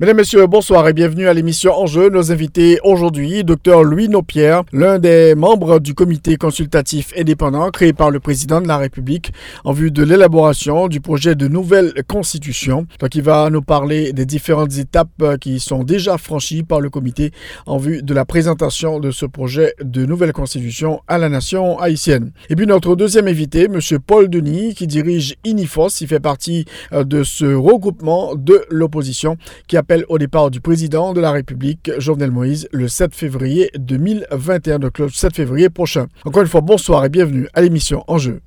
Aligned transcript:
Mesdames, 0.00 0.16
Messieurs, 0.16 0.46
bonsoir 0.46 0.88
et 0.88 0.94
bienvenue 0.94 1.28
à 1.28 1.34
l'émission 1.34 1.74
Enjeu. 1.74 2.08
Nos 2.08 2.32
invités 2.32 2.78
aujourd'hui, 2.84 3.44
Dr 3.44 3.82
Louis 3.82 4.08
Nopierre, 4.08 4.62
l'un 4.72 4.98
des 4.98 5.34
membres 5.34 5.78
du 5.78 5.92
comité 5.92 6.36
consultatif 6.36 7.12
indépendant 7.18 7.70
créé 7.70 7.92
par 7.92 8.10
le 8.10 8.18
président 8.18 8.62
de 8.62 8.66
la 8.66 8.78
République 8.78 9.30
en 9.62 9.72
vue 9.72 9.90
de 9.90 10.02
l'élaboration 10.02 10.88
du 10.88 11.02
projet 11.02 11.34
de 11.34 11.48
nouvelle 11.48 11.92
constitution. 12.08 12.86
Donc, 12.98 13.14
il 13.14 13.20
va 13.20 13.50
nous 13.50 13.60
parler 13.60 14.14
des 14.14 14.24
différentes 14.24 14.78
étapes 14.78 15.36
qui 15.38 15.60
sont 15.60 15.84
déjà 15.84 16.16
franchies 16.16 16.62
par 16.62 16.80
le 16.80 16.88
comité 16.88 17.30
en 17.66 17.76
vue 17.76 18.02
de 18.02 18.14
la 18.14 18.24
présentation 18.24 19.00
de 19.00 19.10
ce 19.10 19.26
projet 19.26 19.74
de 19.84 20.06
nouvelle 20.06 20.32
constitution 20.32 21.02
à 21.08 21.18
la 21.18 21.28
nation 21.28 21.78
haïtienne. 21.78 22.32
Et 22.48 22.56
puis, 22.56 22.66
notre 22.66 22.96
deuxième 22.96 23.28
invité, 23.28 23.68
Monsieur 23.68 23.98
Paul 23.98 24.30
Denis, 24.30 24.74
qui 24.74 24.86
dirige 24.86 25.36
Inifos. 25.44 26.00
Il 26.00 26.06
fait 26.06 26.20
partie 26.20 26.64
euh, 26.94 27.04
de 27.04 27.22
ce 27.22 27.44
regroupement 27.44 28.34
de 28.34 28.64
l'opposition 28.70 29.36
qui 29.68 29.76
a 29.76 29.82
au 30.08 30.18
départ 30.18 30.50
du 30.50 30.60
président 30.60 31.12
de 31.12 31.20
la 31.20 31.32
République, 31.32 31.90
Jovenel 31.98 32.30
Moïse, 32.30 32.68
le 32.70 32.86
7 32.86 33.14
février 33.14 33.70
2021, 33.76 34.78
donc 34.78 34.98
le 34.98 35.08
7 35.08 35.34
février 35.34 35.68
prochain. 35.68 36.06
Encore 36.24 36.42
une 36.42 36.48
fois, 36.48 36.60
bonsoir 36.60 37.04
et 37.04 37.08
bienvenue 37.08 37.48
à 37.54 37.60
l'émission 37.60 38.04
Enjeu. 38.06 38.40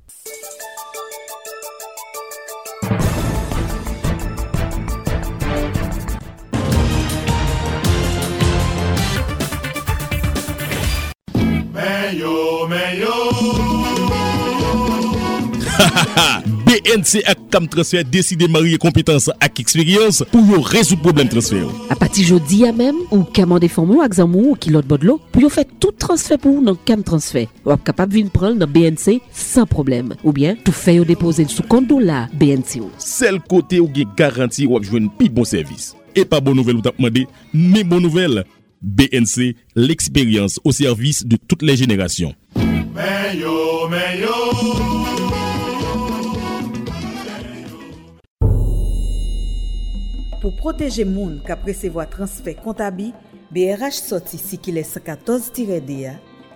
PNC 16.84 17.22
ak 17.24 17.46
Tam 17.48 17.64
Transfer 17.70 18.04
deside 18.04 18.44
marye 18.52 18.76
kompetans 18.80 19.30
ak 19.40 19.62
eksperyans 19.62 20.18
pou 20.28 20.44
yo 20.44 20.58
rezout 20.68 21.00
problem 21.00 21.30
transfer. 21.32 21.64
A 21.88 21.96
pati 21.96 22.26
jodi 22.28 22.60
ya 22.66 22.74
mem, 22.76 22.98
ou 23.08 23.24
kamande 23.24 23.70
formou 23.72 24.04
ak 24.04 24.18
zanmou 24.18 24.50
ou 24.52 24.58
kilot 24.60 24.84
bodlo, 24.90 25.16
pou 25.32 25.40
yo 25.40 25.48
fè 25.52 25.64
tout 25.80 25.96
transfer 25.96 26.36
pou 26.42 26.60
nan 26.64 26.76
Kam 26.84 27.00
Transfer. 27.06 27.48
Ou 27.64 27.72
ap 27.72 27.86
kapap 27.88 28.12
vin 28.12 28.28
pral 28.32 28.58
nan 28.60 28.68
BNC 28.68 29.22
san 29.32 29.64
problem. 29.70 30.12
Ou 30.20 30.36
bien, 30.36 30.60
tou 30.60 30.76
fè 30.76 30.98
yo 30.98 31.08
depose 31.08 31.48
sou 31.48 31.64
kondo 31.72 32.02
la 32.04 32.26
BNC 32.36 32.82
ou. 32.82 32.92
Sel 33.00 33.40
kote 33.40 33.80
ou 33.80 33.88
gen 33.88 34.12
garanti 34.18 34.68
ou 34.68 34.76
ap 34.76 34.84
jwen 34.84 35.08
pi 35.16 35.32
bon 35.32 35.48
servis. 35.48 35.94
E 36.12 36.28
pa 36.28 36.42
bon 36.44 36.58
nouvel 36.58 36.82
ou 36.82 36.84
tap 36.84 37.00
mande, 37.00 37.24
men 37.56 37.88
bon 37.88 38.04
nouvel. 38.04 38.42
BNC, 38.84 39.56
l'expérience 39.74 40.60
au 40.62 40.72
service 40.72 41.24
de 41.24 41.38
toutes 41.48 41.62
les 41.62 41.78
générations. 41.78 42.34
Meilleur, 42.92 43.88
meilleur. 43.88 44.43
Pour 50.44 50.52
protéger 50.52 51.06
moun 51.08 51.38
ka 51.40 51.54
presevo 51.56 52.02
a 52.02 52.04
transfer 52.04 52.52
kontabi, 52.60 53.14
BRH 53.48 53.96
soti 53.96 54.36
si 54.36 54.58
ki 54.60 54.74
le 54.76 54.82
114-DA 54.84 56.10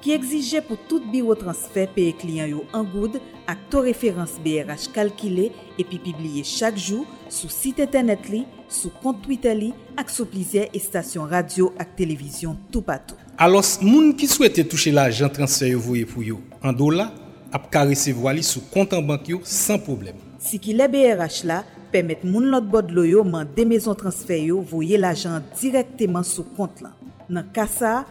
ki 0.05 0.12
egzije 0.12 0.61
pou 0.67 0.77
tout 0.91 1.06
biro 1.08 1.33
transfer 1.41 1.89
peye 1.94 2.12
kliyan 2.20 2.50
yo 2.53 2.66
an 2.77 2.84
goud 2.92 3.16
ak 3.48 3.62
to 3.72 3.81
referans 3.86 4.34
BRH 4.44 4.91
kalkile 4.93 5.47
epi 5.81 6.03
pibliye 6.04 6.44
chak 6.44 6.76
jou 6.76 7.06
sou 7.32 7.49
site 7.49 7.87
internet 7.87 8.28
li, 8.28 8.43
sou 8.69 8.93
kont 9.00 9.25
Twitter 9.25 9.56
li 9.56 9.71
ak 9.97 10.12
sou 10.12 10.28
plizye 10.28 10.66
estasyon 10.76 11.32
radio 11.32 11.70
ak 11.81 11.97
televizyon 11.97 12.60
tou 12.69 12.84
patou. 12.84 13.16
Alos, 13.41 13.78
moun 13.81 14.12
ki 14.12 14.28
souwete 14.28 14.69
touche 14.69 14.93
la 14.93 15.09
jan 15.09 15.32
transfer 15.32 15.72
yo 15.72 15.81
voye 15.88 16.05
pou 16.05 16.20
yo 16.20 16.43
an 16.60 16.76
do 16.76 16.93
la, 16.93 17.09
ap 17.56 17.72
ka 17.72 17.88
resevo 17.88 18.28
ali 18.28 18.44
sou 18.44 18.69
kontan 18.69 19.00
bank 19.09 19.32
yo 19.32 19.41
san 19.49 19.81
problem. 19.81 20.20
Si 20.44 20.60
ki 20.60 20.76
le 20.76 20.93
BRH 20.93 21.49
la, 21.49 21.62
pemet 21.93 22.25
moun 22.26 22.49
lot 22.53 22.66
bod 22.71 22.93
lo 22.94 23.04
yo 23.06 23.25
man 23.26 23.49
de 23.56 23.65
mezon 23.69 23.97
transfer 23.99 24.41
yo 24.50 24.60
voye 24.60 24.99
l'ajan 25.00 25.44
direkteman 25.60 26.26
sou 26.26 26.47
kont 26.56 26.82
lan. 26.84 26.94
Nan 27.28 27.49
kasa, 27.54 28.03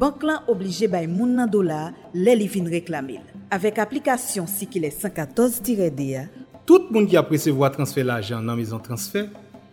bank 0.00 0.24
lan 0.26 0.48
oblije 0.50 0.88
bay 0.90 1.06
moun 1.10 1.36
nan 1.38 1.50
dola 1.50 1.92
lè 2.14 2.34
li 2.38 2.48
vin 2.50 2.66
reklamil. 2.70 3.22
Avèk 3.54 3.78
aplikasyon 3.84 4.48
si 4.50 4.66
ki 4.66 4.82
lè 4.82 4.90
114-D 4.90 6.08
ya. 6.10 6.26
Tout 6.66 6.90
moun 6.90 7.06
ki 7.06 7.18
apresevo 7.20 7.66
a 7.66 7.70
transfer 7.74 8.06
l'ajan 8.06 8.44
nan 8.44 8.58
mezon 8.58 8.82
transfer, 8.82 9.28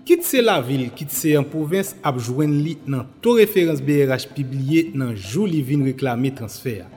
kit 0.06 0.26
se 0.28 0.42
la 0.44 0.58
vil, 0.62 0.90
kit 0.98 1.14
se 1.14 1.36
yon 1.36 1.46
povins 1.48 1.94
ap 2.04 2.18
jwen 2.22 2.58
li 2.66 2.76
nan 2.86 3.08
to 3.24 3.38
referans 3.40 3.82
BRH 3.82 4.32
pibliye 4.36 4.90
nan 4.94 5.14
jou 5.16 5.48
li 5.50 5.62
vin 5.66 5.86
reklamil 5.88 6.36
transfer 6.38 6.82
ya. 6.82 6.90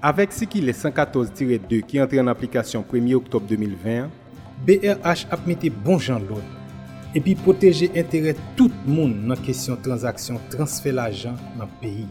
Avèk 0.00 0.32
si 0.32 0.46
ki 0.48 0.62
lè 0.64 0.72
114-2 0.72 1.82
ki 1.84 2.00
entre 2.00 2.22
an 2.22 2.32
aplikasyon 2.32 2.86
1 2.88 3.12
oktob 3.18 3.44
2020, 3.50 4.19
BRH 4.66 5.28
ap 5.32 5.46
mette 5.48 5.70
bon 5.84 5.98
jan 5.98 6.20
loun, 6.28 6.44
epi 7.16 7.36
poteje 7.38 7.88
entere 7.96 8.34
tout 8.58 8.74
moun 8.86 9.14
nan 9.30 9.40
kesyon 9.46 9.80
transaksyon 9.84 10.40
transfer 10.52 10.92
la 10.96 11.08
jan 11.10 11.38
nan 11.56 11.70
peyi. 11.80 12.08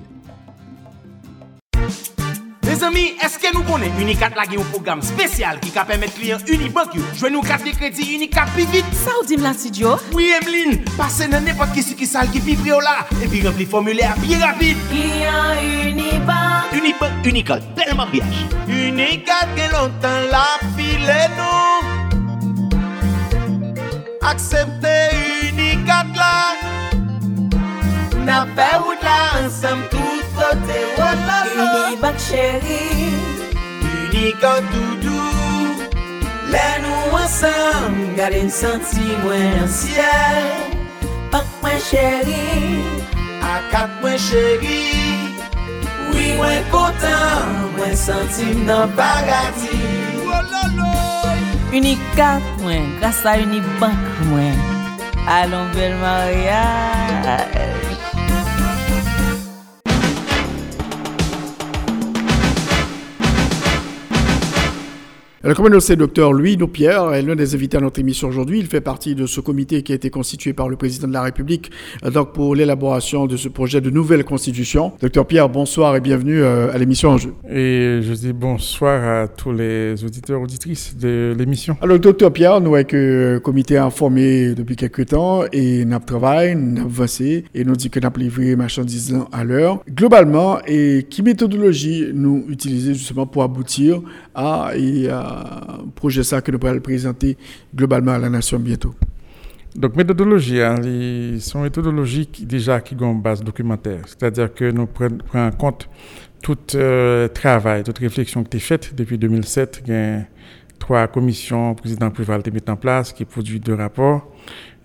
Me 2.69 2.75
zami, 2.77 3.03
eske 3.25 3.49
nou 3.49 3.65
konen 3.65 3.95
Unikat 3.97 4.35
la 4.37 4.43
gen 4.45 4.59
yon 4.59 4.67
program 4.69 4.99
spesyal 5.01 5.57
ki 5.61 5.71
ka 5.73 5.87
pemet 5.89 6.13
kliyen 6.13 6.43
Unibank 6.53 6.93
yo 6.93 7.01
jwen 7.17 7.33
nou 7.33 7.41
kat 7.41 7.63
de 7.65 7.73
kredi 7.73 8.05
Unikat 8.13 8.51
pi 8.53 8.67
vit? 8.69 8.91
Sa 8.93 9.15
ou 9.17 9.25
dim 9.25 9.41
la 9.41 9.55
sidyo? 9.57 9.95
Oui, 10.13 10.29
Emeline, 10.37 10.77
pase 10.93 11.25
nan 11.31 11.45
nepot 11.49 11.73
kisi 11.73 11.97
ki 11.97 12.05
sal 12.09 12.29
ki 12.29 12.43
pi 12.45 12.59
pri 12.61 12.75
yo 12.75 12.77
la 12.85 12.99
epi 13.25 13.41
rempli 13.45 13.65
formule 13.69 14.05
a 14.05 14.13
pi 14.21 14.37
rapide. 14.37 14.85
Kliyen 14.93 15.63
Unibank 15.89 16.77
Unibank, 16.77 17.25
Unikat, 17.33 17.65
telman 17.77 18.13
biyaj 18.13 18.45
Unikat 18.69 19.57
gen 19.57 19.73
lontan 19.73 20.29
la 20.29 20.45
file 20.77 21.23
nou 21.39 21.88
aksepte 24.21 24.95
unikat 25.51 26.15
la. 26.15 26.35
Na 28.29 28.45
fe 28.55 28.69
wout 28.83 29.01
la 29.03 29.17
ansam 29.39 29.79
tout 29.91 30.23
kote 30.35 30.79
wala 30.97 31.37
la 31.57 31.67
Unibak 31.85 32.17
chéri 32.27 32.83
Unikat 33.81 34.63
doudou 34.73 35.87
Lè 36.53 36.67
nou 36.83 37.17
ansam 37.21 37.97
gade 38.19 38.43
n 38.45 38.51
senti 38.53 39.07
mwen 39.23 39.57
ansyel 39.63 40.49
Pak 41.33 41.47
mwen 41.61 41.79
chéri 41.89 42.45
Akat 43.55 43.97
mwen 44.01 44.19
chéri 44.29 44.81
Oui 46.13 46.33
mwen 46.37 46.67
kontan 46.73 47.71
mwen 47.77 47.95
senti 48.05 48.51
m 48.53 48.67
nan 48.69 48.93
paradis 48.99 50.21
Wala 50.27 50.67
la. 50.77 51.18
Unika 51.69 52.41
mwen, 52.61 52.97
grasa 52.99 53.37
unibank 53.37 53.99
mwen, 54.29 54.57
alon 55.27 55.69
bel 55.75 55.93
maryaj. 56.01 57.88
Alors, 65.41 65.55
comme 65.55 65.69
le 65.69 65.79
sait 65.79 65.95
docteur 65.95 66.33
Louis 66.33 66.57
Nopierre, 66.57 67.13
est 67.13 67.21
l'un 67.21 67.33
des 67.33 67.55
invités 67.55 67.77
à 67.77 67.79
notre 67.79 67.97
émission 68.01 68.27
aujourd'hui. 68.27 68.59
Il 68.59 68.65
fait 68.65 68.81
partie 68.81 69.15
de 69.15 69.25
ce 69.25 69.39
comité 69.39 69.83
qui 69.83 69.93
a 69.93 69.95
été 69.95 70.09
constitué 70.09 70.51
par 70.51 70.67
le 70.67 70.75
président 70.75 71.07
de 71.07 71.13
la 71.13 71.21
République 71.21 71.71
donc 72.13 72.33
pour 72.33 72.55
l'élaboration 72.55 73.25
de 73.25 73.37
ce 73.37 73.47
projet 73.47 73.79
de 73.79 73.89
nouvelle 73.89 74.25
constitution. 74.25 74.91
Docteur 74.99 75.25
Pierre, 75.25 75.47
bonsoir 75.47 75.95
et 75.95 76.01
bienvenue 76.01 76.41
euh, 76.41 76.73
à 76.73 76.77
l'émission 76.77 77.11
Enjeu. 77.11 77.33
Et 77.49 78.01
je 78.01 78.13
dis 78.15 78.33
bonsoir 78.33 79.21
à 79.21 79.27
tous 79.29 79.53
les 79.53 80.03
auditeurs 80.03 80.41
auditrices 80.41 80.97
de 80.97 81.33
l'émission. 81.39 81.77
Alors, 81.81 81.99
docteur 81.99 82.33
Pierre, 82.33 82.59
nous 82.59 82.75
avec 82.75 82.91
le 82.91 83.37
euh, 83.37 83.39
comité 83.39 83.77
informé 83.77 84.53
depuis 84.53 84.75
quelques 84.75 85.05
temps 85.05 85.43
et 85.53 85.85
nous 85.85 85.99
travaillé, 85.99 86.53
nous 86.55 86.81
avancé 86.81 87.45
et 87.55 87.63
nous 87.63 87.77
dit 87.77 87.89
que 87.89 88.01
nous 88.01 88.07
avons 88.07 88.19
livré 88.19 88.57
marchandises 88.57 89.17
à 89.31 89.45
l'heure. 89.45 89.85
Globalement, 89.89 90.59
et 90.67 91.07
qui 91.09 91.23
méthodologie 91.23 92.07
nous 92.13 92.43
utiliser 92.49 92.93
justement 92.93 93.25
pour 93.25 93.43
aboutir 93.43 94.01
à, 94.39 94.75
et 94.75 95.09
à 95.09 95.79
projet 95.95 96.23
ça 96.23 96.41
que 96.41 96.51
nous 96.51 96.59
pourrons 96.59 96.79
présenter 96.79 97.37
globalement 97.75 98.13
à 98.13 98.17
la 98.17 98.29
nation 98.29 98.59
bientôt. 98.59 98.95
Donc, 99.75 99.95
méthodologie, 99.95 100.61
hein, 100.61 100.77
sont 101.39 101.61
méthodologiques 101.61 102.47
déjà 102.47 102.81
qui 102.81 102.95
ont 102.95 103.11
une 103.11 103.21
base 103.21 103.43
documentaire. 103.43 104.01
C'est-à-dire 104.07 104.53
que 104.53 104.71
nous 104.71 104.87
prenons 104.87 105.19
en 105.33 105.51
compte 105.51 105.87
tout 106.41 106.57
euh, 106.75 107.27
travail, 107.27 107.83
toute 107.83 107.99
réflexion 107.99 108.43
qui 108.43 108.57
est 108.57 108.61
faite 108.61 108.95
depuis 108.95 109.17
2007, 109.17 109.83
trois 110.79 111.07
commissions, 111.07 111.75
président 111.75 112.09
Préval 112.09 112.41
mis 112.51 112.61
en 112.67 112.75
place, 112.77 113.13
qui 113.13 113.25
produit 113.25 113.59
deux 113.59 113.75
rapports 113.75 114.25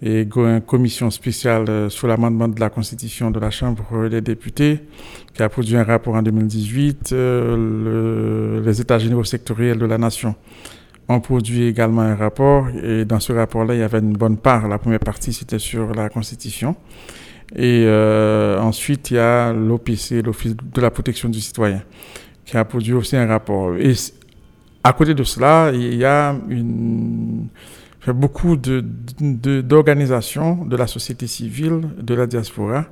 et 0.03 0.29
une 0.35 0.61
commission 0.61 1.11
spéciale 1.11 1.65
euh, 1.69 1.89
sur 1.89 2.09
l'amendement 2.09 2.49
de 2.49 2.59
la 2.61 2.71
Constitution 2.71 3.31
de 3.31 3.39
la 3.41 3.51
Chambre 3.51 4.09
des 4.09 4.21
députés, 4.21 4.81
qui 5.33 5.43
a 5.43 5.49
produit 5.49 5.77
un 5.77 5.85
rapport 5.85 6.15
en 6.15 6.23
2018, 6.23 7.13
euh, 7.13 8.63
les 8.65 8.81
États 8.81 8.99
généraux 8.99 9.25
sectoriels 9.25 9.79
de 9.79 9.87
la 9.87 9.99
nation 9.99 10.35
ont 11.09 11.21
produit 11.21 11.65
également 11.65 12.03
un 12.03 12.15
rapport, 12.15 12.69
et 12.83 13.05
dans 13.05 13.21
ce 13.21 13.33
rapport-là, 13.33 13.75
il 13.75 13.81
y 13.81 13.83
avait 13.83 13.99
une 13.99 14.15
bonne 14.15 14.39
part. 14.39 14.69
La 14.69 14.79
première 14.79 15.01
partie, 15.01 15.33
c'était 15.33 15.59
sur 15.59 15.95
la 15.95 16.09
Constitution. 16.09 16.77
Et 17.55 17.85
euh, 17.87 18.59
ensuite, 18.59 19.11
il 19.11 19.15
y 19.15 19.19
a 19.19 19.53
l'OPC, 19.53 20.23
l'Office 20.25 20.57
de 20.57 20.81
la 20.81 20.91
protection 20.91 21.29
du 21.29 21.41
citoyen, 21.41 21.83
qui 22.47 22.57
a 22.57 22.65
produit 22.65 22.95
aussi 22.95 23.17
un 23.17 23.27
rapport. 23.27 23.77
Et 23.77 23.93
à 24.83 24.93
côté 24.93 25.15
de 25.15 25.25
cela, 25.25 25.71
il 25.75 25.95
y 25.95 26.05
a 26.05 26.35
une 26.49 27.49
beaucoup 28.13 28.57
d'organisations 28.57 30.65
de, 30.65 30.77
la 30.77 30.87
société 30.87 31.27
civile, 31.27 31.81
de 32.01 32.15
la 32.15 32.27
diaspora, 32.27 32.87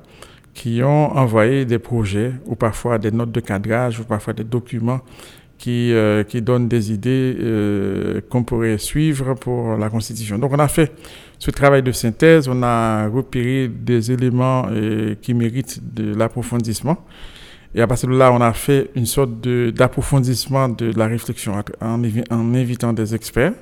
qui 0.53 0.83
ont 0.83 1.15
envoyé 1.15 1.65
des 1.65 1.79
projets 1.79 2.33
ou 2.45 2.55
parfois 2.55 2.99
des 2.99 3.11
notes 3.11 3.31
de 3.31 3.39
cadrage 3.39 3.99
ou 3.99 4.03
parfois 4.03 4.33
des 4.33 4.43
documents 4.43 5.01
qui, 5.57 5.93
euh, 5.93 6.23
qui 6.23 6.41
donnent 6.41 6.67
des 6.67 6.91
idées 6.91 7.35
euh, 7.39 8.21
qu'on 8.29 8.43
pourrait 8.43 8.77
suivre 8.77 9.33
pour 9.33 9.77
la 9.77 9.89
Constitution. 9.89 10.37
Donc 10.37 10.51
on 10.51 10.59
a 10.59 10.67
fait 10.67 10.91
ce 11.39 11.51
travail 11.51 11.81
de 11.81 11.91
synthèse, 11.91 12.47
on 12.47 12.61
a 12.63 13.07
repéré 13.07 13.69
des 13.69 14.11
éléments 14.11 14.67
euh, 14.69 15.15
qui 15.21 15.33
méritent 15.33 15.79
de 15.93 16.13
l'approfondissement. 16.13 16.97
Et 17.75 17.81
à 17.81 17.87
partir 17.87 18.09
de 18.09 18.15
là, 18.15 18.31
on 18.31 18.41
a 18.41 18.53
fait 18.53 18.91
une 18.95 19.05
sorte 19.05 19.39
d'approfondissement 19.39 20.69
de, 20.69 20.91
la 20.95 21.07
réflexion 21.07 21.55
en 21.81 22.53
invitant 22.53 22.93
des 22.93 23.15
experts. 23.15 23.53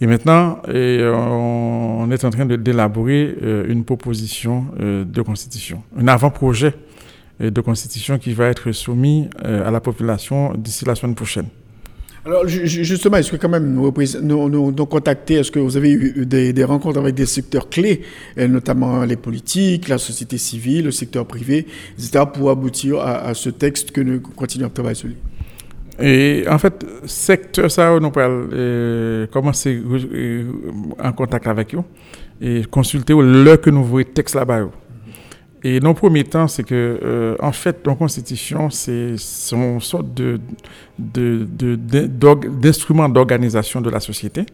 Et 0.00 0.06
maintenant, 0.06 0.60
et 0.68 1.00
on, 1.02 2.10
est 2.10 2.24
en 2.24 2.30
train 2.30 2.44
d'élaborer 2.44 3.34
euh, 3.42 3.64
une 3.68 3.84
proposition 3.84 4.66
euh, 4.78 5.04
de 5.04 5.22
constitution, 5.22 5.82
un 5.98 6.06
avant-projet 6.06 6.74
euh, 7.40 7.50
de 7.50 7.60
constitution 7.62 8.18
qui 8.18 8.34
va 8.34 8.48
être 8.48 8.72
soumis 8.72 9.28
à 9.42 9.70
la 9.70 9.80
population 9.80 10.52
d'ici 10.54 10.84
la 10.84 10.94
semaine 10.94 11.14
prochaine. 11.14 11.46
Alors 12.26 12.46
justement, 12.48 13.18
est-ce 13.18 13.30
que 13.30 13.36
quand 13.36 13.48
même 13.48 13.72
nous, 13.72 13.92
nous, 14.20 14.50
nous, 14.50 14.74
est-ce 15.28 15.50
que 15.52 15.60
vous 15.60 15.76
avez 15.76 15.92
eu 15.92 16.26
des, 16.26 16.64
rencontres 16.64 16.98
avec 16.98 17.14
des 17.14 17.24
secteurs 17.24 17.70
clés, 17.70 18.02
notamment 18.36 19.04
les 19.04 19.14
politiques, 19.14 19.86
la 19.86 19.98
société 19.98 20.36
civile, 20.36 20.86
le 20.86 20.90
secteur 20.90 21.24
privé, 21.24 21.66
etc., 21.96 22.24
pour 22.34 22.50
aboutir 22.50 22.98
à, 22.98 23.32
ce 23.34 23.48
texte 23.48 23.92
que 23.92 24.00
nous 24.00 24.18
continuons 24.18 24.66
à 24.66 24.70
travailler 24.70 24.96
sur 24.96 25.06
lui? 25.06 25.16
Et 25.98 26.44
en 26.48 26.58
fait, 26.58 26.84
secteur 27.06 27.70
ça, 27.70 27.98
nous 27.98 28.10
pouvons 28.10 28.48
euh, 28.52 29.26
commencer 29.28 29.82
euh, 29.82 30.44
en 31.02 31.12
contact 31.12 31.46
avec 31.46 31.74
eux 31.74 31.82
et 32.40 32.64
consulter 32.70 33.14
le 33.14 33.56
que 33.56 33.70
nous 33.70 33.84
voyons 33.84 34.08
texte 34.12 34.34
là-bas. 34.34 34.68
Et 35.62 35.80
dans 35.80 35.88
le 35.88 35.94
premier 35.94 36.24
temps, 36.24 36.48
c'est 36.48 36.64
que, 36.64 37.00
euh, 37.02 37.34
en 37.40 37.50
fait, 37.50 37.78
la 37.86 37.94
Constitution, 37.94 38.68
c'est 38.68 39.16
une 39.52 39.80
sorte 39.80 40.12
de, 40.12 40.38
d'instrument 40.98 43.08
d'organisation 43.08 43.80
de 43.80 43.88
la 43.88 44.00
société. 44.00 44.44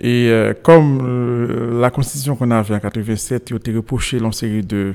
Et 0.00 0.32
comme 0.62 1.78
la 1.78 1.90
Constitution 1.90 2.34
qu'on 2.34 2.50
avait 2.52 2.74
en 2.74 2.80
87, 2.80 3.50
il 3.50 3.52
a 3.52 3.56
été 3.56 3.74
reproché 3.74 4.16
une 4.16 4.32
série 4.32 4.62
de, 4.62 4.94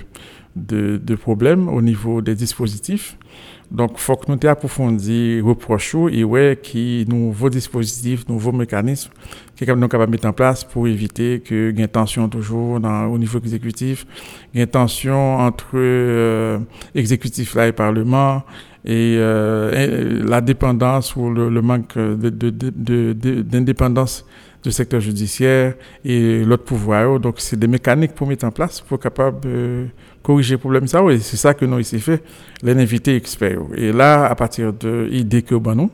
de 0.55 1.15
problèmes 1.15 1.69
au 1.69 1.79
niveau 1.79 2.23
des 2.23 2.33
dispositifs. 2.33 3.15
Donc, 3.71 3.91
il 3.95 3.99
faut 3.99 4.15
que 4.15 4.31
nous 4.31 4.49
approfondir, 4.49 5.45
reprocher 5.45 6.07
et 6.11 6.23
ouais, 6.23 6.59
qui 6.61 7.05
nouveaux 7.07 7.49
dispositifs, 7.49 8.27
nouveaux 8.29 8.51
mécanismes 8.51 9.11
que 9.57 9.71
nous 9.71 9.87
capables 9.87 10.11
de 10.11 10.17
mettre 10.17 10.27
en 10.27 10.33
place 10.33 10.63
pour 10.63 10.87
éviter 10.87 11.39
que 11.39 11.71
y 11.71 11.81
ait 11.81 11.87
tension 11.87 12.27
toujours 12.27 12.75
au 12.75 13.17
niveau 13.17 13.39
exécutif, 13.39 14.05
y 14.53 14.61
ait 14.61 14.67
tension 14.67 15.37
entre 15.37 15.71
euh, 15.75 16.59
exécutif 16.93 17.55
là 17.55 17.67
et 17.67 17.71
parlement 17.71 18.43
et, 18.83 19.15
euh, 19.17 20.23
la 20.27 20.41
dépendance 20.41 21.15
ou 21.15 21.29
le, 21.29 21.61
manque 21.61 21.97
d'indépendance 21.97 24.25
du 24.69 24.73
secteur 24.73 24.99
judiciaire 24.99 25.75
et 26.03 26.43
l'autre 26.43 26.63
pouvoir. 26.63 27.19
Donc, 27.19 27.35
c'est 27.37 27.57
des 27.57 27.67
mécaniques 27.67 28.13
pour 28.13 28.27
mettre 28.27 28.45
en 28.45 28.51
place 28.51 28.81
pour 28.81 28.95
être 28.95 29.03
capable 29.03 29.41
de 29.41 29.85
corriger 30.23 30.55
le 30.55 30.59
problème. 30.59 30.87
Ça, 30.87 31.03
oui, 31.03 31.19
c'est 31.21 31.37
ça 31.37 31.53
que 31.53 31.65
nous 31.65 31.79
ici 31.79 31.99
fait, 31.99 32.23
les 32.63 32.73
invités 32.73 33.15
experts. 33.15 33.59
Et 33.75 33.91
là, 33.91 34.25
à 34.25 34.35
partir 34.35 34.73
de 34.73 35.07
l'idée 35.09 35.41
que 35.41 35.55
nous 35.55 35.91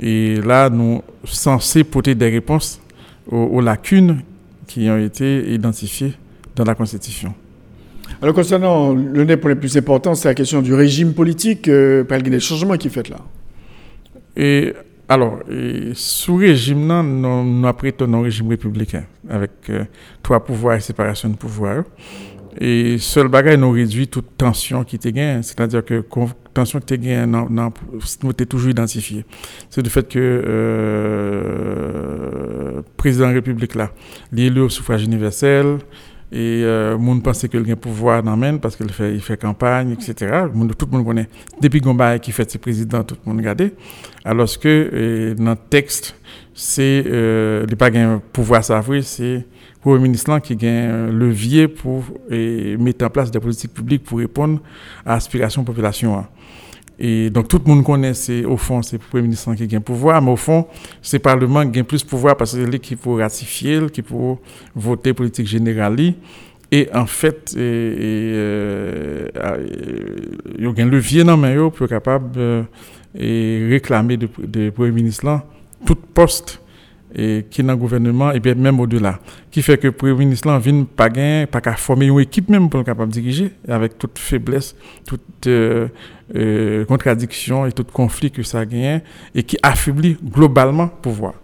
et 0.00 0.40
là, 0.40 0.70
nous 0.70 1.02
censés 1.24 1.84
porter 1.84 2.14
des 2.14 2.30
réponses 2.30 2.80
aux, 3.30 3.60
lacunes 3.60 4.22
qui 4.66 4.88
ont 4.88 4.98
été 4.98 5.52
identifiées 5.52 6.14
dans 6.54 6.64
la 6.64 6.74
Constitution. 6.74 7.34
Alors, 8.22 8.34
concernant 8.34 8.94
le 8.94 9.24
des 9.24 9.36
pour 9.36 9.50
les 9.50 9.54
plus 9.54 9.76
importants, 9.76 10.14
c'est 10.14 10.28
la 10.28 10.34
question 10.34 10.62
du 10.62 10.72
régime 10.72 11.12
politique, 11.12 11.68
euh, 11.68 12.04
par 12.04 12.22
des 12.22 12.40
changements 12.40 12.76
qui 12.76 12.88
fait 12.88 13.08
là. 13.08 13.18
Et 14.36 14.72
alors, 15.08 15.38
sous 15.94 16.36
régime, 16.36 16.86
nous, 16.86 17.66
apprêtons 17.66 18.12
un 18.12 18.22
régime 18.22 18.48
républicain, 18.48 19.04
avec 19.28 19.52
euh, 19.70 19.84
trois 20.22 20.44
pouvoirs 20.44 20.76
et 20.76 20.80
séparation 20.80 21.30
de 21.30 21.36
pouvoirs. 21.36 21.84
Et 22.60 22.98
seul 22.98 23.28
bagage 23.28 23.56
nous 23.56 23.70
réduit 23.70 24.08
toute 24.08 24.36
tension 24.36 24.84
qui 24.84 24.96
était 24.96 25.12
gain, 25.12 25.40
c'est-à-dire 25.42 25.82
que 25.84 26.04
tension 26.52 26.80
qui 26.80 26.94
était 26.94 26.98
gain, 26.98 27.26
nous 27.26 28.30
était 28.30 28.46
toujours 28.46 28.70
identifié. 28.70 29.24
C'est 29.70 29.80
le 29.82 29.88
fait 29.88 30.08
que 30.08 30.18
euh, 30.18 31.62
président 32.96 33.26
de 33.26 33.30
la 33.30 33.36
République 33.36 33.76
là, 33.76 33.92
l'élu 34.32 34.60
au 34.62 34.68
suffrage 34.68 35.04
universel, 35.04 35.78
et 36.30 36.62
euh, 36.62 36.98
monde 36.98 37.22
pensait 37.22 37.48
qu'il 37.48 37.70
a 37.70 37.76
pouvoir 37.76 38.22
dans 38.22 38.58
parce 38.58 38.76
qu'il 38.76 38.90
fait 38.90 39.14
il 39.14 39.20
fait 39.20 39.38
campagne 39.38 39.92
etc 39.92 40.44
tout 40.76 40.86
le 40.90 40.96
monde 40.98 41.06
connaît. 41.06 41.28
Depuis 41.60 41.80
Gomba 41.80 42.18
qui 42.18 42.32
fait 42.32 42.50
ses 42.50 42.58
présidents 42.58 43.02
tout 43.02 43.16
le 43.24 43.30
monde 43.30 43.40
regarde 43.40 43.70
alors 44.24 44.48
que 44.58 44.90
euh, 44.92 45.34
dans 45.34 45.52
le 45.52 45.56
texte 45.70 46.16
c'est 46.54 47.04
euh, 47.06 47.64
il 47.68 47.76
pas 47.76 47.90
un 47.94 48.20
pouvoir 48.32 48.62
savoir 48.62 49.02
c'est 49.02 49.46
le 49.86 49.98
ministre 50.00 50.38
qui 50.40 50.54
a 50.66 50.70
un 50.70 51.10
levier 51.10 51.66
pour 51.66 52.04
mettre 52.30 53.06
en 53.06 53.10
place 53.10 53.30
des 53.30 53.40
politiques 53.40 53.72
publiques 53.72 54.04
pour 54.04 54.18
répondre 54.18 54.60
à 55.06 55.14
l'aspiration 55.14 55.62
de 55.62 55.66
la 55.66 55.72
population. 55.72 56.26
Et 56.98 57.30
donc 57.30 57.46
tout 57.48 57.60
le 57.64 57.72
monde 57.72 57.84
connaît, 57.84 58.14
c'est 58.14 58.44
au 58.44 58.56
fond, 58.56 58.82
c'est 58.82 58.96
le 58.96 59.02
Premier 59.08 59.22
ministre 59.22 59.54
qui 59.54 59.76
un 59.76 59.80
pouvoir, 59.80 60.20
mais 60.20 60.32
au 60.32 60.36
fond, 60.36 60.66
c'est 61.00 61.18
le 61.18 61.22
Parlement 61.22 61.68
qui 61.70 61.78
a 61.78 61.84
plus 61.84 62.02
de 62.04 62.08
pouvoir 62.08 62.36
parce 62.36 62.52
que 62.52 62.64
c'est 62.64 62.70
lui 62.70 62.80
qui 62.80 62.96
peut 62.96 63.14
ratifier, 63.14 63.80
qui 63.92 64.02
peut 64.02 64.14
voter 64.74 65.12
politique 65.12 65.46
générale. 65.46 66.14
Et 66.70 66.88
en 66.92 67.06
fait, 67.06 67.54
euh, 67.56 69.28
il 70.58 70.64
y 70.64 70.66
a 70.66 70.84
un 70.84 70.86
levier 70.86 71.24
dans 71.24 71.36
main 71.36 71.54
pour 71.70 71.84
être 71.84 71.86
capable 71.86 72.32
de 72.32 72.64
réclamer 73.14 74.16
de 74.16 74.70
Premier 74.70 74.90
ministre 74.90 75.40
tout 75.86 75.94
poste 75.94 76.60
et 77.18 77.44
qui 77.50 77.60
est 77.60 77.64
dans 77.64 77.72
le 77.72 77.78
gouvernement 77.78 78.30
et 78.30 78.38
bien 78.38 78.54
même 78.54 78.78
au-delà. 78.78 79.18
Qui 79.50 79.60
fait 79.62 79.76
que 79.76 79.88
le 79.88 79.92
premier 79.92 80.14
ministre 80.14 80.56
vient 80.58 80.84
pas 80.84 81.08
gain 81.08 81.46
pas 81.50 81.60
qu'à 81.60 81.74
former 81.74 82.06
une 82.06 82.20
équipe 82.20 82.48
même 82.48 82.70
pour 82.70 82.80
être 82.80 82.86
capable 82.86 83.12
de 83.12 83.20
diriger 83.20 83.52
avec 83.66 83.98
toute 83.98 84.18
faiblesse 84.18 84.76
toute 85.04 85.46
euh, 85.46 85.88
euh, 86.36 86.84
contradiction 86.84 87.66
et 87.66 87.72
tout 87.72 87.84
conflit 87.84 88.30
que 88.30 88.42
ça 88.42 88.64
gagne 88.64 89.00
et 89.34 89.42
qui 89.42 89.58
affaiblit 89.62 90.16
globalement 90.24 90.84
le 90.84 91.02
pouvoir. 91.02 91.34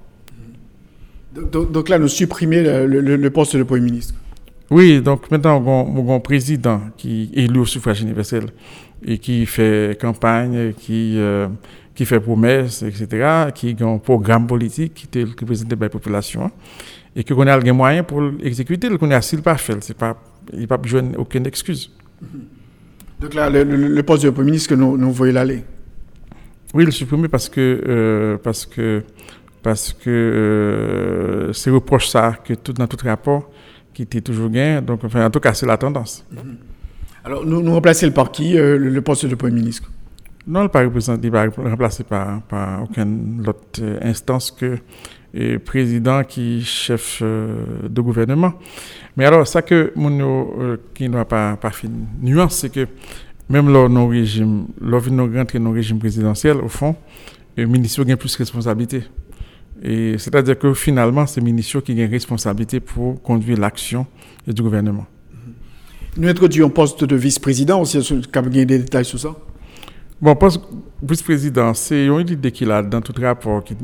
Donc, 1.53 1.89
là 1.89 1.99
nous 1.99 2.07
supprimer 2.07 2.63
le, 2.63 3.29
poste 3.31 3.57
de 3.57 3.65
premier 3.65 3.83
ministre. 3.83 4.15
Oui 4.71 5.03
donc 5.03 5.29
maintenant 5.31 5.61
on 5.67 6.11
a 6.11 6.15
un 6.15 6.21
président 6.21 6.81
qui 6.97 7.31
est 7.35 7.43
élu 7.45 7.61
au 7.61 7.67
suffrage 7.67 8.01
universel 8.01 8.45
et 9.05 9.19
qui 9.19 9.45
fait 9.45 9.99
campagne 10.01 10.73
qui 10.79 11.19
euh, 11.19 11.49
qui 11.95 12.05
fait 12.05 12.21
promesses, 12.21 12.83
etc., 12.83 13.51
qui 13.55 13.77
a 13.81 13.87
un 13.87 13.99
programme 13.99 14.47
politique 14.47 14.95
qui 14.95 15.19
est 15.19 15.25
représenté 15.25 15.77
par 15.77 15.87
la 15.87 15.91
population 15.91 16.51
et 17.17 17.23
que 17.23 17.33
qu'on 17.33 17.47
a 17.47 17.59
les 17.59 17.73
moyens 17.73 18.05
pour 18.07 18.21
l'exécuter, 18.21 18.89
qu'on 18.99 19.11
a 19.11 19.21
s'il 19.23 19.43
pas 19.43 19.57
fait, 19.57 19.83
c'est 19.83 19.97
pas, 19.97 20.21
il 20.53 20.59
n'y 20.59 20.65
a 20.65 20.69
pas 20.69 20.77
besoin 20.77 21.05
aucune 21.17 21.47
excuse. 21.47 21.91
Donc 23.21 23.35
là, 23.35 23.49
le, 23.49 24.03
poste 24.03 24.25
de 24.25 24.31
Premier 24.31 24.47
ministre 24.47 24.71
que 24.71 24.75
nous, 24.75 24.97
nous 24.99 25.13
voyons 25.13 25.35
l'aller 25.35 25.65
Oui, 26.75 26.85
le 26.85 26.91
supprimer 26.91 27.29
parce 27.29 27.49
que, 27.49 27.83
euh, 27.87 28.37
parce 28.43 28.67
que, 28.67 29.05
parce 29.63 29.93
que 29.93 30.11
euh, 30.11 31.53
c'est 31.53 31.71
reproche 31.71 32.09
ça 32.09 32.37
que 32.45 32.55
tout, 32.55 32.73
dans 32.73 32.89
tout 32.89 32.99
rapport 33.05 33.51
qui 33.95 34.03
était 34.03 34.21
toujours 34.21 34.51
gain. 34.51 34.83
Donc, 34.83 35.05
enfin, 35.05 35.25
en 35.25 35.31
tout 35.31 35.41
cas, 35.41 35.55
c'est 35.55 35.67
la 35.67 35.77
tendance. 35.77 36.27
Alors, 37.25 37.47
nous, 37.47 37.63
nous 37.63 37.73
remplacer 37.73 38.07
le 38.07 38.13
par 38.13 38.33
qui, 38.33 38.59
euh, 38.59 38.77
le 38.77 39.01
poste 39.01 39.25
de 39.27 39.35
Premier 39.37 39.55
ministre? 39.55 39.91
Non, 40.47 40.61
il 40.61 40.63
ne 40.63 41.31
va 41.31 41.51
pas 41.51 41.63
remplacé 41.63 42.05
par, 42.05 42.43
par 42.43 42.83
aucune 42.83 43.45
autre 43.47 43.81
instance 44.03 44.51
que 44.51 44.79
le 45.33 45.59
président 45.59 46.23
qui 46.23 46.59
est 46.59 46.61
chef 46.61 47.21
euh, 47.23 47.89
de 47.89 48.01
gouvernement. 48.01 48.55
Mais 49.17 49.25
alors, 49.25 49.47
ça 49.49 49.63
que 49.63 49.93
mon 49.97 50.21
euh, 50.61 50.77
qui 50.95 51.09
n'a 51.09 51.25
pas, 51.25 51.57
pas 51.57 51.71
fait 51.71 51.89
nuance, 52.21 52.57
c'est 52.57 52.71
que 52.71 52.87
même 53.49 53.73
lors 53.73 53.89
nos 53.89 54.07
régimes, 54.07 54.67
le 54.81 54.97
régime 55.73 55.99
au 56.63 56.69
fond, 56.69 56.97
le 57.57 57.67
ministre 57.67 58.03
a 58.11 58.17
plus 58.17 58.33
de 58.33 58.39
responsabilités. 58.39 59.03
Et 59.83 60.17
c'est-à-dire 60.19 60.59
que 60.59 60.73
finalement, 60.73 61.27
c'est 61.27 61.41
Ministre 61.41 61.81
qui 61.81 61.93
a 62.01 62.05
une 62.05 62.11
responsabilité 62.11 62.81
pour 62.81 63.21
conduire 63.23 63.59
l'action 63.59 64.07
du 64.47 64.63
gouvernement. 64.63 65.07
Nous 66.17 66.29
introduisons 66.29 66.69
un 66.69 66.71
poste 66.71 67.05
de 67.05 67.17
vice-président 67.17 67.81
aussi, 67.81 67.99
vous 67.99 68.23
avez 68.33 68.65
des 68.65 68.79
détails 68.79 69.05
sur 69.05 69.19
ça 69.19 69.35
Bon, 70.21 70.37
poste 70.37 70.61
vice-président, 71.03 71.75
c'est 71.75 72.07
une 72.07 72.21
idée 72.21 72.53
qu'il 72.53 72.71
a 72.71 72.83
dans 72.83 73.01
tout 73.01 73.13
rapport 73.21 73.63
qui, 73.65 73.77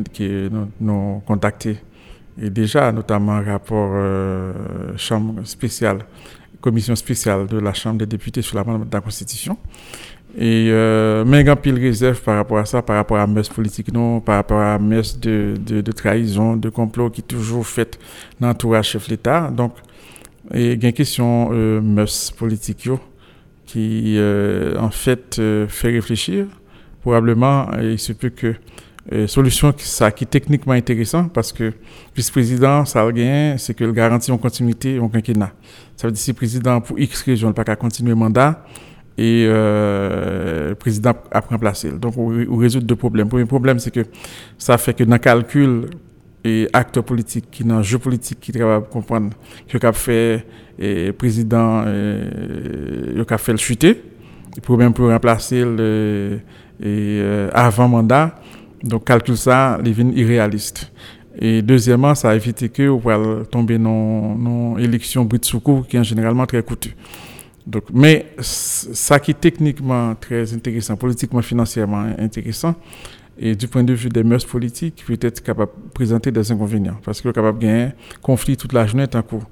nous, 0.81 1.23
a 1.23 1.27
contacté. 1.27 1.79
Et 2.41 2.49
déjà, 2.49 2.93
notamment 2.93 3.43
rapport 3.43 3.91
euh, 3.95 4.53
chambre 4.97 5.45
spéciale, 5.45 5.99
commission 6.61 6.95
spéciale 6.95 7.47
de 7.47 7.59
la 7.59 7.75
Chambre 7.75 7.99
des 7.99 8.07
députés 8.07 8.43
sur 8.43 8.57
la 8.57 8.63
de 8.65 8.87
la 8.93 9.01
Constitution. 9.01 9.59
Et 10.39 10.69
euh, 10.71 11.25
mais 11.27 11.41
il 11.41 11.57
pile 11.57 11.75
réserve 11.75 12.23
par 12.23 12.37
rapport 12.37 12.59
à 12.59 12.65
ça, 12.65 12.81
par 12.81 12.97
rapport 12.97 13.19
à 13.19 13.27
mœurs 13.27 13.49
politique, 13.49 13.93
non, 13.93 14.21
par 14.21 14.37
rapport 14.37 14.61
à 14.61 14.79
mœurs 14.79 15.19
de, 15.19 15.55
de, 15.59 15.81
de, 15.81 15.93
trahison, 15.93 16.57
de 16.57 16.69
complot 16.69 17.11
qui 17.11 17.21
est 17.23 17.25
toujours 17.25 17.67
fait 17.67 17.99
dans 18.39 18.47
l'entourage 18.47 18.91
chef 18.91 19.09
l'État. 19.09 19.51
Donc, 19.51 19.75
il 20.55 20.63
y 20.63 20.71
a 20.71 20.89
une 20.89 20.93
question 20.93 21.51
euh, 21.53 21.81
mœurs 21.81 22.31
politique 22.31 22.89
qui, 23.71 24.17
euh, 24.19 24.75
en 24.79 24.91
fait, 24.91 25.39
euh, 25.39 25.69
fait 25.69 25.91
réfléchir. 25.91 26.47
Probablement, 27.03 27.69
il 27.81 28.00
se 28.00 28.12
peut 28.12 28.31
que 28.31 28.55
euh, 29.12 29.29
solution 29.29 29.73
qui, 29.73 29.85
est 29.85 30.31
techniquement 30.31 30.73
intéressant 30.73 31.29
parce 31.29 31.53
que 31.53 31.73
vice-président, 32.17 32.85
ça 32.85 33.03
a 33.03 33.59
c'est 33.59 33.75
que 33.75 33.85
le 33.85 33.93
garantit 33.93 34.33
en 34.33 34.39
continuité 34.39 34.99
en 34.99 35.09
quinquennat. 35.09 35.53
Ça 35.97 36.09
veut 36.09 36.12
dire 36.12 36.21
si 36.21 36.33
le 36.33 36.37
président 36.37 36.81
pour 36.81 36.99
X 36.99 37.23
région 37.23 37.49
n'a 37.49 37.55
pas 37.55 37.77
continuer 37.77 38.11
le 38.11 38.17
mandat, 38.17 38.65
et 39.17 39.47
euh, 39.49 40.75
président 40.75 41.15
a 41.31 41.41
remplacé. 41.41 41.93
Donc, 41.93 42.15
on, 42.17 42.57
résout 42.57 42.81
deux 42.81 42.97
problèmes. 42.97 43.27
Le 43.27 43.31
premier 43.31 43.45
problème, 43.45 43.79
c'est 43.79 43.93
que 43.93 44.05
ça 44.59 44.79
fait 44.79 44.95
que 44.95 45.05
dans 45.05 45.12
le 45.12 45.19
calcul 45.19 45.91
et 46.44 46.68
acteurs 46.73 47.04
politiques, 47.04 47.50
qui 47.50 47.64
dans 47.64 47.78
le 47.78 47.82
jeu 47.82 47.99
politique, 47.99 48.40
qui 48.40 48.52
travaillent 48.52 48.80
pour 48.80 48.90
comprendre 48.90 49.30
que 49.68 49.78
le 49.78 49.92
fait 49.92 50.47
le 50.78 51.11
président, 51.12 51.85
le 51.85 53.25
a 53.28 53.38
fait 53.38 53.52
le 53.52 53.59
chuter. 53.59 54.02
Le 54.56 54.61
problème 54.62 54.92
pour 54.92 55.09
remplacer 55.09 55.64
le, 55.64 56.40
et, 56.80 57.20
euh, 57.20 57.50
avant 57.52 57.88
mandat. 57.88 58.35
Donc, 58.82 59.04
calcul 59.04 59.37
ça, 59.37 59.78
il 59.85 59.94
devient 59.94 60.12
irréaliste. 60.16 60.90
Et 61.38 61.62
deuxièmement, 61.62 62.14
ça 62.14 62.30
a 62.30 62.35
évité 62.35 62.68
que 62.68 62.88
on 62.88 62.99
va 62.99 63.44
tomber 63.44 63.78
dans 63.78 64.37
une 64.37 64.80
élection 64.80 65.26
qui 65.26 65.97
est 65.97 66.04
généralement 66.04 66.47
très 66.47 66.62
coûteux. 66.62 66.90
Donc, 67.66 67.85
mais 67.92 68.26
ça 68.40 69.20
qui 69.20 69.30
est 69.30 69.40
techniquement 69.40 70.14
très 70.14 70.52
intéressant, 70.52 70.97
politiquement, 70.97 71.42
financièrement 71.42 72.06
intéressant, 72.18 72.75
et 73.42 73.56
du 73.56 73.68
point 73.68 73.82
de 73.82 73.94
vue 73.94 74.11
des 74.11 74.23
mœurs 74.23 74.44
politiques, 74.44 75.02
peut 75.06 75.16
être 75.18 75.42
capable 75.42 75.73
de 75.87 75.90
présenter 75.92 76.30
des 76.30 76.52
inconvénients. 76.52 76.99
Parce 77.02 77.23
que 77.23 77.28
est 77.30 77.32
capable 77.32 77.59
de 77.59 77.64
gagner 77.64 77.88
conflit 78.20 78.54
toute 78.54 78.75
la 78.75 78.87
journée 78.87 79.06
en 79.14 79.23
cours. 79.23 79.44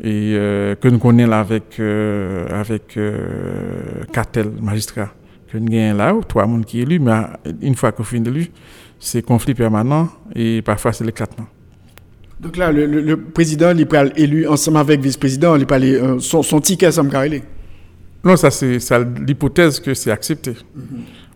Et 0.00 0.34
euh, 0.34 0.76
que 0.76 0.86
nous 0.86 0.98
connaissons 1.00 1.30
là 1.30 1.40
avec, 1.40 1.80
euh, 1.80 2.46
avec 2.48 2.96
euh, 2.96 4.04
cartel 4.12 4.48
magistrat. 4.60 5.12
Que 5.50 5.58
nous 5.58 5.66
gagnons 5.66 5.96
là, 5.96 6.14
trois 6.26 6.46
monde 6.46 6.64
qui 6.64 6.78
est 6.78 6.82
élu, 6.82 7.00
mais 7.00 7.20
une 7.60 7.74
fois 7.74 7.90
qu'on 7.90 8.04
finit 8.04 8.28
élu, 8.28 8.46
c'est 9.00 9.22
conflit 9.22 9.54
permanent 9.54 10.08
et 10.36 10.62
parfois 10.62 10.92
c'est 10.92 11.04
l'éclatement. 11.04 11.46
Donc 12.38 12.56
là, 12.56 12.70
le, 12.70 13.16
président, 13.16 13.70
il 13.70 13.80
est 13.80 14.18
élu 14.18 14.46
ensemble 14.46 14.78
avec 14.78 14.98
le 14.98 15.04
vice-président, 15.04 15.56
il 15.56 15.62
est 15.62 16.20
son, 16.20 16.42
son 16.42 16.60
ticket, 16.60 16.92
ça 16.92 17.02
me 17.02 17.10
non, 18.24 18.36
ça 18.36 18.50
c'est 18.52 18.78
l'hypothèse 19.26 19.80
que 19.80 19.94
c'est 19.94 20.10
accepté. 20.10 20.52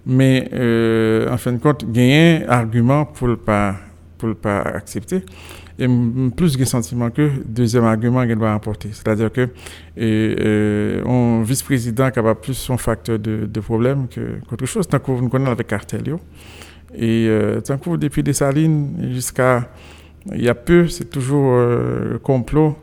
Mais 0.07 0.49
euh, 0.53 1.29
en 1.33 1.37
fin 1.37 1.53
de 1.53 1.59
compte, 1.59 1.85
il 1.93 2.01
y 2.01 2.13
a 2.13 2.47
un 2.47 2.49
argument 2.49 3.05
pour 3.05 3.29
ne 3.29 3.35
pas, 3.35 3.75
pour 4.17 4.35
pas 4.37 4.61
accepter. 4.61 5.23
Et 5.79 5.87
plus 6.35 6.57
de 6.57 6.65
sentiment 6.65 7.11
que 7.11 7.31
deuxième 7.45 7.85
argument 7.85 8.27
qu'il 8.27 8.37
doit 8.37 8.53
emporter. 8.53 8.91
C'est-à-dire 8.93 9.31
que 9.31 9.49
euh, 9.99 11.05
un 11.05 11.43
vice-président 11.43 12.11
qui 12.11 12.19
a 12.19 12.35
plus 12.35 12.55
son 12.55 12.79
facteur 12.79 13.19
de, 13.19 13.47
de 13.47 13.61
problème 13.61 14.07
qu'autre 14.49 14.65
chose. 14.65 14.89
Tant 14.89 15.01
vous 15.05 15.29
connaissez 15.29 15.51
avec 15.51 15.67
Cartelio. 15.67 16.19
Et 16.95 17.27
euh, 17.29 17.61
tant 17.61 17.77
que 17.77 17.97
depuis 17.97 18.23
Dessalines 18.23 19.11
jusqu'à 19.13 19.69
il 20.33 20.43
y 20.43 20.49
a 20.49 20.55
peu, 20.55 20.89
c'est 20.89 21.11
toujours 21.11 21.53
euh, 21.53 22.19
complot 22.19 22.77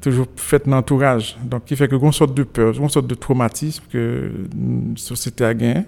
toujours 0.00 0.26
fait 0.34 0.66
d'entourage. 0.66 1.36
Donc, 1.44 1.66
qui 1.66 1.76
fait 1.76 1.86
que 1.86 1.94
une 1.94 2.12
sorte 2.12 2.34
de 2.34 2.42
peur, 2.42 2.74
une 2.74 2.88
sorte 2.88 3.06
de 3.06 3.14
traumatisme 3.14 3.84
que 3.90 4.30
la 4.54 4.96
société 4.96 5.44
a 5.44 5.52
gagné, 5.52 5.84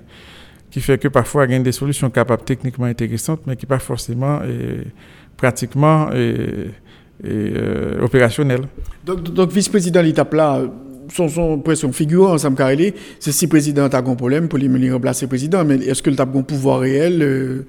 qui 0.72 0.80
fait 0.80 0.96
que 0.98 1.08
parfois, 1.08 1.44
il 1.44 1.52
y 1.52 1.54
a 1.54 1.58
des 1.58 1.70
solutions 1.70 2.08
capables 2.08 2.44
techniquement 2.44 2.86
intéressantes, 2.86 3.42
mais 3.46 3.56
qui 3.56 3.66
pas 3.66 3.78
forcément 3.78 4.40
et, 4.42 4.86
pratiquement 5.36 6.10
et, 6.14 6.70
euh, 7.24 8.00
opérationnelles. 8.02 8.66
Donc, 9.04 9.22
donc 9.22 9.52
vice-président 9.52 10.00
l'étape 10.00 10.32
là, 10.32 10.62
son, 11.12 11.28
son 11.28 11.58
pression 11.58 11.92
figurant, 11.92 12.38
Sam 12.38 12.54
Kareli, 12.54 12.94
c'est 13.20 13.32
si 13.32 13.44
le 13.44 13.50
président 13.50 13.86
a 13.86 13.98
un 13.98 14.14
problème 14.14 14.48
pour 14.48 14.58
lui 14.58 14.90
remplacer 14.90 15.26
le 15.26 15.28
président, 15.28 15.62
mais 15.62 15.76
est-ce 15.76 16.02
que 16.02 16.08
le 16.08 16.18
a 16.18 16.22
un 16.22 16.42
pouvoir 16.42 16.80
réel 16.80 17.22
euh, 17.22 17.66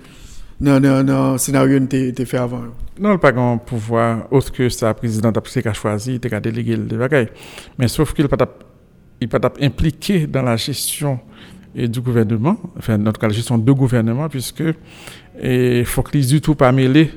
non, 0.61 0.79
non, 0.79 1.03
non, 1.03 1.37
scénario 1.37 1.77
n'était 1.79 2.25
fait 2.25 2.37
avant? 2.37 2.61
Non, 2.97 3.17
pas 3.17 3.33
un 3.33 3.57
pouvoir 3.57 4.31
autre 4.31 4.49
que 4.49 4.69
sa 4.69 4.93
présidente 4.93 5.37
a 5.37 5.73
choisi, 5.73 6.21
il 6.23 6.33
a 6.33 6.39
délégué 6.39 6.77
le 6.77 6.97
bagaille. 6.97 7.27
Mais 7.77 7.89
sauf 7.89 8.13
qu'il 8.13 8.23
n'est 8.23 8.29
pas, 8.29 8.37
pas 8.37 9.53
impliqué 9.59 10.25
dans 10.25 10.43
la 10.43 10.55
gestion 10.55 11.19
du 11.75 12.01
gouvernement, 12.01 12.57
enfin, 12.77 12.97
dans 12.97 13.11
cas, 13.11 13.27
la 13.27 13.33
gestion 13.33 13.57
de 13.57 13.71
gouvernement, 13.71 14.29
puisque 14.29 14.63
il 15.41 15.85
faut 15.85 16.03
qu'il 16.03 16.25
du 16.25 16.39
tout 16.41 16.55
pas 16.55 16.71
mêlé 16.71 17.11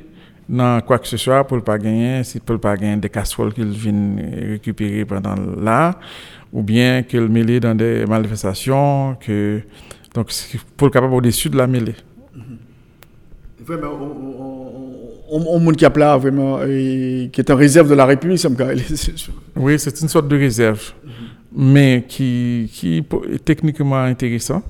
dans 0.49 0.81
quoi 0.81 0.99
que 0.99 1.09
ce 1.09 1.17
soit 1.17 1.45
pour 1.45 1.57
ne 1.57 1.63
pas 1.63 1.79
gagner, 1.79 2.21
ne 2.21 2.41
peut 2.41 2.59
pas 2.59 2.77
gagner 2.77 2.97
des 2.97 3.09
casseroles 3.09 3.53
qu'il 3.53 3.67
vient 3.67 4.17
récupérer 4.51 5.05
pendant 5.05 5.35
là, 5.61 5.99
ou 6.53 6.63
bien 6.63 7.03
qu'il 7.03 7.29
mêlé 7.29 7.61
dans 7.61 7.75
des 7.75 8.07
manifestations, 8.07 9.17
que, 9.21 9.61
donc, 10.15 10.31
pour 10.77 10.87
le 10.87 10.93
capable 10.93 11.15
au-dessus 11.15 11.51
de 11.51 11.57
la 11.57 11.67
mêlée. 11.67 11.95
Mm-hmm. 12.37 13.65
Vraiment, 13.65 13.99
on, 15.29 15.67
on, 15.69 15.73
qui 15.73 15.85
a 15.85 15.89
là, 15.91 16.17
vraiment, 16.17 16.63
et, 16.63 17.29
qui 17.33 17.41
est 17.41 17.51
en 17.51 17.57
réserve 17.57 17.91
de 17.91 17.95
la 17.95 18.07
République, 18.07 18.39
ça 18.39 18.49
me 18.49 18.57
Oui, 19.57 19.79
c'est 19.79 20.01
une 20.01 20.09
sorte 20.09 20.29
de 20.29 20.37
réserve, 20.37 20.93
mais 21.57 22.05
qui, 22.07 22.71
qui 22.73 22.99
est 22.99 23.45
techniquement 23.45 23.97
intéressant. 24.03 24.63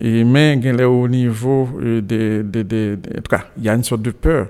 Et, 0.00 0.24
mais 0.24 0.58
au 0.84 1.06
niveau 1.06 1.68
des, 1.80 2.42
des, 2.42 2.64
des, 2.64 2.96
En 3.16 3.20
tout 3.20 3.30
cas, 3.30 3.44
il 3.56 3.64
y 3.64 3.68
a 3.68 3.74
une 3.74 3.84
sorte 3.84 4.02
de 4.02 4.10
peur. 4.10 4.48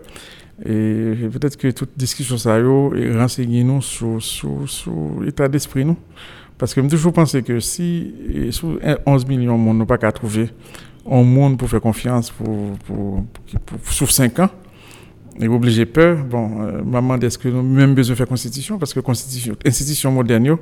Et 0.64 1.28
peut-être 1.32 1.56
que 1.56 1.68
toute 1.72 1.90
discussion 1.96 2.38
ça 2.38 2.58
et 2.58 3.12
renseigner 3.12 3.64
nous 3.64 3.82
sur, 3.82 4.20
l'état 5.20 5.48
d'esprit 5.48 5.84
nous. 5.84 5.96
Parce 6.56 6.72
que 6.72 6.80
je 6.80 6.86
toujours 6.86 7.12
pensé 7.12 7.42
que 7.42 7.58
si 7.58 8.14
sur 8.52 8.78
11 9.04 9.26
millions 9.26 9.58
de 9.58 9.62
monde 9.62 9.78
n'a 9.78 9.86
pas 9.86 9.98
qu'à 9.98 10.12
trouver 10.12 10.48
un 11.10 11.22
monde 11.22 11.58
pour 11.58 11.68
faire 11.68 11.80
confiance 11.80 12.30
pour, 12.30 12.78
pour, 12.86 13.24
pour, 13.66 13.92
sur 13.92 14.10
5 14.10 14.38
ans. 14.38 14.50
Et 15.40 15.48
obligé 15.48 15.84
peur, 15.84 16.18
bon, 16.18 16.62
euh, 16.62 16.82
maman, 16.84 17.16
est-ce 17.16 17.38
que 17.38 17.48
nous 17.48 17.58
avons 17.58 17.68
même 17.68 17.94
besoin 17.94 18.12
de 18.14 18.18
faire 18.18 18.28
constitution? 18.28 18.78
Parce 18.78 18.94
que 18.94 19.00
constitution, 19.00 19.56
institution 19.66 20.12
moderne, 20.12 20.44
yo, 20.44 20.60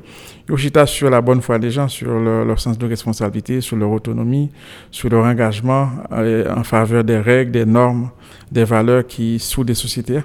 sur 0.86 1.10
la 1.10 1.20
bonne 1.20 1.42
foi 1.42 1.58
des 1.58 1.70
gens, 1.70 1.88
sur 1.88 2.08
leur, 2.18 2.58
sens 2.58 2.78
de 2.78 2.86
responsabilité, 2.86 3.60
sur 3.60 3.76
leur 3.76 3.90
autonomie, 3.90 4.50
sur 4.90 5.10
leur 5.10 5.26
engagement 5.26 5.90
euh, 6.12 6.50
en 6.54 6.64
faveur 6.64 7.04
des 7.04 7.18
règles, 7.18 7.52
des 7.52 7.66
normes, 7.66 8.10
des 8.50 8.64
valeurs 8.64 9.06
qui 9.06 9.38
sous 9.38 9.62
des 9.62 9.74
sociétés. 9.74 10.20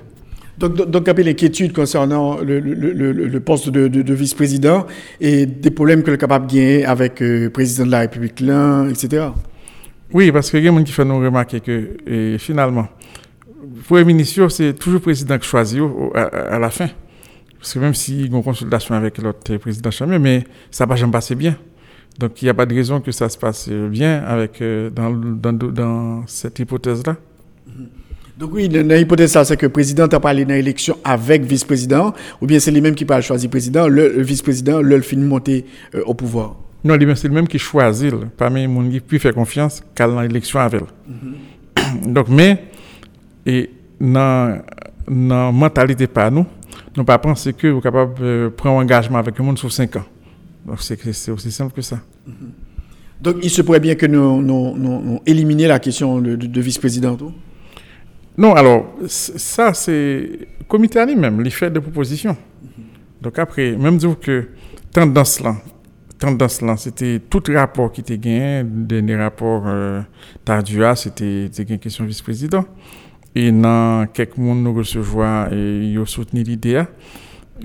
Donc, 0.57 0.75
donc, 0.89 1.03
il 1.07 1.17
y 1.17 1.21
a 1.21 1.23
l'inquiétude 1.25 1.73
concernant 1.73 2.37
le, 2.39 2.59
le, 2.59 3.11
le, 3.11 3.39
poste 3.41 3.69
de, 3.69 3.89
de, 3.89 4.01
premier-président 4.01 4.87
et 5.19 5.45
des 5.45 5.71
problèmes 5.71 6.03
que 6.03 6.11
le 6.11 6.17
capable 6.17 6.47
gagner 6.47 6.85
avec 6.85 7.19
le 7.19 7.47
euh, 7.47 7.49
président 7.49 7.85
de 7.85 7.91
la 7.91 7.99
République, 7.99 8.39
là, 8.39 8.85
etc. 8.89 9.25
Oui, 10.13 10.31
parce 10.31 10.49
que 10.49 10.57
il 10.57 10.63
y 10.63 10.67
a 10.67 10.71
des 10.71 10.77
gens 10.77 10.83
qui 10.85 10.93
font 10.93 11.03
nous 11.03 11.19
remarquer 11.19 11.59
que 11.59 12.37
finalement, 12.39 12.83
le 12.83 12.87
Premier 13.87 14.03
ministre, 14.05 14.49
c'est 14.49 14.73
toujours 14.73 14.95
le 14.95 14.99
président 14.99 15.37
qui 15.37 15.47
choisit 15.47 15.81
à, 16.13 16.59
la 16.59 16.69
fin. 16.69 16.89
Parce 17.57 17.73
que 17.73 17.79
même 17.79 17.93
s'il 17.93 18.21
y 18.21 18.23
a 18.23 18.27
une 18.27 18.43
consultation 18.43 18.93
avec 18.95 19.17
l'autre 19.17 19.57
président 19.57 19.89
Chamé, 19.91 20.19
mais 20.19 20.43
ça 20.69 20.85
va 20.85 20.95
jamais 20.95 21.11
passer 21.11 21.35
bien. 21.35 21.57
Donc 22.19 22.41
il 22.41 22.45
n'y 22.45 22.49
a 22.49 22.53
pas 22.53 22.65
de 22.65 22.73
raison 22.75 22.99
que 23.01 23.11
ça 23.11 23.29
se 23.29 23.37
passe 23.37 23.69
bien 23.69 24.23
avec, 24.23 24.61
euh, 24.61 24.89
dans, 24.89 25.11
dans, 25.11 25.53
dans 25.53 26.23
cette 26.27 26.59
hypothèse-là. 26.59 27.15
Donc 28.37 28.51
oui, 28.53 28.67
l'hypothèse, 28.67 29.37
c'est 29.43 29.57
que 29.57 29.65
le 29.65 29.71
président 29.71 30.05
a 30.05 30.19
parlé 30.19 30.45
dans 30.45 30.53
l'élection 30.53 30.97
avec 31.03 31.43
vice-président, 31.43 32.13
ou 32.39 32.45
bien 32.45 32.59
c'est 32.59 32.69
lui-même 32.69 32.93
qui 32.93 33.03
parle 33.05 33.23
choisir 33.23 33.49
président, 33.49 33.87
le, 33.87 34.21
vice-président, 34.21 34.79
le, 34.79 35.01
fin 35.01 35.17
monter 35.17 35.65
euh, 35.95 36.03
au 36.05 36.13
pouvoir? 36.13 36.55
Non, 36.83 36.95
c'est 37.15 37.27
lui-même 37.27 37.47
qui 37.47 37.57
choisit, 37.57 38.13
parmi 38.37 38.67
les 38.67 38.73
gens 38.73 38.89
qui 38.89 38.99
peuvent 38.99 39.19
faire 39.19 39.33
confiance 39.33 39.83
qu'à 39.95 40.07
l'élection 40.21 40.59
avec. 40.59 40.83
Mm-hmm. 40.83 42.13
Donc, 42.13 42.29
mais, 42.29 42.65
et 43.47 43.71
dans 43.99 44.61
la 45.07 45.51
mentalité 45.51 46.05
pas 46.05 46.29
nous, 46.29 46.45
nous 46.95 47.03
pas 47.03 47.17
penser 47.17 47.53
que 47.53 47.67
vous 47.67 47.77
êtes 47.77 47.83
capable 47.83 48.19
de 48.19 48.51
prendre 48.55 48.79
un 48.79 48.83
engagement 48.83 49.17
avec 49.17 49.37
le 49.37 49.43
monde 49.43 49.57
sur 49.57 49.71
5 49.71 49.95
ans. 49.95 50.05
Donc, 50.65 50.81
c'est 50.81 51.31
aussi 51.31 51.51
simple 51.51 51.73
que 51.73 51.81
ça. 51.81 51.95
Mm-hmm. 52.27 52.31
Donc, 53.21 53.37
il 53.41 53.49
se 53.49 53.61
pourrait 53.61 53.79
bien 53.79 53.95
que 53.95 54.05
nous, 54.05 54.41
nous, 54.41 54.75
nous, 54.75 55.21
éliminions 55.25 55.69
la 55.69 55.79
question 55.79 56.19
de, 56.19 56.61
vice-président 56.61 57.17
Non, 58.37 58.53
alors, 58.53 58.95
ça, 59.07 59.73
c'est 59.73 59.89
le 60.59 60.65
comité 60.67 61.03
lui-même, 61.05 61.41
il 61.43 61.51
fait 61.51 61.71
des 61.71 61.79
propositions. 61.79 62.35
Donc 63.21 63.39
après, 63.39 63.75
même 63.75 63.97
dire 63.97 64.19
que 64.19 64.49
tendance 64.91 65.39
là, 65.39 65.55
tendance 66.19 66.61
là, 66.61 66.77
c'était 66.77 67.19
tout 67.19 67.41
rapport 67.49 67.91
qui 67.91 68.01
était 68.01 68.17
gagné, 68.17 68.63
dernier 68.63 69.15
rapport 69.15 69.63
euh, 69.65 70.01
Tardua, 70.45 70.95
c'était 70.95 71.47
une 71.47 71.79
question 71.79 72.05
vice-président. 72.05 72.65
Et 73.39 73.51
dans 73.51 74.07
quelques 74.11 74.35
mois, 74.37 74.55
nous 74.55 74.73
recevons 74.73 75.45
et 75.51 75.91
ils 75.93 76.07
soutenu 76.07 76.41
l'idée. 76.41 76.81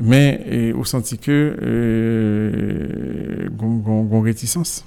Mais 0.02 0.74
on 0.76 0.84
senti 0.84 1.16
que 1.16 1.56
euh, 1.62 3.48
une 3.48 4.22
réticence. 4.22 4.84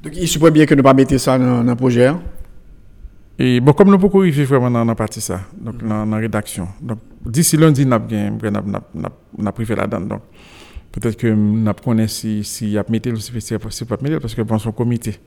Donc 0.00 0.12
il 0.16 0.28
suppose 0.28 0.52
bien 0.52 0.64
que 0.64 0.74
nous 0.74 0.78
ne 0.78 0.82
pas 0.84 0.94
mettre 0.94 1.18
ça 1.18 1.36
dans 1.36 1.66
un 1.66 1.74
projet. 1.74 2.06
Hein? 2.06 2.20
Et 3.36 3.58
bon, 3.58 3.72
comme 3.72 3.90
nous 3.90 3.98
pouvons 3.98 4.20
arriver 4.20 4.44
vraiment 4.44 4.70
dans 4.70 4.84
la 4.84 4.94
partie 4.94 5.20
ça, 5.20 5.40
donc 5.60 5.84
dans 5.84 6.04
la 6.04 6.16
rédaction. 6.18 6.68
Donc 6.80 6.98
d'ici 7.26 7.56
lundi, 7.56 7.84
nous 7.84 7.94
avons 7.94 8.38
privé 9.52 9.74
là-dedans. 9.74 10.00
Donc 10.02 10.22
peut-être 10.92 11.16
que 11.16 11.26
nous 11.26 11.72
connaissons 11.72 12.14
si, 12.14 12.44
si 12.44 12.70
y 12.70 12.78
a 12.78 12.84
mis 12.88 13.02
ou 13.10 13.16
si 13.16 13.84
pas 13.86 13.96
mettre 14.00 14.20
parce 14.20 14.36
que 14.36 14.42
bon, 14.42 14.56
son 14.60 14.70
comité 14.70 15.18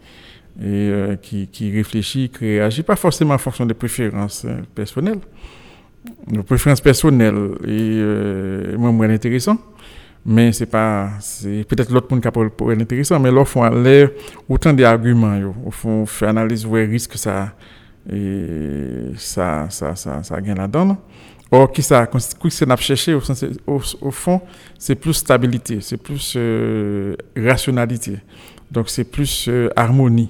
et, 0.59 0.63
euh, 0.65 1.15
qui, 1.15 1.71
réfléchit, 1.73 2.29
qui 2.29 2.45
réagit, 2.45 2.83
pas 2.83 2.95
forcément 2.95 3.33
en 3.33 3.37
fonction 3.37 3.65
des 3.65 3.73
préférences 3.73 4.45
euh, 4.45 4.61
personnelles. 4.75 5.19
Nos 6.27 6.43
préférences 6.43 6.81
personnelles, 6.81 7.51
et 7.63 7.67
euh, 7.69 8.77
moi, 8.77 8.91
moi, 8.91 9.05
intéressant. 9.05 9.57
Mais 10.23 10.51
c'est 10.51 10.67
pas, 10.67 11.09
c'est 11.19 11.63
peut-être 11.67 11.91
l'autre 11.91 12.07
monde 12.11 12.21
qui 12.21 12.27
a 12.27 12.31
être 12.31 12.81
intéressant, 12.81 13.19
mais 13.19 13.31
là, 13.31 13.43
font 13.43 13.67
l'air 13.69 14.11
autant 14.47 14.71
d'arguments, 14.71 15.39
au 15.65 15.71
fond, 15.71 16.05
fait 16.05 16.27
analyse, 16.27 16.63
ouais, 16.65 16.85
risque 16.85 17.17
ça, 17.17 17.53
et 18.11 19.13
ça, 19.17 19.67
ça, 19.69 19.95
ça, 19.95 20.21
ça 20.21 20.41
gagne 20.41 20.57
là-dedans. 20.57 20.97
Or, 21.51 21.71
qui 21.71 21.81
ça, 21.81 22.07
qui 22.07 22.51
ça 22.51 22.65
n'a 22.65 22.75
cherché, 22.77 23.15
au, 23.15 23.81
au, 24.01 24.11
fond, 24.11 24.41
c'est 24.77 24.95
plus 24.95 25.13
stabilité, 25.13 25.81
c'est 25.81 25.97
plus 25.97 26.35
euh, 26.37 27.15
rationalité. 27.35 28.17
Donc, 28.69 28.89
c'est 28.89 29.03
plus 29.03 29.49
harmonie. 29.75 30.29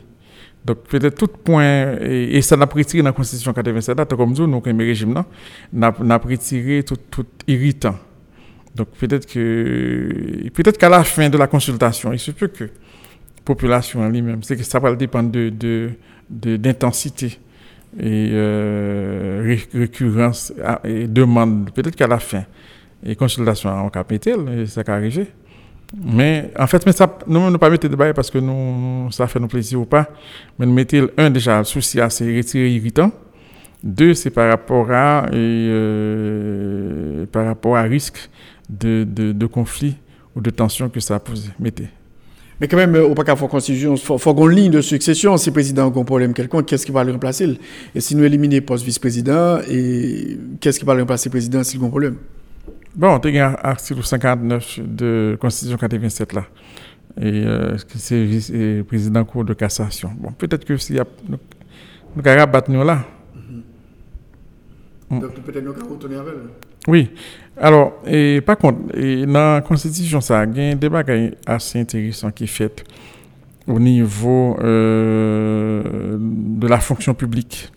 Donc, 0.63 0.83
peut-être 0.83 1.15
tout 1.15 1.27
point, 1.27 1.97
et, 2.01 2.41
ça 2.41 2.55
n'a 2.55 2.67
pas 2.67 2.75
retiré 2.75 3.01
dans 3.01 3.09
la 3.09 3.13
Constitution 3.13 3.51
87, 3.51 4.05
comme 4.15 4.33
nous, 4.33 4.45
nous, 4.47 4.61
le 4.63 4.77
régime, 4.77 5.23
n'a 5.73 5.91
pas 5.91 6.17
retiré 6.27 6.83
tout, 6.83 6.97
tout 7.09 7.25
irritant. 7.47 7.95
Donc, 8.75 8.89
peut-être 8.99 9.25
que, 9.25 10.49
peut-être 10.53 10.77
qu'à 10.77 10.89
la 10.89 11.03
fin 11.03 11.29
de 11.29 11.37
la 11.37 11.47
consultation, 11.47 12.13
il 12.13 12.19
se 12.19 12.31
peut 12.31 12.47
que 12.47 12.65
la 12.65 12.69
population 13.43 14.01
en 14.01 14.09
lui-même, 14.09 14.43
c'est 14.43 14.55
que 14.55 14.63
ça 14.63 14.79
va 14.79 14.95
dépendre 14.95 15.31
de, 15.31 15.49
de, 15.49 16.57
d'intensité 16.57 17.39
et 17.99 18.29
euh, 18.31 19.57
récurrence 19.73 20.53
et 20.83 21.07
demande, 21.07 21.71
peut-être 21.73 21.95
qu'à 21.95 22.07
la 22.07 22.19
fin, 22.19 22.45
et 23.03 23.15
consultation 23.15 23.69
en 23.69 23.89
cap 23.89 24.11
et 24.11 24.65
ça 24.67 24.83
va 24.83 24.93
arriver. 24.93 25.27
Mais 25.93 26.51
en 26.57 26.67
fait, 26.67 26.85
mais 26.85 26.93
ça, 26.93 27.17
nous 27.27 27.49
ne 27.49 27.57
pas 27.57 27.69
mettre 27.69 27.87
débat 27.87 28.13
parce 28.13 28.31
que 28.31 28.37
nous, 28.37 29.11
ça 29.11 29.27
fait 29.27 29.39
nous 29.39 29.47
plaisir 29.47 29.81
ou 29.81 29.85
pas. 29.85 30.07
Mais 30.57 30.65
nous 30.65 30.73
mettons, 30.73 31.09
un, 31.17 31.29
déjà, 31.29 31.59
le 31.59 31.65
souci, 31.65 31.99
c'est 32.09 32.37
retirer 32.37 32.71
irritant. 32.71 33.11
Deux, 33.83 34.13
c'est 34.13 34.29
par 34.29 34.49
rapport 34.49 34.91
à, 34.91 35.25
et, 35.31 35.35
euh, 35.35 37.25
par 37.31 37.45
rapport 37.45 37.75
à 37.75 37.81
risque 37.83 38.29
de, 38.69 39.03
de, 39.03 39.45
conflit 39.47 39.95
ou 40.35 40.41
de 40.41 40.49
tension 40.49 40.87
que 40.87 40.99
ça 40.99 41.19
pose. 41.19 41.51
Mettez. 41.59 41.87
Mais 42.59 42.67
quand 42.67 42.77
même, 42.77 42.95
au 42.95 43.15
pas 43.15 43.23
qu'à 43.23 43.35
constitution, 43.35 43.95
il 43.95 43.99
faut, 43.99 44.17
qu'on 44.17 44.45
ligne 44.45 44.71
de 44.71 44.81
succession. 44.81 45.35
Si 45.35 45.49
le 45.49 45.53
président 45.53 45.91
a 45.91 45.99
un 45.99 46.03
problème 46.03 46.33
quelconque, 46.33 46.67
qu'est-ce 46.67 46.85
qui 46.85 46.91
va 46.91 47.03
le 47.03 47.11
remplacer? 47.11 47.57
Et 47.95 47.99
si 47.99 48.15
nous 48.15 48.23
éliminons 48.23 48.57
le 48.57 48.61
poste 48.61 48.85
vice-président, 48.85 49.59
qu'est-ce 50.59 50.79
qui 50.79 50.85
va 50.85 50.93
le 50.93 51.01
remplacer 51.01 51.31
président 51.31 51.63
s'il 51.63 51.81
a 51.81 51.85
un 51.85 51.89
problème? 51.89 52.17
Bon, 52.95 53.19
tu 53.19 53.37
as 53.37 53.51
l'article 53.63 54.03
59 54.03 54.79
de 54.83 55.29
la 55.31 55.37
Constitution 55.37 55.77
87 55.77 56.33
là. 56.33 56.45
Et 57.19 57.45
euh, 57.45 57.77
c'est 57.95 58.25
le 58.25 58.83
président 58.83 59.23
cour 59.25 59.43
de 59.43 59.53
cassation. 59.53 60.11
Bon, 60.17 60.31
peut-être 60.31 60.65
que 60.65 60.77
s'il 60.77 60.97
y 60.97 60.99
a. 60.99 61.05
Nous 61.29 62.21
allons 62.25 62.39
rabattre 62.39 62.69
nous 62.69 62.83
là. 62.83 63.05
Mm. 65.09 65.19
Donc 65.19 65.33
peut-être 65.41 65.63
nous 65.63 65.73
retourner 65.73 66.15
avec 66.15 66.33
Oui. 66.87 67.11
Alors, 67.57 68.01
et, 68.05 68.41
par 68.41 68.57
contre, 68.57 68.97
et 68.97 69.25
dans 69.25 69.55
la 69.55 69.61
Constitution, 69.61 70.21
ça, 70.21 70.45
il 70.45 70.57
y 70.57 70.61
a 70.61 70.71
un 70.71 70.75
débat 70.75 71.03
assez 71.45 71.79
intéressant 71.79 72.31
qui 72.31 72.45
est 72.45 72.47
fait 72.47 72.83
au 73.67 73.79
niveau 73.79 74.57
euh, 74.61 76.17
de 76.19 76.67
la 76.67 76.79
fonction 76.79 77.13
publique. 77.13 77.71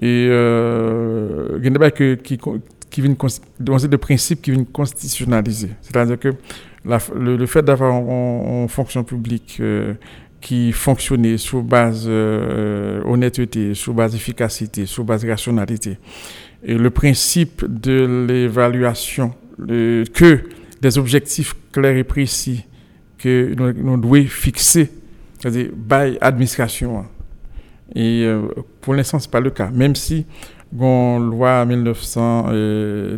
Et 0.00 0.26
euh, 0.30 1.56
il 1.58 1.62
y 1.62 1.66
a 1.66 1.68
un 1.68 1.72
débat 1.72 1.90
qui, 1.90 2.16
qui 2.18 2.38
vient 3.00 3.14
de 3.14 3.96
principes 3.96 4.42
qui 4.42 4.50
viennent 4.50 4.66
constitutionnaliser. 4.66 5.70
C'est-à-dire 5.80 6.18
que 6.18 6.28
le, 6.84 7.46
fait 7.46 7.62
d'avoir 7.62 7.92
une, 7.96 8.68
fonction 8.68 9.04
publique 9.04 9.58
euh, 9.60 9.94
qui 10.40 10.72
fonctionnait 10.72 11.38
sous 11.38 11.62
base 11.62 12.04
euh, 12.06 13.02
honnêteté, 13.04 13.74
sous 13.74 13.94
base 13.94 14.14
efficacité, 14.14 14.86
sous 14.86 15.04
base 15.04 15.24
rationalité, 15.24 15.98
et 16.64 16.74
le 16.74 16.90
principe 16.90 17.64
de 17.66 18.26
l'évaluation, 18.28 19.34
que 19.58 20.40
des 20.80 20.98
objectifs 20.98 21.54
clairs 21.70 21.96
et 21.96 22.04
précis 22.04 22.64
que 23.18 23.54
nous, 23.56 23.96
devons 23.96 24.24
fixer, 24.26 24.90
c'est-à-dire 25.38 25.70
par 25.88 26.06
l'administration. 26.20 27.06
Et 27.94 28.24
euh, 28.24 28.48
pour 28.80 28.94
l'instant, 28.94 29.18
ce 29.18 29.28
n'est 29.28 29.30
pas 29.30 29.40
le 29.40 29.50
cas, 29.50 29.70
même 29.70 29.94
si 29.94 30.26
une 30.80 31.30
loi 31.30 31.64
1900, 31.64 32.48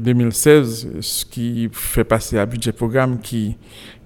2016 0.01 0.89
ce 1.01 1.25
qui 1.25 1.69
fait 1.73 2.05
passer 2.05 2.39
à 2.39 2.47
budget 2.47 2.73
programme 2.73 3.21
qui, 3.21 3.57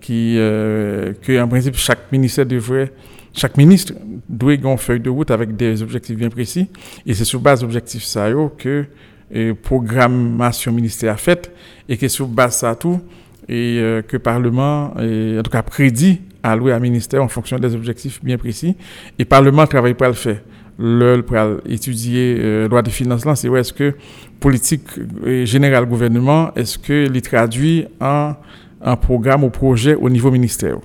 qui 0.00 0.34
euh, 0.38 1.12
que 1.22 1.40
en 1.40 1.48
principe 1.48 1.76
chaque 1.76 2.12
ministère 2.12 2.46
devrait 2.46 2.92
chaque 3.34 3.56
ministre 3.56 3.94
doit 4.28 4.54
avoir 4.54 4.72
une 4.72 4.78
feuille 4.78 5.00
de 5.00 5.10
route 5.10 5.30
avec 5.30 5.54
des 5.54 5.82
objectifs 5.82 6.16
bien 6.16 6.30
précis. 6.30 6.68
Et 7.06 7.14
c'est 7.14 7.24
sur 7.24 7.40
base 7.40 7.60
d'objectifs 7.60 8.02
ça 8.02 8.28
que 8.56 8.86
la 9.30 9.38
euh, 9.38 9.54
programmation 9.54 10.72
ministère 10.72 11.12
a 11.12 11.16
fait 11.16 11.52
et 11.88 11.96
que 11.96 12.08
sur 12.08 12.26
base 12.26 12.56
ça 12.56 12.74
tout 12.74 13.00
et 13.48 13.78
euh, 13.78 14.02
que 14.02 14.16
le 14.16 14.22
Parlement 14.22 14.92
en 14.96 15.42
tout 15.42 15.50
cas 15.50 15.62
prédit 15.62 16.20
allouer 16.42 16.72
à 16.72 16.80
ministère 16.80 17.22
en 17.22 17.28
fonction 17.28 17.58
des 17.58 17.74
objectifs 17.74 18.22
bien 18.24 18.38
précis. 18.38 18.76
Et 19.18 19.22
le 19.22 19.24
Parlement 19.26 19.66
travaille 19.66 19.94
pas 19.94 20.08
le 20.08 20.14
faire 20.14 20.40
l'heure 20.78 21.24
pour 21.24 21.36
étudier 21.66 22.36
euh, 22.38 22.68
loi 22.68 22.82
de 22.82 22.90
finances 22.90 23.24
c'est 23.34 23.48
est-ce 23.48 23.72
que 23.72 23.94
politique 24.38 24.82
euh, 25.26 25.44
générale 25.44 25.86
gouvernement 25.86 26.52
est-ce 26.54 26.78
que 26.78 27.08
les 27.08 27.20
traduit 27.20 27.86
en 28.00 28.34
un 28.80 28.96
programme 28.96 29.42
ou 29.42 29.50
projet 29.50 29.94
au 29.96 30.08
niveau 30.08 30.30
ministère? 30.30 30.76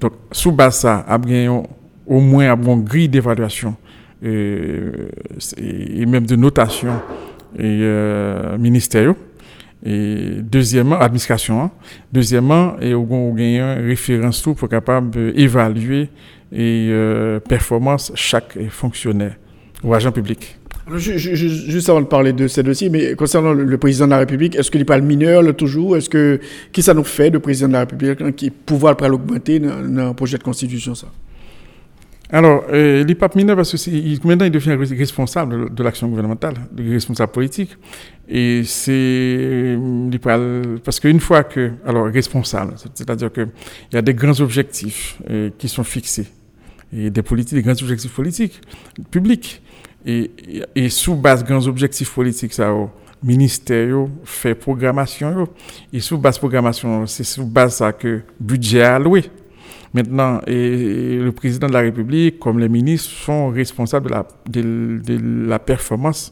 Donc 0.00 0.12
sous 0.30 0.52
base 0.52 0.80
ça 0.80 1.06
au 2.06 2.20
moins 2.20 2.54
une 2.54 2.84
grille 2.84 3.08
d'évaluation 3.08 3.76
euh, 4.22 5.08
et 5.56 6.04
même 6.04 6.26
de 6.26 6.36
notation 6.36 6.92
et 7.58 7.80
euh, 7.82 8.58
ministère 8.58 9.14
et 9.82 10.36
deuxièmement 10.42 11.00
administration 11.00 11.62
hein. 11.62 11.70
deuxièmement 12.12 12.78
et 12.80 12.94
on 12.94 13.32
gagne 13.32 13.62
référence 13.86 14.42
tout 14.42 14.52
pour 14.54 14.68
capable 14.68 15.32
d'évaluer 15.32 16.10
et 16.52 16.88
euh, 16.90 17.40
performance 17.40 18.12
chaque 18.14 18.58
fonctionnaire 18.68 19.36
ou 19.82 19.94
agent 19.94 20.12
public. 20.12 20.58
juste 20.96 21.88
avant 21.88 22.00
de 22.00 22.06
parler 22.06 22.32
de 22.32 22.48
ces 22.48 22.62
dossiers, 22.62 22.88
mais 22.88 23.14
concernant 23.14 23.52
le, 23.52 23.78
président 23.78 24.06
de 24.06 24.10
la 24.10 24.18
République, 24.18 24.56
est-ce 24.56 24.70
qu'il 24.70 24.80
n'est 24.80 24.84
pas 24.84 24.98
le 24.98 25.04
mineur 25.04 25.42
là, 25.42 25.52
toujours 25.52 25.96
Est-ce 25.96 26.10
que 26.10 26.40
qui 26.72 26.82
ça 26.82 26.94
nous 26.94 27.04
fait, 27.04 27.30
le 27.30 27.40
président 27.40 27.68
de 27.68 27.74
la 27.74 27.80
République, 27.80 28.20
hein, 28.20 28.32
qui 28.32 28.50
pouvoir 28.50 28.96
le 29.00 29.14
augmenter 29.14 29.60
dans, 29.60 29.82
dans 29.82 30.14
projet 30.14 30.38
de 30.38 30.42
constitution 30.42 30.94
ça? 30.94 31.06
Alors, 32.32 32.64
euh, 32.70 33.00
il 33.00 33.06
n'est 33.06 33.14
pas 33.16 33.28
mineur 33.34 33.56
parce 33.56 33.72
que 33.72 34.26
maintenant 34.26 34.46
il 34.46 34.52
devient 34.52 34.74
responsable 34.96 35.74
de, 35.74 35.82
l'action 35.82 36.06
gouvernementale, 36.08 36.54
responsable 36.78 37.32
politique. 37.32 37.76
Et 38.28 38.62
c'est 38.64 39.76
parce 40.84 41.00
qu'une 41.00 41.18
fois 41.18 41.42
que, 41.42 41.72
alors 41.84 42.06
responsable, 42.06 42.74
c'est-à-dire 42.94 43.32
qu'il 43.32 43.48
y 43.92 43.96
a 43.96 44.02
des 44.02 44.14
grands 44.14 44.38
objectifs 44.40 45.18
euh, 45.28 45.50
qui 45.58 45.68
sont 45.68 45.82
fixés 45.82 46.28
et 46.92 47.10
des 47.10 47.22
politiques, 47.22 47.54
des 47.54 47.62
grands 47.62 47.82
objectifs 47.82 48.12
politiques 48.12 48.60
publics. 49.10 49.62
Et, 50.06 50.30
et, 50.74 50.88
sous 50.88 51.14
base 51.14 51.44
grands 51.44 51.66
objectifs 51.66 52.12
politiques, 52.12 52.54
ça, 52.54 52.68
le 52.68 52.86
ministère 53.22 54.06
fait 54.24 54.54
programmation. 54.54 55.48
Et 55.92 56.00
sous 56.00 56.18
base 56.18 56.38
programmation, 56.38 57.06
c'est 57.06 57.24
sous 57.24 57.44
base 57.46 57.76
ça 57.76 57.92
que 57.92 58.22
budget 58.38 58.82
alloué. 58.82 59.24
Maintenant, 59.92 60.40
et, 60.46 61.18
le 61.18 61.32
président 61.32 61.66
de 61.66 61.72
la 61.72 61.80
République, 61.80 62.38
comme 62.38 62.58
les 62.58 62.68
ministres, 62.68 63.10
sont 63.10 63.48
responsables 63.48 64.08
de 64.08 64.14
la, 64.14 64.28
de, 64.48 65.48
la 65.48 65.58
performance 65.58 66.30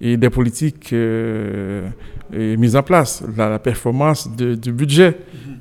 et 0.00 0.16
des 0.16 0.30
politiques 0.30 0.92
euh, 0.92 1.88
mises 2.32 2.76
en 2.76 2.82
place, 2.82 3.22
la, 3.36 3.58
performance 3.58 4.28
du 4.36 4.72
budget 4.72 5.16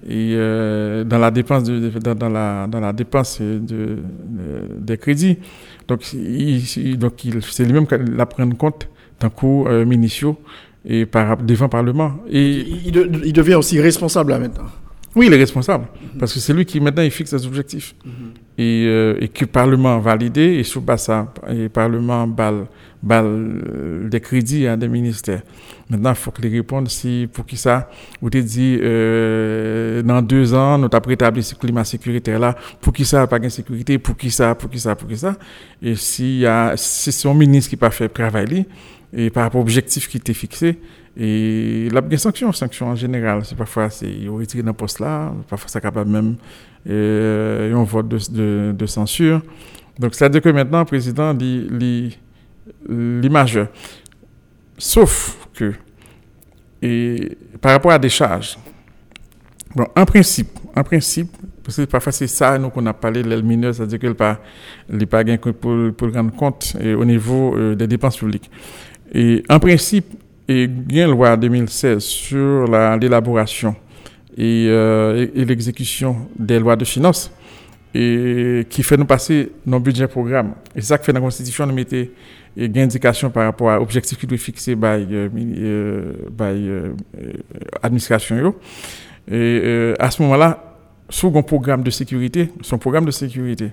et 0.08 0.34
euh, 0.36 1.04
dans 1.04 1.18
la 1.18 1.32
dépense, 1.32 1.64
de, 1.64 1.90
dans, 2.14 2.30
la, 2.30 2.68
dans 2.68 2.80
la 2.80 2.94
dépense 2.94 3.42
de, 3.42 3.98
des 4.78 4.98
crédits. 4.98 5.38
Donc, 5.88 6.14
il, 6.14 6.98
donc 6.98 7.24
il, 7.26 7.42
c'est 7.44 7.66
lui-même 7.66 7.88
qui 7.88 7.96
la 8.16 8.26
prendre 8.26 8.56
compte 8.56 8.88
d'un 9.20 9.30
coup 9.30 9.66
euh, 9.68 9.86
et 10.88 11.06
par, 11.08 11.38
devant 11.38 11.66
le 11.66 11.70
Parlement. 11.70 12.18
Et 12.30 12.52
il, 12.86 12.96
il, 13.26 13.34
devient 13.34 13.56
aussi 13.56 13.80
responsable 13.82 14.32
là 14.32 14.40
maintenant. 14.40 14.66
Oui, 15.16 15.28
il 15.28 15.34
est 15.34 15.38
responsable, 15.38 15.86
parce 16.20 16.34
que 16.34 16.40
c'est 16.40 16.52
lui 16.54 16.66
qui 16.66 16.82
maintenant 16.82 17.02
il 17.02 17.10
fixe 17.10 17.30
ses 17.30 17.48
objectifs. 17.48 17.96
Mhm. 18.06 18.12
et, 18.58 18.86
euh, 18.86 19.16
et, 19.22 19.30
que 19.30 19.46
le 19.46 19.48
Parlement 19.48 19.98
valide 20.00 20.38
et 20.38 20.64
sous 20.64 20.84
ça, 20.98 21.34
et 21.48 21.54
le 21.64 21.70
Parlement 21.70 22.28
balle, 22.28 22.66
balle 23.06 23.26
euh, 23.28 24.10
des 24.10 24.20
crédits 24.20 24.68
à 24.68 24.76
des 24.76 24.88
ministères. 24.88 25.42
Maintenant, 25.90 26.10
il 26.10 26.16
faut 26.16 26.32
que 26.32 26.42
les 26.42 26.50
répondent 26.50 26.90
si, 26.90 27.30
pour 27.32 27.46
qui 27.46 27.56
ça, 27.56 27.90
vous 28.22 28.30
te 28.30 28.40
dit, 28.40 28.80
euh, 28.82 30.02
dans 30.02 30.22
deux 30.22 30.54
ans, 30.54 30.78
nous 30.78 30.90
avons 30.92 31.08
rétabli 31.08 31.44
ce 31.44 31.56
climat 31.56 31.84
sécuritaire 31.84 32.40
là, 32.40 32.56
pour 32.82 32.92
qui 32.92 33.06
ça, 33.06 33.28
pas 33.28 33.40
de 33.40 33.50
sécurité, 33.50 34.00
pour 34.00 34.18
qui 34.18 34.32
ça, 34.32 34.56
pour 34.56 34.70
qui 34.70 34.80
ça, 34.80 34.96
pour 34.96 35.08
qui 35.08 35.18
ça? 35.18 35.36
Et 35.82 35.96
s'il 35.96 36.40
y 36.40 36.46
a, 36.48 36.74
si 36.76 37.12
c'est 37.12 37.30
un 37.30 37.34
ministre 37.36 37.70
qui 37.70 37.76
n'a 37.76 37.82
pas 37.82 37.92
fait 37.92 38.10
travail, 38.10 38.66
et 39.14 39.30
par 39.30 39.44
rapport 39.44 39.62
à 39.62 39.64
l'objectif 39.64 40.10
qui 40.10 40.18
était 40.18 40.34
fixé, 40.34 40.80
et 41.18 41.88
la 41.94 42.02
des 42.02 42.18
sanctions, 42.18 42.52
sanctions 42.52 42.88
en 42.88 42.96
général, 42.96 43.46
c'est 43.46 43.56
parfois 43.56 43.90
c'est 43.90 44.12
retiré 44.28 44.64
d'un 44.64 44.74
poste 44.74 45.00
là, 45.00 45.32
parfois 45.48 45.70
ça 45.70 45.80
capable 45.80 46.10
même 46.10 46.36
euh, 46.90 47.74
un 47.74 47.84
vote 47.84 48.10
de, 48.10 48.18
de, 48.32 48.76
de, 48.78 48.86
censure. 48.86 49.42
Donc 49.98 50.14
c'est-à-dire 50.14 50.42
que 50.42 50.50
maintenant 50.50 50.80
le 50.80 50.86
président 50.86 51.34
dit 51.34 52.18
l'image. 52.88 53.60
Sauf 54.78 55.48
que 55.54 55.74
et 56.82 57.38
par 57.62 57.72
rapport 57.72 57.92
à 57.92 57.98
des 58.00 58.10
charges, 58.10 58.58
bon, 59.76 59.88
en 59.96 60.06
principe, 60.06 60.50
en 60.76 60.84
principe, 60.84 61.30
parce 61.64 61.78
que 61.78 61.84
parfois 61.86 62.12
c'est 62.12 62.28
ça 62.28 62.60
nous 62.60 62.70
qu'on 62.70 62.86
a 62.86 62.94
parlé 62.94 63.24
de 63.24 63.42
mineur, 63.42 63.74
c'est-à-dire 63.74 63.98
qu'il 63.98 64.14
pas 64.14 64.40
pas 65.10 65.24
pour, 65.60 65.94
pour 65.98 66.14
rendre 66.14 66.32
compte 66.36 66.76
et, 66.80 66.94
au 66.94 67.04
niveau 67.04 67.56
euh, 67.56 67.76
des 67.76 67.88
dépenses 67.88 68.18
publiques. 68.18 68.52
Et 69.14 69.42
en 69.50 69.60
principe, 69.60 70.06
et 70.48 70.64
il 70.66 70.96
y 70.96 71.02
a 71.02 71.06
une 71.06 71.12
loi 71.12 71.36
2016 71.36 72.04
sur 72.04 72.66
l'élaboration 73.00 73.76
euh, 74.38 75.28
et, 75.34 75.46
l'exécution 75.46 76.28
des 76.38 76.60
lois 76.60 76.76
de 76.76 76.86
finances 76.86 77.32
et 77.96 78.68
qui 78.70 78.84
fait 78.84 78.98
nous 78.98 79.06
passer 79.06 79.54
nos 79.66 79.80
budget 79.80 80.08
programme. 80.08 80.54
Et 80.76 80.82
ça 80.82 80.98
qui 80.98 81.06
fait 81.06 81.14
la 81.14 81.22
Constitution, 81.22 81.66
nous 81.66 81.74
mettons 82.58 82.66
une 82.66 82.78
indication 82.80 83.30
par 83.30 83.46
rapport 83.46 83.70
à 83.70 83.78
l'objectif 83.78 84.18
qui 84.18 84.28
doit 84.28 84.38
fixer 84.38 84.76
par 84.76 84.96
euh, 84.96 85.30
euh, 85.32 86.14
euh, 86.42 86.94
l'administration. 87.84 88.56
Et 89.30 89.94
à 90.00 90.12
ce 90.12 90.22
moment-là, 90.22 90.76
sur 91.10 91.36
un 91.36 91.42
programme 91.42 91.84
de 91.84 91.90
sécurité, 91.92 92.52
son 92.62 92.78
programme 92.78 93.06
de 93.06 93.12
sécurité, 93.12 93.72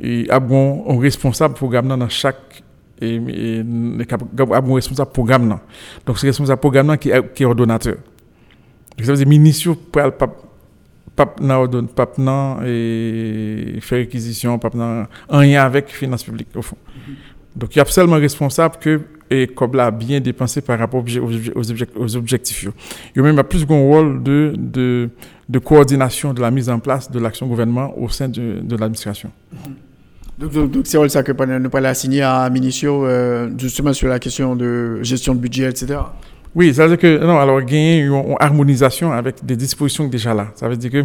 et 0.00 0.26
a 0.30 0.36
un 0.36 0.98
responsable 0.98 1.54
programme 1.54 1.88
dans 1.88 2.08
chaque 2.08 2.62
et, 3.00 3.14
et, 3.14 3.58
et 3.58 4.74
responsable 4.74 5.12
programme 5.12 5.56
donc 6.04 6.18
c'est 6.18 6.26
responsable 6.26 6.60
programme 6.60 6.98
qui 6.98 7.10
est, 7.10 7.44
ordonnateur. 7.44 7.94
Donc 7.94 9.06
ça 9.06 9.12
veut 9.12 9.18
dire 9.18 9.28
ministre 9.28 9.74
pas 9.92 10.10
pas 10.10 10.28
pas 11.14 11.26
pas 11.26 12.56
et 12.66 13.78
faire 13.80 13.98
réquisition 13.98 14.58
pas 14.58 14.70
en 15.28 15.38
rien 15.38 15.64
avec 15.64 15.88
finance 15.88 16.24
publique 16.24 16.48
au 16.56 16.62
fond 16.62 16.76
donc 17.58 17.74
il 17.74 17.78
y 17.78 17.82
a 17.82 17.84
seulement 17.84 18.16
responsable 18.16 18.76
que 18.80 19.00
et 19.30 19.46
comme 19.46 19.74
là 19.74 19.90
bien 19.90 20.20
dépensé 20.20 20.62
par 20.62 20.78
rapport 20.78 21.04
aux, 21.04 22.16
objectifs 22.16 22.68
il 23.14 23.18
y 23.18 23.20
a 23.20 23.32
même 23.32 23.42
plus 23.42 23.64
un 23.68 23.74
rôle 23.74 24.22
de, 24.22 24.54
de, 24.56 25.10
de 25.48 25.58
coordination 25.58 26.32
de 26.32 26.40
la 26.40 26.50
mise 26.50 26.70
en 26.70 26.78
place 26.78 27.10
de 27.10 27.18
l'action 27.18 27.46
gouvernement 27.46 27.92
au 27.98 28.08
sein 28.08 28.28
de, 28.28 28.60
de 28.62 28.76
l'administration 28.76 29.30
donc, 30.38 30.52
donc, 30.70 30.86
c'est 30.86 31.08
ça 31.08 31.22
que 31.24 31.58
nous 31.58 31.68
pas 31.68 31.94
signer 31.94 32.22
à 32.22 32.48
Minicio, 32.48 33.04
euh, 33.04 33.50
justement 33.58 33.92
sur 33.92 34.06
la 34.08 34.20
question 34.20 34.54
de 34.54 35.02
gestion 35.02 35.34
de 35.34 35.40
budget, 35.40 35.68
etc. 35.68 35.98
Oui, 36.54 36.72
ça 36.72 36.86
veut 36.86 36.96
dire 36.96 36.98
que, 36.98 37.24
non, 37.24 37.38
alors, 37.38 37.60
gagner 37.62 37.98
une, 37.98 38.36
harmonisation 38.38 39.10
avec 39.10 39.44
des 39.44 39.56
dispositions 39.56 40.06
déjà 40.06 40.34
là. 40.34 40.48
Ça 40.54 40.68
veut 40.68 40.76
dire 40.76 40.90
que, 40.92 41.04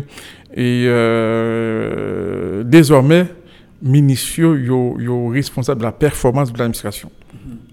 et, 0.55 0.85
euh, 0.87 2.63
désormais, 2.63 3.25
Minicio, 3.83 4.55
est 4.55 5.33
responsable 5.33 5.81
de 5.81 5.85
la 5.85 5.91
performance 5.91 6.51
de 6.51 6.57
l'administration 6.57 7.11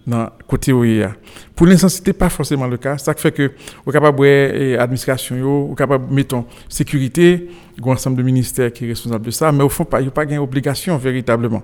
dans 0.07 0.29
côté 0.47 0.73
OEA. 0.73 1.13
Pour 1.55 1.67
l'instant, 1.67 1.89
ce 1.89 1.99
n'était 1.99 2.13
pas 2.13 2.29
forcément 2.29 2.67
le 2.67 2.77
cas. 2.77 2.99
Ça 2.99 3.15
fait 3.15 3.33
que, 3.33 3.53
au 3.87 3.93
capable 3.93 4.19
de 4.19 4.77
l'administration, 4.77 5.71
au 5.71 5.75
capable 5.75 6.13
mettons 6.13 6.45
sécurité, 6.69 7.49
un 7.81 7.91
ensemble 7.91 8.17
de 8.17 8.23
ministères 8.23 8.73
qui 8.73 8.85
est 8.85 8.89
responsable 8.89 9.25
de 9.25 9.31
ça, 9.31 9.53
mais 9.53 9.63
au 9.63 9.69
fond, 9.69 9.87
il 9.99 10.03
n'y 10.03 10.09
a 10.09 10.11
pas 10.11 10.27
d'obligation 10.27 10.97
véritablement. 10.97 11.63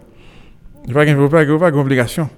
Il 0.87 0.95
n'y 0.95 1.01
a 1.01 1.59
pas 1.59 1.71
d'obligation. 1.71 2.29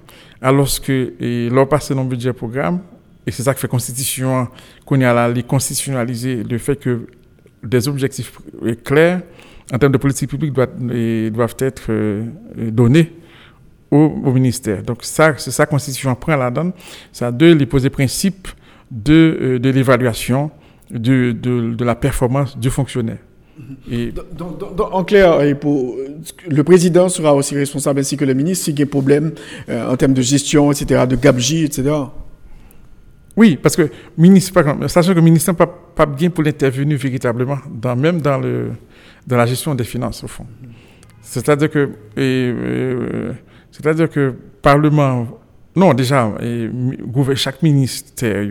Alors 0.41 0.67
que, 0.81 1.49
l'on 1.53 1.65
passe 1.67 1.91
dans 1.91 2.03
le 2.03 2.09
budget 2.09 2.33
programme, 2.33 2.79
et 3.27 3.31
c'est 3.31 3.43
ça 3.43 3.53
qui 3.53 3.59
fait 3.59 3.67
constitution, 3.67 4.47
qu'on 4.85 4.99
a 5.01 5.13
là, 5.13 5.29
les 5.29 5.43
constitutionnaliser 5.43 6.43
le 6.43 6.57
fait 6.57 6.77
que 6.77 7.05
des 7.61 7.87
objectifs 7.87 8.39
clairs 8.83 9.21
en 9.73 9.77
termes 9.77 9.91
de 9.91 9.97
politique 9.97 10.29
publique 10.29 10.53
doivent, 10.53 10.77
doivent 11.31 11.55
être 11.59 11.83
euh, 11.89 12.23
donnés 12.57 13.11
au, 13.91 14.31
ministère. 14.31 14.83
Donc 14.83 14.99
ça, 15.01 15.33
c'est 15.37 15.51
ça 15.51 15.65
constitution 15.65 16.13
prend 16.15 16.35
la 16.35 16.51
donne. 16.51 16.71
Ça 17.11 17.31
de 17.31 17.47
les 17.47 17.65
poser 17.65 17.89
principe 17.89 18.47
de, 18.91 19.37
euh, 19.41 19.59
de 19.59 19.69
l'évaluation 19.69 20.51
de, 20.91 21.31
de, 21.31 21.73
de, 21.73 21.85
la 21.85 21.95
performance 21.95 22.57
du 22.57 22.69
fonctionnaire. 22.69 23.17
Mm-hmm. 23.59 23.93
Et 23.93 24.13
donc, 24.35 24.61
en 24.79 25.03
clair, 25.03 25.41
et 25.41 25.53
pour, 25.53 25.97
le 26.47 26.63
président 26.63 27.09
sera 27.09 27.35
aussi 27.35 27.55
responsable 27.55 27.99
ainsi 27.99 28.17
que 28.17 28.25
le 28.25 28.33
ministre 28.33 28.65
s'il 28.65 28.73
y 28.73 28.81
a 28.81 28.85
des 28.85 28.89
problèmes 28.89 29.33
euh, 29.69 29.91
en 29.91 29.97
termes 29.97 30.13
de 30.13 30.21
gestion, 30.21 30.71
etc., 30.71 31.05
de 31.07 31.15
gabegie, 31.15 31.65
etc. 31.65 31.91
Oui, 33.37 33.57
parce 33.61 33.75
que 33.75 33.89
ministre, 34.17 34.53
sachant 34.87 35.11
que 35.11 35.15
le 35.15 35.21
ministère 35.21 35.53
n'a 35.53 35.65
pas, 35.65 35.67
pas, 35.95 36.05
bien 36.05 36.29
pour 36.29 36.43
l'intervenir 36.43 36.97
véritablement, 36.97 37.57
dans, 37.69 37.95
même 37.95 38.19
dans, 38.21 38.37
le, 38.37 38.71
dans 39.25 39.37
la 39.37 39.45
gestion 39.45 39.75
des 39.75 39.83
finances, 39.83 40.23
au 40.23 40.27
fond. 40.27 40.45
C'est-à-dire 41.21 41.69
que 41.69 41.89
et, 42.17 42.53
que 44.09 44.19
le 44.19 44.35
Parlement, 44.61 45.39
non, 45.75 45.93
déjà, 45.93 46.31
chaque 47.35 47.61
ministère, 47.61 48.43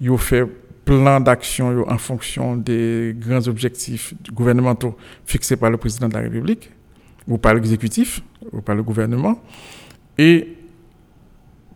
il 0.00 0.18
fait 0.18 0.46
plan 0.84 1.20
d'action 1.20 1.84
en 1.88 1.98
fonction 1.98 2.56
des 2.56 3.14
grands 3.16 3.46
objectifs 3.46 4.14
gouvernementaux 4.32 4.96
fixés 5.24 5.56
par 5.56 5.70
le 5.70 5.76
président 5.76 6.08
de 6.08 6.14
la 6.14 6.20
République, 6.20 6.70
ou 7.28 7.38
par 7.38 7.54
l'exécutif, 7.54 8.22
ou 8.52 8.60
par 8.60 8.74
le 8.74 8.82
gouvernement. 8.82 9.40
Et 10.18 10.56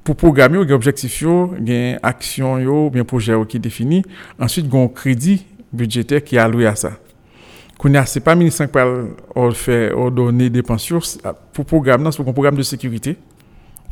pour 0.03 0.17
programmer, 0.17 0.59
il 0.61 0.69
y 0.69 0.73
a 0.73 0.75
objectifs, 0.75 1.23
il 1.23 1.69
y 1.69 1.93
a 1.93 1.99
action, 2.03 2.59
il 2.59 2.97
y 2.97 3.01
a 3.01 3.05
projet 3.05 3.35
qui 3.49 3.57
est 3.57 3.61
défini. 3.61 4.03
Ensuite, 4.39 4.67
il 4.67 4.75
y 4.75 4.77
a 4.77 4.81
un 4.81 4.89
crédit 4.89 5.47
budgétaire 5.73 6.23
qui 6.23 6.37
est 6.37 6.41
alloué 6.41 6.67
à 6.67 6.75
ça 6.75 6.99
ce 7.83 7.89
n'est 7.89 8.23
pas 8.23 8.35
le 8.35 8.39
ministère 8.39 8.69
qui 8.71 9.55
faire 9.55 9.99
ordonner 9.99 10.51
des 10.51 10.63
pensions 10.63 11.01
pour 11.53 11.65
programme, 11.65 12.11
c'est 12.11 12.21
un 12.21 12.33
programme 12.33 12.57
de 12.57 12.63
sécurité, 12.63 13.17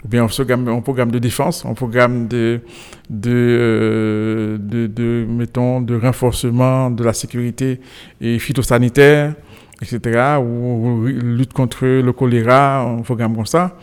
ou 0.04 0.08
bien 0.08 0.24
un 0.24 0.80
programme 0.80 1.10
de 1.10 1.18
défense, 1.18 1.64
un 1.64 1.74
programme 1.74 2.26
de, 2.26 2.60
de, 3.08 3.30
euh, 3.30 4.58
de, 4.58 4.86
de, 4.86 5.26
mettons, 5.28 5.80
de 5.80 5.96
renforcement 5.96 6.90
de 6.90 7.04
la 7.04 7.12
sécurité 7.12 7.80
et 8.20 8.38
phytosanitaire, 8.38 9.34
etc., 9.80 10.38
ou, 10.40 11.06
lutte 11.06 11.52
contre 11.52 11.86
le 11.86 12.12
choléra, 12.12 12.82
un 12.82 13.02
programme 13.02 13.36
comme 13.36 13.46
ça, 13.46 13.76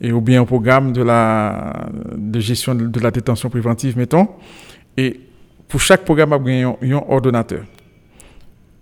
et, 0.00 0.12
ou 0.12 0.20
bien 0.20 0.42
un 0.42 0.44
programme 0.44 0.92
de, 0.92 1.02
la, 1.02 1.86
de 2.16 2.40
gestion 2.40 2.74
de, 2.74 3.00
la 3.00 3.10
détention 3.10 3.48
préventive, 3.48 3.96
mettons. 3.96 4.28
Et 4.96 5.20
pour 5.68 5.80
chaque 5.80 6.04
programme, 6.04 6.36
il 6.46 6.58
y 6.58 6.62
a 6.62 6.96
un 6.96 7.02
ordonnateur. 7.08 7.62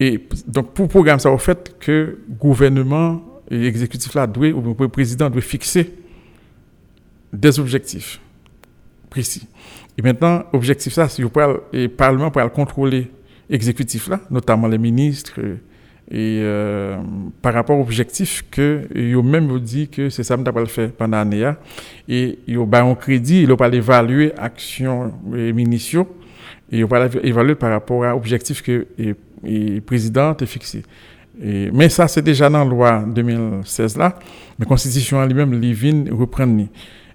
Et 0.05 0.21
donc, 0.49 0.75
pour 0.75 0.87
le 0.87 0.89
programme, 0.89 1.21
ça 1.21 1.31
au 1.31 1.39
fait 1.39 1.77
que 1.79 1.93
le 1.93 2.19
gouvernement 2.29 3.23
et 3.49 3.57
l'exécutif 3.57 4.13
là 4.15 4.27
ou 4.27 4.75
le 4.77 4.89
président 4.89 5.31
doit 5.31 5.41
fixer 5.41 5.95
des 7.33 7.61
objectifs 7.61 8.21
précis. 9.09 9.47
Et 9.97 10.03
maintenant, 10.03 10.43
objectif 10.53 10.93
ça, 10.93 11.09
c'est 11.09 11.23
le 11.23 11.87
Parlement 11.87 12.33
pour 12.33 12.53
contrôler 12.53 13.13
l'exécutif 13.49 14.11
notamment 14.29 14.67
les 14.67 14.79
ministres, 14.79 15.39
et 16.11 16.41
euh, 16.43 16.97
par 17.41 17.55
rapport 17.55 17.79
aux 17.79 17.83
objectifs 17.83 18.45
que 18.51 18.89
ont 19.17 19.23
même 19.23 19.57
dit 19.61 19.87
que 19.87 20.11
c'est 20.11 20.25
ça 20.25 20.37
que 20.37 20.51
le 20.51 20.67
faire 20.67 20.91
pendant 20.91 21.19
l'année 21.19 21.49
et 22.09 22.41
ils 22.49 22.59
ont 22.59 22.69
un 22.73 22.95
crédit, 22.97 23.43
ils 23.43 23.57
pas 23.57 23.73
évaluer 23.73 24.33
action 24.37 25.13
et 25.33 25.53
munitions 25.53 26.09
et 26.73 26.79
ils 26.79 26.87
va 26.87 27.09
évaluer 27.23 27.55
par 27.55 27.71
rapport 27.71 28.03
à 28.05 28.11
l'objectif 28.11 28.63
que 28.63 28.89
et 29.45 29.81
président 29.81 30.37
est 30.37 30.47
fixé. 30.47 30.83
Mais 31.41 31.89
ça, 31.89 32.09
c'est 32.09 32.23
déjà 32.23 32.49
dans 32.51 32.63
la 32.63 32.71
loi 32.71 33.05
2016 33.07 33.97
là. 33.97 34.19
Mais 34.59 34.65
la 34.65 34.67
Constitution 34.67 35.23
elle-même, 35.23 35.59
Livin 35.59 36.05
reprend. 36.11 36.67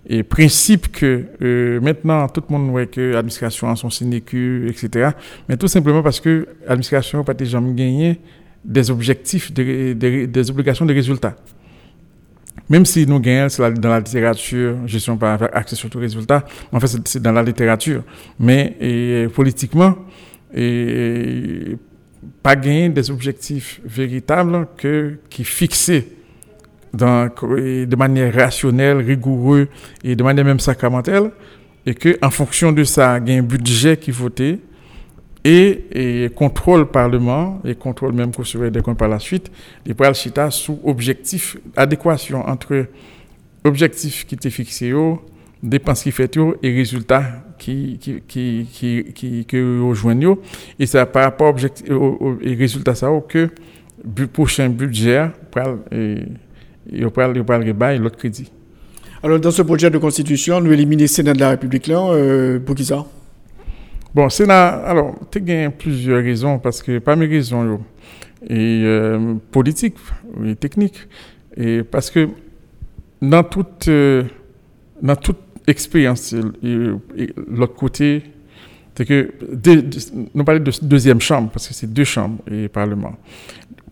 Et 0.09 0.23
principe 0.23 0.89
que 0.89 1.25
euh, 1.41 1.81
maintenant, 1.81 2.27
tout 2.29 2.41
le 2.49 2.57
monde 2.57 2.71
voit 2.71 2.85
que 2.85 3.11
l'administration 3.11 3.69
a 3.69 3.75
son 3.75 3.89
sénécu, 3.89 4.69
etc. 4.69 5.09
Mais 5.49 5.57
tout 5.57 5.67
simplement 5.67 6.01
parce 6.01 6.21
que 6.21 6.47
l'administration 6.65 7.17
n'a 7.17 7.23
pas 7.25 7.33
déjà 7.33 7.59
gagné 7.59 8.21
des 8.63 8.89
objectifs, 8.89 9.51
des, 9.51 10.49
obligations 10.49 10.85
de 10.85 10.93
résultats. 10.93 11.35
même 12.69 12.85
si 12.85 13.05
nous 13.05 13.19
gagnons 13.19 13.47
dans 13.79 13.89
la 13.89 13.99
littérature, 13.99 14.77
gestion 14.87 15.17
par 15.17 15.43
accès 15.53 15.75
sur 15.75 15.89
tout 15.89 15.99
résultat, 15.99 16.45
en 16.71 16.79
fait, 16.79 16.87
c'est 17.05 17.21
dans 17.21 17.33
la 17.33 17.43
littérature. 17.43 18.03
Mais 18.39 19.27
politiquement, 19.35 19.95
et, 20.55 21.77
pas 22.43 22.55
gagner 22.55 22.89
des 22.89 23.11
objectifs 23.11 23.81
véritables 23.85 24.67
que, 24.77 25.19
qui 25.29 25.43
fixés 25.43 26.13
de 26.93 27.95
manière 27.95 28.33
rationnelle, 28.33 28.97
rigoureuse 28.97 29.67
et 30.03 30.15
de 30.15 30.23
manière 30.23 30.45
même 30.45 30.59
sacramentelle, 30.59 31.31
et 31.85 31.93
que 31.93 32.17
en 32.21 32.29
fonction 32.29 32.71
de 32.71 32.83
ça, 32.83 33.19
il 33.25 33.31
y 33.31 33.35
a 33.35 33.39
un 33.39 33.43
budget 33.43 33.97
qui 33.97 34.11
voté 34.11 34.59
et, 35.43 36.29
contrôle 36.35 36.89
parlement 36.89 37.61
et 37.63 37.75
contrôle 37.75 38.13
même 38.13 38.31
qu'on 38.33 38.43
des 38.69 38.81
comptes 38.81 38.97
par 38.97 39.07
la 39.07 39.19
suite, 39.19 39.51
les 39.85 39.95
le 39.97 40.13
chita 40.13 40.51
sous 40.51 40.79
objectif, 40.83 41.57
adéquation 41.75 42.47
entre 42.47 42.87
objectif 43.63 44.25
qui 44.25 44.35
était 44.35 44.49
fixé, 44.49 44.93
dépenses 45.63 46.03
qui 46.03 46.11
fait 46.11 46.35
et 46.37 46.75
résultats 46.75 47.43
qui 47.67 47.97
qui 47.99 48.21
qui 48.27 48.67
qui 48.73 49.13
qui 49.13 49.45
que 49.45 49.81
rejoignent 49.81 50.37
et 50.79 50.85
ça 50.85 51.05
par 51.05 51.23
rapport 51.23 51.49
objectif 51.49 51.89
au, 51.91 52.37
résultat 52.41 52.95
ça 52.95 53.09
que 53.27 53.49
le 54.17 54.27
prochain 54.27 54.69
budget 54.69 55.27
il 56.91 57.05
va 57.05 57.27
le 57.27 57.97
l'autre 57.97 58.17
crédit. 58.17 58.51
Alors 59.23 59.39
dans 59.39 59.51
ce 59.51 59.63
projet 59.63 59.89
de 59.89 59.97
constitution, 59.97 60.61
nous 60.61 60.71
éliminer 60.71 61.03
le 61.03 61.07
Sénat 61.07 61.33
de 61.33 61.39
la 61.39 61.49
République 61.49 61.87
là 61.87 61.99
euh, 62.11 62.59
pour 62.59 62.75
qui 62.75 62.85
ça? 62.85 63.05
Bon, 64.13 64.29
Sénat, 64.29 64.67
alors, 64.67 65.15
tu 65.29 65.51
as 65.51 65.69
plusieurs 65.69 66.23
raisons, 66.23 66.59
parce 66.59 66.81
que 66.81 66.99
parmi 66.99 67.27
les 67.27 67.35
raisons, 67.35 67.81
et 68.47 68.81
euh, 68.83 69.35
politiques 69.51 69.97
et 70.45 70.55
techniques, 70.55 71.07
et 71.55 71.83
parce 71.83 72.09
que 72.09 72.29
dans 73.21 73.43
toute, 73.43 73.87
euh, 73.87 74.23
dans 75.01 75.15
toute 75.15 75.37
expérience, 75.67 76.33
l'autre 76.63 77.75
côté, 77.75 78.23
c'est 78.95 79.05
que 79.05 79.31
nous 80.33 80.43
parlons 80.43 80.63
de 80.63 80.71
deuxième 80.81 81.21
chambre, 81.21 81.51
parce 81.51 81.67
que 81.67 81.73
c'est 81.73 81.91
deux 81.91 82.03
chambres 82.03 82.41
et 82.49 82.67
parlement. 82.67 83.15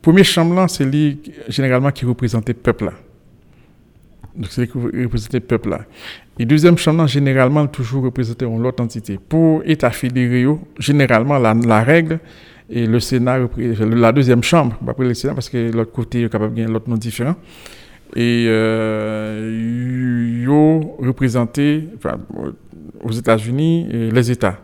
Première 0.01 0.25
chambre, 0.25 0.55
là, 0.55 0.67
c'est 0.67 0.89
généralement 1.47 1.91
qui 1.91 2.05
représente 2.05 2.47
le 2.47 2.55
peuple. 2.55 2.85
Là. 2.85 2.93
Donc, 4.35 4.47
c'est 4.49 4.67
qui 4.67 4.77
représente 4.77 5.33
le 5.33 5.39
peuple. 5.41 5.69
Là. 5.69 5.81
Et 6.39 6.45
deuxième 6.45 6.77
chambre, 6.77 7.05
généralement, 7.07 7.67
toujours 7.67 8.03
représenté 8.03 8.45
en 8.45 8.57
l'autre 8.57 8.83
entité. 8.83 9.19
Pour 9.29 9.61
État 9.65 9.91
fédéré, 9.91 10.45
généralement, 10.79 11.37
la, 11.37 11.53
la, 11.53 11.83
règle 11.83 12.19
et 12.69 12.87
le 12.87 12.99
Sénat, 12.99 13.39
la 13.57 14.11
deuxième 14.11 14.41
chambre, 14.43 14.75
pas 14.77 15.03
le 15.03 15.13
Sénat, 15.13 15.35
parce 15.35 15.49
que 15.49 15.71
l'autre 15.71 15.91
côté 15.91 16.23
est 16.23 16.29
capable 16.29 16.53
de 16.53 16.61
gagner 16.61 16.73
l'autre 16.73 16.89
nom 16.89 16.97
différent. 16.97 17.35
Et 18.15 18.45
euh, 18.47 20.41
yo 20.43 20.95
représenté 20.99 21.89
aux 23.03 23.11
États-Unis 23.11 23.87
les 24.11 24.31
États. 24.31 24.59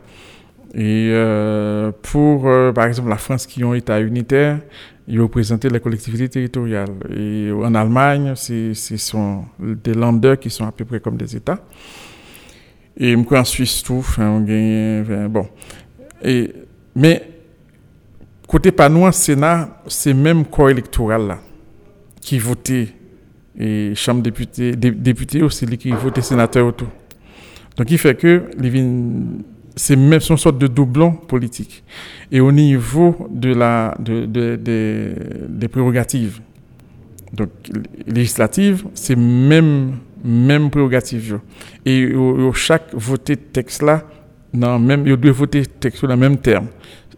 Et 0.74 1.10
euh, 1.12 1.92
pour, 2.02 2.48
euh, 2.48 2.72
par 2.72 2.86
exemple, 2.86 3.10
la 3.10 3.18
France 3.18 3.46
qui 3.46 3.64
ont 3.64 3.74
État 3.74 4.00
unitaire, 4.00 4.60
ils 5.08 5.20
représentaient 5.20 5.70
les 5.70 5.82
collectivités 5.82 6.30
territoriales. 6.30 6.96
Et 7.14 7.52
en 7.52 7.76
Allemagne, 7.76 8.34
ce 8.36 8.74
sont 8.98 9.44
des 9.60 9.94
landers 9.94 10.40
qui 10.40 10.50
sont 10.50 10.66
à 10.66 10.72
peu 10.72 10.86
près 10.86 11.02
comme 11.02 11.18
des 11.18 11.36
États. 11.36 11.60
Et 12.98 13.16
en 13.16 13.44
Suisse, 13.44 13.84
tout, 13.84 14.06
bon. 14.18 15.48
Et, 16.24 16.54
mais, 16.96 17.28
côté 18.48 18.72
Panois, 18.72 19.12
Sénat, 19.12 19.82
c'est 19.88 20.14
même 20.14 20.46
corps 20.46 20.70
électoral 20.70 21.28
là, 21.28 21.40
qui 22.22 22.38
votait, 22.38 22.90
et 23.60 23.94
Chambre 23.96 24.22
député, 24.22 24.76
député 24.76 25.42
aussi, 25.42 25.66
qui 25.78 25.92
votait 25.92 26.22
sénateur 26.22 26.66
autour. 26.66 26.88
Donc, 27.78 27.90
il 27.92 27.98
fait 27.98 28.16
que, 28.16 28.44
c'est 29.76 29.96
même 29.96 30.20
une 30.28 30.38
sorte 30.38 30.58
de 30.58 30.68
doublon 30.68 31.12
politique. 31.12 31.84
Et 32.32 32.40
au 32.40 32.52
niveau 32.52 33.28
de 33.32 33.54
la, 33.54 33.96
de, 34.00 34.26
des 34.26 35.68
prérogatives, 35.68 36.40
donc 37.34 37.50
législatives, 38.08 38.86
c'est 38.94 39.16
même 39.16 39.94
même 40.24 40.70
prérogative. 40.70 41.40
Et 41.86 42.14
au, 42.14 42.54
chaque 42.54 42.94
voté 42.94 43.38
texte 43.38 43.82
là, 43.82 44.04
non, 44.54 44.80
même, 44.80 45.08
il 45.08 45.16
doit 45.16 45.32
voter 45.32 45.66
texte 45.66 46.00
sur 46.00 46.08
le 46.08 46.16
même 46.16 46.38
terme. 46.38 46.68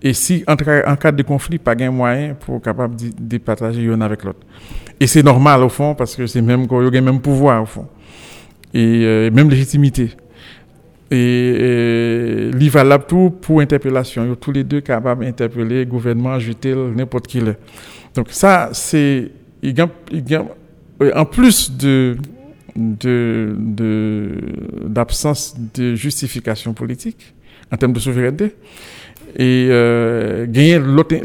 Et 0.06 0.14
si 0.14 0.44
en, 0.48 0.56
cas 0.58 1.12
de 1.12 1.24
conflit, 1.24 1.58
pas 1.58 1.76
de 1.76 1.88
moyen 1.88 2.34
pour 2.34 2.62
capable 2.62 2.96
de, 2.96 3.38
partager 3.38 3.86
l'un 3.86 4.02
avec 4.02 4.24
l'autre. 4.24 4.42
Et 5.00 5.08
c'est 5.08 5.24
normal 5.24 5.64
au 5.64 5.70
fond 5.70 5.96
parce 5.96 6.16
que 6.16 6.28
c'est 6.28 6.42
même 6.42 6.68
y 6.70 6.98
a 6.98 7.02
même 7.02 7.22
pouvoir 7.22 7.64
au 7.64 7.66
fond. 7.66 7.88
Et 8.74 9.04
euh, 9.06 9.32
même 9.32 9.50
légitimité 9.50 10.12
et, 11.10 12.50
et 12.60 12.70
valable 12.70 13.06
tout 13.08 13.30
pour 13.42 13.62
interpellation. 13.62 14.26
Ils 14.26 14.36
tous 14.36 14.52
les 14.52 14.64
deux 14.64 14.82
capables 14.82 15.24
d'interpeller 15.24 15.86
le 15.86 15.90
gouvernement, 15.90 16.38
jeter 16.40 16.76
n'importe 16.76 17.28
qui. 17.28 17.42
Donc 18.14 18.28
ça, 18.30 18.70
c'est 18.74 19.32
en 21.16 21.26
plus 21.26 21.72
de 21.72 22.18
d'absence 24.86 25.56
de, 25.76 25.94
justification 25.96 26.74
politique 26.74 27.34
en 27.72 27.78
termes 27.78 27.94
de 27.94 28.00
souveraineté 28.00 28.56
et 29.36 29.68
euh, 29.70 30.46
gagner 30.48 30.80
l'autre 30.80 31.16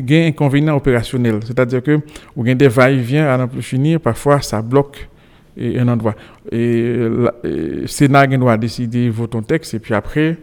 gain 0.00 0.26
inconvénient 0.26 0.76
opérationnel 0.76 1.40
c'est-à-dire 1.44 1.82
que 1.82 1.98
ou 2.36 2.42
gain 2.42 2.54
des 2.54 2.68
va-et-vient 2.68 3.26
à 3.28 3.38
n'en 3.38 3.48
plus 3.48 3.62
finir 3.62 4.00
parfois 4.00 4.40
ça 4.40 4.62
bloque 4.62 5.08
un 5.58 5.88
endroit. 5.88 6.14
Et 6.50 6.82
le 7.42 7.86
Sénat 7.86 8.26
doit 8.26 8.56
décider 8.56 9.10
voter 9.10 9.38
un 9.38 9.42
texte 9.42 9.74
et 9.74 9.78
puis 9.78 9.94
après, 9.94 10.36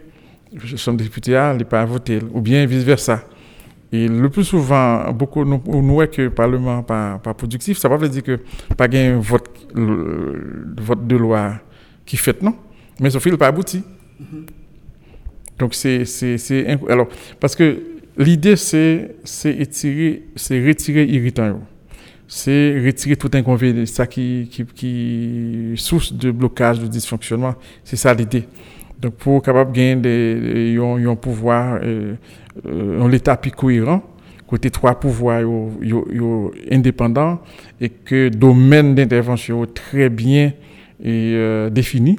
le 0.52 0.76
Chambre 0.76 0.98
des 0.98 1.04
députés 1.04 1.52
n'est 1.56 1.64
pas 1.64 1.84
voter, 1.84 2.20
ou 2.32 2.40
bien 2.40 2.64
vice-versa. 2.66 3.24
Et 3.90 4.06
le 4.06 4.28
plus 4.28 4.44
souvent, 4.44 5.10
beaucoup 5.12 5.44
nous, 5.44 5.62
nous 5.66 6.06
que 6.06 6.22
le 6.22 6.30
Parlement 6.30 6.82
pas, 6.82 7.18
pas 7.18 7.32
productif, 7.32 7.78
ça 7.78 7.88
ne 7.88 7.94
veut 7.94 8.00
pas 8.00 8.08
dire 8.08 8.22
que 8.22 8.38
pas 8.76 8.86
un 8.92 9.18
vote, 9.18 9.48
vote 9.74 11.06
de 11.06 11.16
loi 11.16 11.54
qui 12.04 12.16
fait, 12.16 12.42
non? 12.42 12.54
Mais 13.00 13.10
sauf 13.10 13.22
qu'il 13.22 13.32
n'a 13.32 13.38
pas 13.38 13.46
abouti. 13.46 13.82
Mm-hmm. 14.20 14.46
Donc 15.58 15.74
c'est, 15.74 16.04
alors, 16.88 17.08
parce 17.40 17.56
que 17.56 17.78
l'idée 18.16 18.56
c'est, 18.56 19.16
retirer, 19.24 20.22
retirer 20.66 21.04
irritant 21.04 21.60
c'est 22.28 22.78
retirer 22.84 23.16
tout 23.16 23.30
inconvénient, 23.32 23.86
ça 23.86 24.06
qui, 24.06 24.48
qui, 24.50 24.64
qui 24.66 25.72
source 25.76 26.12
de 26.12 26.30
blocage, 26.30 26.78
de 26.78 26.86
dysfonctionnement. 26.86 27.54
C'est 27.82 27.96
ça 27.96 28.12
l'idée. 28.12 28.44
Donc, 29.00 29.14
pour 29.14 29.42
capable 29.42 29.72
gagner 29.72 30.78
un 30.78 31.14
pouvoir, 31.16 31.78
euh, 31.82 32.14
un 32.66 33.08
l'État 33.08 33.36
plus 33.36 33.52
cohérent, 33.52 34.02
côté 34.46 34.70
trois 34.70 34.98
pouvoirs 34.98 35.42
indépendants 36.70 37.40
et 37.80 37.88
que 37.88 38.28
domaine 38.28 38.94
d'intervention 38.94 39.64
très 39.66 40.08
bien 40.08 40.52
et, 41.02 41.32
euh, 41.34 41.70
défini. 41.70 42.18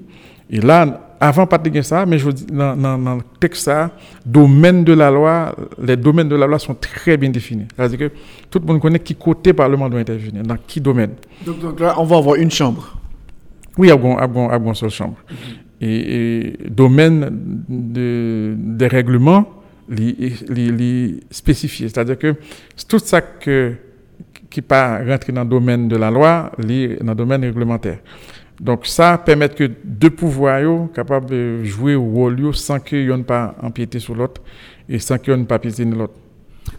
Et 0.49 0.61
là, 0.61 1.08
avant 1.19 1.45
pas 1.45 1.57
de 1.57 1.81
ça, 1.81 2.05
mais 2.05 2.17
je 2.17 2.29
dis 2.29 2.45
dans, 2.45 2.75
dans, 2.77 3.15
le 3.15 3.21
texte 3.39 3.63
ça, 3.65 3.91
domaine 4.25 4.83
de 4.83 4.93
la 4.93 5.11
loi, 5.11 5.53
les 5.81 5.97
domaines 5.97 6.29
de 6.29 6.35
la 6.35 6.47
loi 6.47 6.57
sont 6.59 6.75
très 6.75 7.17
bien 7.17 7.29
définis. 7.29 7.65
C'est-à-dire 7.75 7.99
que 7.99 8.11
tout 8.49 8.59
le 8.59 8.65
monde 8.65 8.79
connaît 8.79 8.99
qui 8.99 9.15
côté 9.15 9.51
Parlement 9.53 9.89
doit 9.89 9.99
intervenir, 9.99 10.43
dans 10.43 10.57
qui 10.65 10.79
domaine. 10.79 11.11
Donc, 11.45 11.79
là, 11.79 11.95
on 11.97 12.05
va 12.05 12.17
avoir 12.17 12.35
une 12.35 12.51
chambre. 12.51 12.97
Oui, 13.77 13.87
il 13.87 13.89
y 13.89 13.93
a 13.93 14.25
une 14.25 14.75
seule 14.75 14.89
chambre. 14.89 15.15
Mm-hmm. 15.29 15.85
et, 15.85 16.53
domaine 16.69 17.63
de, 17.67 18.55
des 18.57 18.87
règlements, 18.87 19.45
les, 19.89 21.19
spécifiés. 21.31 21.89
C'est-à-dire 21.89 22.17
que 22.17 22.35
tout 22.87 22.99
ça 22.99 23.21
que, 23.21 23.73
qui 24.49 24.61
pas 24.61 25.03
rentrer 25.03 25.33
dans 25.33 25.43
le 25.43 25.49
domaine 25.49 25.87
de 25.89 25.97
la 25.97 26.11
loi, 26.11 26.51
dans 26.57 26.65
le 27.11 27.15
domaine 27.15 27.43
réglementaire. 27.43 27.99
Donc 28.59 28.85
ça 28.87 29.17
permet 29.17 29.49
que 29.49 29.69
deux 29.83 30.09
pouvoirs 30.09 30.61
soient 30.61 30.89
capables 30.93 31.27
de 31.27 31.63
jouer 31.63 31.95
au 31.95 32.03
rôle 32.03 32.53
sans 32.53 32.79
qu'ils 32.79 33.07
n'aient 33.07 33.23
pas 33.23 33.55
empiété 33.61 33.99
sur 33.99 34.15
l'autre 34.15 34.41
et 34.87 34.99
sans 34.99 35.17
qu'ils 35.17 35.35
n'aient 35.35 35.45
pas 35.45 35.59
piétiné 35.59 35.95
l'autre. 35.95 36.13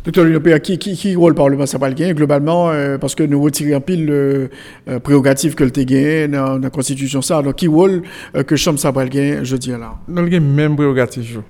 Docteur 0.05 0.25
Lunopéa, 0.25 0.61
qui, 0.61 0.79
qui, 0.79 0.95
qui 0.95 1.17
rôle 1.17 1.35
Parlement 1.35 1.67
ça 1.67 1.79
va 1.79 1.91
globalement 1.91 2.71
euh, 2.71 2.99
parce 2.99 3.15
que 3.15 3.23
nous 3.23 3.41
retirons 3.43 3.77
en 3.77 3.81
pile 3.81 4.07
le 4.07 4.51
euh, 4.89 5.01
prérogative 5.01 5.55
que 5.55 5.65
le 5.65 5.71
gagné 5.71 6.29
dans 6.29 6.59
la 6.59 6.71
Constitution 6.71 7.23
ça 7.23 7.39
alors 7.39 7.55
qui 7.55 7.67
rôle 7.67 8.03
euh, 8.37 8.43
que 8.43 8.57
Chambre 8.57 8.79
ça 8.79 8.91
va 8.91 9.05
je 9.07 9.57
dis 9.57 9.71
là. 9.71 9.99
Non, 10.07 10.27
il 10.27 10.33
y 10.33 10.37
a 10.37 10.41
même 10.41 10.77
prérogative. 10.77 11.43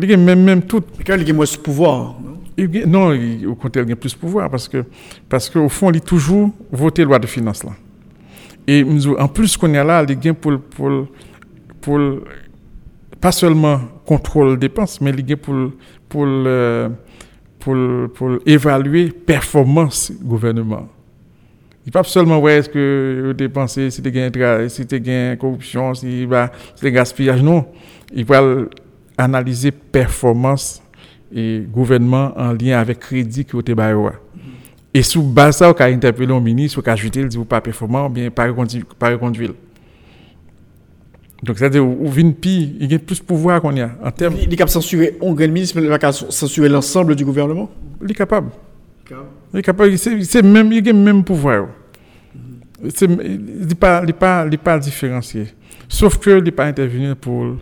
Il 0.00 0.10
y 0.10 0.14
a 0.14 0.16
même 0.16 0.42
même 0.42 0.62
tout. 0.62 0.82
Quand 1.06 1.14
il 1.16 1.28
y 1.28 1.30
a 1.30 1.34
moins 1.34 1.44
de 1.44 1.58
pouvoir. 1.58 2.16
Non, 2.58 3.10
non 3.10 3.18
au 3.48 3.54
contraire, 3.54 3.84
il 3.84 3.90
y 3.90 3.92
a 3.92 3.96
plus 3.96 4.14
de 4.14 4.18
pouvoir 4.18 4.48
parce 4.48 4.68
que 4.68 4.84
parce 5.28 5.50
qu'au 5.50 5.68
fond, 5.68 5.90
il 5.90 5.98
a 5.98 6.00
toujours 6.00 6.50
voté 6.70 7.04
loi 7.04 7.18
de 7.18 7.26
finances 7.26 7.64
là. 7.64 7.72
Et 8.66 8.84
en 9.18 9.28
plus 9.28 9.56
qu'on 9.56 9.72
est 9.74 9.84
là, 9.84 10.02
les 10.02 10.16
gains 10.16 10.34
pour, 10.34 10.60
pour, 10.60 11.08
pour 11.80 12.00
pas 13.20 13.32
seulement 13.32 13.80
contrôle 14.06 14.58
dépenses, 14.58 15.00
mais 15.00 15.12
les 15.12 15.22
gains 15.22 15.36
pour, 15.36 15.72
pour, 16.08 16.26
pour, 17.58 17.76
pour 18.14 18.38
évaluer 18.46 19.10
performance 19.10 20.12
gouvernement. 20.22 20.88
Il 21.84 21.90
pas 21.90 22.04
seulement 22.04 22.38
ouais 22.38 22.58
est-ce 22.58 22.68
que 22.68 23.22
vous 23.26 23.32
dépensez, 23.32 23.90
si 23.90 24.00
gain 24.02 24.30
si 24.68 24.86
corruption, 25.36 25.94
si 25.94 26.26
bah 26.26 26.52
c'est 26.76 26.92
gaspillage 26.92 27.42
non. 27.42 27.66
Il 28.14 28.24
va 28.24 28.40
analyser 29.18 29.72
performance 29.72 30.80
et 31.34 31.64
gouvernement 31.68 32.32
en 32.36 32.52
lien 32.52 32.78
avec 32.78 33.00
crédit 33.00 33.44
que 33.44 33.56
vous 33.56 33.62
avez 33.66 34.10
Et 34.94 35.02
sous 35.02 35.22
base 35.22 35.56
ça, 35.56 35.72
vous 35.72 35.82
interpellé 35.82 36.26
le 36.26 36.40
ministre, 36.40 36.82
vous 36.82 36.90
ajouté, 36.90 37.20
il 37.20 37.28
dit 37.28 37.36
vous 37.36 37.44
pas 37.44 37.60
performant, 37.60 38.10
bien 38.10 38.30
pas 38.30 38.46
reconduire. 38.46 39.54
Donc, 41.42 41.58
c'est-à-dire, 41.58 41.84
ou 41.84 42.08
vient 42.08 42.30
pire, 42.30 42.68
il 42.78 42.92
y 42.92 42.94
a 42.94 42.98
plus 42.98 43.18
de 43.18 43.24
pouvoir 43.24 43.60
qu'on 43.60 43.74
y 43.74 43.80
a. 43.80 43.90
En 44.04 44.10
termes... 44.12 44.36
Il 44.40 44.52
est 44.52 44.56
capable 44.56 44.68
de 44.68 44.72
censurer 44.74 45.18
un 45.20 45.32
grand 45.32 45.48
ministre, 45.48 45.76
mais 45.80 45.86
il 45.86 45.92
est 45.92 46.12
censurer 46.12 46.68
l'ensemble 46.68 47.16
du 47.16 47.24
gouvernement? 47.24 47.68
Il 48.00 48.10
est 48.10 48.14
capable. 48.14 48.50
Il 49.52 49.58
est 49.58 49.62
capable, 49.62 49.98
c'est 49.98 50.42
même, 50.42 50.72
il 50.72 50.88
a 50.88 50.92
même 50.92 51.24
pouvoir. 51.24 51.68
Il 52.82 53.08
n'est 53.08 53.74
pas, 53.74 54.02
pas, 54.06 54.46
pas 54.62 54.78
différencié. 54.78 55.46
Sauf 55.88 56.18
que 56.18 56.38
il 56.38 56.44
n'est 56.44 56.50
pas 56.50 56.66
intervenu 56.66 57.14
pour. 57.14 57.56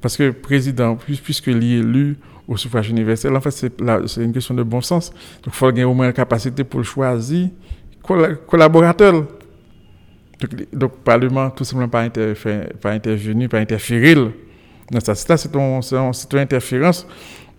Parce 0.00 0.16
que 0.16 0.22
le 0.24 0.32
président, 0.32 0.96
puisque 0.96 1.48
il 1.48 1.64
est 1.64 1.78
élu 1.78 2.16
au 2.48 2.56
suffrage 2.56 2.90
universel, 2.90 3.34
en 3.34 3.40
fait, 3.40 3.50
c'est 3.50 4.22
une 4.22 4.32
question 4.32 4.54
de 4.54 4.62
bon 4.62 4.80
sens. 4.80 5.10
Donc, 5.10 5.48
il 5.48 5.52
faut 5.52 5.70
ait 5.74 5.84
au 5.84 5.94
moins 5.94 6.06
la 6.06 6.12
capacité 6.12 6.64
pour 6.64 6.84
choisir 6.84 7.48
collaborateur. 8.46 9.12
Donc, 9.12 10.52
le 10.72 10.88
Parlement, 10.88 11.50
tout 11.50 11.64
simplement, 11.64 11.88
pas, 11.88 12.08
pas 12.80 12.92
intervenu, 12.92 13.48
pas 13.48 13.58
interférer. 13.58 14.14
Dans 14.14 15.00
ça, 15.00 15.36
c'est 15.36 15.54
une 15.54 16.38
interférence. 16.38 17.06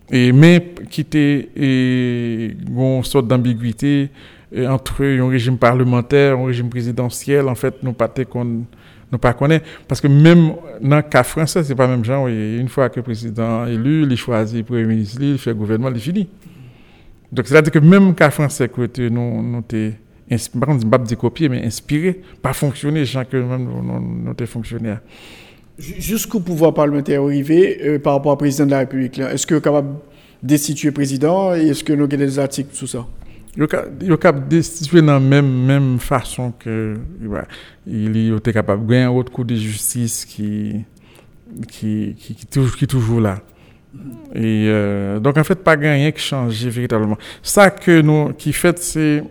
Et, 0.10 0.32
mais 0.32 0.73
qui 0.89 1.02
était 1.02 1.50
une 1.56 3.04
sorte 3.04 3.28
d'ambiguïté 3.28 4.10
entre 4.56 5.04
un 5.04 5.28
régime 5.28 5.58
parlementaire, 5.58 6.38
un 6.38 6.45
régime 6.45 6.69
présidentiel, 6.69 7.50
en 7.50 7.56
fait, 7.56 7.76
nous 7.84 7.91
pas 7.91 8.08
qu'on 8.08 8.63
nous 9.12 9.17
pas 9.17 9.34
connaît. 9.34 9.62
Parce 9.88 10.02
que 10.02 10.08
même 10.08 10.54
dans 10.82 10.98
le 10.98 11.02
cas 11.02 11.24
français 11.24 11.63
c'est 11.63 11.76
pas 11.76 11.88
même 11.88 12.04
genre 12.04 12.28
une 12.28 12.70
fois 12.70 12.89
que 12.89 12.98
le 12.98 13.04
président 13.04 13.65
élu 13.65 14.06
il 14.10 14.17
choisit 14.17 14.65
premier 14.65 14.86
ministre 14.86 15.22
il 15.22 15.38
fait 15.38 15.54
gouvernement 15.54 15.89
il 15.93 16.02
finit. 16.02 16.28
Donc 17.32 17.48
c'est 17.48 17.58
à 17.58 17.62
dire 17.62 17.72
que 17.72 17.80
même 17.80 18.15
cas 18.15 18.30
français 18.30 18.70
nous 19.10 19.41
nous 19.43 19.63
par 20.60 20.70
contre, 20.70 20.89
pas 20.89 20.98
dire 20.98 21.17
copier, 21.17 21.50
mais 21.50 21.65
inspiré, 21.65 22.22
pas 22.41 22.54
fonctionner, 22.54 23.06
gens 23.06 23.24
que 23.24 23.38
même 23.38 23.70
nos 24.26 24.46
fonctionnaires. 24.46 25.00
Jusqu'au 25.78 26.39
pouvoir 26.39 26.74
parlementaire 26.74 27.22
arrivé 27.22 27.80
euh, 27.84 28.00
par 28.00 28.13
rapport 28.13 28.34
au 28.34 28.36
président 28.36 28.65
de 28.65 28.72
la 28.72 28.80
République, 28.80 29.20
est-ce 29.20 29.46
que 29.46 29.56
est 29.56 29.63
capable 29.63 29.89
de 30.41 30.48
destituer 30.48 30.89
le 30.89 30.93
président 30.93 31.56
et 31.56 31.67
est-ce 31.67 31.84
que 31.84 31.93
nous 31.93 32.06
avons 32.06 32.17
des 32.17 32.39
articles 32.39 32.76
sur 32.76 32.89
ça? 32.89 33.06
Il 33.58 33.63
est 33.63 34.17
capable 34.20 34.48
de 34.48 34.58
destituer 34.58 35.02
de 35.02 35.08
la 35.08 35.20
même, 35.20 35.65
même 35.65 36.00
façon 36.00 36.52
que 36.52 36.96
il 37.88 38.15
est 38.17 38.54
capable 38.54 38.86
de 38.86 38.91
gagner 38.91 39.06
un 39.06 39.10
autre 39.10 39.32
coup 39.32 39.43
de 39.43 39.56
qui 39.56 40.86
est 41.74 42.88
toujours 42.88 43.20
là. 43.20 43.39
Et 44.34 44.65
euh, 44.67 45.20
donc 45.20 45.38
en 45.38 45.43
fait, 45.43 45.56
pas 45.56 45.76
rien 45.76 46.12
qui 46.12 46.22
change 46.22 46.65
véritablement. 46.65 47.17
Ça 47.41 47.70
que 47.70 48.02
nous, 48.02 48.34
qui 48.34 48.54
fait, 48.54 48.78
c'est 48.80 49.24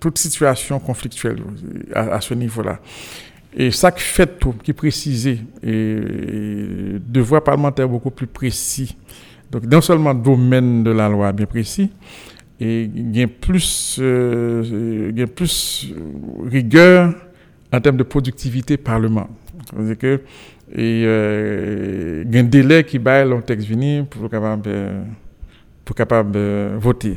toute 0.00 0.18
situation 0.18 0.78
conflictuelle 0.78 1.38
à, 1.94 2.20
ce 2.20 2.34
niveau-là. 2.34 2.80
Et 3.54 3.70
ça 3.70 3.90
qui 3.90 4.02
fait 4.02 4.38
tout, 4.38 4.54
qui 4.62 4.72
précisé, 4.72 5.40
et, 5.62 6.00
devoir 7.00 7.42
parlementaire 7.42 7.88
beaucoup 7.88 8.10
plus 8.10 8.26
précis. 8.26 8.96
Donc, 9.50 9.64
non 9.64 9.80
seulement 9.80 10.14
domaine 10.14 10.84
de 10.84 10.90
la 10.90 11.08
loi 11.08 11.32
bien 11.32 11.46
précis, 11.46 11.90
et 12.60 12.90
a 13.22 13.26
plus, 13.26 13.98
euh, 14.00 15.12
a 15.16 15.26
plus 15.26 15.94
rigueur 16.44 17.14
en 17.72 17.80
termes 17.80 17.96
de 17.96 18.02
productivité 18.02 18.76
parlement. 18.76 19.28
C'est-à-dire 19.70 19.98
que 19.98 20.20
et 20.70 21.02
euh, 21.06 22.24
y 22.30 22.36
a 22.36 22.40
un 22.40 22.44
délai 22.44 22.84
qui 22.84 22.98
baille 22.98 23.28
le 23.28 23.40
texte 23.40 23.68
venu 23.68 24.04
pour 24.04 24.28
capable 24.28 24.68
pour 25.84 25.96
capable 25.96 26.38
voter. 26.76 27.16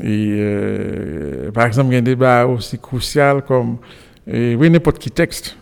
Et 0.00 0.36
euh, 0.38 1.50
par 1.50 1.66
exemple, 1.66 1.90
il 1.90 1.92
y 1.94 1.96
a 1.96 1.98
un 1.98 2.02
débat 2.02 2.46
aussi 2.46 2.78
crucial 2.78 3.42
comme 3.42 3.78
oui, 4.28 4.70
n'importe 4.70 4.98
qui 4.98 5.10
texte, 5.10 5.56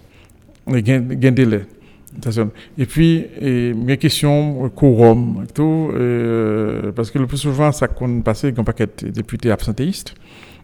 il 0.68 0.87
y 0.87 0.92
a 0.92 0.96
un 0.96 1.33
délai. 1.33 1.62
Et 2.79 2.87
puis, 2.87 3.27
il 3.40 3.48
y 3.48 3.68
a 3.68 3.70
une 3.70 3.96
question 3.96 4.68
quorum, 4.70 5.46
tout, 5.55 5.90
euh, 5.94 6.92
parce 6.92 7.11
que 7.11 7.18
le 7.18 7.27
plus 7.27 7.38
souvent, 7.38 7.72
ça 7.72 7.88
passer 8.24 8.48
avec 8.48 8.59
un 8.59 8.64
paquet 8.64 8.87
de 8.87 9.11
députés 9.11 9.50
absentéistes. 9.50 10.14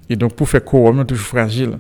Et 0.08 0.16
donc, 0.16 0.34
pour 0.34 0.48
faire 0.48 0.64
quorum, 0.64 0.98
c'est 1.00 1.06
toujours 1.06 1.26
fragile. 1.26 1.78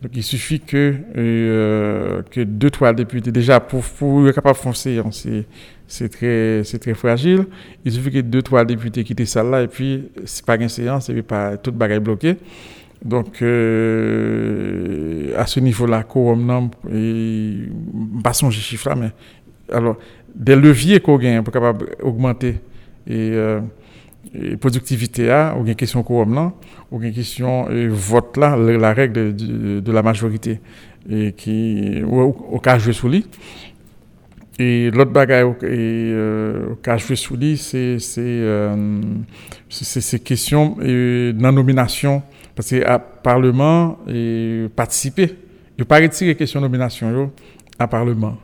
Donc, 0.00 0.12
il 0.14 0.22
suffit 0.22 0.60
que, 0.60 0.94
euh, 1.16 2.22
que 2.30 2.40
deux, 2.42 2.70
trois 2.70 2.92
députés, 2.92 3.32
déjà, 3.32 3.58
pour, 3.58 3.82
pour 3.82 4.28
être 4.28 4.34
capable 4.34 4.56
de 4.56 4.62
foncer, 4.62 5.00
c'est 5.88 6.08
très, 6.08 6.62
très 6.62 6.94
fragile. 6.94 7.46
Il 7.84 7.92
suffit 7.92 8.10
que 8.12 8.20
deux, 8.20 8.42
trois 8.42 8.64
députés 8.64 9.02
quittent 9.02 9.26
ça 9.26 9.42
là, 9.42 9.62
et 9.62 9.68
puis, 9.68 10.08
c'est 10.24 10.44
pas 10.44 10.56
une 10.56 10.68
séance, 10.68 11.08
et 11.08 11.14
puis, 11.14 11.22
pas 11.22 11.56
toute 11.56 11.74
bagaille 11.74 12.00
bloquée. 12.00 12.36
Donc, 13.04 13.42
euh, 13.42 14.97
à 15.38 15.46
ce 15.46 15.60
niveau-là, 15.60 16.02
quorum, 16.02 16.44
non, 16.44 16.70
et, 16.92 17.68
pas 18.22 18.32
son 18.32 18.50
chiffre 18.50 18.88
là, 18.88 18.96
mais, 18.96 19.10
alors, 19.72 19.96
des 20.34 20.56
leviers 20.56 21.00
qu'on 21.00 21.18
gagne 21.18 21.42
pour 21.42 21.52
capable 21.52 21.96
augmenter, 22.02 22.56
et, 23.06 23.30
euh, 23.32 23.60
et 24.34 24.56
productivité 24.56 25.30
a, 25.30 25.56
ou 25.56 25.66
une 25.66 25.74
question 25.74 26.02
quorum 26.02 26.34
là, 26.34 26.52
ou 26.90 27.02
une 27.02 27.12
question 27.12 27.70
et 27.70 27.88
vote 27.88 28.36
là, 28.36 28.56
la 28.56 28.92
règle 28.92 29.34
de, 29.34 29.92
la 29.92 30.02
majorité, 30.02 30.60
et 31.08 31.32
qui, 31.32 32.02
au, 32.06 32.58
cas 32.58 32.78
joué 32.78 32.92
sous 32.92 33.08
lit. 33.08 33.26
Et 34.60 34.90
l'autre 34.90 35.12
bagaille 35.12 35.46
euh, 35.62 36.74
cas 36.82 36.96
joué 36.96 37.14
sous 37.14 37.36
lit, 37.36 37.56
c'est 37.56 38.00
c'est 38.00 38.20
euh, 38.24 39.00
ces 39.68 40.18
questions 40.18 40.76
de 40.80 41.32
nomination, 41.32 42.22
parce 42.58 42.70
que 42.70 42.84
à 42.84 42.98
Parlement, 42.98 44.00
et 44.08 44.66
participer, 44.74 45.32
il 45.76 45.82
ne 45.82 45.84
pas 45.84 46.00
retirer 46.00 46.34
question 46.34 46.58
de 46.58 46.66
nomination 46.66 47.30
à 47.78 47.86
Parlement. 47.86 48.36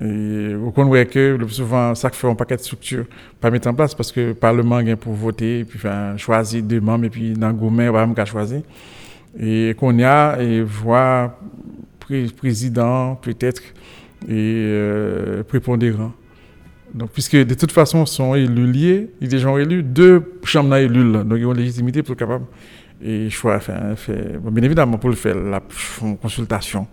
Et 0.00 0.54
vous 0.54 0.72
connaissez 0.72 1.06
que 1.06 1.36
le 1.38 1.46
plus 1.46 1.54
souvent, 1.54 1.94
ça 1.94 2.10
fait 2.10 2.26
un 2.26 2.34
paquet 2.34 2.56
de 2.56 2.62
structures 2.62 3.04
pas 3.40 3.48
mettre 3.52 3.68
en 3.68 3.74
place 3.74 3.94
parce 3.94 4.10
que 4.10 4.20
le 4.20 4.34
Parlement 4.34 4.82
vient 4.82 4.96
pour 4.96 5.12
voter, 5.12 5.62
puis 5.62 5.78
enfin, 5.78 6.16
choisir 6.16 6.64
deux 6.64 6.80
membres, 6.80 7.04
et 7.04 7.10
puis 7.10 7.34
dans 7.34 7.46
le 7.46 7.54
gouvernement, 7.54 8.08
on 8.10 8.12
va 8.12 8.24
choisir. 8.24 8.62
Et 9.38 9.76
qu'on 9.78 9.96
y 9.96 10.02
a, 10.02 10.42
et 10.42 10.60
voir 10.60 11.34
président, 12.36 13.14
peut-être, 13.14 13.62
et 14.26 14.30
euh, 14.32 15.44
prépondérant. 15.44 16.10
Donc, 16.92 17.10
puisque 17.10 17.36
de 17.36 17.54
toute 17.54 17.70
façon, 17.70 18.04
sont 18.04 18.34
élus 18.34 18.66
liés, 18.66 19.10
ils 19.20 19.28
sont 19.28 19.36
déjà 19.36 19.58
élus, 19.60 19.84
deux 19.84 20.40
chambres 20.42 20.74
élus, 20.74 21.12
donc 21.12 21.38
ils 21.38 21.46
ont 21.46 21.52
légitimité 21.52 22.02
pour 22.02 22.14
être 22.14 22.18
capable 22.18 22.46
et 23.04 23.30
choix, 23.30 23.56
enfin, 23.56 23.94
fait, 23.96 24.38
bien 24.38 24.62
évidemment, 24.62 24.98
pour 24.98 25.10
le 25.10 25.16
faire, 25.16 25.34
la 25.34 25.60
consultation 26.20 26.86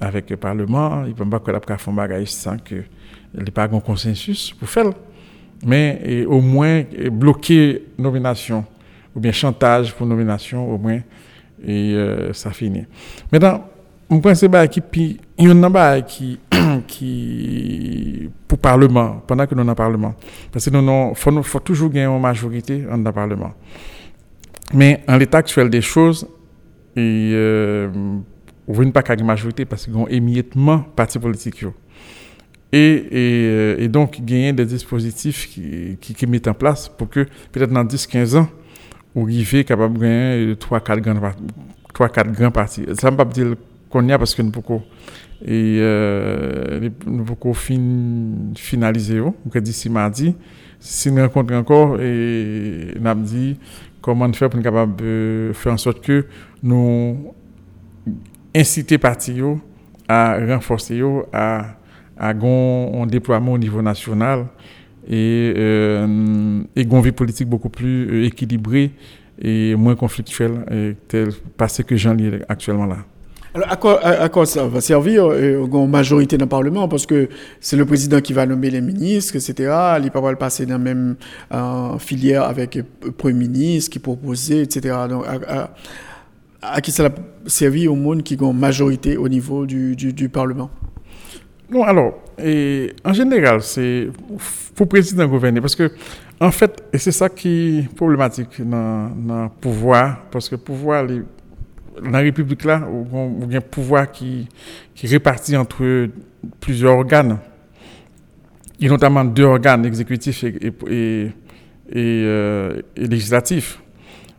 avec 0.00 0.30
le 0.30 0.36
Parlement, 0.36 1.04
il 1.04 1.10
ne 1.10 1.14
peut 1.14 1.28
pas 1.28 1.76
faire 1.76 1.88
un 1.88 1.92
bagage 1.92 2.28
sans 2.28 2.56
qu'il 2.56 2.84
n'y 3.34 3.42
ait 3.42 3.50
pas 3.50 3.64
un 3.64 3.80
consensus 3.80 4.52
pour 4.52 4.68
faire. 4.68 4.90
Mais 5.64 6.24
au 6.26 6.40
moins 6.40 6.82
bloquer 7.10 7.84
nomination 7.98 8.64
ou 9.14 9.20
bien 9.20 9.32
chantage 9.32 9.94
pour 9.94 10.06
nomination, 10.06 10.72
au 10.72 10.78
moins, 10.78 11.00
et 11.64 11.92
euh, 11.94 12.32
ça 12.32 12.50
finit. 12.50 12.86
Maintenant, 13.30 13.64
je 14.10 14.16
pense 14.16 14.40
que 14.40 14.46
il 14.46 15.18
y 15.38 15.48
a 15.48 15.54
un 15.54 16.00
qui, 16.02 16.38
qui, 16.86 18.30
pour 18.48 18.56
le 18.56 18.60
Parlement, 18.62 19.22
pendant 19.26 19.46
que 19.46 19.54
nous 19.54 19.62
dans 19.62 19.70
le 19.70 19.74
Parlement, 19.74 20.14
parce 20.50 20.68
que 20.68 20.76
nous 20.76 21.14
faut, 21.14 21.42
faut 21.42 21.60
toujours 21.60 21.90
gagner 21.90 22.06
une 22.06 22.20
majorité 22.20 22.78
dans 22.78 22.96
le 22.96 23.12
Parlement. 23.12 23.52
Mais 24.74 25.02
en 25.08 25.16
l'état 25.16 25.38
actuel 25.38 25.68
des 25.68 25.82
choses, 25.82 26.26
et, 26.96 27.32
euh, 27.34 27.88
ou 28.66 28.90
pas 28.90 29.02
qu'à 29.02 29.14
une 29.14 29.24
majorité 29.26 29.64
parce 29.64 29.84
qu'ils 29.84 29.96
ont 29.96 30.08
émiettement 30.08 30.80
parti 30.80 31.18
politique. 31.18 31.64
Et, 32.72 32.78
et, 32.78 33.06
euh, 33.12 33.76
et, 33.78 33.88
donc, 33.88 34.18
il 34.18 34.38
y 34.38 34.48
a 34.48 34.52
des 34.52 34.64
dispositifs 34.64 35.48
qui, 35.50 35.98
qui, 36.00 36.14
qui 36.14 36.26
mettent 36.26 36.48
en 36.48 36.54
place 36.54 36.88
pour 36.88 37.08
que, 37.10 37.26
peut-être 37.50 37.70
dans 37.70 37.84
10-15 37.84 38.38
ans, 38.38 38.48
on 39.14 39.24
arrive 39.24 39.64
capable 39.64 39.98
de 39.98 40.02
gagner 40.02 40.54
3-4 40.54 41.00
grands, 41.00 41.32
3, 41.92 42.08
4 42.08 42.32
grands 42.32 42.50
partis. 42.50 42.84
Ça 42.94 43.08
ne 43.08 43.10
veut 43.10 43.16
pas 43.18 43.24
dire 43.26 43.54
qu'on 43.90 44.08
y 44.08 44.12
a 44.12 44.18
parce 44.18 44.34
que 44.34 44.40
nous 44.40 44.50
pouvons 44.50 44.82
et 45.44 45.78
euh, 45.80 46.88
nous 47.04 47.24
pouvons 47.24 47.52
fin, 47.52 47.76
finaliser 48.54 49.20
d'ici 49.56 49.90
mardi 49.90 50.36
si 50.78 51.10
nous 51.10 51.20
rencontrons 51.20 51.56
encore 51.56 52.00
et 52.00 52.94
nous 52.98 53.14
dit 53.14 53.58
comment 54.02 54.30
faire 54.32 54.50
pour 54.50 54.58
être 54.58 54.64
capable 54.64 54.96
de 54.96 55.52
faire 55.54 55.72
en 55.72 55.78
sorte 55.78 56.02
que 56.02 56.26
nous 56.62 57.32
inciter 58.54 58.98
parti 58.98 59.40
à 60.08 60.38
renforcer 60.46 61.00
à 61.32 61.76
à 62.18 62.28
un 62.30 63.06
déploiement 63.06 63.52
au 63.52 63.58
niveau 63.58 63.82
national 63.82 64.46
et 65.08 65.52
euh, 65.56 66.62
et 66.76 66.82
une 66.82 67.00
vie 67.00 67.12
politique 67.12 67.48
beaucoup 67.48 67.70
plus 67.70 68.08
euh, 68.08 68.26
équilibrée 68.26 68.92
et 69.40 69.74
moins 69.74 69.96
conflictuel 69.96 70.64
et 70.70 70.94
tel 71.08 71.30
passé 71.56 71.82
que 71.82 71.96
j'en 71.96 72.14
lis 72.14 72.30
actuellement 72.48 72.86
là. 72.86 72.98
Alors, 73.54 73.68
à 73.70 74.28
quoi, 74.30 74.46
ça 74.46 74.66
va 74.66 74.80
servir 74.80 75.26
euh, 75.26 75.66
une 75.66 75.90
majorité 75.90 76.38
dans 76.38 76.46
le 76.46 76.48
Parlement? 76.48 76.88
Parce 76.88 77.04
que 77.04 77.28
c'est 77.60 77.76
le 77.76 77.84
président 77.84 78.20
qui 78.22 78.32
va 78.32 78.46
nommer 78.46 78.70
les 78.70 78.80
ministres, 78.80 79.36
etc. 79.36 79.70
Il 80.02 80.10
peut 80.10 80.22
pas 80.22 80.30
le 80.30 80.38
passer 80.38 80.64
dans 80.64 80.74
la 80.74 80.78
même 80.78 81.16
euh, 81.52 81.98
filière 81.98 82.44
avec 82.44 82.76
le 82.76 83.10
Premier 83.12 83.48
ministre 83.48 83.90
qui 83.90 83.98
proposait, 83.98 84.62
etc. 84.62 84.94
Donc, 85.06 85.24
à, 86.62 86.80
qui 86.80 86.92
ça 86.92 87.02
va 87.02 87.14
servir 87.46 87.92
au 87.92 87.96
monde 87.96 88.22
qui 88.22 88.36
une 88.40 88.58
majorité 88.58 89.18
au 89.18 89.28
niveau 89.28 89.66
du, 89.66 90.30
Parlement? 90.32 90.70
Non, 91.70 91.82
alors, 91.82 92.20
en 93.04 93.12
général, 93.12 93.60
c'est 93.60 94.08
pour 94.74 94.88
président 94.88 95.26
gouverner. 95.26 95.60
Parce 95.60 95.76
que, 95.76 95.92
en 96.40 96.50
fait, 96.50 96.82
c'est 96.94 97.12
ça 97.12 97.28
qui 97.28 97.80
est 97.80 97.94
problématique 97.94 98.66
dans 98.66 99.10
le 99.44 99.48
pouvoir, 99.60 100.22
parce 100.30 100.48
que 100.48 100.54
le 100.54 100.60
pouvoir, 100.62 101.04
les, 101.04 101.22
dans 102.00 102.10
la 102.10 102.18
République 102.18 102.64
là, 102.64 102.86
y 103.50 103.54
a 103.54 103.58
un 103.58 103.60
pouvoir 103.60 104.10
qui, 104.10 104.48
qui 104.94 105.06
est 105.06 105.10
réparti 105.10 105.56
entre 105.56 106.08
plusieurs 106.60 106.94
organes, 106.94 107.38
et 108.80 108.88
notamment 108.88 109.24
deux 109.24 109.44
organes, 109.44 109.84
exécutifs 109.84 110.44
et, 110.44 110.72
et, 110.88 111.22
et, 111.24 111.30
euh, 111.96 112.80
législatifs. 112.96 113.80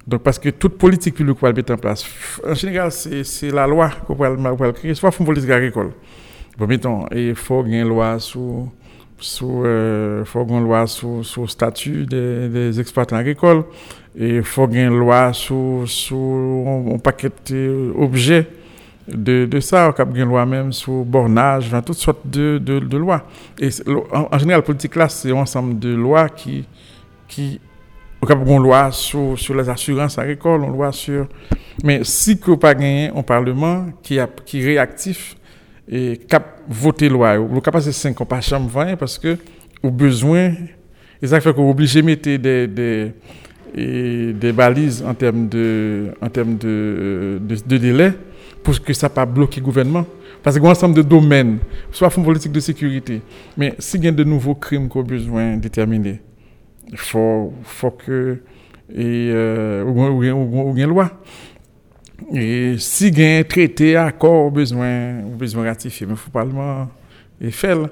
Donc, 0.06 0.22
parce 0.22 0.38
que 0.38 0.50
toute 0.50 0.78
politique 0.78 1.16
publique 1.16 1.40
qu'on 1.40 1.46
va 1.46 1.54
mettre 1.54 1.74
en 1.74 1.78
place, 1.78 2.06
en 2.46 2.54
général, 2.54 2.92
c'est 2.92 3.52
la 3.52 3.66
loi 3.68 3.90
qu'on 4.06 4.16
va 4.16 4.74
créer, 4.74 4.94
soit 4.96 5.18
une 5.18 5.26
politique 5.26 5.50
agricole. 5.50 5.92
Bon, 6.58 6.68
mettons, 6.68 7.06
il 7.16 7.36
faut 7.36 7.64
une 7.66 7.88
loi 7.88 8.20
sur 8.20 8.68
euh, 9.42 10.26
faut 10.26 10.46
une 10.50 10.64
loi 10.66 10.86
sur 10.88 11.42
le 11.42 11.48
statut 11.48 12.06
des, 12.06 12.50
des 12.50 12.80
exploitants 12.80 13.16
agricoles 13.16 13.64
et 14.16 14.36
il 14.38 14.44
faut 14.44 14.68
une 14.68 14.98
loi 14.98 15.34
sur, 15.34 15.86
un, 16.16 16.98
paquet 17.00 17.32
d'objets 17.50 18.48
de, 19.08 19.46
de 19.46 19.60
ça, 19.60 19.94
il 19.98 20.02
a 20.02 20.06
une 20.06 20.30
loi 20.30 20.46
même 20.46 20.72
sur 20.72 21.04
bornage, 21.04 21.70
toutes 21.86 21.98
sortes 21.98 22.26
de, 22.26 22.58
de, 22.60 22.98
lois. 22.98 23.26
Et 23.60 23.70
en, 24.12 24.38
général, 24.38 24.60
la 24.60 24.62
politique 24.62 24.96
là, 24.96 25.10
c'est 25.10 25.32
un 25.32 25.36
ensemble 25.36 25.80
de 25.80 25.94
lois 25.94 26.30
qui, 26.30 26.66
qui 27.28 27.60
a 28.22 28.34
une 28.34 28.64
loi 28.64 28.92
sur, 28.92 29.38
sur 29.38 29.56
les 29.56 29.68
assurances 29.68 30.18
agricoles, 30.18 30.64
une 30.64 30.72
loi 30.72 30.92
sur... 30.92 31.28
Mais 31.84 32.02
si 32.04 32.40
a 32.48 32.58
pas 32.58 32.76
un 32.78 33.24
Parlement 33.24 33.88
qui, 34.02 34.20
a, 34.20 34.28
qui 34.46 34.62
est 34.62 34.66
réactif 34.66 35.36
et 35.90 36.18
cap 36.18 36.62
voter 36.70 37.10
loi, 37.10 37.36
le 37.36 37.60
cap 37.60 37.76
c'est 37.82 37.92
5 37.92 38.22
ans, 38.22 38.26
pas 38.26 38.40
chambre 38.40 38.70
20 38.70 38.96
parce 38.96 39.18
que 39.18 39.38
au 39.82 39.92
besoin, 39.92 40.54
et 41.22 41.28
ça 41.28 41.42
fait 41.42 41.54
qu'on 41.54 41.68
est 41.68 41.72
obligé 41.72 42.02
de 42.02 42.06
mettre 42.06 42.30
des 42.38 43.12
et 43.76 44.34
des 44.34 44.52
balises 44.52 45.04
en 45.06 45.14
termes 45.14 45.48
de, 45.48 46.12
en 46.22 46.30
termes 46.30 46.58
de, 46.58 46.68
euh, 46.68 47.40
de, 47.40 47.78
délai 47.78 48.14
pour 48.64 48.80
que 48.82 48.94
ça 48.94 49.10
pas 49.10 49.26
bloquer 49.26 49.60
le 49.60 49.66
gouvernement. 49.66 50.06
Parce 50.42 50.56
qu'il 50.58 50.64
y 50.64 50.68
a 50.68 50.70
un 50.70 50.74
ensemble 50.74 50.96
de 50.96 51.02
domaines, 51.02 51.60
soit 51.92 52.16
une 52.16 52.24
politique 52.24 52.52
de 52.52 52.60
sécurité, 52.60 53.22
mais 53.58 53.76
s'il 53.80 54.04
y 54.04 54.08
a 54.08 54.12
de 54.12 54.24
nouveaux 54.24 54.56
crimes 54.56 54.90
qu'on 54.90 55.00
a 55.00 55.04
besoin 55.04 55.56
de 55.56 55.62
déterminer, 55.62 56.20
il 56.92 56.98
faut, 56.98 57.54
faut 57.64 57.92
que. 57.92 58.40
Et, 58.94 59.30
euh, 59.32 59.84
ou, 59.86 60.76
une 60.76 60.86
loi. 60.86 61.12
Et 62.34 62.76
s'il 62.78 63.18
y 63.18 63.24
a 63.24 63.40
un 63.40 63.44
traité, 63.44 63.96
accord, 63.96 64.52
besoin, 64.52 65.22
besoin 65.22 65.64
ratifier, 65.64 66.06
mais 66.06 66.14
il 66.14 66.18
faut 66.18 66.30
pas 66.30 66.44
le 66.44 66.52
et. 67.52 67.90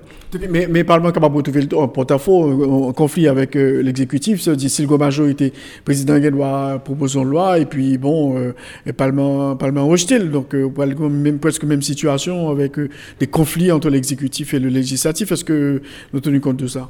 Mais, 0.50 0.66
mais 0.70 0.80
le 0.80 0.86
Parlement 0.86 1.12
capable 1.12 1.36
de 1.36 1.42
trouver 1.42 1.68
un 1.78 1.88
porte-à-faux, 1.88 2.88
un 2.88 2.94
conflit 2.94 3.28
avec 3.28 3.58
euh, 3.58 3.82
l'exécutif, 3.82 4.40
ça 4.40 4.56
dit 4.56 4.70
si 4.70 4.86
le 4.86 4.98
majorité, 4.98 5.46
le 5.48 5.84
président 5.84 6.18
doit 6.30 6.80
proposer 6.80 7.20
une 7.20 7.30
loi, 7.30 7.60
et 7.60 7.66
puis 7.66 7.98
bon, 7.98 8.38
euh, 8.38 8.54
le 8.86 8.94
Parlement, 8.94 9.58
Parlement 9.58 9.90
hostile. 9.90 10.32
Donc, 10.32 10.56
euh, 10.56 10.70
même, 11.10 11.40
presque 11.40 11.66
même 11.66 11.82
situation 11.82 12.50
avec 12.50 12.80
euh, 12.80 12.90
des 13.20 13.28
conflits 13.28 13.74
entre 13.74 13.90
l'exécutif 13.90 14.54
et 14.54 14.60
le 14.60 14.70
législatif. 14.70 15.34
Est-ce 15.34 15.44
que 15.44 15.82
nous 16.14 16.20
tenons 16.22 16.40
compte 16.40 16.58
de 16.58 16.68
ça? 16.68 16.90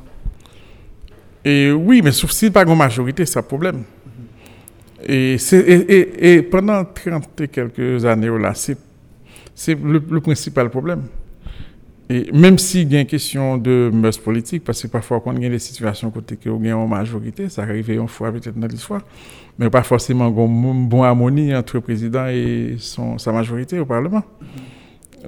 Et 1.44 1.72
Oui, 1.72 2.02
mais 2.04 2.12
sauf 2.12 2.30
si 2.30 2.52
pas 2.52 2.64
une 2.64 2.76
majorité, 2.76 3.26
c'est 3.26 3.40
un 3.40 3.44
problème. 3.44 3.82
Et, 5.04 5.38
et, 5.52 6.34
et, 6.36 6.42
pendant 6.44 6.86
30 6.86 7.42
et 7.42 7.48
quelques 7.48 8.06
années, 8.06 8.30
là, 8.40 8.54
c'est 8.54 8.78
le 9.84 10.22
principal 10.22 10.70
problème. 10.70 11.02
Et 12.14 12.30
même 12.34 12.58
s'il 12.58 12.92
y 12.92 12.98
a 12.98 13.00
une 13.00 13.08
question 13.08 13.58
de 13.58 13.90
mœurs 13.94 14.18
politiques, 14.18 14.66
parce 14.66 14.82
que 14.82 14.88
parfois, 14.88 15.22
quand 15.22 15.32
il 15.32 15.44
y 15.44 15.46
a 15.46 15.50
des 15.50 15.60
situations 15.60 16.12
côté 16.12 16.36
que 16.36 16.50
y 16.50 16.70
a 16.70 16.74
une 16.74 16.90
majorité, 16.90 17.48
ça 17.48 17.62
arrive 17.62 17.90
une 17.90 18.08
fois 18.10 18.34
peut-être 18.34 18.60
dans 18.60 18.68
l'histoire, 18.68 19.02
mais 19.58 19.70
pas 19.70 19.82
forcément 19.82 20.28
une 20.28 20.90
bonne 20.90 21.06
harmonie 21.06 21.56
entre 21.56 21.78
le 21.78 21.82
président 21.82 22.28
et 22.28 22.76
sa 23.18 23.32
majorité 23.32 23.80
au 23.80 23.86
Parlement. 23.86 24.24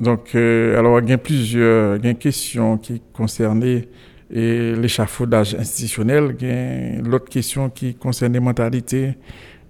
Donc, 0.01 0.35
euh, 0.35 0.77
alors, 0.77 0.99
il 0.99 1.09
y 1.09 1.13
a 1.13 1.17
plusieurs 1.17 1.95
il 1.97 2.05
y 2.05 2.09
une 2.09 2.77
qui 2.79 3.01
concernait 3.13 3.87
l'échafaudage 4.29 5.55
institutionnel, 5.55 6.35
il 6.41 6.47
y 6.47 6.51
a 6.51 7.01
l'autre 7.01 7.29
question 7.29 7.69
qui 7.69 7.95
concerne 7.95 8.33
les 8.33 8.41
mentalités 8.41 9.13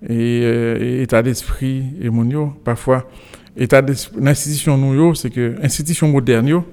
et, 0.09 0.41
euh, 0.43 1.03
état 1.03 1.21
d'esprit 1.21 1.83
et 2.01 2.09
monio. 2.09 2.53
Parfois, 2.63 3.07
état 3.55 3.83
l'institution 4.19 4.77
nous, 4.77 5.13
c'est 5.15 5.29
que 5.29 5.55
institution 5.61 6.07
moderne, 6.07 6.63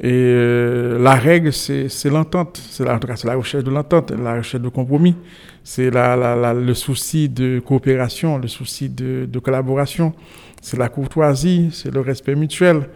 et 0.00 0.12
euh, 0.12 0.96
la 0.98 1.14
règle, 1.14 1.52
c'est 1.52 1.88
l'entente. 2.10 2.62
C'est 2.70 2.84
la, 2.84 2.98
recherche 3.34 3.64
de 3.64 3.70
l'entente, 3.70 4.12
la 4.12 4.36
recherche 4.36 4.62
de 4.62 4.68
compromis. 4.68 5.16
C'est 5.64 5.90
le 5.90 6.74
souci 6.74 7.28
de 7.28 7.58
coopération, 7.58 8.38
le 8.38 8.46
souci 8.46 8.88
de, 8.88 9.38
collaboration. 9.40 10.14
C'est 10.62 10.76
la 10.76 10.88
courtoisie, 10.88 11.70
c'est 11.72 11.92
le 11.92 12.00
respect 12.00 12.36
mutuel. 12.36 12.88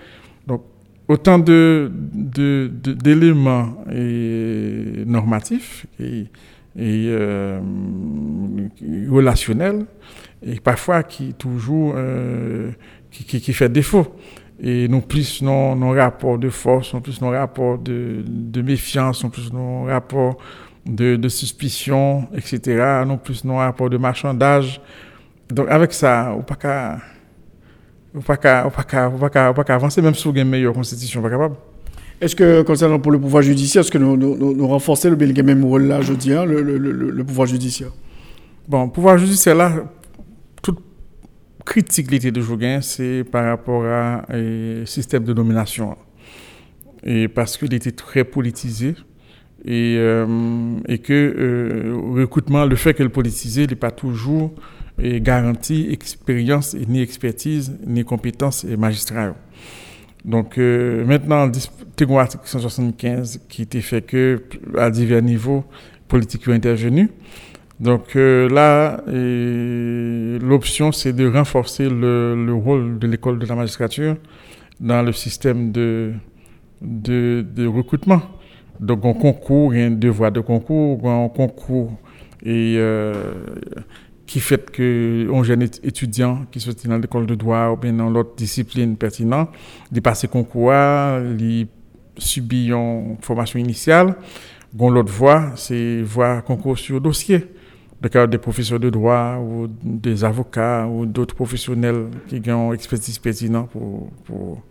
Donc, 0.47 0.63
autant 1.09 1.41
d'éléments 1.41 2.15
normatifs 5.07 5.87
et, 5.99 6.27
et 6.77 7.07
euh, 7.09 7.61
relationnels, 9.11 9.87
et 10.45 10.61
parfois 10.61 11.03
qui 11.03 11.35
toujours 11.35 11.95
euh, 11.97 12.71
qui, 13.11 13.25
qui, 13.25 13.41
qui 13.41 13.53
fait 13.53 13.69
défaut 13.69 14.17
et 14.63 14.87
non 14.87 15.01
plus 15.01 15.43
nos, 15.43 15.75
nos, 15.75 15.91
rapports 15.91 16.39
de 16.39 16.49
force, 16.49 16.95
non 16.95 17.01
plus 17.01 17.21
nos 17.21 17.31
rapports 17.31 17.79
de, 17.79 18.23
de 18.25 18.63
méfiance, 18.63 19.25
non 19.25 19.31
plus 19.31 19.53
nos 19.53 19.85
rapports 19.85 20.39
de, 20.87 21.17
de, 21.17 21.29
suspicion, 21.29 22.29
etc., 22.33 23.03
non 23.05 23.19
plus 23.19 23.45
nos 23.45 23.57
rapports 23.57 23.91
de 23.91 23.97
marchandage. 23.97 24.81
Donc 25.51 25.69
avec 25.69 25.93
ça, 25.93 26.33
on 26.39 26.43
pas 26.43 26.55
qu'à 26.55 27.01
pas 28.25 28.37
pas 28.37 29.53
pas 29.53 29.75
avancer 29.75 30.01
même 30.01 30.15
si 30.15 30.27
on 30.29 30.33
a 30.33 30.39
une 30.39 30.49
meilleure 30.49 30.75
constitution, 30.75 31.21
pas 31.21 31.31
capable. 31.31 31.57
Est-ce 32.21 32.37
que, 32.37 32.63
concernant 32.63 33.01
pour 33.01 33.11
le 33.11 33.19
pouvoir 33.19 33.43
judiciaire, 33.43 33.81
est-ce 33.81 33.91
que 33.91 33.99
nous, 33.99 34.17
nous, 34.17 34.55
nous 34.55 34.69
renforcer 34.69 35.11
le, 35.11 35.17
le 35.17 35.43
même 35.43 35.65
rôle 35.65 35.89
là, 35.89 36.03
je 36.03 36.13
dis, 36.13 36.33
hein, 36.33 36.45
le, 36.45 36.63
le, 36.63 36.79
le, 36.79 36.93
le 36.93 37.25
pouvoir 37.25 37.49
judiciaire? 37.49 37.91
Bon, 38.69 38.89
pouvoir 38.89 39.19
judiciaire 39.19 39.57
là, 39.57 39.73
critique 41.65 42.11
l'été 42.11 42.31
de 42.31 42.41
Jougain, 42.41 42.81
c'est 42.81 43.25
par 43.25 43.45
rapport 43.45 43.85
à 43.85 44.25
un 44.29 44.85
système 44.87 45.25
de 45.25 45.33
nomination. 45.33 45.97
Et 47.05 47.29
parce 47.29 47.57
qu'il 47.57 47.73
était 47.75 47.93
très 47.93 48.25
politisé 48.25 48.95
et, 49.65 49.97
euh, 49.99 50.77
et 50.89 50.99
que 50.99 51.13
euh, 51.13 51.97
recrutement, 52.21 52.65
le 52.65 52.77
fait 52.77 52.95
qu'elle 52.95 53.11
politisé 53.11 53.67
n'est 53.67 53.77
pas 53.77 53.91
toujours 53.91 54.53
et 55.01 55.21
garanti 55.21 55.89
expérience 55.91 56.75
ni 56.75 57.01
expertise 57.01 57.79
ni 57.87 58.05
compétence 58.05 58.65
et 58.65 58.77
magistrat. 58.77 59.35
Donc 60.25 60.59
euh, 60.59 61.05
maintenant, 61.05 61.51
l'article 62.11 62.47
175 62.47 63.41
qui 63.49 63.63
était 63.63 63.81
fait 63.81 64.03
que 64.03 64.43
à 64.77 64.91
divers 64.91 65.23
niveaux 65.23 65.65
politiques 66.09 66.47
ont 66.49 66.53
intervenu. 66.53 67.11
Donc 67.83 68.15
euh, 68.15 68.49
là, 68.49 69.03
l'option, 70.41 70.93
c'est 70.93 71.13
de 71.13 71.27
renforcer 71.29 71.89
le, 71.89 72.37
le 72.47 72.55
rôle 72.55 73.01
de 73.01 73.09
l'école 73.09 73.41
de 73.41 73.47
la 73.47 73.57
magistrature 73.57 74.17
dans 74.79 75.03
le 75.03 75.13
système 75.13 75.73
de, 75.73 76.13
recrutement. 77.67 78.23
Donc, 78.79 79.05
un 79.05 79.15
concours, 79.15 79.73
un 79.73 79.91
devoir 79.91 80.31
de 80.31 80.39
concours, 80.39 81.11
un 81.11 81.29
concours 81.29 81.91
et, 82.45 82.75
euh, 82.77 83.15
qui 84.27 84.39
fait 84.39 84.71
que 84.71 85.29
un 85.33 85.43
jeune 85.43 85.63
étudiant 85.63 86.47
qui 86.53 86.61
sortit 86.61 86.87
dans 86.87 86.99
l'école 86.99 87.27
de 87.27 87.35
droit 87.35 87.71
ou 87.71 87.77
bien 87.77 87.95
dans 87.95 88.11
l'autre 88.11 88.37
discipline 88.37 88.97
pertinente, 88.97 89.51
il 89.93 90.01
passe 90.01 90.25
concours, 90.29 90.73
il 91.37 91.67
subit 92.17 92.71
une 92.71 93.17
formation 93.21 93.59
initiale. 93.59 94.15
L'autre 94.79 95.13
voie, 95.13 95.51
c'est 95.57 96.01
voir 96.03 96.45
concours 96.45 96.79
sur 96.79 97.01
dossier 97.01 97.45
le 98.03 98.09
cas 98.09 98.27
des 98.27 98.39
professeurs 98.39 98.81
de 98.81 98.91
droit 98.91 99.37
ou 99.39 99.69
des 99.83 100.25
avocats 100.25 100.87
ou 100.87 101.07
d'autres 101.07 101.35
professionnels 101.35 102.07
qui 102.29 102.51
ont 102.51 102.73
expertise 102.73 103.19
pertinente 103.19 103.71
pour, 103.71 104.11
pour, 104.25 104.63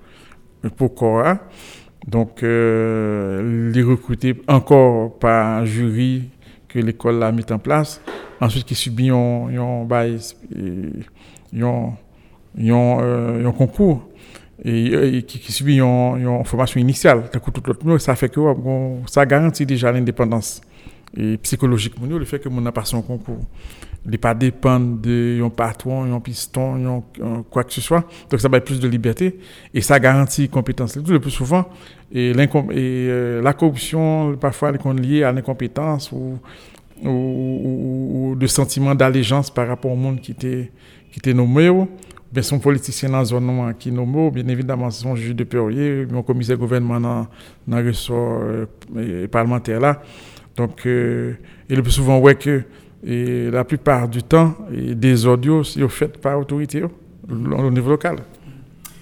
pour 0.75 0.93
Cora. 0.95 1.39
Donc, 2.07 2.43
euh, 2.43 3.71
les 3.71 3.83
recruter 3.83 4.41
encore 4.47 5.17
par 5.19 5.59
un 5.59 5.65
jury 5.65 6.29
que 6.67 6.79
l'école 6.79 7.23
a 7.23 7.31
mis 7.31 7.45
en 7.51 7.59
place. 7.59 8.01
Ensuite 8.41 8.65
qui 8.65 8.75
subit 8.75 9.11
un, 9.11 9.47
un 13.45 13.51
concours 13.51 14.09
et, 14.63 15.23
qui, 15.23 15.51
subit 15.51 15.79
une, 15.79 16.43
formation 16.43 16.79
initiale, 16.79 17.29
ça 17.99 18.15
fait 18.15 18.29
que 18.29 18.41
ça 19.07 19.25
garantit 19.25 19.65
déjà 19.65 19.91
l'indépendance 19.91 20.61
et 21.15 21.37
psychologique 21.37 21.95
le 22.01 22.25
fait 22.25 22.39
que 22.39 22.49
mon 22.49 22.65
a 22.65 22.71
passé 22.71 22.95
un 22.95 23.01
concours 23.01 23.45
ne 24.05 24.17
pas 24.17 24.33
dépendre 24.33 24.99
de 24.99 25.41
un 25.43 25.49
patron 25.49 26.03
un 26.15 26.19
piston 26.19 27.03
quoi 27.49 27.63
que 27.63 27.73
ce 27.73 27.81
soit. 27.81 28.03
Donc 28.29 28.39
ça 28.39 28.49
va 28.49 28.59
plus 28.65 28.79
de 28.79 28.87
liberté 28.87 29.39
et 29.73 29.81
ça 29.81 29.99
garantit 29.99 30.49
compétence. 30.49 30.95
Le 30.95 31.19
plus 31.19 31.31
souvent 31.31 31.65
et, 32.11 32.33
euh, 32.35 33.41
la 33.41 33.53
corruption 33.53 34.35
parfois 34.37 34.71
est 34.71 34.99
liée 34.99 35.23
à 35.23 35.31
l'incompétence 35.31 36.11
ou, 36.11 36.39
ou, 37.03 38.35
sentiment 38.47 38.95
d'allégeance 38.95 39.49
par 39.51 39.67
rapport 39.67 39.91
au 39.91 39.95
monde 39.95 40.19
qui 40.19 40.31
était 40.31 40.71
qui 41.11 41.19
était 41.19 41.33
nommé 41.33 41.69
bien 42.31 42.43
son 42.43 42.59
politicien 42.59 43.09
dans 43.09 43.19
la 43.19 43.25
zone 43.25 43.73
qui 43.77 43.91
nommé 43.91 44.31
bien 44.31 44.47
évidemment 44.47 44.89
son 44.89 45.15
juge 45.15 45.35
de 45.35 45.43
paix 45.43 45.57
un 45.57 46.21
commissaire 46.21 46.57
gouvernement 46.57 46.99
dans 46.99 47.27
dans 47.67 47.79
le 47.79 47.87
ressort 47.87 48.41
euh, 48.97 49.27
parlementaire 49.27 49.79
là 49.79 50.01
donc, 50.61 50.85
euh, 50.85 51.33
et 51.69 51.75
le 51.75 51.81
plus 51.81 51.91
souvent, 51.91 52.19
ouais 52.19 52.35
que 52.35 52.63
et 53.03 53.49
la 53.49 53.63
plupart 53.63 54.07
du 54.07 54.21
temps, 54.21 54.55
et 54.71 54.93
des 54.93 55.25
audios 55.25 55.63
sont 55.63 55.89
faits 55.89 56.19
par 56.19 56.37
l'autorité 56.37 56.83
au 56.83 57.71
niveau 57.71 57.89
local. 57.89 58.17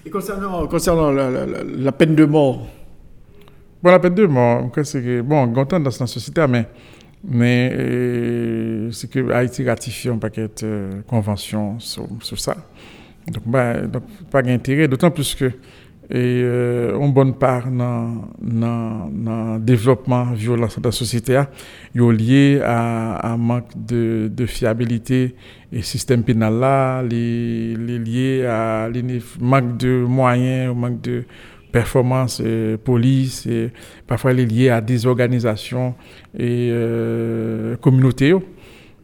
Et 0.06 0.10
concernant, 0.10 0.66
concernant 0.66 1.10
la, 1.10 1.92
peine 1.92 2.14
de 2.14 2.24
mort 2.24 2.66
Bon, 3.82 3.90
la 3.90 3.98
peine 3.98 4.14
de 4.14 4.24
mort, 4.24 4.70
c'est 4.84 5.02
que, 5.02 5.20
bon, 5.20 5.54
on 5.54 5.64
dans 5.64 5.78
la 5.78 5.90
société, 5.90 6.46
mais, 6.48 6.66
mais 7.22 7.70
euh, 7.74 8.90
c'est 8.90 9.10
que 9.10 9.30
Haïti 9.30 9.68
ratifie 9.68 10.08
un 10.08 10.16
paquet 10.16 10.48
de 10.48 10.52
euh, 10.64 10.90
conventions 11.06 11.78
sur, 11.78 12.06
sur, 12.22 12.38
ça. 12.40 12.56
Donc, 13.26 13.42
bah, 13.44 13.82
donc 13.82 14.04
pas 14.30 14.40
d'intérêt, 14.40 14.88
d'autant 14.88 15.10
plus 15.10 15.34
que 15.34 15.52
et 16.12 16.42
euh, 16.42 16.98
une 16.98 17.12
bonne 17.12 17.34
part 17.34 17.70
dans 17.70 18.28
le 18.42 19.58
développement 19.60 20.32
violence 20.32 20.76
de 20.80 20.84
la 20.84 20.90
société 20.90 21.34
est 21.34 21.98
lié 22.12 22.60
à 22.64 23.32
un 23.32 23.36
manque 23.36 23.70
de, 23.76 24.28
de, 24.34 24.46
fiabilité 24.46 25.36
et 25.72 25.82
système 25.82 26.24
pénal 26.24 26.58
là 26.58 27.02
les, 27.04 27.76
lié 27.76 28.44
à 28.44 28.88
manque 29.38 29.76
de 29.76 30.04
moyens 30.04 30.74
manque 30.74 31.00
de 31.00 31.22
performance 31.70 32.42
euh, 32.44 32.76
police 32.76 33.46
et 33.46 33.70
parfois 34.08 34.32
les 34.32 34.46
lié 34.46 34.68
à 34.70 34.80
des 34.80 35.06
organisations 35.06 35.94
et 36.36 36.70
euh, 36.72 37.76
communautés 37.76 38.34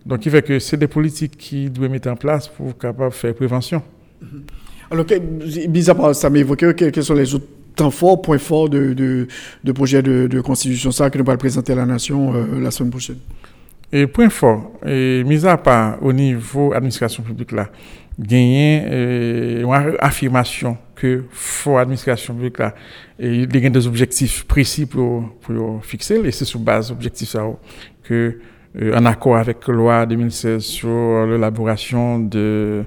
donc 0.04 0.26
il 0.26 0.32
fait 0.32 0.42
que 0.42 0.58
c'est 0.58 0.76
des 0.76 0.88
politiques 0.88 1.36
qui 1.38 1.70
doivent 1.70 1.92
mettre 1.92 2.10
en 2.10 2.16
place 2.16 2.48
pour 2.48 2.76
capable 2.76 3.12
faire 3.12 3.32
prévention 3.32 3.80
mm-hmm. 4.24 4.65
Alors, 4.90 5.04
bizarrement, 5.68 6.12
ça 6.12 6.30
m'a 6.30 6.38
évoqué 6.38 6.72
quels 6.74 7.04
sont 7.04 7.14
les 7.14 7.34
autres 7.34 7.46
temps 7.74 7.90
forts, 7.90 8.22
points 8.22 8.38
forts 8.38 8.68
de, 8.68 8.92
de, 8.94 9.72
projet 9.72 10.02
de, 10.02 10.40
constitution, 10.40 10.90
ça, 10.90 11.10
que 11.10 11.18
nous 11.18 11.24
allons 11.28 11.38
présenter 11.38 11.72
à 11.72 11.76
la 11.76 11.86
nation 11.86 12.34
euh, 12.34 12.60
la 12.60 12.70
semaine 12.70 12.90
prochaine? 12.90 13.18
Et 13.92 14.06
point 14.06 14.30
fort, 14.30 14.72
et 14.84 15.22
mis 15.24 15.46
à 15.46 15.56
part 15.56 16.02
au 16.02 16.12
niveau 16.12 16.72
administration 16.72 17.22
publique 17.22 17.52
là, 17.52 17.68
gagner 18.18 18.82
euh, 18.84 19.62
une 19.62 19.96
affirmation 20.00 20.76
que 20.96 21.24
faut 21.30 21.76
administration 21.76 22.34
publique 22.34 22.58
là, 22.58 22.74
il 23.20 23.54
y 23.54 23.66
a 23.66 23.70
des 23.70 23.86
objectifs 23.86 24.44
précis 24.44 24.86
pour, 24.86 25.30
pour 25.40 25.84
fixer, 25.84 26.16
et 26.24 26.32
c'est 26.32 26.44
sur 26.44 26.58
base 26.58 26.90
objectifs 26.90 27.28
ça 27.28 27.46
que 28.02 28.40
euh, 28.80 28.96
en 28.96 29.06
accord 29.06 29.36
avec 29.36 29.66
la 29.68 29.74
loi 29.74 30.06
2016 30.06 30.62
sur 30.62 31.26
l'élaboration 31.26 32.18
de 32.18 32.84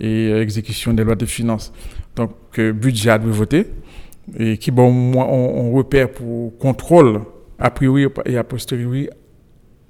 et 0.00 0.28
euh, 0.28 0.42
exécution 0.42 0.92
des 0.92 1.04
lois 1.04 1.14
de 1.14 1.26
finances. 1.26 1.72
Donc, 2.16 2.32
euh, 2.58 2.72
budget 2.72 3.10
à 3.10 3.18
voter 3.18 3.66
et 4.38 4.56
qui, 4.58 4.70
bon, 4.70 5.14
on, 5.16 5.72
repère 5.72 6.10
pour 6.10 6.56
contrôle 6.58 7.20
a 7.58 7.70
priori 7.70 8.06
et 8.26 8.36
a 8.36 8.44
posteriori 8.44 9.08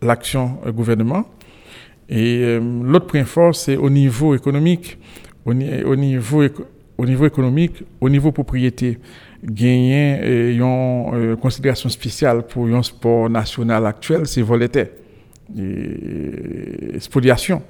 l'action 0.02 0.58
du 0.64 0.72
gouvernement. 0.72 1.26
Et 2.08 2.58
l'autre 2.58 3.06
point 3.06 3.24
fort, 3.24 3.54
c'est 3.54 3.76
au 3.76 3.90
niveau 3.90 4.34
économique, 4.34 4.98
au, 5.44 5.52
niveau, 5.54 6.42
au 6.98 7.06
niveau 7.06 7.26
économique, 7.26 7.84
au 8.00 8.08
niveau 8.08 8.32
propriété, 8.32 8.98
gagner 9.44 10.52
une 10.52 11.36
considération 11.36 11.88
spéciale 11.88 12.46
pour 12.46 12.66
un 12.66 12.82
sport 12.82 13.28
national 13.28 13.86
actuel, 13.86 14.26
c'est 14.26 14.42
voletaire 14.42 14.88
et 15.58 16.98
spoliation. 16.98 17.62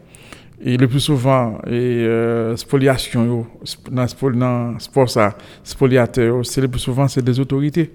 Et 0.62 0.76
le 0.76 0.88
plus 0.88 1.00
souvent, 1.00 1.58
et, 1.66 1.70
euh, 1.70 2.54
spoliation, 2.56 3.46
dans 3.90 4.02
le 4.02 4.78
sport, 4.78 5.08
ça, 5.08 5.36
spoliateur, 5.64 6.44
c'est 6.44 6.60
le 6.60 6.68
plus 6.68 6.80
souvent, 6.80 7.08
c'est 7.08 7.24
des 7.24 7.40
autorités. 7.40 7.90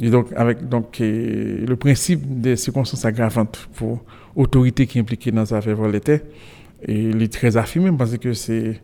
Et 0.00 0.10
donc, 0.10 0.28
avec 0.36 0.68
donc, 0.68 0.98
le 1.00 1.74
principe 1.76 2.20
des 2.40 2.56
circonstances 2.56 3.04
aggravantes 3.06 3.68
pour 3.76 4.04
autorités 4.34 4.86
qui 4.86 4.98
impliquées 4.98 5.30
dans 5.30 5.50
affaire 5.54 5.74
volontaire, 5.74 6.20
et 6.82 6.94
il 6.94 7.22
est 7.22 7.32
très 7.32 7.56
affirmé 7.56 7.90
parce 7.96 8.16
que 8.18 8.34
c'est 8.34 8.80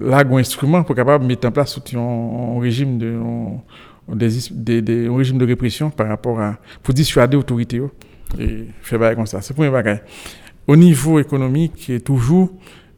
là 0.00 0.24
un 0.28 0.36
instrument 0.36 0.82
pour 0.82 0.96
capable 0.96 1.24
mettre 1.24 1.46
en 1.46 1.52
place 1.52 1.78
un, 1.94 2.60
régime 2.60 2.98
de 2.98 3.16
un 4.08 5.16
régime 5.16 5.38
de 5.38 5.46
répression 5.46 5.90
par 5.90 6.08
rapport 6.08 6.40
à 6.40 6.58
pour 6.82 6.94
dissuader 6.94 7.36
l'autorité 7.36 7.80
et 8.38 8.64
faire 8.82 9.14
comme 9.14 9.26
ça 9.26 9.40
c'est 9.40 9.54
pour 9.54 9.64
un 9.64 9.70
bagage 9.70 10.00
au 10.68 10.76
niveau 10.76 11.18
économique, 11.18 11.90
toujours 12.04 12.50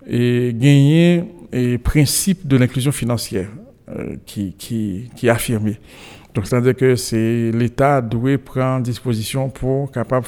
et 0.07 0.53
gagner 0.55 1.25
et 1.53 1.79
principe 1.79 2.47
de 2.47 2.57
l'inclusion 2.57 2.93
financière 2.93 3.49
euh, 3.89 4.16
qui, 4.27 4.55
qui, 4.55 5.09
qui, 5.16 5.29
est 5.29 5.31
affirmé. 5.31 5.79
Donc, 6.35 6.47
c'est-à-dire 6.47 6.77
que 6.77 6.97
c'est 6.97 7.51
l'État 7.53 8.01
doit 8.01 8.39
prendre 8.39 8.83
disposition 8.83 9.49
pour 9.49 9.91
capable 9.91 10.27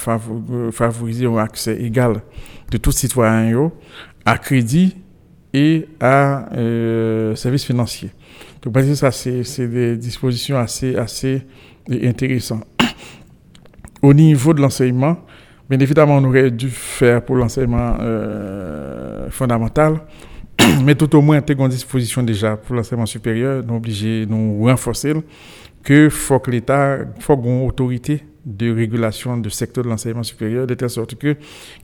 favoriser 0.73 1.27
un 1.27 1.37
accès 1.37 1.81
égal 1.81 2.23
de 2.71 2.77
tous 2.79 2.93
citoyens 2.93 3.71
à 4.25 4.39
crédit 4.39 4.97
et 5.53 5.87
à 6.01 6.49
euh, 6.55 7.35
services 7.35 7.65
financiers. 7.65 8.11
Donc, 8.63 8.73
parce 8.73 8.87
que 8.87 8.95
ça, 8.95 9.11
c'est 9.11 9.67
des 9.67 9.97
dispositions 9.97 10.59
assez, 10.59 10.97
assez 10.97 11.43
intéressantes. 11.91 12.65
Au 14.03 14.15
niveau 14.15 14.55
de 14.55 14.61
l'enseignement, 14.61 15.19
Bien 15.73 15.81
évidemment, 15.81 16.19
on 16.19 16.25
aurait 16.25 16.51
dû 16.51 16.69
faire 16.69 17.25
pour 17.25 17.35
l'enseignement 17.37 17.97
euh, 17.99 19.31
fondamental, 19.31 20.03
mais 20.85 20.95
tout 20.95 21.17
au 21.17 21.23
moins, 21.23 21.39
on 21.39 21.51
a 21.51 21.65
une 21.65 21.69
disposition 21.71 22.23
déjà 22.23 22.59
pour 22.59 22.75
l'enseignement 22.77 23.07
supérieur, 23.07 23.65
nous 23.67 23.77
obligés 23.77 24.27
nous 24.29 24.65
renforcer, 24.65 25.15
que 25.83 26.11
faut 26.11 26.41
que 26.41 26.51
l'État, 26.51 26.99
faut 27.21 27.41
une 27.43 27.67
autorité 27.67 28.23
de 28.45 28.71
régulation 28.71 29.39
du 29.39 29.49
secteur 29.49 29.83
de 29.83 29.89
l'enseignement 29.89 30.23
supérieur, 30.23 30.67
de 30.67 30.75
telle 30.75 30.91
sorte 30.91 31.15
que 31.15 31.37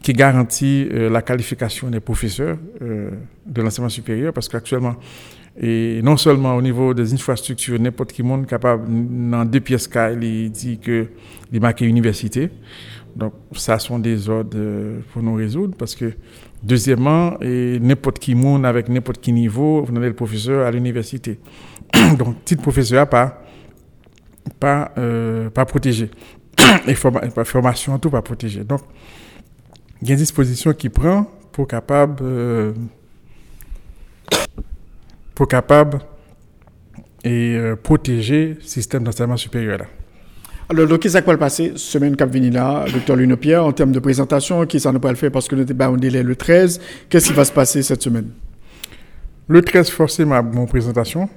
qui 0.02 0.12
garantit 0.12 0.86
euh, 0.92 1.08
la 1.08 1.22
qualification 1.22 1.88
des 1.88 2.00
professeurs 2.00 2.58
euh, 2.82 3.08
de 3.46 3.62
l'enseignement 3.62 3.88
supérieur, 3.88 4.34
parce 4.34 4.50
qu'actuellement, 4.50 4.96
et 5.60 6.00
non 6.02 6.16
seulement 6.16 6.54
au 6.54 6.62
niveau 6.62 6.92
des 6.94 7.14
infrastructures, 7.14 7.80
n'importe 7.80 8.12
qui 8.12 8.22
monde 8.22 8.46
capable, 8.46 8.84
dans 9.30 9.44
deux 9.44 9.60
pièces, 9.60 9.88
il 10.20 10.50
dit 10.52 10.78
que 10.78 11.06
il 11.52 11.60
marque 11.60 11.80
université. 11.80 12.50
Donc, 13.16 13.32
ça 13.52 13.78
sont 13.78 13.98
des 13.98 14.28
ordres 14.28 14.56
euh, 14.56 15.00
pour 15.12 15.22
nous 15.22 15.34
résoudre 15.34 15.74
parce 15.76 15.94
que, 15.94 16.12
deuxièmement, 16.62 17.36
n'importe 17.40 18.18
qui 18.18 18.34
monde 18.34 18.64
avec 18.64 18.88
n'importe 18.88 19.20
qui 19.20 19.32
niveau, 19.32 19.82
vous 19.82 19.96
avez 19.96 20.08
le 20.08 20.14
professeur 20.14 20.66
à 20.66 20.70
l'université. 20.70 21.38
Donc, 22.18 22.44
titre 22.44 22.62
professeur 22.62 23.08
pas, 23.08 23.42
pas, 24.60 24.92
euh, 24.98 25.50
pas 25.50 25.64
protégé. 25.64 26.10
Et 26.86 26.94
formation, 26.94 27.98
tout 27.98 28.10
pas 28.10 28.22
protégé. 28.22 28.64
Donc, 28.64 28.82
il 30.00 30.08
y 30.08 30.10
a 30.10 30.14
une 30.14 30.20
disposition 30.20 30.72
qui 30.72 30.88
prend 30.88 31.26
pour 31.52 31.66
capable, 31.66 32.16
euh, 32.22 32.72
pour 35.34 35.48
capable 35.48 35.98
et 37.24 37.58
protéger 37.82 38.54
le 38.54 38.60
système 38.60 39.02
d'enseignement 39.02 39.36
supérieur 39.36 39.78
là. 39.78 39.86
Alors, 40.70 40.98
qu'est-ce 40.98 41.16
qui 41.16 41.24
va 41.24 41.36
passer? 41.38 41.72
Semaine 41.76 42.14
cap 42.14 42.30
là, 42.34 42.84
docteur 42.92 43.16
Pierre, 43.38 43.64
en 43.64 43.72
termes 43.72 43.92
de 43.92 44.00
présentation, 44.00 44.66
qui 44.66 44.78
ça 44.78 44.92
ne 44.92 44.98
pas 44.98 45.08
le 45.08 45.16
faire 45.16 45.30
parce 45.30 45.48
que 45.48 45.56
nous 45.56 45.66
sommes 45.66 45.98
délai 45.98 46.22
le 46.22 46.36
13. 46.36 46.78
Qu'est-ce 47.08 47.28
qui 47.28 47.32
va 47.32 47.46
se 47.46 47.52
passer 47.52 47.82
cette 47.82 48.02
semaine? 48.02 48.28
Le 49.46 49.62
13, 49.62 49.88
forcément, 49.88 50.42
mon 50.42 50.66
présentation 50.66 51.30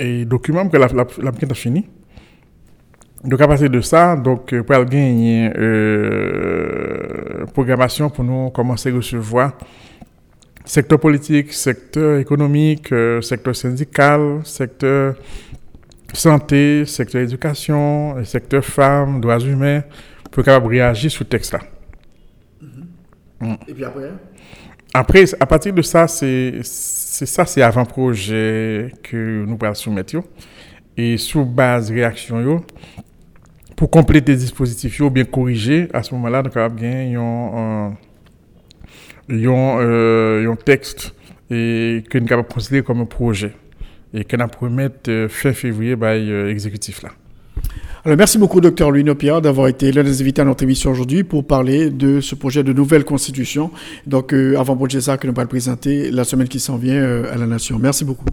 et 0.00 0.24
document 0.24 0.68
que 0.68 0.76
la, 0.76 0.88
la, 0.88 1.06
la 1.22 1.54
fini. 1.54 1.86
Donc, 3.22 3.40
à 3.40 3.46
partir 3.46 3.70
de 3.70 3.80
ça, 3.80 4.16
donc, 4.16 4.52
euh, 4.52 4.64
pour 4.64 4.84
gagner 4.84 5.52
euh, 5.56 7.46
programmation 7.52 8.10
pour 8.10 8.24
nous 8.24 8.50
commencer 8.50 8.90
à 8.90 8.96
recevoir 8.96 9.52
secteur 10.64 10.98
politique, 10.98 11.52
secteur 11.52 12.18
économique, 12.18 12.90
euh, 12.92 13.20
secteur 13.20 13.54
syndical, 13.54 14.40
secteur 14.42 15.14
santé, 16.12 16.84
secteur 16.86 17.22
éducation, 17.22 18.24
secteur 18.24 18.64
femmes, 18.64 19.20
droits 19.20 19.40
humains, 19.40 19.82
pour 20.30 20.44
capable 20.44 20.68
réagir 20.68 21.10
sur 21.10 21.20
ce 21.20 21.24
texte-là. 21.24 21.60
Mm. 23.40 23.54
Et 23.68 23.74
puis 23.74 23.84
après? 23.84 24.10
Après, 24.94 25.24
à 25.40 25.46
partir 25.46 25.72
de 25.72 25.80
ça, 25.82 26.06
c'est 26.06 26.60
ça, 26.62 27.46
c'est 27.46 27.62
avant-projet 27.62 28.92
que 29.02 29.44
nous 29.46 29.56
pourrons 29.56 29.74
soumettre. 29.74 30.16
Et 30.96 31.16
sous 31.16 31.46
base 31.46 31.90
réaction, 31.90 32.62
pour 33.74 33.90
compléter 33.90 34.32
le 34.32 34.38
dispositif 34.38 35.00
ou 35.00 35.08
bien 35.08 35.24
corriger, 35.24 35.88
à 35.94 36.02
ce 36.02 36.14
moment-là, 36.14 36.42
nous 36.42 36.58
avons 36.58 37.56
un, 37.58 37.96
un, 39.30 40.50
un 40.50 40.56
texte 40.56 41.14
et 41.50 42.04
que 42.10 42.18
nous 42.18 42.30
avons 42.30 42.42
considéré 42.44 42.82
comme 42.82 43.00
un 43.00 43.06
projet 43.06 43.54
et 44.14 44.24
qu'on 44.24 44.38
a 44.38 44.48
promis 44.48 44.88
euh, 45.08 45.28
fin 45.28 45.52
février 45.52 45.96
par 45.96 46.14
l'exécutif 46.14 47.02
euh, 47.04 47.08
là. 47.08 47.14
Alors, 48.04 48.18
merci 48.18 48.36
beaucoup, 48.36 48.60
docteur 48.60 48.90
Louis 48.90 49.04
Nopia, 49.04 49.40
d'avoir 49.40 49.68
été 49.68 49.92
l'un 49.92 50.02
des 50.02 50.20
invités 50.20 50.42
à 50.42 50.44
notre 50.44 50.64
émission 50.64 50.90
aujourd'hui 50.90 51.22
pour 51.22 51.46
parler 51.46 51.88
de 51.88 52.20
ce 52.20 52.34
projet 52.34 52.64
de 52.64 52.72
nouvelle 52.72 53.04
constitution. 53.04 53.70
Donc, 54.06 54.34
euh, 54.34 54.58
avant 54.58 54.76
projet 54.76 55.00
ça, 55.00 55.16
que 55.16 55.28
nous 55.28 55.34
allons 55.36 55.46
présenter 55.46 56.10
la 56.10 56.24
semaine 56.24 56.48
qui 56.48 56.58
s'en 56.58 56.76
vient 56.76 57.24
à 57.24 57.36
la 57.36 57.46
Nation. 57.46 57.78
Merci 57.78 58.04
beaucoup. 58.04 58.26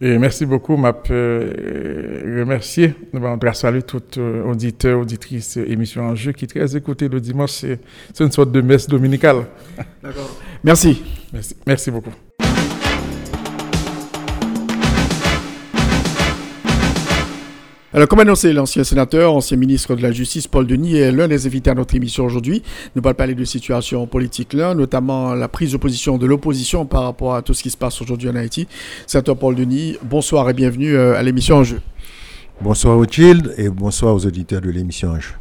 Et 0.00 0.18
merci 0.18 0.44
beaucoup. 0.44 0.76
Je 0.76 0.90
peux 0.90 2.40
remercier, 2.40 2.94
je 3.14 3.52
saluer 3.54 3.82
tout 3.82 4.02
auditeur, 4.44 5.00
auditrice 5.00 5.56
émission 5.56 6.02
en 6.02 6.14
jeu 6.14 6.32
qui 6.32 6.44
est 6.44 6.48
très 6.48 6.76
écouté 6.76 7.08
le 7.08 7.20
dimanche. 7.20 7.52
C'est 7.52 7.78
une 8.20 8.32
sorte 8.32 8.50
de 8.50 8.60
messe 8.60 8.88
dominicale. 8.88 9.46
D'accord. 10.02 10.36
Merci. 10.64 11.02
Merci, 11.32 11.56
merci 11.64 11.90
beaucoup. 11.90 12.12
Alors, 17.96 18.08
comme 18.08 18.20
annoncé, 18.20 18.52
l'ancien 18.52 18.84
sénateur, 18.84 19.34
ancien 19.34 19.56
ministre 19.56 19.94
de 19.94 20.02
la 20.02 20.12
Justice, 20.12 20.46
Paul 20.46 20.66
Denis, 20.66 20.98
est 20.98 21.10
l'un 21.10 21.28
des 21.28 21.46
invités 21.46 21.70
à 21.70 21.74
notre 21.74 21.94
émission 21.94 22.26
aujourd'hui. 22.26 22.62
Nous 22.94 23.00
allons 23.02 23.14
parler 23.14 23.34
de 23.34 23.42
situation 23.46 24.06
politique 24.06 24.52
là, 24.52 24.74
notamment 24.74 25.32
la 25.32 25.48
prise 25.48 25.72
de 25.72 25.78
position 25.78 26.18
de 26.18 26.26
l'opposition 26.26 26.84
par 26.84 27.04
rapport 27.04 27.34
à 27.34 27.40
tout 27.40 27.54
ce 27.54 27.62
qui 27.62 27.70
se 27.70 27.76
passe 27.78 28.02
aujourd'hui 28.02 28.28
en 28.28 28.36
Haïti. 28.36 28.68
Sénateur 29.06 29.38
Paul 29.38 29.54
Denis, 29.54 29.96
bonsoir 30.02 30.50
et 30.50 30.52
bienvenue 30.52 30.94
euh, 30.94 31.16
à 31.16 31.22
l'émission 31.22 31.56
En 31.56 31.64
Jeu. 31.64 31.80
Bonsoir 32.60 32.96
Rothschild 32.96 33.54
et 33.56 33.70
bonsoir 33.70 34.14
aux 34.14 34.26
auditeurs 34.26 34.60
de 34.60 34.68
l'émission 34.68 35.12
En 35.12 35.18
Jeu. 35.18 35.32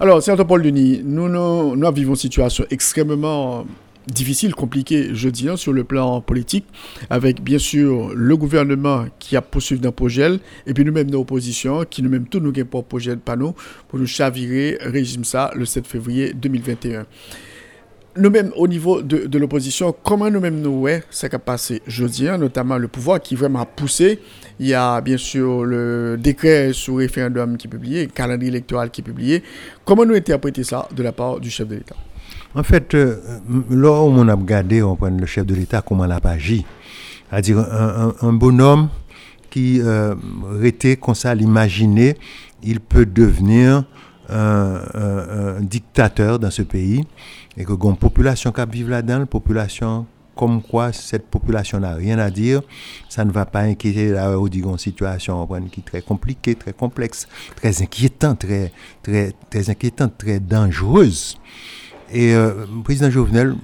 Alors, 0.00 0.22
sénateur 0.22 0.46
Paul 0.46 0.62
Denis, 0.62 1.02
nous, 1.04 1.28
nous, 1.28 1.76
nous 1.76 1.92
vivons 1.92 2.12
une 2.12 2.16
situation 2.16 2.64
extrêmement 2.70 3.66
difficile, 4.06 4.54
compliqué, 4.54 5.10
je 5.12 5.28
dirais, 5.28 5.56
sur 5.56 5.72
le 5.72 5.84
plan 5.84 6.20
politique, 6.20 6.66
avec 7.10 7.42
bien 7.42 7.58
sûr 7.58 8.12
le 8.14 8.36
gouvernement 8.36 9.06
qui 9.18 9.36
a 9.36 9.42
poursuivi 9.42 9.80
dans 9.80 9.92
projet, 9.92 10.38
et 10.66 10.74
puis 10.74 10.84
nous-mêmes, 10.84 11.10
nos 11.10 11.20
oppositions, 11.20 11.84
qui 11.84 12.02
nous-mêmes, 12.02 12.26
tous 12.26 12.40
nous 12.40 12.52
avons 12.56 12.64
pour 12.66 12.84
projet 12.84 13.12
de 13.12 13.20
panneau, 13.20 13.54
pour 13.88 13.98
nous 13.98 14.06
chavirer, 14.06 14.78
régime 14.80 15.24
ça, 15.24 15.50
le 15.54 15.64
7 15.64 15.86
février 15.86 16.32
2021 16.32 17.06
nous-mêmes, 18.16 18.52
au 18.56 18.68
niveau 18.68 19.02
de, 19.02 19.38
l'opposition, 19.38 19.94
comment 20.02 20.30
nous-mêmes 20.30 20.60
nous 20.60 20.82
ouais, 20.82 21.02
ça 21.10 21.28
a 21.30 21.38
passé? 21.38 21.82
Jeudi, 21.86 22.26
notamment 22.38 22.78
le 22.78 22.88
pouvoir 22.88 23.20
qui 23.20 23.34
vraiment 23.34 23.60
a 23.60 23.66
poussé. 23.66 24.20
Il 24.60 24.66
y 24.66 24.74
a 24.74 25.00
bien 25.00 25.16
sûr 25.16 25.64
le 25.64 26.16
décret 26.18 26.72
sur 26.72 26.98
référendum 26.98 27.56
qui 27.56 27.66
est 27.66 27.70
publié, 27.70 28.04
le 28.04 28.12
calendrier 28.12 28.50
électoral 28.50 28.90
qui 28.90 29.00
est 29.00 29.04
publié. 29.04 29.42
Comment 29.84 30.06
nous 30.06 30.14
interpréter 30.14 30.62
ça 30.62 30.88
de 30.94 31.02
la 31.02 31.12
part 31.12 31.40
du 31.40 31.50
chef 31.50 31.66
de 31.66 31.74
l'État? 31.74 31.96
En 32.54 32.62
fait, 32.62 32.94
euh, 32.94 33.16
là 33.70 33.90
où 34.02 34.10
on 34.10 34.28
a 34.28 34.34
regardé, 34.34 34.82
on 34.82 34.96
prend 34.96 35.10
le 35.10 35.26
chef 35.26 35.44
de 35.46 35.54
l'État, 35.54 35.82
comment 35.82 36.04
il 36.04 36.12
a 36.12 36.20
agi. 36.24 36.64
C'est-à-dire 37.30 37.58
un, 37.58 38.32
bonhomme 38.32 38.88
qui 39.50 39.80
euh, 39.80 40.14
était 40.62 40.96
comme 40.96 41.14
ça 41.14 41.34
l'imaginer, 41.34 42.16
il 42.62 42.80
peut 42.80 43.06
devenir 43.06 43.84
un, 44.28 45.60
dictateur 45.60 46.38
dans 46.38 46.50
ce 46.50 46.62
pays 46.62 47.04
et 47.56 47.64
que 47.64 47.72
une 47.72 47.96
population 47.96 48.52
qui 48.52 48.62
vit 48.70 48.84
là-dedans, 48.84 49.20
une 49.20 49.26
population 49.26 50.06
comme 50.34 50.62
quoi 50.62 50.92
cette 50.92 51.26
population 51.26 51.80
n'a 51.80 51.94
rien 51.94 52.18
à 52.18 52.30
dire, 52.30 52.62
ça 53.08 53.24
ne 53.24 53.30
va 53.30 53.46
pas 53.46 53.60
inquiéter 53.60 54.10
la 54.10 54.36
situation 54.76 55.46
qui 55.70 55.80
est 55.80 55.84
très 55.84 56.02
compliquée, 56.02 56.54
très 56.54 56.72
complexe, 56.72 57.28
très 57.56 57.82
inquiétante, 57.82 58.40
très, 58.40 58.72
très, 59.02 59.32
très 59.50 59.70
inquiétante, 59.70 60.18
très 60.18 60.40
dangereuse. 60.40 61.38
Et 62.12 62.34
euh, 62.34 62.66
le 62.74 62.82
président 62.82 63.10
Jovenel, 63.10 63.54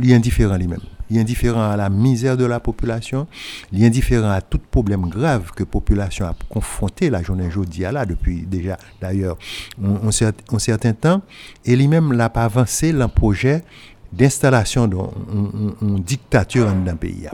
il 0.00 0.10
est 0.10 0.14
indifférent 0.14 0.56
lui-même. 0.56 0.80
Il 1.10 1.16
est 1.16 1.20
indifférent 1.20 1.68
à 1.68 1.76
la 1.76 1.90
misère 1.90 2.36
de 2.36 2.44
la 2.44 2.60
population. 2.60 3.26
Il 3.72 3.82
est 3.82 3.86
indifférent 3.86 4.30
à 4.30 4.40
tout 4.40 4.60
problème 4.70 5.08
grave 5.08 5.50
que 5.54 5.64
la 5.64 5.66
population 5.66 6.24
a 6.24 6.36
confronté 6.48 7.10
la 7.10 7.22
journée 7.22 7.48
aujourd'hui 7.48 7.82
là, 7.82 8.06
depuis 8.06 8.42
déjà 8.42 8.78
d'ailleurs 9.00 9.36
un, 9.82 10.10
certain 10.58 10.92
temps. 10.92 11.22
Et 11.64 11.74
lui-même 11.74 12.14
n'a 12.14 12.30
pas 12.30 12.44
avancé 12.44 12.92
le 12.92 13.08
projet 13.08 13.64
d'installation 14.12 14.86
d'une 14.86 16.00
dictature 16.00 16.66
dans 16.66 16.92
le 16.92 16.96
pays. 16.96 17.26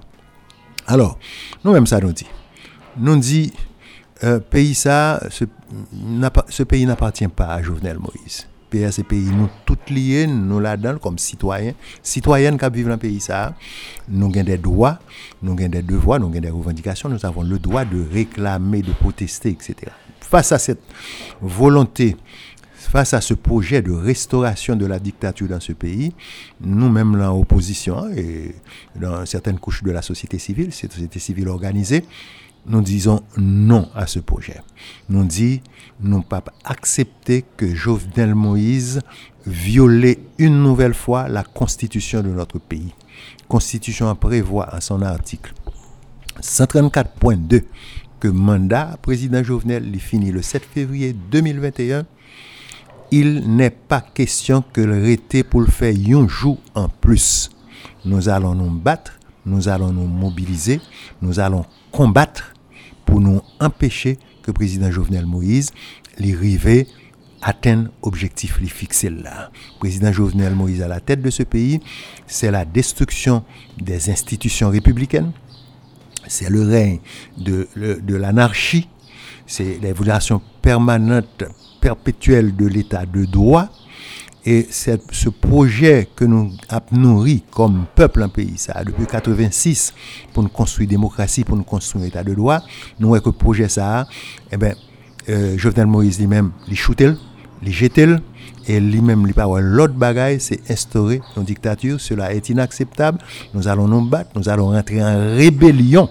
Alors, 0.86 1.18
nous-mêmes, 1.64 1.86
ça 1.86 2.00
nous 2.00 2.12
dit. 2.12 2.26
Nous 2.96 3.16
dit, 3.16 3.52
euh, 4.24 4.40
pays 4.40 4.74
ce 4.74 6.62
pays 6.62 6.86
n'appartient 6.86 7.28
pas 7.28 7.48
à 7.48 7.62
Jovenel 7.62 7.98
Moïse. 7.98 8.46
Pays. 8.68 9.30
Nous 9.30 9.48
toutes 9.64 9.90
liés, 9.90 10.26
nous 10.26 10.60
là-dedans 10.60 10.98
comme 10.98 11.18
citoyens, 11.18 11.72
citoyennes 12.02 12.58
qui 12.58 12.70
vivent 12.70 12.86
dans 12.86 12.92
le 12.92 12.98
pays 12.98 13.20
ça, 13.20 13.54
nous 14.08 14.26
avons 14.26 14.44
des 14.44 14.58
droits, 14.58 14.98
nous 15.42 15.52
avons 15.52 15.68
des 15.68 15.82
devoirs, 15.82 16.20
nous 16.20 16.28
avons 16.28 16.40
des 16.40 16.50
revendications, 16.50 17.08
nous 17.08 17.24
avons 17.24 17.42
le 17.42 17.58
droit 17.58 17.84
de 17.84 18.04
réclamer, 18.12 18.82
de 18.82 18.92
protester, 18.92 19.50
etc. 19.50 19.92
Face 20.20 20.52
à 20.52 20.58
cette 20.58 20.82
volonté, 21.40 22.16
face 22.74 23.14
à 23.14 23.20
ce 23.20 23.34
projet 23.34 23.82
de 23.82 23.92
restauration 23.92 24.76
de 24.76 24.86
la 24.86 24.98
dictature 24.98 25.48
dans 25.48 25.60
ce 25.60 25.72
pays, 25.72 26.12
nous-mêmes 26.60 27.20
en 27.20 27.38
opposition 27.38 28.08
et 28.16 28.54
dans 28.94 29.26
certaines 29.26 29.58
couches 29.58 29.82
de 29.82 29.90
la 29.90 30.02
société 30.02 30.38
civile, 30.38 30.72
cette 30.72 30.92
société 30.92 31.18
civile 31.18 31.48
organisée, 31.48 32.04
nous 32.68 32.80
disons 32.80 33.22
non 33.36 33.88
à 33.94 34.06
ce 34.06 34.18
projet. 34.18 34.60
Nous 35.08 35.24
disons, 35.24 35.60
nous 36.00 36.22
pas 36.22 36.42
accepter 36.64 37.44
que 37.56 37.74
Jovenel 37.74 38.34
Moïse 38.34 39.00
viole 39.46 40.16
une 40.38 40.62
nouvelle 40.62 40.94
fois 40.94 41.28
la 41.28 41.42
constitution 41.42 42.22
de 42.22 42.28
notre 42.28 42.58
pays. 42.58 42.92
Constitution 43.48 44.14
prévoit 44.16 44.68
à 44.74 44.80
son 44.80 45.02
article 45.02 45.54
134.2 46.40 47.62
que 48.20 48.28
mandat 48.28 48.96
président 49.00 49.42
Jovenel 49.42 49.88
il 49.92 50.00
finit 50.00 50.32
le 50.32 50.42
7 50.42 50.64
février 50.64 51.14
2021. 51.30 52.04
Il 53.12 53.54
n'est 53.56 53.70
pas 53.70 54.00
question 54.00 54.64
que 54.72 54.80
le 54.80 55.00
rété 55.00 55.44
pour 55.44 55.60
le 55.60 55.68
faire 55.68 55.94
un 55.94 56.26
jour 56.26 56.58
en 56.74 56.88
plus. 56.88 57.50
Nous 58.04 58.28
allons 58.28 58.54
nous 58.54 58.70
battre, 58.70 59.18
nous 59.44 59.68
allons 59.68 59.92
nous 59.92 60.06
mobiliser, 60.08 60.80
nous 61.22 61.38
allons 61.38 61.64
combattre 61.92 62.55
pour 63.06 63.20
nous 63.20 63.40
empêcher 63.60 64.16
que 64.42 64.48
le 64.48 64.52
président 64.52 64.90
Jovenel 64.90 65.24
Moïse 65.24 65.70
les 66.18 66.34
atteindre 67.42 67.90
l'objectif 68.04 68.58
les 68.60 68.68
fixé 68.68 69.08
là. 69.08 69.50
Le 69.74 69.78
président 69.78 70.12
Jovenel 70.12 70.54
Moïse 70.54 70.82
à 70.82 70.88
la 70.88 71.00
tête 71.00 71.22
de 71.22 71.30
ce 71.30 71.42
pays, 71.42 71.80
c'est 72.26 72.50
la 72.50 72.64
destruction 72.64 73.44
des 73.80 74.10
institutions 74.10 74.68
républicaines, 74.70 75.32
c'est 76.26 76.50
le 76.50 76.62
règne 76.62 76.98
de, 77.38 77.68
de 77.76 78.16
l'anarchie, 78.16 78.88
c'est 79.46 79.78
l'évolution 79.80 80.42
permanente, 80.60 81.44
perpétuelle 81.80 82.56
de 82.56 82.66
l'état 82.66 83.06
de 83.06 83.24
droit, 83.24 83.68
et 84.46 84.68
ce 84.70 85.28
projet 85.28 86.08
que 86.14 86.24
nous 86.24 86.52
avons 86.68 86.96
nourri 86.96 87.42
comme 87.50 87.84
peuple 87.96 88.22
en 88.22 88.28
pays, 88.28 88.56
ça, 88.56 88.84
depuis 88.84 89.04
86, 89.04 89.92
pour 90.32 90.44
nous 90.44 90.48
construire 90.48 90.88
démocratie, 90.88 91.42
pour 91.42 91.56
nous 91.56 91.64
construire 91.64 92.06
état 92.06 92.22
de 92.22 92.32
droit, 92.32 92.60
nous 93.00 93.08
voyons 93.08 93.22
que 93.22 93.30
le 93.30 93.32
projet 93.32 93.68
ça, 93.68 94.06
eh 94.52 94.56
ben, 94.56 94.76
euh, 95.28 95.58
Jovenel 95.58 95.86
Moïse 95.86 96.20
lui-même, 96.20 96.52
il 96.68 96.76
shooté, 96.76 97.10
il 97.60 97.72
jeté, 97.72 98.06
et 98.68 98.78
lui-même, 98.78 99.24
il 99.26 99.34
parle 99.34 99.60
l'autre 99.60 99.94
bagaille, 99.94 100.40
c'est 100.40 100.70
instaurer 100.70 101.20
une 101.36 101.44
dictature. 101.44 102.00
Cela 102.00 102.32
est 102.32 102.48
inacceptable. 102.48 103.18
Nous 103.54 103.68
allons 103.68 103.86
nous 103.88 104.04
battre, 104.08 104.30
nous 104.34 104.48
allons 104.48 104.70
rentrer 104.70 105.02
en 105.02 105.34
rébellion 105.36 106.08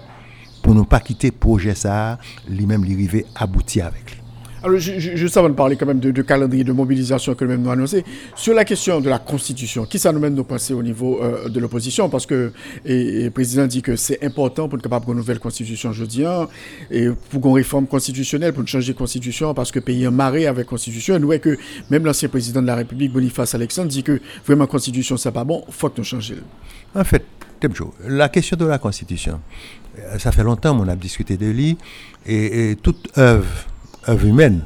pour 0.62 0.74
ne 0.74 0.82
pas 0.82 1.00
quitter 1.00 1.28
le 1.28 1.36
projet 1.36 1.74
ça, 1.74 2.18
lui-même, 2.48 2.84
l'arriver 2.84 3.24
aboutir 3.34 3.86
avec 3.86 4.15
Alors, 4.66 4.80
juste 4.80 5.36
avant 5.36 5.48
de 5.48 5.54
parler 5.54 5.76
quand 5.76 5.86
même 5.86 6.00
de, 6.00 6.22
calendrier 6.22 6.64
de 6.64 6.72
mobilisation 6.72 7.36
que 7.36 7.44
nous-mêmes 7.44 7.62
nous 7.62 7.70
annoncé, 7.70 8.04
sur 8.34 8.52
la 8.52 8.64
question 8.64 9.00
de 9.00 9.08
la 9.08 9.20
Constitution, 9.20 9.84
qui 9.84 10.00
ça 10.00 10.10
nous 10.10 10.18
mène 10.18 10.34
nous 10.34 10.42
penser 10.42 10.74
au 10.74 10.82
niveau 10.82 11.22
euh, 11.22 11.48
de 11.48 11.60
l'opposition? 11.60 12.08
Parce 12.08 12.26
que 12.26 12.50
le 12.84 13.28
président 13.28 13.68
dit 13.68 13.80
que 13.80 13.94
c'est 13.94 14.24
important 14.24 14.68
pour 14.68 14.76
être 14.76 14.82
capable 14.82 15.06
une 15.08 15.18
nouvelle 15.18 15.38
Constitution 15.38 15.92
jeudi, 15.92 16.24
et 16.90 17.06
pour 17.30 17.46
une 17.46 17.54
réforme 17.54 17.86
constitutionnelle, 17.86 18.54
pour 18.54 18.66
changer 18.66 18.92
de 18.92 18.98
Constitution, 18.98 19.54
parce 19.54 19.70
que 19.70 19.78
pays 19.78 20.02
est 20.02 20.10
maré 20.10 20.48
avec 20.48 20.66
Constitution. 20.66 21.16
Nous 21.20 21.38
que 21.38 21.56
même 21.88 22.04
l'ancien 22.04 22.28
président 22.28 22.60
de 22.60 22.66
la 22.66 22.74
République, 22.74 23.12
Boniface 23.12 23.54
Alexandre, 23.54 23.88
dit 23.88 24.02
que 24.02 24.20
vraiment 24.44 24.66
Constitution, 24.66 25.16
c'est 25.16 25.30
pas 25.30 25.44
bon, 25.44 25.62
faut 25.70 25.90
que 25.90 25.98
nous 25.98 26.04
changions. 26.04 26.38
En 26.92 27.04
fait, 27.04 27.24
la 28.08 28.28
question 28.30 28.56
de 28.56 28.64
la 28.64 28.78
Constitution, 28.78 29.40
euh, 29.96 30.18
ça 30.18 30.32
fait 30.32 30.42
longtemps 30.42 30.76
qu'on 30.76 30.88
a 30.88 30.96
discuté 30.96 31.36
de 31.36 31.46
lui, 31.46 31.78
et 32.26 32.76
toute 32.82 33.16
œuvre 33.16 33.46
œuvre 34.08 34.26
humaine, 34.26 34.62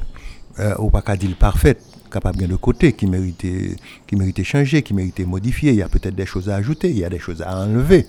euh, 0.59 0.75
ou 0.79 0.89
pas 0.89 1.01
qu'à 1.01 1.15
dire 1.15 1.35
parfaite, 1.37 1.81
capable 2.11 2.45
de 2.47 2.55
côté, 2.55 2.93
qui 2.93 3.07
méritait, 3.07 3.75
qui 4.05 4.15
méritait 4.15 4.43
changer, 4.43 4.83
qui 4.83 4.93
méritait 4.93 5.25
modifier. 5.25 5.71
Il 5.71 5.77
y 5.77 5.81
a 5.81 5.89
peut-être 5.89 6.15
des 6.15 6.25
choses 6.25 6.49
à 6.49 6.55
ajouter, 6.55 6.89
il 6.89 6.99
y 6.99 7.05
a 7.05 7.09
des 7.09 7.19
choses 7.19 7.41
à 7.41 7.57
enlever. 7.57 8.07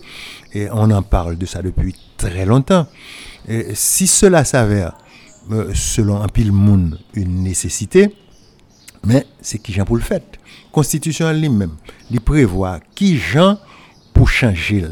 Et 0.53 0.69
on 0.71 0.91
en 0.91 1.03
parle 1.03 1.39
de 1.39 1.47
ça 1.47 1.63
depuis 1.63 1.95
très 2.17 2.45
longtemps. 2.45 2.87
Et 3.49 3.75
si 3.75 4.07
cela 4.07 4.45
s'avère, 4.45 4.97
euh, 5.51 5.73
selon 5.75 6.21
un 6.21 6.29
pile 6.29 6.53
monde, 6.53 6.99
une 7.15 7.43
nécessité, 7.43 8.15
mais 9.05 9.27
c'est 9.41 9.59
qui 9.59 9.73
Jean 9.73 9.85
pour 9.85 9.97
le 9.97 10.03
fait. 10.03 10.23
Constitution 10.71 11.29
elle-même, 11.29 11.77
il 12.11 12.21
prévoit 12.21 12.81
qui 12.95 13.19
Jean 13.19 13.59
pour 14.15 14.29
changer. 14.29 14.85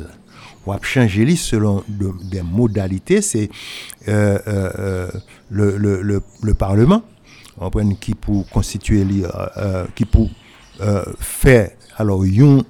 Changer 0.83 1.37
selon 1.37 1.85
des 1.89 2.43
modalités, 2.43 3.23
c'est 3.23 3.49
euh, 4.09 4.39
euh, 4.47 5.11
le, 5.51 5.77
le, 5.77 6.23
le, 6.43 6.55
Parlement, 6.55 7.03
on 7.59 7.71
qui 7.95 8.14
pour 8.14 8.49
constituer, 8.49 9.05
qui 9.95 10.05
pour 10.05 10.31
faire 11.18 11.71
alors 12.01 12.25
une, 12.25 12.64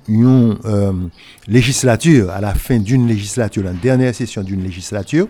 législature, 1.47 2.31
à 2.31 2.41
la 2.41 2.55
fin 2.55 2.79
d'une 2.79 3.07
législature, 3.07 3.63
la 3.63 3.73
dernière 3.73 4.15
session 4.15 4.43
d'une 4.43 4.63
législature, 4.63 5.29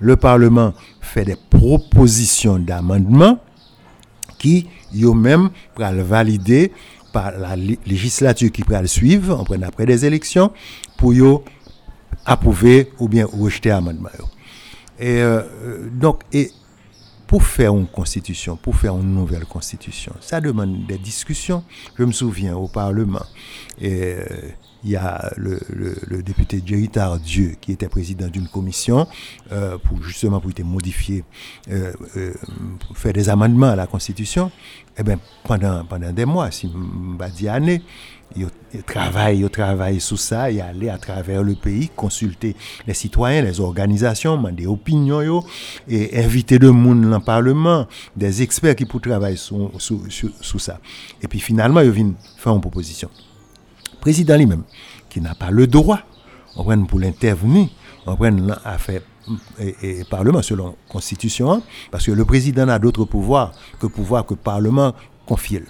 le 0.00 0.16
Parlement 0.16 0.74
fait 1.00 1.24
des 1.24 1.36
propositions 1.48 2.58
d'amendement 2.58 3.38
qui, 4.38 4.66
eux-mêmes, 4.94 5.48
pour 5.74 5.86
le 5.90 6.02
valider 6.02 6.72
par 7.12 7.32
la 7.38 7.56
législature 7.56 8.52
qui 8.52 8.62
va 8.68 8.82
le 8.82 8.86
suivre, 8.86 9.44
après 9.64 9.86
des 9.86 10.04
élections, 10.04 10.52
pour 10.98 11.14
approuver 12.28 12.92
ou 12.98 13.08
bien 13.08 13.26
rejeter 13.26 13.70
l'amendement. 13.70 14.10
Et 15.00 15.22
euh, 15.22 15.42
donc, 15.90 16.22
et 16.32 16.50
pour 17.26 17.42
faire 17.42 17.74
une 17.74 17.86
constitution, 17.86 18.56
pour 18.56 18.76
faire 18.76 18.96
une 18.96 19.14
nouvelle 19.14 19.44
constitution, 19.46 20.12
ça 20.20 20.40
demande 20.40 20.86
des 20.86 20.98
discussions. 20.98 21.64
Je 21.98 22.04
me 22.04 22.12
souviens 22.12 22.56
au 22.56 22.68
Parlement, 22.68 23.24
et 23.80 24.14
euh, 24.14 24.24
il 24.84 24.90
y 24.90 24.96
a 24.96 25.32
le, 25.36 26.22
député 26.22 26.62
Jerry 26.64 26.88
Dieu 27.22 27.56
qui 27.60 27.72
était 27.72 27.88
président 27.88 28.28
d'une 28.28 28.48
commission 28.48 29.06
euh, 29.52 29.76
pour 29.78 30.02
justement 30.02 30.40
pour 30.40 30.52
modifier, 30.64 31.24
euh, 31.70 31.92
faire 32.94 33.12
des 33.12 33.28
amendements 33.28 33.70
à 33.70 33.76
la 33.76 33.86
constitution. 33.86 34.50
Et 34.96 35.00
eh 35.00 35.02
bien 35.02 35.18
pendant 35.44 35.84
pendant 35.84 36.12
des 36.12 36.24
mois, 36.24 36.50
si 36.50 36.70
pas 37.18 37.28
dire 37.28 37.52
années, 37.52 37.82
il 38.36 38.82
travaille, 38.84 39.40
il 39.40 39.50
travaille 39.50 40.00
sur 40.00 40.18
ça, 40.18 40.50
il 40.50 40.60
allait 40.60 40.90
à 40.90 40.98
travers 40.98 41.42
le 41.42 41.54
pays 41.54 41.88
consulter 41.94 42.54
les 42.86 42.94
citoyens, 42.94 43.42
les 43.42 43.60
organisations, 43.60 44.36
demander 44.36 44.66
opinions 44.66 45.42
et 45.88 46.22
inviter 46.22 46.58
de 46.58 46.68
monde 46.68 47.02
dans 47.02 47.18
le 47.18 47.24
parlement, 47.24 47.86
des 48.16 48.42
experts 48.42 48.76
qui 48.76 48.84
pour 48.84 49.00
travailler 49.00 49.36
sur, 49.36 49.70
ça. 50.58 50.80
Et 51.22 51.28
puis 51.28 51.40
finalement, 51.40 51.80
il 51.80 51.90
vient 51.90 52.12
faire 52.36 52.54
une 52.54 52.60
proposition. 52.60 53.10
Le 53.92 53.98
président 53.98 54.36
lui-même, 54.36 54.62
qui 55.08 55.20
n'a 55.20 55.34
pas 55.34 55.50
le 55.50 55.66
droit, 55.66 56.00
on 56.56 56.86
pour 56.86 56.98
l'intervenir, 56.98 57.68
on 58.06 58.16
prend 58.16 58.36
à 58.64 58.78
faire 58.78 59.02
et, 59.58 60.04
Parlement 60.08 60.42
selon 60.42 60.68
la 60.68 60.74
Constitution, 60.88 61.62
parce 61.90 62.06
que 62.06 62.12
le 62.12 62.24
président 62.24 62.66
n'a 62.66 62.78
d'autres 62.78 63.04
pouvoirs 63.04 63.52
que 63.78 63.86
pouvoir 63.86 64.24
que 64.24 64.34
le 64.34 64.40
Parlement 64.40 64.94
confie. 65.26 65.60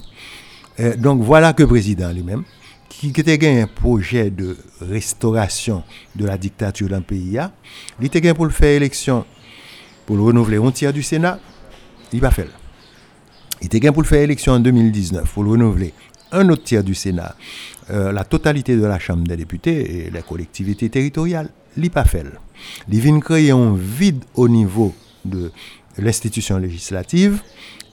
Euh, 0.81 0.97
donc 0.97 1.23
voilà 1.23 1.53
que 1.53 1.63
le 1.63 1.69
président 1.69 2.13
lui-même, 2.13 2.45
qui, 2.89 3.09
était 3.09 3.61
un 3.61 3.67
projet 3.67 4.31
de 4.31 4.57
restauration 4.81 5.83
de 6.17 6.27
la 6.27 6.39
dictature 6.39 6.89
dans 6.89 6.97
le 6.97 7.03
pays, 7.03 7.39
il 8.01 8.07
était 8.07 8.35
pour 8.35 8.45
le 8.47 8.51
faire 8.51 8.77
élection, 8.77 9.25
pour 10.07 10.17
le 10.17 10.23
renouveler 10.23 10.57
un 10.57 10.71
tiers 10.71 10.93
du 10.93 11.03
Sénat, 11.03 11.39
il 12.13 12.21
va 12.21 12.31
faire. 12.31 12.49
Il 13.61 13.67
était 13.67 13.93
pour 13.93 14.03
le 14.03 14.09
faire 14.09 14.23
élection 14.23 14.53
en 14.55 14.61
2019, 14.61 15.31
pour 15.33 15.45
le 15.45 15.51
renouveler 15.51 15.93
un 16.33 16.49
autre 16.49 16.65
tiers 16.65 16.85
du 16.85 16.95
Sénat, 16.95 17.35
euh, 17.91 18.13
la 18.13 18.25
totalité 18.25 18.77
de 18.77 18.85
la 18.85 18.99
Chambre 18.99 19.27
des 19.27 19.37
députés 19.37 20.07
et 20.07 20.11
les 20.11 20.23
collectivités 20.23 20.91
territoriales, 20.91 21.51
fait. 22.05 22.27
Il 22.91 23.01
vient 23.01 23.21
créer 23.21 23.51
un 23.51 23.75
vide 23.75 24.25
au 24.35 24.49
niveau 24.49 24.95
de 25.25 25.51
l'institution 25.97 26.59
législative 26.59 27.41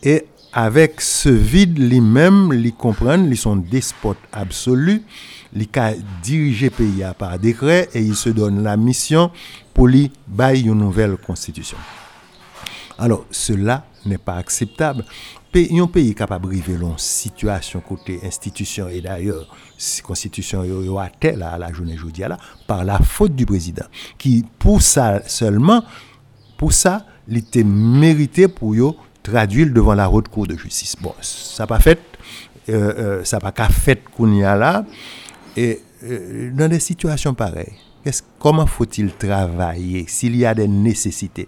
et 0.04 0.26
avec 0.58 1.02
ce 1.02 1.28
vide, 1.28 1.78
lui-même, 1.78 2.54
lui 2.54 2.72
comprennent, 2.72 3.28
ils 3.30 3.38
sont 3.38 3.58
despotes 3.58 4.18
absolus, 4.32 5.04
ils 5.54 5.68
diriger 6.24 6.68
le 6.68 6.72
pays 6.72 7.04
par 7.20 7.38
décret 7.38 7.90
et 7.94 8.00
ils 8.00 8.16
se 8.16 8.30
donnent 8.30 8.64
la 8.64 8.78
mission 8.78 9.32
pour 9.74 9.88
lui 9.88 10.10
bailler 10.26 10.68
une 10.68 10.78
nouvelle 10.78 11.18
constitution. 11.18 11.78
Alors, 12.98 13.26
cela 13.32 13.86
n'est 14.06 14.18
pas 14.18 14.36
acceptable. 14.36 15.04
Un 15.54 15.88
pays 15.88 16.16
capable 16.16 16.48
de 16.48 16.54
vivre 16.54 16.72
une 16.72 16.98
situation 16.98 17.82
côté 17.82 18.22
institution 18.24 18.88
et 18.88 19.02
d'ailleurs, 19.02 19.54
constitution 20.04 20.64
est 20.64 21.42
à 21.42 21.58
la 21.58 21.74
journée 21.74 21.96
aujourd'hui 21.96 22.24
par 22.66 22.86
la 22.86 23.00
faute 23.00 23.36
du 23.36 23.46
président, 23.46 23.86
qui 24.18 24.46
pour 24.58 24.82
ça 24.82 25.22
seulement, 25.28 25.84
pour 26.58 26.72
ça, 26.72 27.06
il 27.28 27.38
était 27.38 27.64
mérité 27.64 28.48
pour 28.48 28.74
eux 28.74 28.96
traduire 29.26 29.70
devant 29.74 29.96
la 29.96 30.10
haute 30.10 30.30
cour 30.30 30.46
de 30.48 30.56
justice. 30.56 30.96
Bon, 31.02 31.14
ça 31.22 31.66
pas 31.66 31.80
fait, 31.80 32.00
euh, 32.70 32.74
euh, 33.22 33.24
ça 33.24 33.40
pas 33.40 33.52
fait 33.70 34.02
qu'on 34.16 34.32
y 34.32 34.44
a 34.44 34.56
là. 34.56 34.86
Et 35.58 35.82
euh, 36.04 36.52
dans 36.54 36.70
des 36.70 36.80
situations 36.80 37.34
pareilles, 37.34 37.74
comment 38.40 38.68
faut-il 38.68 39.12
travailler 39.14 40.06
s'il 40.08 40.36
y 40.36 40.46
a 40.46 40.54
des 40.54 40.68
nécessités? 40.68 41.48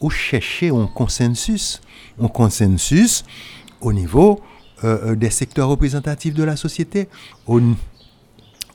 Ou 0.00 0.08
chercher 0.08 0.68
un 0.70 0.86
consensus, 0.86 1.80
un 2.22 2.28
consensus 2.28 3.24
au 3.80 3.92
niveau 3.92 4.40
des 5.14 5.28
secteurs 5.28 5.68
représentatifs 5.68 6.32
de 6.32 6.42
la 6.42 6.56
société, 6.56 7.06
au, 7.46 7.60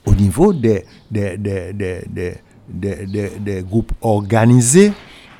au 0.06 0.14
niveau 0.14 0.54
des 0.54 0.86
groupes 3.68 3.92
organisés 4.02 4.94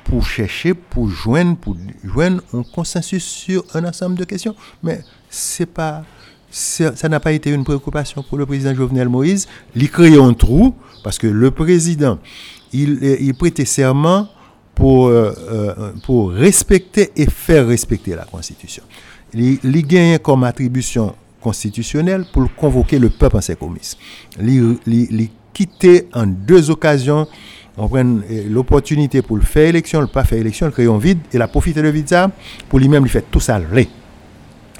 pour 0.06 0.24
chercher, 0.24 0.72
pour 0.74 1.08
joindre, 1.08 1.56
pour 1.56 1.76
joindre 2.04 2.40
un 2.54 2.62
consensus 2.62 3.24
sur 3.24 3.64
un 3.74 3.84
ensemble 3.84 4.16
de 4.16 4.24
questions. 4.24 4.54
Mais 4.82 5.00
c'est 5.28 5.66
pas, 5.66 6.04
ça 6.50 7.08
n'a 7.08 7.18
pas 7.18 7.32
été 7.32 7.50
une 7.50 7.64
préoccupation 7.64 8.22
pour 8.22 8.38
le 8.38 8.46
président 8.46 8.72
Jovenel 8.74 9.08
Moïse. 9.08 9.48
Il 9.74 9.90
crée 9.90 10.16
un 10.16 10.32
trou 10.32 10.74
parce 11.02 11.18
que 11.18 11.26
le 11.26 11.50
président, 11.50 12.18
il, 12.72 13.02
il 13.20 13.34
prêtait 13.34 13.64
serment 13.64 14.28
pour, 14.76 15.08
euh, 15.08 15.32
euh, 15.50 15.92
pour 16.04 16.30
respecter 16.30 17.10
et 17.16 17.26
faire 17.26 17.66
respecter 17.66 18.14
la 18.14 18.24
Constitution. 18.24 18.84
Il, 19.34 19.58
il 19.64 19.86
gagne 19.86 20.18
comme 20.18 20.44
attribution 20.44 21.16
constitutionnelle 21.40 22.26
pour 22.32 22.54
convoquer 22.54 23.00
le 23.00 23.10
peuple 23.10 23.38
en 23.38 23.40
ses 23.40 23.56
commises. 23.56 23.96
Il, 24.40 24.78
il, 24.86 25.28
quitté 25.52 26.06
en 26.12 26.26
deux 26.26 26.70
occasions 26.70 27.26
on 27.76 27.88
prend 27.88 27.98
euh, 27.98 28.48
l'opportunité 28.48 29.22
pour 29.22 29.36
le 29.36 29.42
faire 29.42 29.68
élection, 29.68 30.00
le 30.00 30.06
pas 30.06 30.24
faire 30.24 30.38
élection, 30.38 30.70
le 30.74 30.90
un 30.90 30.98
vide, 30.98 31.18
et 31.32 31.38
la 31.38 31.48
profiter 31.48 31.82
de 31.82 31.88
vide 31.88 32.08
ça, 32.08 32.30
pour 32.68 32.78
lui-même 32.78 33.02
lui 33.02 33.10
faire 33.10 33.24
tout 33.30 33.40
ça. 33.40 33.60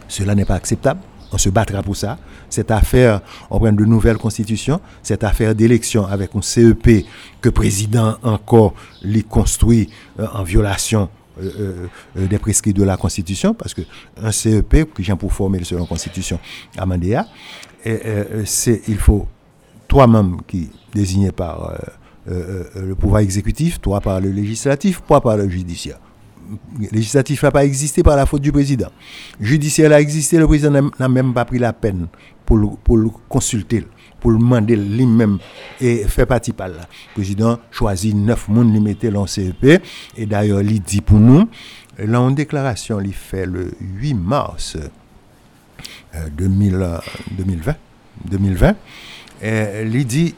Cela 0.09 0.35
n'est 0.35 0.45
pas 0.45 0.55
acceptable. 0.55 1.01
On 1.33 1.39
se 1.39 1.49
battra 1.49 1.83
pour 1.83 1.97
ça. 1.97 2.19
Cette 2.49 2.71
affaire, 2.71 3.21
on 3.51 3.59
prend 3.59 3.73
de 3.73 3.85
nouvelles 3.85 4.17
constitutions, 4.17 4.81
cette 5.03 5.25
affaire 5.25 5.55
d'élection 5.55 6.07
avec 6.07 6.35
un 6.35 6.41
CEP 6.41 7.05
que 7.41 7.49
président 7.49 8.17
encore 8.23 8.75
lui 9.03 9.25
construit 9.25 9.91
euh, 10.21 10.27
en 10.33 10.45
violation 10.45 11.09
euh, 11.43 11.89
des 12.15 12.39
prescrits 12.39 12.73
de 12.73 12.83
la 12.83 12.97
Constitution, 12.97 13.53
parce 13.53 13.75
que 13.75 13.83
un 14.23 14.33
CEP, 14.33 14.95
qui 14.95 15.03
vient 15.03 15.17
pour 15.17 15.33
former 15.33 15.63
selon 15.65 15.83
la 15.83 15.87
Constitution 15.87 16.39
à 16.79 16.87
Mandéa, 16.87 17.27
il 17.85 18.97
faut 18.97 19.29
trois 19.87 20.07
membres 20.07 20.43
qui 20.47 20.71
désignés 20.95 21.33
par 21.33 21.73
le 22.27 22.95
pouvoir 22.95 23.21
exécutif, 23.23 23.81
toi 23.81 24.01
par 24.01 24.21
le 24.21 24.31
législatif, 24.31 25.03
toi 25.07 25.21
par 25.21 25.37
le 25.37 25.49
judiciaire. 25.49 25.99
Législatif 26.93 27.43
n'a 27.43 27.51
pas 27.51 27.65
existé 27.65 28.03
par 28.03 28.17
la 28.17 28.25
faute 28.27 28.43
du 28.43 28.53
président. 28.53 28.89
Judiciaire 29.41 29.93
a 29.93 30.01
existé, 30.01 30.39
le 30.39 30.47
président 30.47 30.91
n'a 30.99 31.09
même 31.09 31.35
pas 31.35 31.45
pris 31.45 31.59
la 31.59 31.73
peine 31.73 32.07
pour 32.45 32.57
le, 32.57 32.69
pour 32.85 32.97
le 32.97 33.09
consulter, 33.29 33.85
pour 34.21 34.31
le 34.31 34.39
demander 34.39 34.77
lui-même 34.77 35.39
et 35.81 36.05
faire 36.05 36.27
partie 36.27 36.53
par 36.53 36.69
là. 36.69 36.81
Le 36.81 37.15
président 37.15 37.59
choisit 37.71 38.15
neuf 38.15 38.47
personnes, 38.47 38.75
il 38.75 38.81
mettait 38.81 39.11
dans 39.11 39.27
CEP, 39.27 39.83
et 40.17 40.27
d'ailleurs, 40.27 40.63
il 40.63 40.81
dit 40.81 41.01
pour 41.01 41.19
nous, 41.19 41.49
là, 41.99 42.21
en 42.21 42.31
déclaration, 42.31 43.01
il 43.01 43.13
fait 43.13 43.47
le 43.47 43.73
8 43.81 44.15
mars 44.15 44.77
2020, 46.37 47.01
2020, 48.29 48.77
et 49.43 49.83
il 49.85 50.07
dit 50.07 50.35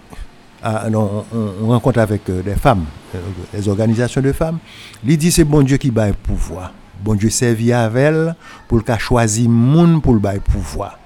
ah, 0.63 0.87
on, 0.93 1.69
rencontre 1.69 2.01
avec 2.01 2.29
euh, 2.31 2.43
des 2.43 2.57
femmes, 2.57 2.85
euh, 3.15 3.19
des 3.53 3.69
organisations 3.69 4.21
de 4.21 4.33
femmes. 4.33 4.59
Il 5.07 5.17
dit 5.17 5.31
c'est 5.31 5.45
bon 5.45 5.63
Dieu 5.63 5.77
qui 5.77 5.91
baille 5.91 6.15
pouvoir. 6.15 6.73
Bon 7.03 7.15
Dieu 7.15 7.31
servit 7.31 7.73
avec 7.73 8.03
elle 8.03 8.35
pour 8.67 8.83
qu'elle 8.83 8.99
choisisse 8.99 9.47
monde 9.49 10.03
pour 10.03 10.15
le 10.15 10.19
bail 10.19 10.41
pouvoir. 10.41 10.99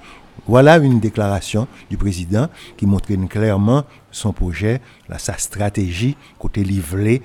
Voilà 0.47 0.77
une 0.77 0.99
déclaration 0.99 1.67
du 1.89 1.97
président 1.97 2.47
qui 2.75 2.85
montre 2.85 3.13
clairement 3.27 3.83
son 4.11 4.33
projet, 4.33 4.81
sa 5.17 5.37
stratégie, 5.37 6.17
côté 6.37 6.63
livré 6.63 7.21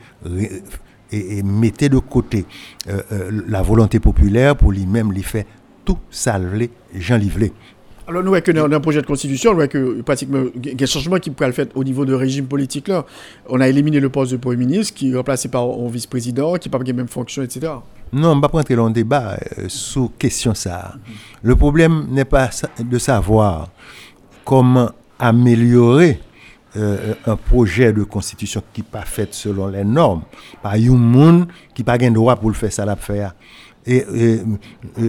et, 1.11 1.39
et, 1.39 1.43
de 1.43 1.99
côté 1.99 2.45
euh, 2.89 3.43
la 3.49 3.63
volonté 3.63 3.99
populaire 3.99 4.55
pour 4.55 4.71
lui-même 4.71 5.13
lui 5.13 5.23
faire 5.23 5.45
tout 5.85 5.99
salvé 6.11 6.71
Jean 6.95 7.17
Livlet. 7.17 7.53
Alors, 8.09 8.23
nous, 8.23 8.33
avec 8.33 8.49
un, 8.49 8.81
projet 8.81 9.03
de 9.03 9.07
constitution, 9.07 9.51
nous, 9.51 9.57
voyons 9.57 9.69
que 9.69 10.01
pratiquement, 10.01 10.45
il 10.55 10.67
y 10.67 10.71
a 10.71 10.83
un 10.83 10.87
changement 10.87 11.19
qui 11.19 11.29
pourrait 11.29 11.49
le 11.49 11.53
faire 11.53 11.67
au 11.75 11.85
niveau 11.85 12.07
de 12.07 12.15
régime 12.15 12.47
politique 12.47 12.89
là. 12.89 13.05
On 13.51 13.61
a 13.61 13.69
éliminé 13.69 14.01
le 14.01 14.09
poste 14.09 14.33
de 14.33 14.39
Premier 14.39 14.57
ministre, 14.57 14.95
qui 14.95 15.11
est 15.11 15.15
remplacé 15.15 15.51
par 15.51 15.65
un 15.65 15.89
vice-président, 15.91 16.55
qui 16.55 16.71
n'a 16.71 16.79
pas 16.79 16.83
les 16.83 16.95
mêmes 16.95 17.07
fonctions, 17.07 17.43
etc. 17.43 17.71
Non, 18.11 18.31
on 18.31 18.37
ne 18.37 18.41
va 18.41 18.49
pas 18.49 18.61
entrer 18.61 18.77
dans 18.77 18.89
débat 18.89 19.37
euh, 19.59 19.67
sous 19.69 20.09
question 20.19 20.55
ça. 20.55 20.95
Le 21.43 21.55
problème 21.55 22.07
n'est 22.09 22.25
pas 22.25 22.49
de 22.79 22.99
savoir 22.99 23.69
comment 24.43 24.91
améliorer 25.19 26.19
euh, 26.77 27.13
un 27.27 27.37
projet 27.37 27.93
de 27.93 28.05
constitution 28.05 28.63
qui 28.73 28.81
n'est 28.81 28.87
pas 28.91 29.03
fait 29.03 29.35
selon 29.35 29.69
les 29.69 29.85
normes. 29.85 30.23
Par 30.63 30.73
un 30.73 30.97
monde 30.97 31.49
qui 31.75 31.83
n'a 31.83 31.99
pas 31.99 31.99
le 32.03 32.11
droit 32.11 32.37
pour 32.37 32.49
le 32.49 32.55
faire 32.55 32.73
ça, 32.73 32.87
la 32.87 32.97
faire. 32.97 33.35
Et, 33.89 34.05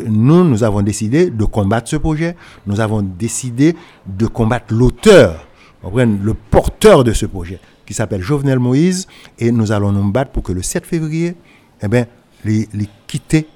nous, 0.07 0.43
nous 0.45 0.63
avons 0.63 0.81
décidé 0.81 1.29
de 1.29 1.45
combattre 1.45 1.89
ce 1.89 1.97
projet. 1.97 2.35
Nous 2.65 2.79
avons 2.79 3.01
décidé 3.01 3.75
de 4.07 4.25
combattre 4.25 4.73
l'auteur, 4.73 5.45
le 5.83 6.33
porteur 6.33 7.03
de 7.03 7.11
ce 7.11 7.25
projet, 7.25 7.59
qui 7.85 7.93
s'appelle 7.93 8.21
Jovenel 8.21 8.59
Moïse. 8.59 9.07
Et 9.37 9.51
nous 9.51 9.71
allons 9.71 9.91
nous 9.91 10.09
battre 10.11 10.31
pour 10.31 10.43
que 10.43 10.53
le 10.53 10.63
7 10.63 10.85
février, 10.85 11.35
eh 11.81 11.87
bien, 11.87 12.05
les, 12.45 12.69
les 12.73 12.87
quitter 13.05 13.47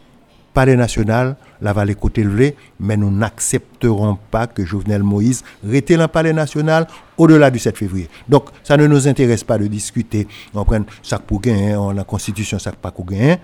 palais 0.53 0.75
national, 0.75 1.35
la 1.61 1.73
vallée 1.73 1.95
côté 1.95 2.23
levé, 2.23 2.55
mais 2.79 2.95
nous 2.95 3.09
n'accepterons 3.09 4.17
pas 4.29 4.47
que 4.47 4.63
Jovenel 4.63 5.03
Moïse 5.03 5.43
reste 5.65 5.91
dans 5.93 6.01
le 6.01 6.07
palais 6.07 6.33
national 6.33 6.87
au-delà 7.17 7.49
du 7.49 7.59
7 7.59 7.77
février. 7.77 8.09
Donc, 8.29 8.49
ça 8.63 8.77
ne 8.77 8.85
nous 8.85 9.07
intéresse 9.07 9.43
pas 9.43 9.57
de 9.57 9.67
discuter, 9.67 10.27
on 10.53 10.63
prend 10.63 10.83
ça 11.01 11.19
pour 11.19 11.41
on 11.47 11.91
la 11.91 12.03
constitution 12.03 12.59
ça 12.59 12.71
pas 12.71 12.91
pour 12.91 13.05
gagner. 13.05 13.37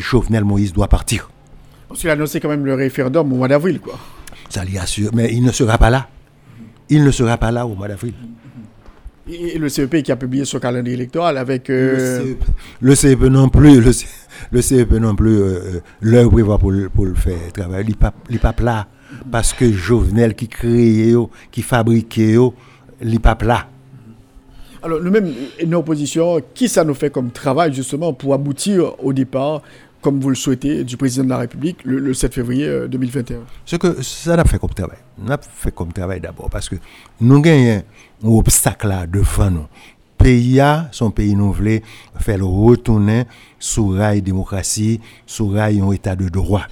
Jovenel 0.00 0.44
Moïse 0.44 0.72
doit 0.72 0.88
partir. 0.88 1.30
Parce 1.88 2.00
qu'il 2.00 2.10
a 2.10 2.12
annoncé 2.12 2.40
quand 2.40 2.48
même 2.48 2.64
le 2.64 2.74
référendum 2.74 3.32
au 3.32 3.36
mois 3.36 3.48
d'avril, 3.48 3.80
quoi. 3.80 3.98
Ça 4.48 4.64
l'y 4.64 4.78
assure, 4.78 5.10
mais 5.14 5.32
il 5.32 5.42
ne 5.42 5.52
sera 5.52 5.78
pas 5.78 5.90
là. 5.90 6.08
Il 6.88 7.04
ne 7.04 7.10
sera 7.10 7.36
pas 7.36 7.50
là 7.50 7.66
au 7.66 7.74
mois 7.74 7.88
d'avril. 7.88 8.14
Et 9.30 9.58
le 9.58 9.68
CEP 9.68 10.02
qui 10.02 10.10
a 10.10 10.16
publié 10.16 10.44
son 10.46 10.58
calendrier 10.58 10.94
électoral 10.96 11.36
avec... 11.36 11.68
Le, 11.68 12.94
CEP, 12.94 13.22
e 13.22 13.28
non 13.28 13.50
plus, 13.50 13.80
le, 13.80 14.62
CEP 14.62 14.92
non 14.92 15.14
plus, 15.14 15.36
euh, 15.36 15.42
euh, 15.42 15.80
l'heure 16.00 16.30
prévoit 16.30 16.56
pour, 16.58 16.72
pour 16.94 17.04
le 17.04 17.14
faire 17.14 17.52
travailler. 17.52 17.94
Il 18.30 18.32
n'est 18.32 18.38
pas, 18.38 18.54
là. 18.60 18.86
Parce 19.30 19.52
que 19.52 19.70
Jovenel 19.70 20.34
qui 20.34 20.48
crée, 20.48 21.14
qui 21.50 21.60
fabriquait, 21.60 22.36
il 23.02 23.10
n'est 23.10 23.18
pas 23.18 23.36
là. 23.42 23.66
Alors, 24.82 25.00
nous-mêmes, 25.02 25.32
une 25.60 25.74
opposition, 25.74 26.40
qui 26.54 26.68
ça 26.68 26.84
nous 26.84 26.94
fait 26.94 27.10
comme 27.10 27.30
travail 27.30 27.74
justement 27.74 28.12
pour 28.12 28.32
aboutir 28.32 28.94
au 29.04 29.12
départ, 29.12 29.62
comme 30.00 30.20
vous 30.20 30.28
le 30.28 30.34
souhaitez, 30.34 30.84
du 30.84 30.96
président 30.96 31.24
de 31.24 31.30
la 31.30 31.38
République 31.38 31.78
le, 31.84 32.14
7 32.14 32.34
février 32.34 32.88
2021 32.88 33.36
euh, 33.36 33.40
Ce 33.64 33.76
que 33.76 34.02
ça 34.02 34.36
n'a 34.36 34.44
fait 34.44 34.58
comme 34.58 34.70
travail. 34.70 34.98
On 35.22 35.28
a 35.28 35.38
fait 35.38 35.74
comme 35.74 35.92
travail 35.92 36.20
d'abord 36.20 36.48
parce 36.50 36.68
que 36.68 36.76
nous 37.20 37.40
gagnons 37.40 37.82
un 38.24 38.28
obstacle 38.28 38.88
là 38.88 39.06
devant 39.06 39.50
nous. 39.50 39.66
Pays 40.16 40.60
son 40.90 41.10
pays 41.12 41.36
nous 41.36 41.52
voulons 41.52 41.80
faire 42.18 42.38
le 42.38 42.44
retourner 42.44 43.24
sous 43.58 43.88
rail 43.88 44.20
démocratie, 44.20 45.00
sous 45.26 45.48
rail 45.48 45.80
un 45.80 45.92
état 45.92 46.16
de 46.16 46.28
droit. 46.28 46.66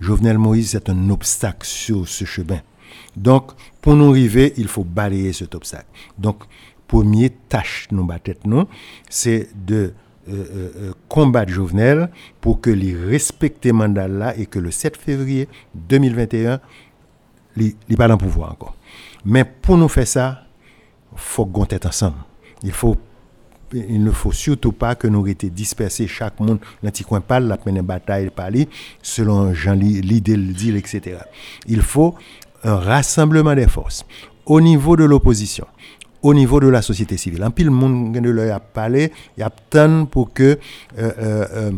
Jovenel 0.00 0.38
Moïse, 0.38 0.70
c'est 0.70 0.88
un 0.88 1.10
obstacle 1.10 1.66
sur 1.66 2.06
ce 2.06 2.24
chemin. 2.24 2.60
Donc, 3.16 3.52
pour 3.80 3.94
nous 3.96 4.10
arriver, 4.10 4.52
il 4.56 4.68
faut 4.68 4.84
balayer 4.84 5.32
cet 5.32 5.54
obstacle. 5.54 5.86
Donc, 6.18 6.44
première 6.86 7.30
tâche 7.48 7.88
nous 7.90 8.06
tête 8.22 8.46
nous, 8.46 8.66
c'est 9.08 9.48
de 9.54 9.94
combattre 11.08 11.52
Jovenel 11.52 12.10
pour 12.40 12.60
que 12.60 12.70
les 12.70 12.94
respecter 12.94 13.72
mandat 13.72 14.08
là 14.08 14.36
et 14.36 14.46
que 14.46 14.58
le 14.58 14.70
7 14.70 14.96
février 14.96 15.48
2021, 15.74 16.60
il 17.56 17.74
pas 17.96 18.08
dans 18.08 18.18
pouvoir 18.18 18.52
encore. 18.52 18.74
Mais 19.24 19.44
pour 19.44 19.76
nous 19.76 19.88
faire 19.88 20.06
ça, 20.06 20.42
il 21.12 21.18
faut 21.18 21.46
qu'on 21.46 21.64
être 21.64 21.86
ensemble. 21.86 22.16
Il 22.62 22.72
faut 22.72 22.96
il 23.72 24.02
ne 24.02 24.10
faut 24.10 24.32
surtout 24.32 24.72
pas 24.72 24.94
que 24.94 25.08
nous 25.08 25.26
étions 25.26 25.48
dispersés, 25.52 26.06
chaque 26.06 26.38
monde 26.40 26.58
dans 26.82 26.90
petit 26.90 27.04
coin 27.04 27.20
pas 27.20 27.40
la 27.40 27.58
mener 27.66 27.82
bataille 27.82 28.30
parler 28.30 28.68
selon 29.02 29.52
Jean 29.54 29.74
l'idée 29.74 30.36
le 30.36 30.76
etc. 30.76 31.18
Il 31.66 31.82
faut 31.82 32.14
un 32.62 32.76
rassemblement 32.76 33.54
des 33.54 33.66
forces 33.66 34.06
au 34.44 34.60
niveau 34.60 34.96
de 34.96 35.04
l'opposition, 35.04 35.66
au 36.26 36.34
niveau 36.34 36.58
de 36.58 36.66
la 36.66 36.82
société 36.82 37.16
civile. 37.16 37.44
En 37.44 37.52
pile, 37.52 37.66
le 37.66 37.72
monde 37.72 38.16
a 38.52 38.58
parlé, 38.60 39.12
il 39.36 39.40
y 39.40 39.42
a 39.44 39.50
tant 39.50 40.06
pour 40.06 40.32
que 40.32 40.42
euh, 40.42 40.58
euh, 40.98 41.46
euh, 41.54 41.70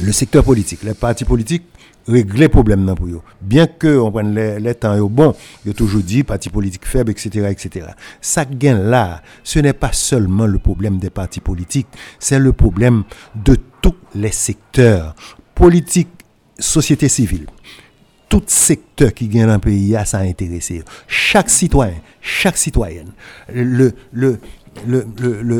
le 0.00 0.12
secteur 0.12 0.44
politique, 0.44 0.84
les 0.84 0.94
partis 0.94 1.24
politiques, 1.24 1.64
règlent 2.06 2.38
les 2.38 2.48
problèmes. 2.48 2.94
Bien 3.40 3.66
que 3.66 3.98
on 3.98 4.12
prenne 4.12 4.34
les, 4.34 4.74
temps 4.76 4.96
bon, 5.08 5.34
il 5.64 5.68
y 5.68 5.70
a 5.72 5.74
toujours 5.74 6.02
dit 6.02 6.22
partis 6.22 6.50
politiques 6.50 6.86
faibles, 6.86 7.10
etc., 7.10 7.48
etc. 7.50 7.86
Ça 8.20 8.44
gain 8.44 8.78
là, 8.78 9.22
ce 9.42 9.58
n'est 9.58 9.72
pas 9.72 9.92
seulement 9.92 10.46
le 10.46 10.58
problème 10.60 10.98
des 10.98 11.10
partis 11.10 11.40
politiques, 11.40 11.88
c'est 12.20 12.38
le 12.38 12.52
problème 12.52 13.02
de 13.34 13.56
tous 13.80 13.96
les 14.14 14.32
secteurs 14.32 15.16
politiques, 15.54 16.10
société 16.60 17.08
civile 17.08 17.46
tout 18.32 18.42
secteur 18.46 19.12
qui 19.12 19.28
gagne 19.28 19.46
dans 19.46 19.52
le 19.52 19.58
pays 19.58 19.94
a 19.94 20.06
ça 20.06 20.20
intéressé. 20.20 20.82
Chaque 21.06 21.50
citoyen, 21.50 21.96
chaque 22.22 22.56
citoyenne, 22.56 23.12
le, 23.52 23.92
le, 24.10 24.38
le, 24.86 25.06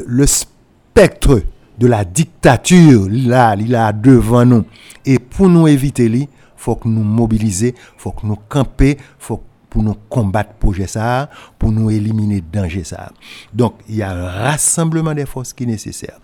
le, 0.07 0.27
spectre 0.27 1.43
de 1.79 1.87
la 1.87 2.07
dictature, 2.07 3.09
là, 3.11 3.55
il 3.59 3.75
a 3.75 3.93
devant 3.93 4.47
nous. 4.47 4.65
Et 5.05 5.19
pour 5.19 5.51
nous 5.51 5.69
éviter, 5.69 6.07
il 6.07 6.29
faut 6.57 6.77
que 6.77 6.89
nous 6.89 7.05
mobiliser, 7.05 7.75
faut 7.99 8.13
que 8.13 8.27
nous 8.27 8.39
camper, 8.49 8.97
faut 9.19 9.43
pour 9.69 9.83
nous 9.83 9.97
combattre 10.09 10.55
projet 10.55 10.87
ça, 10.87 11.29
pour 11.59 11.73
nous 11.73 11.91
éliminer 11.91 12.41
danger 12.41 12.85
ça. 12.85 13.13
Donc, 13.53 13.75
il 13.87 13.97
y 13.97 14.03
a 14.03 14.13
un 14.13 14.31
rassemblement 14.31 15.15
des 15.15 15.27
forces 15.27 15.53
qui 15.53 15.65
est 15.65 15.67
nécessaire. 15.67 16.19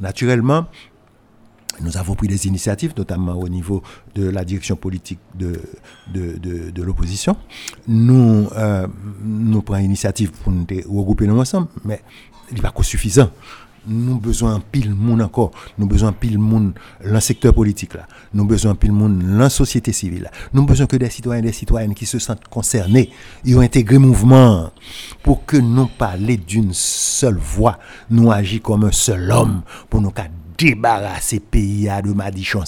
Naturellement, 0.00 0.66
nous 1.80 1.96
avons 1.96 2.14
pris 2.14 2.28
des 2.28 2.46
initiatives, 2.46 2.92
notamment 2.96 3.34
au 3.34 3.48
niveau 3.48 3.82
de 4.14 4.28
la 4.28 4.44
direction 4.44 4.76
politique 4.76 5.18
de, 5.34 5.60
de, 6.12 6.82
l'opposition. 6.82 7.36
Nous, 7.88 8.48
euh, 8.56 8.86
nous 9.24 9.62
prenons 9.62 9.80
initiative 9.80 10.30
pour 10.32 10.52
nous 10.52 10.66
regrouper 10.88 11.26
nous 11.26 11.38
ensemble, 11.38 11.68
mais 11.84 12.00
il 12.50 12.56
n'est 12.56 12.62
pas 12.62 12.72
suffisant. 12.82 13.30
Nous 13.84 14.10
avons 14.12 14.20
besoin 14.20 14.58
de 14.58 14.62
pile 14.70 14.94
monde 14.94 15.22
encore. 15.22 15.50
Nous 15.76 15.84
avons 15.84 15.92
besoin 15.92 16.10
de 16.12 16.16
pile 16.16 16.38
monde 16.38 16.72
dans 17.04 17.14
le 17.14 17.20
secteur 17.20 17.52
politique 17.52 17.94
là. 17.94 18.06
Nous 18.32 18.40
avons 18.42 18.48
besoin 18.48 18.72
de 18.74 18.78
pile 18.78 18.92
monde 18.92 19.18
dans 19.18 19.38
la 19.38 19.50
société 19.50 19.92
civile. 19.92 20.30
Nous 20.52 20.60
avons 20.60 20.68
besoin 20.68 20.86
que 20.86 20.96
des 20.96 21.10
citoyens 21.10 21.40
et 21.40 21.46
des 21.46 21.52
citoyennes 21.52 21.94
qui 21.94 22.06
se 22.06 22.20
sentent 22.20 22.46
concernés, 22.46 23.10
ils 23.44 23.56
ont 23.56 23.60
intégré 23.60 23.94
le 23.94 24.00
mouvement 24.00 24.70
pour 25.24 25.44
que 25.46 25.56
nous 25.56 25.86
parlions 25.86 26.38
d'une 26.46 26.72
seule 26.72 27.38
voix. 27.38 27.78
Nous 28.08 28.30
agissons 28.30 28.62
comme 28.62 28.84
un 28.84 28.92
seul 28.92 29.30
homme 29.32 29.62
pour 29.90 30.00
nous 30.00 30.12
débarrasser 30.58 31.40
pays 31.40 31.88
de 32.04 32.12
madichon 32.12 32.62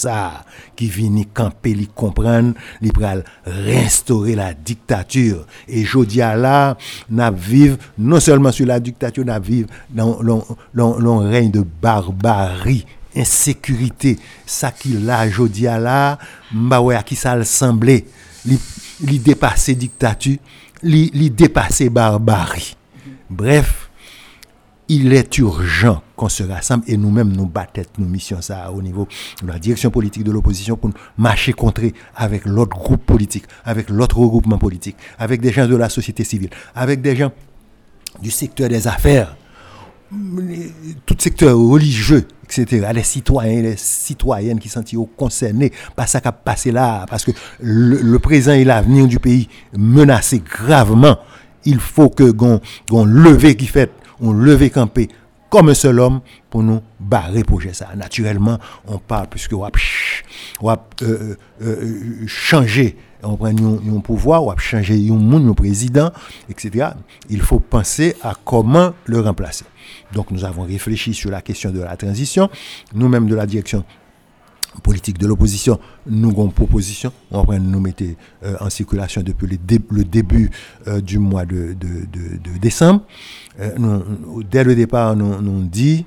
qui 0.76 0.88
vient 0.88 1.22
camper 1.32 1.74
li 1.74 1.86
comprendre 1.86 2.54
li 2.82 2.90
pral 2.92 3.24
restaurer 3.44 4.34
la 4.34 4.52
dictature. 4.54 5.46
Et 5.68 5.84
jodia 5.84 6.34
là 6.36 6.76
n'a 7.10 7.30
vivre 7.30 7.78
non 7.98 8.20
seulement 8.20 8.52
sur 8.52 8.66
la 8.66 8.80
dictature 8.80 9.24
n'a 9.24 9.38
vivre 9.38 9.68
dans 9.90 10.20
le 10.22 11.10
règne 11.30 11.50
de 11.50 11.64
barbarie 11.82 12.86
insécurité. 13.16 14.18
Ça 14.44 14.70
qui 14.72 14.88
là 14.88 15.28
jodia 15.28 15.78
là 15.78 16.18
mba 16.52 16.80
à 16.96 17.02
qui 17.02 17.16
ça 17.16 17.42
semblait. 17.44 18.04
Li, 18.46 18.58
li 19.00 19.18
dépasser 19.18 19.74
dictature 19.74 20.36
li, 20.82 21.10
li 21.14 21.30
dépasser 21.30 21.88
barbarie. 21.88 22.76
Bref 23.30 23.83
il 24.88 25.12
est 25.12 25.38
urgent 25.38 26.02
qu'on 26.16 26.28
se 26.28 26.42
rassemble 26.42 26.84
et 26.86 26.96
nous-mêmes 26.96 27.32
nous 27.32 27.46
battons 27.46 27.82
nos 27.98 28.06
missions 28.06 28.42
ça 28.42 28.70
au 28.70 28.82
niveau 28.82 29.08
de 29.42 29.48
la 29.48 29.58
direction 29.58 29.90
politique 29.90 30.24
de 30.24 30.32
l'opposition 30.32 30.76
pour 30.76 30.90
marcher 31.16 31.52
contre 31.52 31.82
avec 32.14 32.44
l'autre 32.44 32.76
groupe 32.76 33.04
politique, 33.04 33.44
avec 33.64 33.88
l'autre 33.88 34.18
regroupement 34.18 34.58
politique, 34.58 34.96
avec 35.18 35.40
des 35.40 35.52
gens 35.52 35.66
de 35.66 35.76
la 35.76 35.88
société 35.88 36.24
civile, 36.24 36.50
avec 36.74 37.00
des 37.00 37.16
gens 37.16 37.32
du 38.22 38.30
secteur 38.30 38.68
des 38.68 38.86
affaires, 38.86 39.36
tout 41.06 41.16
secteur 41.18 41.56
religieux, 41.58 42.26
etc. 42.44 42.86
Les 42.94 43.02
citoyens, 43.02 43.62
les 43.62 43.76
citoyennes 43.76 44.60
qui 44.60 44.68
sont 44.68 44.84
concernés 45.16 45.72
par 45.96 46.08
ça 46.08 46.20
qui 46.20 46.28
a 46.28 46.32
passé 46.32 46.70
là, 46.70 47.06
parce 47.08 47.24
que 47.24 47.32
le, 47.60 48.18
présent 48.18 48.52
et 48.52 48.64
l'avenir 48.64 49.06
du 49.06 49.18
pays 49.18 49.48
menacés 49.76 50.42
gravement. 50.44 51.18
Il 51.66 51.80
faut 51.80 52.10
que 52.10 52.30
gon 52.30 52.60
levé 52.90 53.56
qui 53.56 53.66
fait 53.66 53.90
on 54.20 54.32
levé 54.32 54.70
campé 54.70 55.08
comme 55.54 55.68
un 55.68 55.74
seul 55.74 56.00
homme 56.00 56.20
pour 56.50 56.64
nous 56.64 56.80
barrer 56.98 57.44
projet 57.44 57.72
ça. 57.72 57.90
Naturellement, 57.94 58.58
on 58.88 58.98
parle 58.98 59.28
puisque 59.28 59.52
on 59.52 59.60
va 59.60 59.70
euh, 60.60 60.66
euh, 61.02 61.36
euh, 61.62 62.26
changer, 62.26 62.96
on 63.22 63.36
prend 63.36 63.46
un 63.46 64.00
pouvoir, 64.00 64.42
on 64.42 64.50
va 64.50 64.56
changer 64.58 64.94
un 65.08 65.14
monde, 65.14 65.48
un 65.48 65.54
président, 65.54 66.10
etc. 66.50 66.88
Il 67.30 67.40
faut 67.40 67.60
penser 67.60 68.16
à 68.22 68.34
comment 68.44 68.94
le 69.04 69.20
remplacer. 69.20 69.64
Donc 70.12 70.32
nous 70.32 70.44
avons 70.44 70.62
réfléchi 70.62 71.14
sur 71.14 71.30
la 71.30 71.40
question 71.40 71.70
de 71.70 71.80
la 71.80 71.96
transition, 71.96 72.50
nous-mêmes 72.92 73.28
de 73.28 73.36
la 73.36 73.46
direction 73.46 73.84
politique 74.82 75.18
de 75.18 75.26
l'opposition, 75.26 75.78
nous 76.06 76.30
avons 76.30 76.46
une 76.46 76.52
proposition, 76.52 77.12
on 77.30 77.42
va 77.42 77.58
nous 77.58 77.80
mettre 77.80 78.04
euh, 78.42 78.56
en 78.60 78.70
circulation 78.70 79.22
depuis 79.22 79.46
le, 79.46 80.04
début 80.04 80.50
euh, 80.86 81.00
du 81.00 81.18
mois 81.18 81.44
de, 81.44 81.76
décembre. 82.60 83.02
Euh, 83.60 84.00
dès 84.50 84.64
le 84.64 84.74
départ, 84.74 85.16
nous, 85.16 85.40
nous 85.40 85.64
dit 85.64 86.04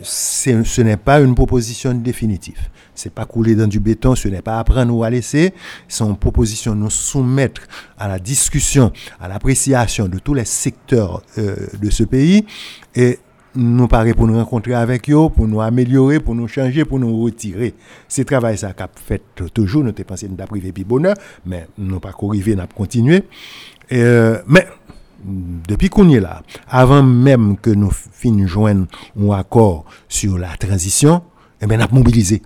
ce 0.00 0.80
n'est 0.80 0.96
pas 0.96 1.20
une 1.20 1.34
proposition 1.34 1.92
définitive. 1.92 2.68
Ce 2.94 3.08
n'est 3.08 3.12
pas 3.12 3.24
couler 3.24 3.56
dans 3.56 3.66
du 3.66 3.80
béton, 3.80 4.14
ce 4.14 4.28
n'est 4.28 4.40
pas 4.40 4.60
apprendre 4.60 4.94
ou 4.94 5.02
à 5.02 5.10
laisser. 5.10 5.52
C'est 5.88 6.04
une 6.04 6.16
proposition 6.16 6.76
nous 6.76 6.88
soumettre 6.88 7.62
à 7.98 8.06
la 8.06 8.20
discussion, 8.20 8.92
à 9.20 9.26
l'appréciation 9.26 10.06
de 10.06 10.20
tous 10.20 10.34
les 10.34 10.44
secteurs 10.44 11.20
de 11.36 11.90
ce 11.90 12.04
pays. 12.04 12.46
Et 12.94 13.18
nous 13.56 13.88
paraît 13.88 14.14
pour 14.14 14.26
nous 14.26 14.36
rencontrer 14.36 14.74
avec 14.74 15.10
eux, 15.10 15.28
pour 15.34 15.48
nous 15.48 15.60
améliorer, 15.60 16.20
pour 16.20 16.34
nous 16.34 16.48
changer, 16.48 16.84
pour 16.84 16.98
nous 16.98 17.22
retirer. 17.22 17.74
C'est 18.08 18.24
travail 18.24 18.58
ça 18.58 18.72
qu'a 18.72 18.88
fait 18.94 19.22
toujours, 19.52 19.84
nous 19.84 19.92
pensé 19.92 20.28
nous 20.28 20.36
privé 20.46 20.72
puis 20.72 20.84
bonheur, 20.84 21.14
mais 21.44 21.66
nous 21.78 22.00
pas 22.00 22.12
arrivé, 22.22 22.54
nous 22.54 22.62
continué. 22.74 23.24
Euh, 23.92 24.40
mais 24.46 24.66
depuis 25.24 25.88
qu'on 25.88 26.08
est 26.10 26.20
là, 26.20 26.42
avant 26.68 27.02
même 27.02 27.56
que 27.56 27.70
nous 27.70 27.90
finissions 27.90 28.66
un 28.66 28.86
accord 29.32 29.84
sur 30.08 30.38
la 30.38 30.56
transition, 30.56 31.22
eh 31.60 31.66
bien, 31.66 31.78
nous 31.78 31.84
avons 31.84 31.96
mobilisé. 31.96 32.42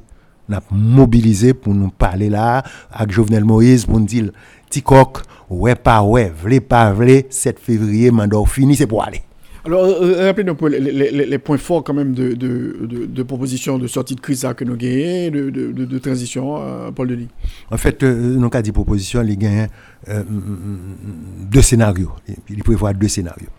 Nous 0.49 0.57
avons 0.57 0.77
mobilisé 0.77 1.55
pour 1.55 1.75
nous 1.75 1.91
parler 1.91 2.29
là 2.29 2.63
avec 2.93 3.13
Jovenel 3.13 3.45
Moïse 3.45 3.87
pour 3.87 4.01
nous 4.01 4.07
dire, 4.07 4.31
Tikok, 4.69 5.23
ouais 5.49 5.75
pas 5.75 6.03
ouais, 6.03 6.31
vle 6.31 6.61
pas 6.61 6.93
vle, 6.93 7.25
7 7.29 7.59
février, 7.59 8.11
mandat 8.11 8.45
fini, 8.47 8.77
c'est 8.77 8.87
pour 8.87 9.05
aller. 9.05 9.23
Alors, 9.71 9.85
euh, 9.85 10.03
euh, 10.03 10.27
rappelez-nous 10.27 10.57
les, 10.67 11.39
points 11.39 11.57
forts 11.57 11.85
quand 11.85 11.95
même 11.95 12.13
de, 12.13 12.35
de, 12.35 13.23
proposition 13.23 13.79
de 13.79 13.87
sortie 13.87 14.17
de 14.17 14.21
crise 14.21 14.45
que 14.57 14.65
nous 14.65 14.77
gagnons, 14.77 15.31
de, 15.31 15.99
transition, 16.01 16.61
euh, 16.61 16.91
Paul 16.91 17.07
Denis. 17.07 17.29
En 17.71 17.77
fait, 17.77 18.03
nous 18.03 18.45
avons 18.45 18.61
dit 18.63 18.73
proposition, 18.73 19.23
il 19.23 19.39
gagne 19.39 19.69
deux 20.09 21.63
scénarios. 21.63 22.11
Il 22.49 22.65
prévoit 22.65 22.93
deux 22.95 23.07
scénarios. 23.07 23.51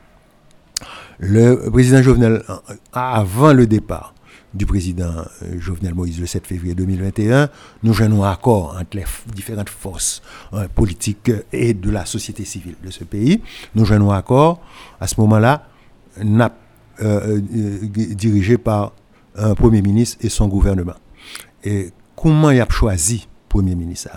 Le 1.19 1.69
président 1.71 2.01
Jovenel, 2.01 2.43
avant 2.91 3.53
le 3.53 3.65
départ 3.65 4.13
du 4.53 4.65
président 4.65 5.23
Jovenel 5.59 5.93
Moïse 5.93 6.19
le 6.19 6.25
7 6.25 6.45
février 6.45 6.75
2021, 6.75 7.47
nous 7.83 7.93
jouons 7.93 8.21
un 8.25 8.29
accord 8.29 8.75
entre 8.77 8.97
les 8.97 9.05
différentes 9.33 9.69
forces 9.69 10.21
politiques 10.75 11.31
et 11.53 11.73
de 11.73 11.89
la 11.89 12.05
société 12.05 12.43
civile 12.43 12.75
de 12.83 12.91
ce 12.91 13.05
pays. 13.05 13.41
Nous 13.75 13.85
jouons 13.85 14.11
un 14.11 14.17
accord. 14.17 14.59
À 14.99 15.07
ce 15.07 15.15
moment-là, 15.21 15.70
euh, 16.19 16.49
euh, 17.01 17.39
dirigé 18.13 18.57
par 18.57 18.93
un 19.35 19.55
Premier 19.55 19.81
ministre 19.81 20.17
et 20.21 20.29
son 20.29 20.47
gouvernement. 20.47 20.95
Et 21.63 21.89
comment 22.15 22.51
il 22.51 22.61
a 22.61 22.67
choisi 22.69 23.27
Premier 23.49 23.75
ministre 23.75 24.09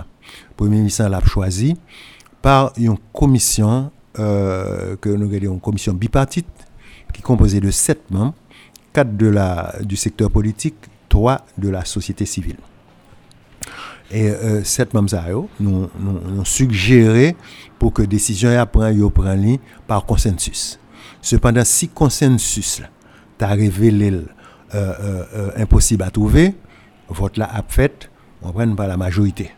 Le 0.51 0.55
Premier 0.57 0.79
ministre 0.79 1.05
l'a 1.09 1.21
choisi 1.25 1.77
par 2.43 2.73
une 2.77 2.97
commission, 3.13 3.91
euh, 4.19 4.97
que 4.97 5.09
nous 5.09 5.33
une 5.33 5.61
commission 5.61 5.95
bipartite, 5.95 6.47
qui 7.13 7.21
est 7.21 7.23
composée 7.23 7.61
de 7.61 7.71
sept 7.71 8.11
membres, 8.11 8.35
quatre 8.93 9.17
de 9.17 9.29
la, 9.29 9.75
du 9.81 9.97
secteur 9.97 10.31
politique, 10.31 10.77
trois 11.09 11.45
de 11.57 11.69
la 11.69 11.85
société 11.85 12.27
civile. 12.27 12.57
Et 14.11 14.31
sept 14.65 14.93
membres 14.93 15.11
nous, 15.59 15.89
nous, 15.99 16.21
nous 16.21 16.45
suggéré 16.45 17.35
pour 17.79 17.93
que 17.93 18.03
décision 18.03 18.51
soit 18.51 18.67
prise 18.67 19.59
par 19.87 20.05
consensus. 20.05 20.79
Cependant, 21.25 21.65
si 21.65 21.89
consensus 21.89 22.83
t'a 23.39 23.49
révélé 23.49 24.11
euh, 24.11 24.23
euh, 24.75 25.25
euh, 25.35 25.51
impossible 25.57 26.03
à 26.03 26.11
trouver, 26.11 26.55
vote 27.09 27.39
là 27.39 27.49
a 27.51 27.63
fait, 27.67 28.11
on 28.43 28.53
prend 28.53 28.75
pas 28.75 28.87
la 28.87 28.99
majorité. 28.99 29.51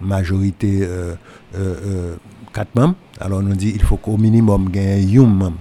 Majorité 0.00 0.88
4 2.54 2.74
membres. 2.74 2.94
Alors 3.20 3.40
on 3.40 3.54
dit 3.54 3.70
il 3.74 3.82
faut 3.82 3.98
qu'au 3.98 4.16
minimum 4.16 4.70
gagner 4.70 5.18
un 5.18 5.26
membre 5.26 5.58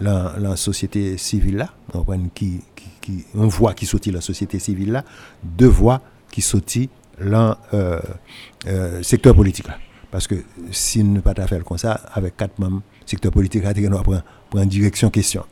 dans 0.00 0.32
la 0.36 0.56
société 0.56 1.16
civile 1.16 1.58
là, 1.58 1.68
on 1.94 2.02
prend 2.02 2.18
qui, 2.34 2.60
qui, 3.00 3.24
on 3.36 3.46
voit 3.46 3.74
qui 3.74 4.10
la 4.10 4.20
société 4.20 4.58
civile 4.58 4.90
là, 4.90 5.04
deux 5.44 5.68
voix 5.68 6.02
qui 6.32 6.42
sortit 6.42 6.90
le 7.20 7.52
secteur 9.02 9.36
politique 9.36 9.68
là. 9.68 9.78
Parce 10.10 10.26
que 10.26 10.34
si 10.72 11.04
nous 11.04 11.12
ne 11.12 11.20
pas 11.20 11.34
faire 11.46 11.62
comme 11.64 11.78
ça, 11.78 11.92
avec 12.14 12.36
quatre 12.36 12.58
membres, 12.58 12.82
secteur 13.08 13.32
politique, 13.32 13.62
direction 14.66 15.10
question. 15.10 15.44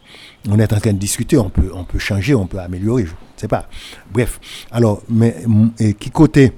On 0.48 0.58
est 0.58 0.72
en 0.72 0.80
train 0.80 0.92
de 0.92 0.98
discuter, 0.98 1.38
on 1.38 1.50
peut, 1.50 1.70
on 1.74 1.84
peut 1.84 1.98
changer, 1.98 2.34
on 2.34 2.46
peut 2.46 2.58
améliorer, 2.58 3.06
je 3.06 3.10
ne 3.10 3.16
sais 3.36 3.48
pas. 3.48 3.68
Bref, 4.12 4.40
alors, 4.70 5.02
mais 5.08 5.36
et 5.78 5.94
qui 5.94 6.10
côté, 6.10 6.52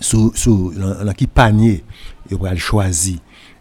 sous, 0.00 0.32
sous, 0.34 0.72
dans, 0.72 1.12
qui 1.12 1.26
panier, 1.26 1.84
il 2.30 2.38
va 2.38 2.54
choisir 2.56 3.18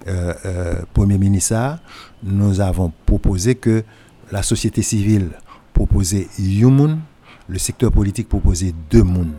euh, 0.07 0.33
euh, 0.45 0.75
Premier 0.93 1.17
ministre, 1.17 1.79
nous 2.23 2.61
avons 2.61 2.91
proposé 3.05 3.55
que 3.55 3.83
la 4.31 4.43
société 4.43 4.81
civile 4.81 5.31
proposait 5.73 6.27
Yumun, 6.37 6.99
le 7.47 7.57
secteur 7.57 7.91
politique 7.91 8.29
proposait 8.29 8.73
deux 8.89 9.03
mouns. 9.03 9.33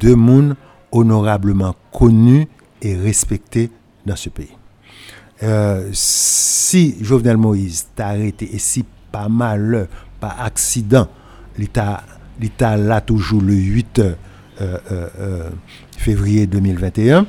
Deux 0.00 0.14
mouns 0.14 0.54
honorablement 0.92 1.74
connus 1.92 2.46
et 2.80 2.94
respectés 2.94 3.70
dans 4.06 4.16
ce 4.16 4.28
pays. 4.28 4.57
Euh, 5.42 5.88
si 5.92 6.96
Jovenel 7.00 7.36
Moïse 7.36 7.86
t'a 7.94 8.08
arrêté 8.08 8.54
et 8.54 8.58
si 8.58 8.84
pas 9.12 9.28
mal, 9.28 9.88
par 10.20 10.40
accident, 10.42 11.08
l'État 11.56 12.02
là 12.76 13.00
toujours 13.00 13.40
le 13.40 13.54
8 13.54 14.00
euh, 14.00 14.14
euh, 14.60 15.50
février 15.96 16.46
2021, 16.46 17.26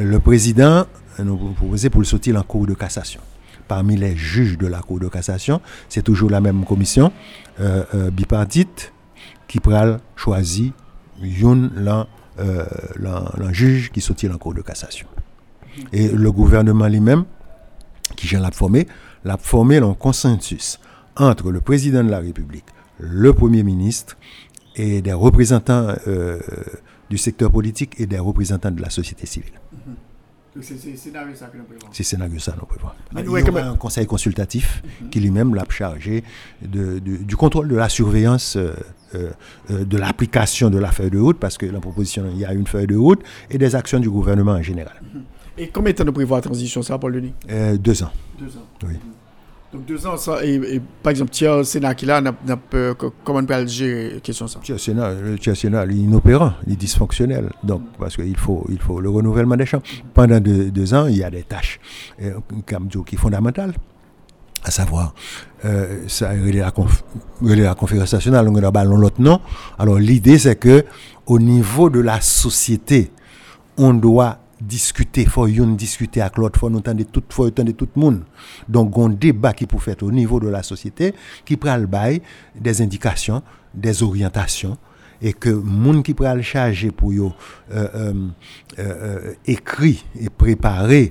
le 0.00 0.18
président 0.18 0.86
nous 1.22 1.36
proposé 1.36 1.90
pour 1.90 2.00
le 2.00 2.06
sortir 2.06 2.36
en 2.36 2.42
cours 2.42 2.66
de 2.66 2.74
cassation. 2.74 3.20
Parmi 3.68 3.96
les 3.96 4.16
juges 4.16 4.58
de 4.58 4.66
la 4.66 4.80
cour 4.80 4.98
de 4.98 5.08
cassation, 5.08 5.60
c'est 5.88 6.02
toujours 6.02 6.30
la 6.30 6.40
même 6.40 6.64
commission 6.64 7.12
bipartite 8.12 8.92
qui 9.46 9.60
pral 9.60 10.00
choisi 10.16 10.72
un 12.38 13.52
juge 13.52 13.92
qui 13.92 14.00
sortit 14.00 14.28
en 14.28 14.38
cour 14.38 14.54
de 14.54 14.62
cassation. 14.62 15.06
Et 15.92 16.08
le 16.08 16.32
gouvernement 16.32 16.88
lui-même, 16.88 17.24
qui 18.16 18.26
vient 18.26 18.40
l'a 18.40 18.50
formé, 18.50 18.86
l'a 19.24 19.36
formé 19.36 19.80
en 19.80 19.94
consensus 19.94 20.78
entre 21.16 21.50
le 21.50 21.60
président 21.60 22.02
de 22.02 22.10
la 22.10 22.20
République, 22.20 22.66
le 22.98 23.32
Premier 23.32 23.62
ministre 23.62 24.16
et 24.76 25.02
des 25.02 25.12
représentants 25.12 25.94
euh, 26.06 26.38
du 27.10 27.18
secteur 27.18 27.50
politique 27.50 27.94
et 27.98 28.06
des 28.06 28.18
représentants 28.18 28.70
de 28.70 28.82
la 28.82 28.90
société 28.90 29.26
civile. 29.26 29.60
C'est 30.60 30.96
scénario 30.96 31.34
ça 31.34 31.46
que 31.46 31.56
nous 31.56 31.64
prévoyons. 31.64 31.88
C'est 31.92 32.04
scénario 32.04 32.38
ça 32.38 32.54
nous 32.58 32.64
prévoyons. 32.64 32.94
Il 33.16 33.54
y 33.54 33.58
a 33.58 33.70
un 33.70 33.76
conseil 33.76 34.06
consultatif 34.06 34.82
mhm. 35.00 35.10
qui 35.10 35.18
lui-même 35.20 35.54
l'a 35.54 35.64
chargé 35.68 36.22
de, 36.62 37.00
du 37.00 37.36
contrôle 37.36 37.66
de 37.66 37.74
la 37.74 37.88
surveillance 37.88 38.56
euh, 38.56 38.72
euh, 39.14 39.84
de 39.84 39.96
l'application 39.96 40.70
de 40.70 40.78
la 40.78 40.92
feuille 40.92 41.10
de 41.10 41.18
route, 41.18 41.38
parce 41.40 41.58
que 41.58 41.66
la 41.66 41.80
proposition, 41.80 42.24
il 42.30 42.38
y 42.38 42.44
a 42.44 42.52
une 42.52 42.66
feuille 42.66 42.86
de 42.86 42.96
route, 42.96 43.22
et 43.50 43.58
des 43.58 43.74
actions 43.74 43.98
du 43.98 44.10
gouvernement 44.10 44.52
en 44.52 44.62
général. 44.62 45.00
Mhm. 45.02 45.22
Et 45.56 45.68
combien 45.68 45.92
de 45.92 45.96
temps 45.98 46.04
nous 46.04 46.12
prévoit 46.12 46.38
la 46.38 46.42
transition, 46.42 46.82
ça, 46.82 46.98
Paul 46.98 47.12
Denis? 47.12 47.32
Euh, 47.50 47.76
Deux 47.76 48.02
ans. 48.02 48.10
Deux 48.38 48.46
ans. 48.46 48.66
Oui. 48.86 48.94
Donc 49.72 49.86
deux 49.86 50.06
ans, 50.06 50.16
ça, 50.16 50.44
et, 50.44 50.80
par 51.02 51.10
exemple, 51.10 51.32
tiers 51.32 51.66
Sénat 51.66 51.96
qui 51.96 52.06
là, 52.06 52.22
comment 53.24 53.40
on 53.40 53.44
peut 53.44 53.66
gérer 53.66 54.14
la 54.14 54.20
question 54.20 54.46
ça? 54.46 54.60
Sénat, 54.78 55.14
le 55.14 55.36
tiers 55.36 55.56
Sénat, 55.56 55.84
il 55.86 55.98
est 55.98 56.02
inopérant, 56.02 56.52
il 56.68 56.74
est 56.74 56.76
dysfonctionnel. 56.76 57.50
Donc, 57.64 57.82
parce 57.98 58.14
qu'il 58.14 58.36
faut, 58.36 58.64
il 58.68 58.78
faut 58.78 59.00
le 59.00 59.10
renouvellement 59.10 59.56
des 59.56 59.66
champs. 59.66 59.82
Pendant 60.12 60.38
deux, 60.38 60.94
ans, 60.94 61.08
il 61.08 61.16
y 61.16 61.24
a 61.24 61.30
des 61.30 61.42
tâches 61.42 61.80
euh, 62.22 62.34
qui 63.04 63.16
sont 63.16 63.22
fondamentales 63.22 63.72
à 64.62 64.70
savoir, 64.70 65.12
euh, 65.64 66.04
ça 66.06 66.32
la, 66.34 66.72
la 67.42 67.74
conférence 67.74 68.12
nationale, 68.14 68.48
on 68.48 68.54
a 68.54 68.84
l'autre 68.84 69.20
nom. 69.20 69.40
Alors 69.76 69.98
l'idée 69.98 70.38
c'est 70.38 70.56
que 70.56 70.84
au 71.26 71.38
niveau 71.38 71.90
de 71.90 72.00
la 72.00 72.20
société, 72.20 73.10
on 73.76 73.92
doit 73.92 74.38
discuter, 74.60 75.26
faut 75.26 75.46
yon 75.46 75.74
discuter 75.74 76.20
avec 76.20 76.36
l'autre, 76.36 76.58
faut 76.58 76.74
entendre 76.74 77.04
tout, 77.04 77.22
faut 77.28 77.46
entendre 77.46 77.72
tout 77.72 77.88
le 77.94 78.00
monde. 78.00 78.24
Donc, 78.68 78.96
un 78.98 79.08
débat 79.08 79.52
qui 79.52 79.66
peut 79.66 79.78
faire 79.78 79.96
au 80.02 80.10
niveau 80.10 80.40
de 80.40 80.48
la 80.48 80.62
société, 80.62 81.14
qui 81.44 81.56
prend 81.56 81.76
le 81.76 81.86
bail 81.86 82.22
des 82.58 82.80
indications, 82.82 83.42
des 83.74 84.02
orientations, 84.02 84.76
et 85.22 85.32
que 85.32 85.50
monde 85.50 86.02
qui 86.02 86.14
prend 86.14 86.34
le 86.34 86.42
charger 86.42 86.90
pour 86.90 87.12
yo, 87.12 87.32
euh, 87.72 87.88
euh, 87.94 88.12
euh, 88.78 89.32
écrit 89.46 90.04
et 90.20 90.26
euh, 90.26 91.06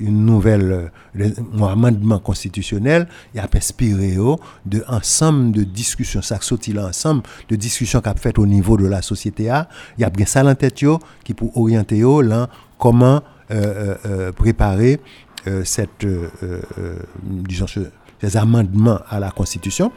une 0.00 0.24
nouvelle 0.24 0.90
euh, 1.18 1.30
un 1.58 1.66
amendement 1.66 2.18
constitutionnel, 2.18 3.08
il 3.34 3.40
a 3.40 3.48
inspiré 3.54 4.16
de 4.66 4.84
ensemble 4.88 5.52
de 5.52 5.64
discussions, 5.64 6.22
ça 6.22 6.40
sorti 6.40 6.72
là 6.72 6.86
ensemble 6.86 7.22
de 7.48 7.56
discussions 7.56 8.00
qu'a 8.00 8.14
fait 8.14 8.38
au 8.38 8.46
niveau 8.46 8.76
de 8.76 8.86
la 8.86 9.02
société 9.02 9.44
il 9.44 10.00
y 10.00 10.04
a 10.04 10.10
bien 10.10 10.26
ça 10.26 10.44
en 10.44 10.54
tête 10.54 10.84
qui 11.24 11.34
pour 11.34 11.56
orienter 11.56 12.02
là 12.22 12.48
comment 12.78 13.22
préparer 14.36 15.00
cette 15.64 16.06
disons 17.22 17.66
ces 18.20 18.36
amendements 18.36 19.00
à 19.08 19.18
la 19.18 19.30
constitution. 19.30 19.92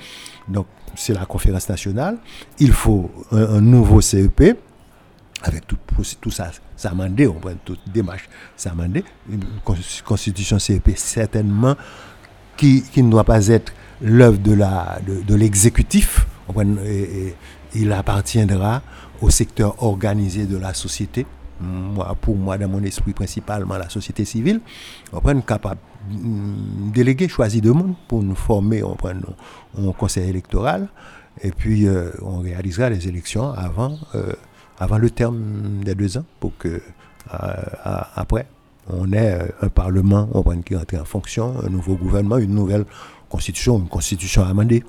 Donc 0.47 0.65
c'est 0.95 1.13
la 1.13 1.25
conférence 1.25 1.69
nationale, 1.69 2.17
il 2.59 2.71
faut 2.71 3.11
un 3.31 3.61
nouveau 3.61 4.01
CEP 4.01 4.57
avec 5.43 5.63
tout 5.67 6.31
ça, 6.31 6.51
ça 6.75 6.91
on 6.93 7.33
prend 7.33 7.53
toute 7.63 7.79
démarche, 7.91 8.27
ça 8.55 8.73
Une 9.29 9.43
constitution 10.03 10.59
CEP, 10.59 10.91
certainement, 10.95 11.75
qui, 12.57 12.83
qui 12.83 13.03
ne 13.03 13.11
doit 13.11 13.23
pas 13.23 13.47
être 13.47 13.73
l'œuvre 14.01 14.39
de, 14.39 14.53
la, 14.53 14.99
de, 15.05 15.35
l'exécutif, 15.35 16.25
il 17.73 17.91
appartiendra 17.91 18.81
au 19.21 19.29
secteur 19.29 19.81
organisé 19.83 20.45
de 20.45 20.57
la 20.57 20.73
société. 20.73 21.25
Moi, 21.59 22.15
pour 22.19 22.35
moi, 22.35 22.57
dans 22.57 22.67
mon 22.67 22.83
esprit, 22.83 23.13
principalement 23.13 23.77
la 23.77 23.89
société 23.89 24.25
civile, 24.25 24.59
on 25.13 25.21
prend 25.21 25.39
capable 25.39 25.79
mm, 26.09 26.91
déléguer, 26.91 27.29
choisir 27.29 27.61
de 27.61 27.71
monde 27.71 27.95
pour 28.09 28.21
nous 28.21 28.35
former, 28.35 28.83
on 28.83 28.95
prend 28.95 29.13
un 29.77 29.91
conseil 29.93 30.29
électoral, 30.29 30.89
et 31.41 31.51
puis 31.51 31.87
euh, 31.87 32.11
on 32.21 32.39
réalisera 32.39 32.89
les 32.89 33.07
élections 33.07 33.51
avant, 33.53 33.97
euh, 34.15 34.33
avant 34.79 34.97
le 34.97 35.09
terme 35.09 35.83
des 35.83 35.95
deux 35.95 36.17
ans, 36.17 36.25
pour 36.39 36.57
que 36.57 36.67
euh, 37.33 37.53
après 38.15 38.47
on 38.87 39.11
ait 39.13 39.39
un 39.61 39.69
parlement, 39.69 40.29
on 40.33 40.43
prend 40.43 40.61
qui 40.61 40.75
en 40.75 41.05
fonction, 41.05 41.55
un 41.65 41.69
nouveau 41.69 41.95
gouvernement, 41.95 42.37
une 42.37 42.53
nouvelle 42.53 42.85
constitution, 43.29 43.79
une 43.79 43.87
constitution 43.87 44.43
amendée. 44.43 44.83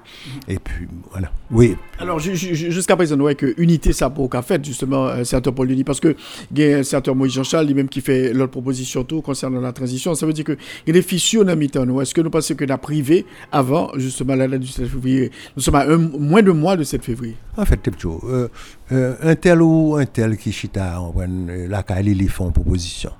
Et 0.48 0.58
puis, 0.58 0.86
voilà. 1.10 1.30
Oui. 1.50 1.76
Alors, 1.98 2.18
jusqu'à 2.18 2.96
présent, 2.96 3.18
ouais, 3.20 3.34
que 3.34 3.54
unité, 3.58 3.92
ça 3.92 4.10
pour 4.10 4.28
qu'a 4.28 4.42
fait, 4.42 4.64
justement, 4.64 5.06
un 5.06 5.24
sénateur 5.24 5.54
Paul 5.54 5.68
Denis, 5.68 5.84
parce 5.84 6.00
que 6.00 6.16
il 6.54 6.58
y 6.58 6.74
a 6.74 6.78
un 6.78 6.82
sénateur 6.82 7.14
Moïse 7.14 7.32
Jean-Charles, 7.32 7.66
lui-même 7.66 7.88
qui 7.88 8.00
fait 8.00 8.32
l'autre 8.32 8.52
proposition 8.52 9.04
tout 9.04 9.22
concernant 9.22 9.60
la 9.60 9.72
transition. 9.72 10.14
Ça 10.14 10.26
veut 10.26 10.32
dire 10.32 10.44
qu'il 10.44 10.58
y 10.86 10.90
a 10.90 10.92
des 10.92 11.02
fissures 11.02 11.44
dans 11.44 11.54
le 11.54 12.02
Est-ce 12.02 12.14
que 12.14 12.20
nous 12.20 12.30
pensons 12.30 12.54
que 12.54 12.64
la 12.64 12.78
privé, 12.78 13.26
avant, 13.52 13.90
justement, 13.96 14.34
la 14.34 14.48
date 14.48 14.60
du 14.60 14.68
7 14.68 14.86
février, 14.86 15.30
nous 15.56 15.62
sommes 15.62 15.76
à 15.76 15.86
un, 15.86 15.96
moins 15.96 16.42
de 16.42 16.52
mois 16.52 16.76
de 16.76 16.84
7 16.84 17.04
février? 17.04 17.36
En 17.56 17.64
fait, 17.64 17.80
euh, 18.04 18.48
euh, 18.92 19.14
un 19.22 19.34
tel 19.34 19.62
ou 19.62 19.96
un 19.96 20.06
tel 20.06 20.36
qui 20.36 20.52
chita, 20.52 21.00
euh, 21.00 21.68
la 21.68 21.82
Kali, 21.82 22.12
ils 22.12 22.28
font 22.28 22.50
proposition. 22.50 23.10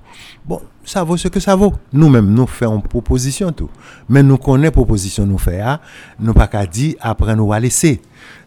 Bon, 0.44 0.60
ça 0.84 1.02
vaut 1.02 1.16
ce 1.16 1.28
que 1.28 1.40
ça 1.40 1.56
vaut. 1.56 1.72
Nous-mêmes, 1.92 2.32
nous 2.32 2.46
faisons 2.46 2.80
proposition 2.80 3.50
tout. 3.52 3.68
Mais 4.08 4.22
nous 4.22 4.38
connaissons 4.38 4.72
proposition 4.72 5.26
nous 5.26 5.38
faisons, 5.38 5.60
hein. 5.64 5.80
nous 6.20 6.32
pas 6.32 6.46
qu'à 6.46 6.66
dire 6.66 6.94
après 7.00 7.34
nous 7.34 7.48
va 7.48 7.58
laisser. 7.58 8.00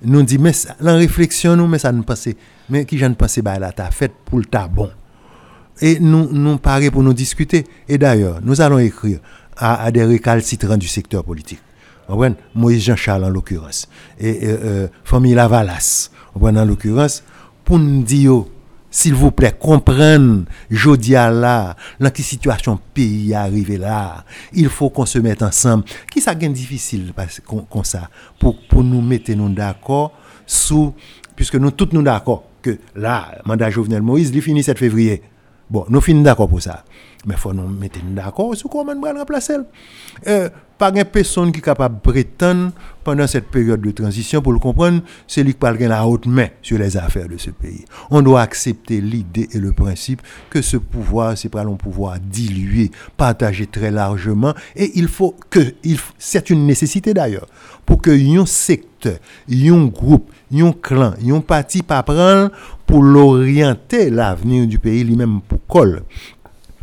Nous 0.03 0.23
dit 0.23 0.37
mais 0.37 0.53
la 0.79 0.93
réflexion 0.95 1.55
nous 1.55 1.67
mais 1.67 1.79
ça 1.79 1.91
nous 1.91 2.03
passe 2.03 2.29
mais 2.69 2.85
qui 2.85 2.97
j'en 2.97 3.13
pense 3.13 3.39
bah 3.39 3.59
là 3.59 3.71
t'as 3.71 3.91
fait 3.91 4.11
pour 4.25 4.39
le 4.39 4.45
tas 4.45 4.67
bon. 4.67 4.89
Et 5.81 5.99
nous 5.99 6.29
nous 6.31 6.57
parler 6.57 6.91
pour 6.91 7.03
nous 7.03 7.13
discuter 7.13 7.65
et 7.87 7.97
d'ailleurs, 7.97 8.39
nous 8.41 8.61
allons 8.61 8.79
écrire 8.79 9.19
à, 9.57 9.91
des 9.91 10.03
récalcitrants 10.03 10.77
du 10.77 10.87
secteur 10.87 11.23
politique. 11.23 11.59
Moïse 12.55 12.83
Jean-Charles 12.83 13.23
en 13.23 13.29
l'occurrence 13.29 13.87
et 14.19 14.39
euh, 14.47 14.57
euh, 14.63 14.87
famille 15.03 15.35
Lavalas 15.35 16.09
en 16.33 16.65
l'occurrence 16.65 17.23
pour 17.63 17.77
nous 17.77 18.01
dire 18.01 18.45
s'il 18.91 19.13
vous 19.13 19.31
plaît, 19.31 19.55
comprendre, 19.57 20.45
Jodia 20.69 21.29
là, 21.29 21.75
dans 21.99 22.09
quelle 22.09 22.25
situation 22.25 22.79
pays 22.93 23.33
arrivé 23.33 23.77
là. 23.77 24.25
Il 24.53 24.69
faut 24.69 24.89
qu'on 24.89 25.05
se 25.05 25.19
mette 25.19 25.43
ensemble. 25.43 25.83
Qui 26.11 26.21
ça 26.21 26.33
gagne 26.35 26.53
difficile 26.53 27.13
comme 27.45 27.83
ça 27.83 28.09
pour, 28.39 28.59
pour 28.67 28.83
nous 28.83 29.01
mettre 29.01 29.31
nous 29.33 29.49
d'accord 29.49 30.13
sous, 30.45 30.93
puisque 31.35 31.55
nous 31.55 31.71
tous 31.71 31.89
nous 31.91 32.01
d'accord 32.01 32.45
que 32.61 32.77
là, 32.95 33.39
mandat 33.45 33.69
Jovenel 33.69 34.01
Moïse, 34.01 34.31
il 34.33 34.41
finit 34.41 34.63
7 34.63 34.77
février. 34.77 35.21
Bon, 35.69 35.85
nous 35.89 36.01
finissons 36.01 36.23
d'accord 36.23 36.49
pour 36.49 36.61
ça. 36.61 36.83
Mais 37.25 37.35
il 37.35 37.39
faut 37.39 37.53
nous 37.53 37.67
mettre 37.67 37.99
d'accord 38.03 38.55
sur 38.55 38.69
comment 38.69 38.95
nous 38.95 39.05
allons 39.05 39.19
remplacer. 39.19 39.57
Euh, 40.27 40.49
pas 40.79 40.91
de 40.91 41.03
personne 41.03 41.51
qui 41.51 41.59
est 41.59 41.61
capable 41.61 41.95
de 41.95 41.99
prétendre 41.99 42.71
pendant 43.03 43.27
cette 43.27 43.49
période 43.49 43.81
de 43.81 43.91
transition 43.91 44.41
pour 44.41 44.53
le 44.53 44.59
comprendre, 44.59 45.01
c'est 45.27 45.43
lui 45.43 45.51
qui 45.51 45.59
parle 45.59 45.77
la 45.77 46.07
haute 46.07 46.25
main 46.25 46.47
sur 46.61 46.79
les 46.79 46.95
affaires 46.95 47.27
de 47.27 47.37
ce 47.37 47.49
pays. 47.49 47.83
On 48.09 48.21
doit 48.21 48.41
accepter 48.41 49.01
l'idée 49.01 49.49
et 49.51 49.57
le 49.57 49.73
principe 49.73 50.21
que 50.49 50.61
ce 50.61 50.77
pouvoir, 50.77 51.37
c'est 51.37 51.49
pas 51.49 51.63
un 51.63 51.73
pouvoir 51.73 52.17
dilué, 52.19 52.91
partagé 53.17 53.67
très 53.67 53.91
largement, 53.91 54.53
et 54.73 54.91
il 54.95 55.09
faut 55.09 55.35
que, 55.49 55.59
c'est 56.17 56.49
une 56.49 56.65
nécessité 56.65 57.13
d'ailleurs, 57.13 57.47
pour 57.85 58.01
que 58.01 58.11
un 58.11 58.45
secteur, 58.45 59.17
un 59.51 59.85
groupe, 59.87 60.31
un 60.53 60.71
clan, 60.71 61.13
un 61.27 61.41
parti 61.41 61.81
pas 61.81 62.03
prendre 62.03 62.51
pour 62.85 63.03
l'orienter 63.03 64.09
l'avenir 64.09 64.65
du 64.65 64.79
pays 64.79 65.03
lui-même 65.03 65.41
pour 65.41 65.59
coller 65.67 65.99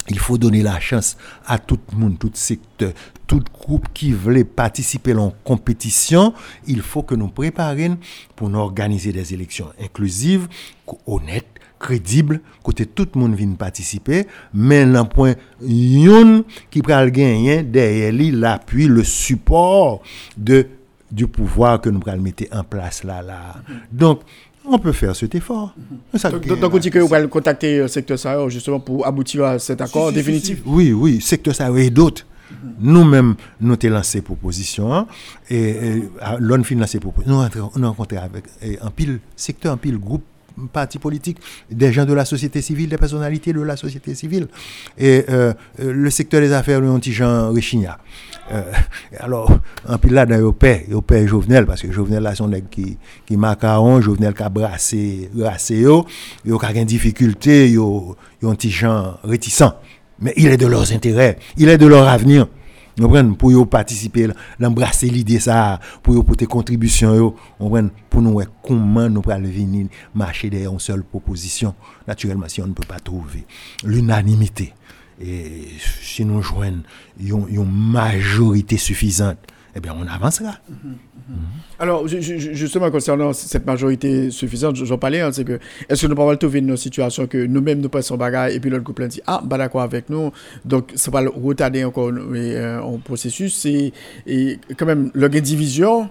il 0.09 0.19
faut 0.19 0.39
donner 0.39 0.63
la 0.63 0.81
chance 0.81 1.17
à 1.47 1.59
tout 1.59 1.79
le 1.93 1.99
monde, 1.99 2.19
tout 2.19 2.31
secteur, 2.35 2.93
tout 3.27 3.43
groupe 3.53 3.87
qui 3.93 4.13
veut 4.13 4.45
participer 4.45 5.15
en 5.15 5.33
compétition. 5.45 6.33
Il 6.67 6.81
faut 6.81 7.03
que 7.03 7.15
nous 7.15 7.29
préparions 7.29 7.99
pour 8.35 8.53
organiser 8.55 9.13
des 9.13 9.35
élections 9.35 9.69
inclusives, 9.81 10.49
honnêtes, 11.07 11.47
crédibles, 11.79 12.41
côté 12.63 12.87
tout 12.87 13.09
le 13.15 13.21
monde 13.21 13.35
vient 13.35 13.51
participer, 13.53 14.27
mais 14.55 14.83
un 14.83 15.05
point 15.05 15.35
yon 15.61 16.45
qui 16.71 16.81
le 16.81 17.11
gagner 17.11 17.63
derrière 17.63 18.13
lui 18.13 18.31
l'appui, 18.31 18.87
le 18.87 19.05
support 19.05 20.03
de 20.37 20.69
du 21.11 21.29
pouvoir 21.29 21.81
que 21.81 21.89
nous 21.89 22.01
allons 22.07 22.23
mettre 22.23 22.45
en 22.53 22.65
place 22.65 23.05
là 23.05 23.23
là. 23.23 23.57
Donc 23.93 24.23
on 24.69 24.79
peut 24.79 24.93
faire 24.93 25.14
cet 25.14 25.35
effort. 25.35 25.75
donc, 26.31 26.47
donc, 26.59 26.75
on 26.75 26.79
dit 26.79 26.91
que 26.91 26.99
vous 26.99 27.14
allez 27.14 27.29
contacter 27.29 27.79
le 27.79 27.85
euh, 27.85 27.89
secteur 27.89 28.19
Sahel 28.19 28.49
justement 28.49 28.81
pour 28.81 29.07
aboutir 29.07 29.45
à 29.45 29.59
cet 29.59 29.81
accord 29.81 30.12
définitif 30.12 30.62
Oui, 30.67 30.93
oui, 30.93 31.21
secteur 31.21 31.55
Sahel 31.55 31.79
et 31.79 31.91
d'autres. 31.91 32.25
Nous-mêmes, 32.79 33.35
nous 33.61 33.75
avons 33.75 33.95
lancé 33.95 34.21
proposition 34.23 34.95
hein, 34.95 35.07
et, 35.51 35.71
et 35.71 36.03
l'on 36.39 36.62
fin 36.62 36.77
lancé 36.77 37.01
proposition. 37.01 37.35
Nous 37.37 37.43
avons 37.43 37.89
rencontré 37.89 38.19
avec 38.19 38.45
un 38.81 38.91
pile 38.91 39.19
secteur, 39.35 39.73
un 39.73 39.77
pile 39.77 39.99
groupe 39.99 40.23
partis 40.73 40.99
politiques, 40.99 41.39
des 41.71 41.93
gens 41.93 42.05
de 42.05 42.13
la 42.13 42.25
société 42.25 42.63
civile, 42.63 42.89
des 42.89 42.97
personnalités 42.97 43.53
de 43.53 43.61
la 43.61 43.77
société 43.77 44.15
civile. 44.15 44.49
Et 44.99 45.25
euh, 45.29 45.53
euh, 45.81 45.93
le 45.93 46.11
secteur 46.11 46.41
des 46.41 46.53
affaires, 46.53 46.81
le 46.81 46.93
petit 46.99 47.13
Jean 47.13 47.53
Richigna. 47.53 47.99
Euh, 48.53 48.63
alors, 49.19 49.59
en 49.89 49.99
plus 49.99 50.11
là, 50.11 50.25
dans 50.25 50.39
le 50.39 50.53
père, 50.53 50.83
le 50.89 51.01
père 51.01 51.27
Jovenel, 51.27 51.67
parce 51.67 51.83
que 51.83 51.91
Jovenel 51.91 52.23
là, 52.23 52.35
son 52.35 52.51
qui, 52.71 52.97
qui 53.27 53.37
macaron, 53.37 54.01
Jovenel 54.01 54.35
qui 54.35 54.43
a 54.43 54.49
brassé, 54.49 55.31
brassé, 55.35 55.81
yo 55.81 56.07
a 56.45 56.73
une 56.73 56.85
difficulté, 56.85 57.71
yo, 57.71 58.17
yo 58.43 58.51
un 58.51 58.55
petit 58.55 58.75
réticent. 59.25 59.75
Mais 60.21 60.33
il 60.37 60.47
est 60.47 60.57
de 60.57 60.67
leurs 60.67 60.93
intérêts, 60.93 61.37
il 61.59 61.69
est 61.69 61.77
de 61.77 61.87
leur 61.87 62.09
avenir 62.09 62.47
pour 63.39 63.53
yo 63.53 63.67
participer 63.67 64.29
l'embrasser 64.59 65.09
l'idée 65.09 65.39
ça 65.39 65.79
pour 66.03 66.15
yo 66.15 66.23
porter 66.23 66.47
contribution 66.47 67.35
pour 67.59 68.23
nous 68.23 68.41
comment 68.63 69.09
nous 69.09 69.23
allons 69.29 69.49
venir 69.49 69.89
marcher 70.15 70.49
derrière 70.51 70.73
une 70.73 70.79
seule 70.79 71.03
proposition. 71.03 71.75
Naturellement 72.07 72.49
si 72.49 72.63
on 72.63 72.67
ne 72.67 72.73
peut 72.73 72.87
pas 72.87 73.01
trouver 73.01 73.45
l'unanimité. 73.85 74.73
Et 75.21 75.69
si 76.03 76.25
nous 76.25 76.43
joignons 76.43 76.83
une 77.19 77.65
majorité 77.65 78.77
suffisante 78.77 79.39
eh 79.77 79.81
bien, 79.81 79.95
on 79.99 80.07
avancera. 80.07 80.55
Alors, 81.79 82.09
justement, 82.09 82.91
concernant 82.91 83.35
cette 83.35 83.66
majorité 83.66 84.31
suffisante, 84.31 84.77
j'en 84.77 84.97
parlais, 84.97 85.20
hein, 85.20 85.31
c'est 85.33 85.45
que, 85.45 85.59
est-ce 85.88 86.03
que 86.03 86.07
nous 86.07 86.14
pouvons 86.14 86.34
trouver 86.37 86.61
une 86.61 86.76
situation 86.79 87.26
que 87.26 87.46
nous-mêmes 87.46 87.80
nous 87.80 87.91
passons 87.91 88.17
bagarre 88.17 88.49
et 88.49 88.59
puis 88.59 88.71
l'autre 88.71 88.84
couple 88.84 89.07
dit, 89.09 89.21
ah, 89.26 89.42
bah 89.45 89.59
d'accord 89.59 89.83
avec 89.83 90.09
nous, 90.09 90.33
donc 90.64 90.92
ça 90.95 91.11
va 91.11 91.21
retarder 91.21 91.84
encore 91.84 92.11
euh, 92.11 92.80
un 92.80 92.99
processus, 93.01 93.67
et, 93.67 93.92
et 94.26 94.59
quand 94.79 94.87
même, 94.87 95.11
le 95.13 95.29
gain 95.29 95.41
division, 95.41 96.09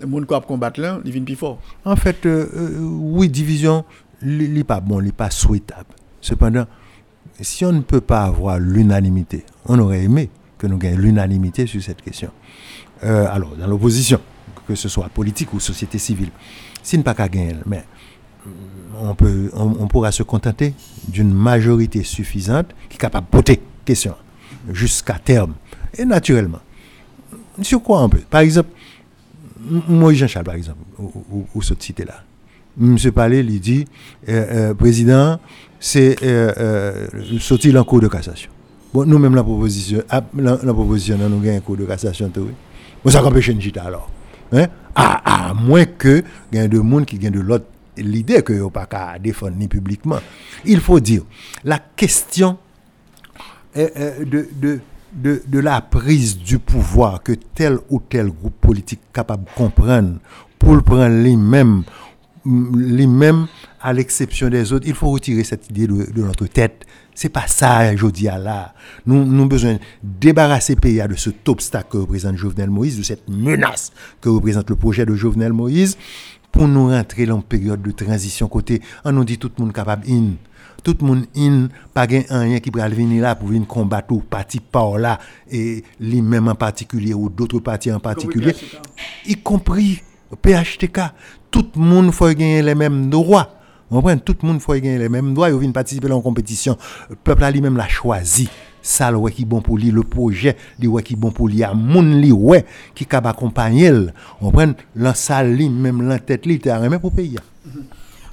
le 0.00 0.06
monde 0.06 0.26
qui 0.26 0.34
combattre 0.46 0.80
là, 0.80 1.00
il 1.04 1.12
vient 1.12 1.22
plus 1.22 1.36
fort. 1.36 1.60
En 1.84 1.94
fait, 1.94 2.26
euh, 2.26 2.48
euh, 2.56 2.80
oui, 2.80 3.28
division, 3.28 3.84
il 4.22 4.52
n'est 4.52 4.64
pas 4.64 4.80
bon, 4.80 5.00
il 5.00 5.06
n'est 5.06 5.12
pas 5.12 5.30
souhaitable. 5.30 5.94
Cependant, 6.20 6.66
si 7.40 7.64
on 7.64 7.72
ne 7.72 7.80
peut 7.80 8.00
pas 8.00 8.24
avoir 8.24 8.58
l'unanimité, 8.58 9.44
on 9.66 9.78
aurait 9.78 10.02
aimé 10.02 10.30
que 10.58 10.66
nous 10.66 10.78
gagnions 10.78 11.00
l'unanimité 11.00 11.66
sur 11.66 11.82
cette 11.82 12.02
question. 12.02 12.30
Euh, 13.04 13.26
alors, 13.30 13.54
dans 13.56 13.66
l'opposition, 13.66 14.20
que 14.66 14.74
ce 14.74 14.88
soit 14.88 15.08
politique 15.08 15.52
ou 15.52 15.60
société 15.60 15.98
civile, 15.98 16.30
s'il 16.82 17.00
n'est 17.00 17.04
pas 17.04 17.14
qu'à 17.14 17.28
gagner, 17.28 17.56
mais 17.66 17.84
mm, 18.46 18.50
on, 19.02 19.14
peut, 19.14 19.50
on, 19.54 19.86
pourra 19.88 20.12
se 20.12 20.22
contenter 20.22 20.74
d'une 21.08 21.32
majorité 21.32 22.02
suffisante 22.02 22.68
qui 22.88 22.96
est 22.96 23.00
capable 23.00 23.26
de 23.26 23.30
poter 23.30 23.60
question 23.84 24.14
jusqu'à 24.72 25.18
terme. 25.22 25.54
Et 25.96 26.04
naturellement, 26.04 26.60
sur 27.62 27.82
quoi 27.82 28.02
on 28.02 28.08
peut 28.08 28.22
Par 28.30 28.40
exemple, 28.40 28.70
moi, 29.88 30.12
Jean-Charles, 30.12 30.44
par 30.44 30.54
exemple, 30.54 30.78
ou, 30.98 31.62
cette 31.62 31.82
cité-là. 31.82 32.22
M. 32.80 32.96
Palais, 33.12 33.40
il 33.40 33.60
dit, 33.60 33.84
euh, 34.28 34.70
euh, 34.70 34.74
président, 34.74 35.38
c'est 35.78 36.16
euh, 36.22 37.06
sortir 37.38 37.80
en 37.80 37.84
cours 37.84 38.00
de 38.00 38.08
cassation. 38.08 38.50
Bon, 38.92 39.04
nous-mêmes, 39.06 39.34
la 39.34 39.42
proposition, 39.42 40.02
ah, 40.10 40.22
la, 40.36 40.56
proposition, 40.56 41.16
nous 41.16 41.24
avons 41.24 41.56
un 41.56 41.60
cours 41.60 41.76
de 41.76 41.84
cassation, 41.84 42.30
oui. 42.36 42.50
Vous 43.04 43.10
ça 43.10 43.24
empêche 43.24 43.48
une 43.48 43.60
chita 43.60 43.84
alors. 43.84 44.10
Hein? 44.52 44.66
À, 44.94 45.52
moins 45.54 45.84
que 45.84 46.22
il 46.52 46.58
y 46.58 46.62
ait 46.62 46.68
des 46.68 46.76
gens 46.76 47.04
qui 47.04 47.18
gagnent 47.18 47.32
de 47.32 47.40
l'autre 47.40 47.66
l'idée 47.96 48.42
que 48.42 48.52
vous 48.52 48.70
pas 48.70 48.86
qu'à 48.86 49.18
défendre 49.18 49.56
ni 49.56 49.68
publiquement. 49.68 50.18
Il 50.64 50.80
faut 50.80 51.00
dire, 51.00 51.22
la 51.64 51.78
question 51.78 52.58
de, 53.74 54.48
de, 54.56 54.80
de, 55.12 55.42
de, 55.46 55.58
la 55.58 55.80
prise 55.80 56.38
du 56.38 56.58
pouvoir 56.58 57.22
que 57.22 57.32
tel 57.32 57.78
ou 57.90 58.00
tel 58.00 58.28
groupe 58.28 58.60
politique 58.60 59.00
capable 59.12 59.44
de 59.44 59.50
comprendre 59.54 60.18
pour 60.58 60.74
le 60.74 60.82
prendre 60.82 61.22
lui-même 61.22 61.84
lui-même, 62.46 63.46
à 63.80 63.92
l'exception 63.92 64.48
des 64.48 64.72
autres, 64.72 64.86
il 64.86 64.94
faut 64.94 65.10
retirer 65.10 65.44
cette 65.44 65.70
idée 65.70 65.86
de, 65.86 66.22
notre 66.22 66.46
tête. 66.46 66.84
C'est 67.14 67.28
pas 67.28 67.46
ça, 67.46 67.94
je 67.94 68.06
dis 68.08 68.28
à 68.28 68.38
là. 68.38 68.74
Nous, 69.06 69.20
avons 69.20 69.46
besoin 69.46 69.74
de 69.74 69.78
débarrasser 70.02 70.74
le 70.74 70.80
pays 70.80 71.00
de 71.08 71.14
cet 71.14 71.48
obstacle 71.48 71.88
que 71.90 71.98
représente 71.98 72.36
Jovenel 72.36 72.70
Moïse, 72.70 72.98
de 72.98 73.02
cette 73.02 73.28
menace 73.28 73.92
que 74.20 74.28
représente 74.28 74.68
le 74.70 74.76
projet 74.76 75.06
de 75.06 75.14
Jovenel 75.14 75.52
Moïse, 75.52 75.96
pour 76.50 76.68
nous 76.68 76.88
rentrer 76.88 77.26
dans 77.26 77.36
une 77.36 77.42
période 77.42 77.82
de 77.82 77.90
transition 77.90 78.48
côté, 78.48 78.80
on 79.04 79.12
nous 79.12 79.24
dit 79.24 79.38
tout 79.38 79.50
le 79.56 79.64
monde 79.64 79.72
capable 79.72 80.08
in. 80.08 80.32
Tout 80.82 80.96
le 81.00 81.06
monde 81.06 81.24
in, 81.36 81.68
pas 81.94 82.06
rien 82.06 82.60
qui 82.60 82.70
pourrait 82.70 82.88
venir 82.90 83.22
là 83.22 83.34
pour 83.34 83.48
venir 83.48 83.66
combattre 83.66 84.12
ou 84.12 84.20
parti 84.20 84.60
par 84.60 84.98
là, 84.98 85.18
et 85.50 85.82
lui-même 85.98 86.48
en 86.48 86.54
particulier, 86.54 87.14
ou 87.14 87.28
d'autres 87.28 87.60
partis 87.60 87.90
en 87.90 88.00
particulier, 88.00 88.54
y 89.26 89.36
compris 89.36 90.02
PHTK. 90.42 91.00
Tout 91.50 91.70
le 91.76 91.80
monde 91.80 92.12
faut 92.12 92.26
gagner 92.26 92.60
les 92.60 92.74
mêmes 92.74 93.08
droits. 93.08 93.50
Tout 93.90 94.36
le 94.42 94.48
monde 94.48 94.60
faut 94.60 94.72
gagner 94.74 94.98
les 94.98 95.08
mêmes 95.08 95.34
droits. 95.34 95.50
Il 95.50 95.58
vient 95.58 95.70
participer 95.70 96.06
à 96.06 96.10
la 96.10 96.20
compétition. 96.20 96.76
Le 97.10 97.16
peuple 97.16 97.44
a 97.44 97.50
lui-même 97.50 97.76
l'a 97.76 97.88
choisi. 97.88 98.48
Ça, 98.82 99.10
le 99.10 99.18
qui 99.30 99.46
bon 99.46 99.62
lui, 99.76 99.90
le 99.90 100.02
projet, 100.02 100.56
le 100.78 101.00
qui 101.00 101.16
bon 101.16 101.30
pour 101.30 101.48
lui, 101.48 101.62
moun 101.74 102.20
li 102.20 102.32
ouais, 102.32 102.66
qui 102.94 103.06
capable 103.06 103.28
accompagner. 103.28 103.90
On 104.42 104.50
prend 104.50 104.74
la 104.94 105.14
salle, 105.14 105.56
même 105.70 106.06
la 106.06 106.18
tête, 106.18 106.44
li, 106.44 106.60
même 106.66 106.98
pour 107.00 107.12
payer. 107.12 107.38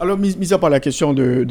Alors, 0.01 0.17
mis, 0.17 0.51
à 0.51 0.57
part 0.57 0.71
la 0.71 0.79
question 0.79 1.13
de, 1.13 1.43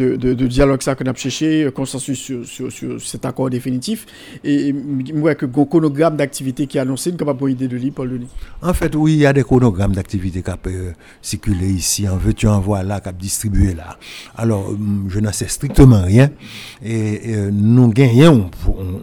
dialogue 0.49 0.83
ça 0.83 0.97
qu'on 0.97 1.05
a 1.05 1.15
cherché, 1.15 1.63
euh, 1.63 1.71
consensus 1.71 2.33
sur, 2.43 3.01
cet 3.01 3.25
accord 3.25 3.49
définitif, 3.49 4.07
et 4.43 4.73
moi, 4.73 5.37
que 5.37 5.47
le 5.47 5.65
chronogramme 5.65 6.17
d'activité 6.17 6.67
qui 6.67 6.77
est 6.77 6.81
annoncé, 6.81 7.11
une 7.11 7.17
pas 7.17 7.33
idée 7.49 7.69
de 7.69 7.77
lui, 7.77 7.93
Paul 7.93 8.11
Denis? 8.11 8.27
En 8.61 8.75
fait, 8.75 8.97
oui, 8.97 9.13
il 9.13 9.19
y 9.21 9.27
a 9.27 9.33
des 9.33 9.45
chronogrammes 9.45 9.95
d'activité 9.95 10.43
qui 10.43 10.51
peuvent 10.61 10.75
euh, 10.75 10.93
circuler 11.23 11.69
ici, 11.69 12.09
en 12.09 12.17
veux-tu, 12.17 12.49
en 12.49 12.59
voilà, 12.59 12.99
qui 12.99 13.13
distribué 13.13 13.73
là. 13.73 13.97
Alors, 14.37 14.75
je 15.07 15.21
n'en 15.21 15.31
sais 15.31 15.47
strictement 15.47 16.03
rien, 16.03 16.31
et, 16.85 17.21
nous 17.53 17.87
gagnons 17.91 18.51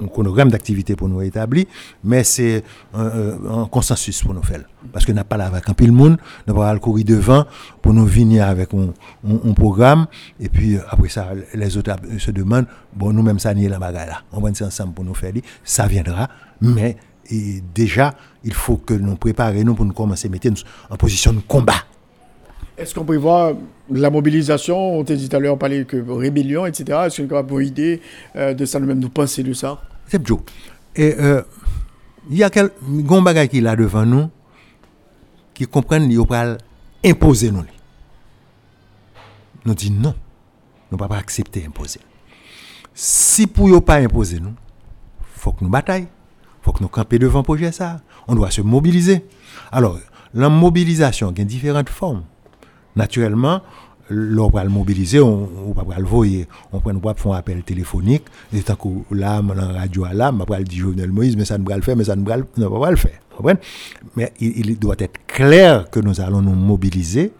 un, 0.03 0.07
chronogramme 0.07 0.49
d'activité 0.49 0.97
pour 0.97 1.07
nous 1.07 1.21
établir, 1.21 1.67
mais 2.03 2.25
c'est 2.25 2.65
un, 2.93 3.65
consensus 3.71 4.21
pour 4.21 4.33
nous 4.33 4.43
faire. 4.43 4.63
Parce 4.91 5.05
que 5.05 5.13
n'a 5.13 5.23
pas 5.23 5.37
la 5.37 5.47
un 5.47 5.73
pile 5.73 5.91
monde, 5.91 6.17
n'a 6.47 6.53
pas 6.53 6.73
le 6.73 6.79
courir 6.79 7.05
devant 7.05 7.45
pour 7.81 7.93
nous 7.93 8.05
venir 8.05 8.45
avec 8.45 8.73
un 8.73 8.93
on, 9.43 9.53
programme, 9.53 10.07
et 10.39 10.49
puis 10.49 10.75
euh, 10.75 10.81
après 10.89 11.09
ça, 11.09 11.29
les 11.53 11.77
autres 11.77 11.91
euh, 11.91 12.19
se 12.19 12.31
demandent, 12.31 12.67
bon, 12.95 13.11
nous-mêmes, 13.11 13.39
ça 13.39 13.53
n'y 13.53 13.67
la 13.67 13.79
bagarre 13.79 14.07
là. 14.07 14.21
On 14.31 14.39
va 14.41 14.49
ensemble 14.49 14.93
pour 14.93 15.03
nous 15.03 15.13
faire, 15.13 15.31
ça 15.63 15.87
viendra, 15.87 16.29
mais 16.61 16.97
déjà, 17.73 18.13
il 18.43 18.53
faut 18.53 18.77
que 18.77 18.93
nous 18.93 19.15
préparions 19.15 19.75
pour 19.75 19.85
nous 19.85 19.93
commencer 19.93 20.27
à 20.27 20.31
mettre 20.31 20.47
en 20.89 20.95
position 20.95 21.33
de 21.33 21.39
combat. 21.39 21.83
Est-ce 22.77 22.93
qu'on 22.93 23.05
peut 23.05 23.17
voir 23.17 23.53
la 23.89 24.09
mobilisation? 24.09 24.99
On 24.99 25.03
t'a 25.03 25.15
dit 25.15 25.27
tout 25.27 25.35
à 25.35 25.39
l'heure, 25.39 25.55
on 25.55 25.57
parlait 25.57 25.83
de 25.83 26.11
rébellion, 26.11 26.65
etc. 26.65 26.99
Est-ce 27.07 27.23
qu'on 27.23 27.37
a 27.37 27.61
une 27.61 27.67
idée 27.67 28.01
euh, 28.35 28.53
de 28.53 28.65
ça, 28.65 28.79
nous-mêmes, 28.79 28.99
nous 28.99 29.09
penser 29.09 29.43
de 29.43 29.53
ça? 29.53 29.81
C'est 30.07 30.25
Joe. 30.25 30.39
Et 30.95 31.15
il 32.29 32.37
y 32.37 32.43
a 32.43 32.49
quelques 32.49 32.73
bagages 33.21 33.49
qui 33.49 33.61
là 33.61 33.75
devant 33.75 34.05
nous 34.05 34.29
qui 35.57 35.65
comprennent 35.65 36.07
qu'ils 36.07 36.57
imposer 37.03 37.51
nous. 37.51 37.63
Nous 39.67 39.75
disons 39.75 39.95
non. 39.95 40.15
Nous 40.89 40.95
ne 40.95 40.97
pouvons 40.97 41.09
pas 41.09 41.17
accepter 41.17 41.65
imposer. 41.65 41.99
Si 42.93 43.47
pour 43.47 43.67
ne 43.67 43.79
pas 43.79 43.95
imposer 43.95 44.39
nous, 44.39 44.53
il 45.19 45.25
faut 45.39 45.51
que 45.51 45.61
nous 45.61 45.69
bataillons. 45.69 46.07
Il 46.07 46.63
faut 46.63 46.71
que 46.71 46.81
nous 46.81 46.87
campions 46.87 47.19
devant 47.19 47.39
le 47.39 47.43
projet 47.43 47.73
ça. 47.73 47.99
On 48.29 48.35
doit 48.35 48.49
se 48.49 48.61
mobiliser. 48.61 49.25
Alors, 49.69 49.99
la 50.33 50.47
mobilisation 50.47 51.33
a 51.37 51.43
différentes 51.43 51.89
formes. 51.89 52.23
Naturellement, 52.95 53.61
l'on 54.09 54.47
va 54.47 54.63
le 54.63 54.69
mobiliser, 54.69 55.19
on 55.19 55.73
va 55.73 55.97
le 55.97 56.05
voyer. 56.05 56.47
On 56.71 56.79
peut 56.79 56.93
faire 57.17 57.33
un 57.33 57.37
appel 57.37 57.61
téléphonique. 57.63 58.23
Et 58.53 58.61
tant 58.61 58.75
que 58.75 58.87
là, 59.13 59.41
la 59.53 59.65
radio, 59.65 60.05
là, 60.13 60.31
on 60.33 60.45
va 60.45 60.63
dire 60.63 60.85
Jovenel 60.85 61.11
Moïse, 61.11 61.35
mais 61.35 61.43
ça 61.43 61.57
ne 61.57 61.67
va 61.67 61.75
le 61.75 61.81
faire, 61.81 61.97
mais 61.97 62.05
ça 62.05 62.15
ne 62.15 62.23
va 62.23 62.79
pas 62.79 62.89
le 62.91 62.95
faire. 62.95 63.19
Mais 64.15 64.31
il 64.39 64.79
doit 64.79 64.95
être 64.99 65.25
clair 65.27 65.89
que 65.89 65.99
nous 65.99 66.21
allons 66.21 66.41
nous 66.41 66.55
mobiliser 66.55 67.33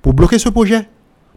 pour 0.00 0.14
bloquer 0.14 0.38
ce 0.38 0.50
projet 0.50 0.88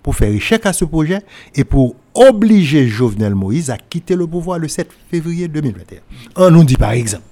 pour 0.07 0.15
faire 0.15 0.29
échec 0.29 0.65
à 0.65 0.71
ce 0.71 0.85
projet 0.85 1.19
et 1.53 1.65
pour 1.65 1.97
obliger 2.13 2.87
Jovenel 2.87 3.35
Moïse 3.35 3.69
à 3.69 3.77
quitter 3.77 4.15
le 4.15 4.25
pouvoir 4.25 4.57
le 4.57 4.69
7 4.69 4.89
février 5.11 5.49
2021. 5.49 5.99
On 6.37 6.49
nous 6.49 6.63
dit 6.63 6.77
par 6.77 6.91
exemple, 6.91 7.25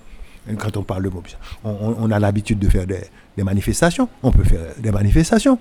quand 0.58 0.76
on 0.76 0.84
parle 0.84 1.04
de 1.04 1.08
mobilisation, 1.08 1.40
on, 1.64 2.12
a 2.12 2.20
l'habitude 2.20 2.60
de 2.60 2.68
faire 2.68 2.86
des, 2.86 3.44
manifestations, 3.46 4.10
on 4.24 4.32
peut 4.32 4.44
faire 4.44 4.60
des 4.78 4.92
manifestations, 4.92 5.58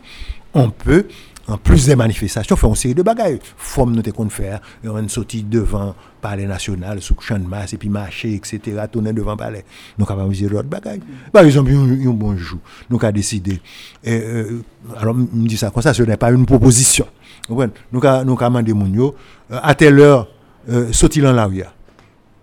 on 0.55 0.70
peut 0.70 1.07
en 1.47 1.59
plus 1.59 1.87
des 1.87 1.97
manifestations, 1.97 2.57
faire 2.57 2.71
une 2.71 2.77
série 2.77 2.95
de 2.95 3.03
bagailles. 3.03 3.39
Forme 3.57 3.95
nous 3.95 4.03
qu'on 4.12 4.29
faire, 4.29 4.61
une 4.83 5.09
sortie 5.09 5.43
devant 5.43 5.89
le 5.89 5.93
palais 6.21 6.47
national, 6.47 7.03
sous 7.03 7.16
champ 7.21 7.39
de 7.39 7.47
masse, 7.47 7.73
et 7.75 7.77
puis 7.77 7.89
marcher, 7.89 8.35
etc., 8.35 8.61
tourner 8.91 9.12
devant 9.12 9.33
le 9.33 9.37
palais. 9.37 9.65
Nous 9.99 10.07
avons 10.09 10.29
dire 10.29 10.51
d'autres 10.51 10.69
bagailles. 10.69 11.01
Par 11.33 11.45
exemple, 11.45 11.71
un 11.71 12.11
bon 12.11 12.37
jour, 12.37 12.61
nous 12.89 12.99
avons 13.01 13.12
décidé. 13.12 13.61
Euh, 14.07 14.61
alors, 14.97 15.15
me 15.15 15.47
dit 15.47 15.57
ça 15.57 15.71
comme 15.71 15.83
ça, 15.83 15.93
ce 15.93 16.03
n'est 16.03 16.16
pas 16.16 16.31
une 16.31 16.47
proposition. 16.47 17.07
Nous 17.49 17.61
avons 18.05 18.35
demandé 18.35 18.73
Mounio, 18.73 19.15
euh, 19.51 19.61
à 19.62 19.75
telle 19.75 19.99
heure, 20.01 20.29
euh, 20.69 20.91
dans 21.16 21.33
la 21.33 21.47
rue. 21.47 21.62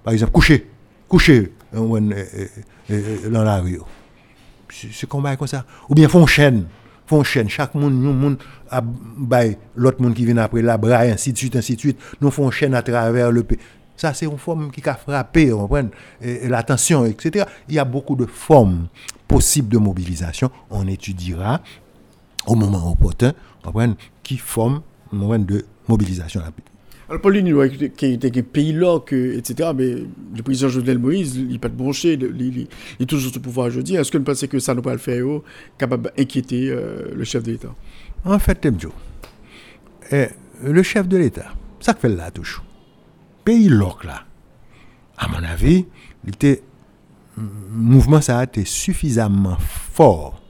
Par 0.03 0.13
exemple, 0.13 0.31
coucher, 0.31 0.67
coucher 1.07 1.51
euh, 1.73 2.47
dans 3.29 3.43
la 3.43 3.59
rue. 3.59 3.79
C'est 4.69 5.07
comme 5.07 5.25
ça. 5.47 5.65
Ou 5.89 5.95
bien 5.95 6.07
font 6.07 6.25
chaîne 6.25 6.65
font 7.11 7.23
chaîne. 7.23 7.49
Chaque 7.49 7.75
monde, 7.75 7.93
nous, 7.93 8.13
monde, 8.13 8.37
l'autre 9.75 10.01
monde 10.01 10.13
qui 10.13 10.25
vient 10.25 10.37
après 10.37 10.61
la 10.61 10.77
bras, 10.77 10.99
ainsi 11.01 11.33
de 11.33 11.37
suite, 11.37 11.57
ainsi 11.57 11.75
de 11.75 11.79
suite. 11.81 11.99
Nous 12.21 12.31
font 12.31 12.49
chaîne 12.49 12.73
à 12.73 12.81
travers 12.81 13.31
le 13.31 13.43
pays. 13.43 13.59
Ça, 13.97 14.13
c'est 14.13 14.25
une 14.25 14.37
forme 14.37 14.71
qui 14.71 14.81
a 14.87 14.95
frappé, 14.95 15.51
l'attention, 16.21 17.05
etc. 17.05 17.45
Il 17.67 17.75
y 17.75 17.79
a 17.79 17.83
beaucoup 17.85 18.15
de 18.15 18.25
formes 18.25 18.87
possibles 19.27 19.67
de 19.67 19.77
mobilisation. 19.77 20.49
On 20.69 20.87
étudiera 20.87 21.59
au 22.47 22.55
moment 22.55 22.89
opportun, 22.89 23.33
qui 24.23 24.37
forment 24.37 24.81
de 25.11 25.65
mobilisation 25.89 26.39
rapide. 26.39 26.70
Alors, 27.11 27.19
Pauline, 27.19 27.69
qui 27.97 28.05
était 28.05 28.41
pays 28.41 28.71
là, 28.71 28.97
etc., 28.97 29.71
mais 29.75 29.95
le 30.33 30.43
président 30.43 30.69
Jovenel 30.69 30.97
Moïse, 30.97 31.35
il 31.35 31.49
n'est 31.49 31.59
pas 31.59 31.67
de 31.67 31.75
branché, 31.75 32.13
il, 32.13 32.67
est 33.01 33.05
toujours 33.05 33.33
au 33.35 33.39
pouvoir 33.41 33.67
aujourd'hui. 33.67 33.95
Est-ce 33.95 34.09
que 34.09 34.17
vous 34.17 34.23
pensez 34.23 34.47
que 34.47 34.59
ça 34.59 34.73
va 34.73 34.81
pas 34.81 34.93
le 34.93 34.97
faire, 34.97 35.25
capable 35.77 36.09
d'inquiéter 36.15 36.69
euh, 36.69 37.13
le 37.13 37.23
chef 37.25 37.43
de 37.43 37.51
l'État? 37.51 37.75
En 38.23 38.39
fait, 38.39 38.65
eh, 40.13 40.27
le 40.63 40.83
chef 40.83 41.09
de 41.09 41.17
l'État, 41.17 41.53
ça 41.81 41.95
fait 41.95 42.07
là 42.07 42.31
toujours. 42.31 42.63
Pays 43.43 43.67
loc 43.67 44.05
là, 44.05 44.23
à 45.17 45.27
mon 45.27 45.43
avis, 45.43 45.87
le 46.23 46.59
mouvement 47.71 48.21
ça 48.21 48.39
a 48.39 48.45
été 48.45 48.63
suffisamment 48.63 49.57
fort 49.59 50.41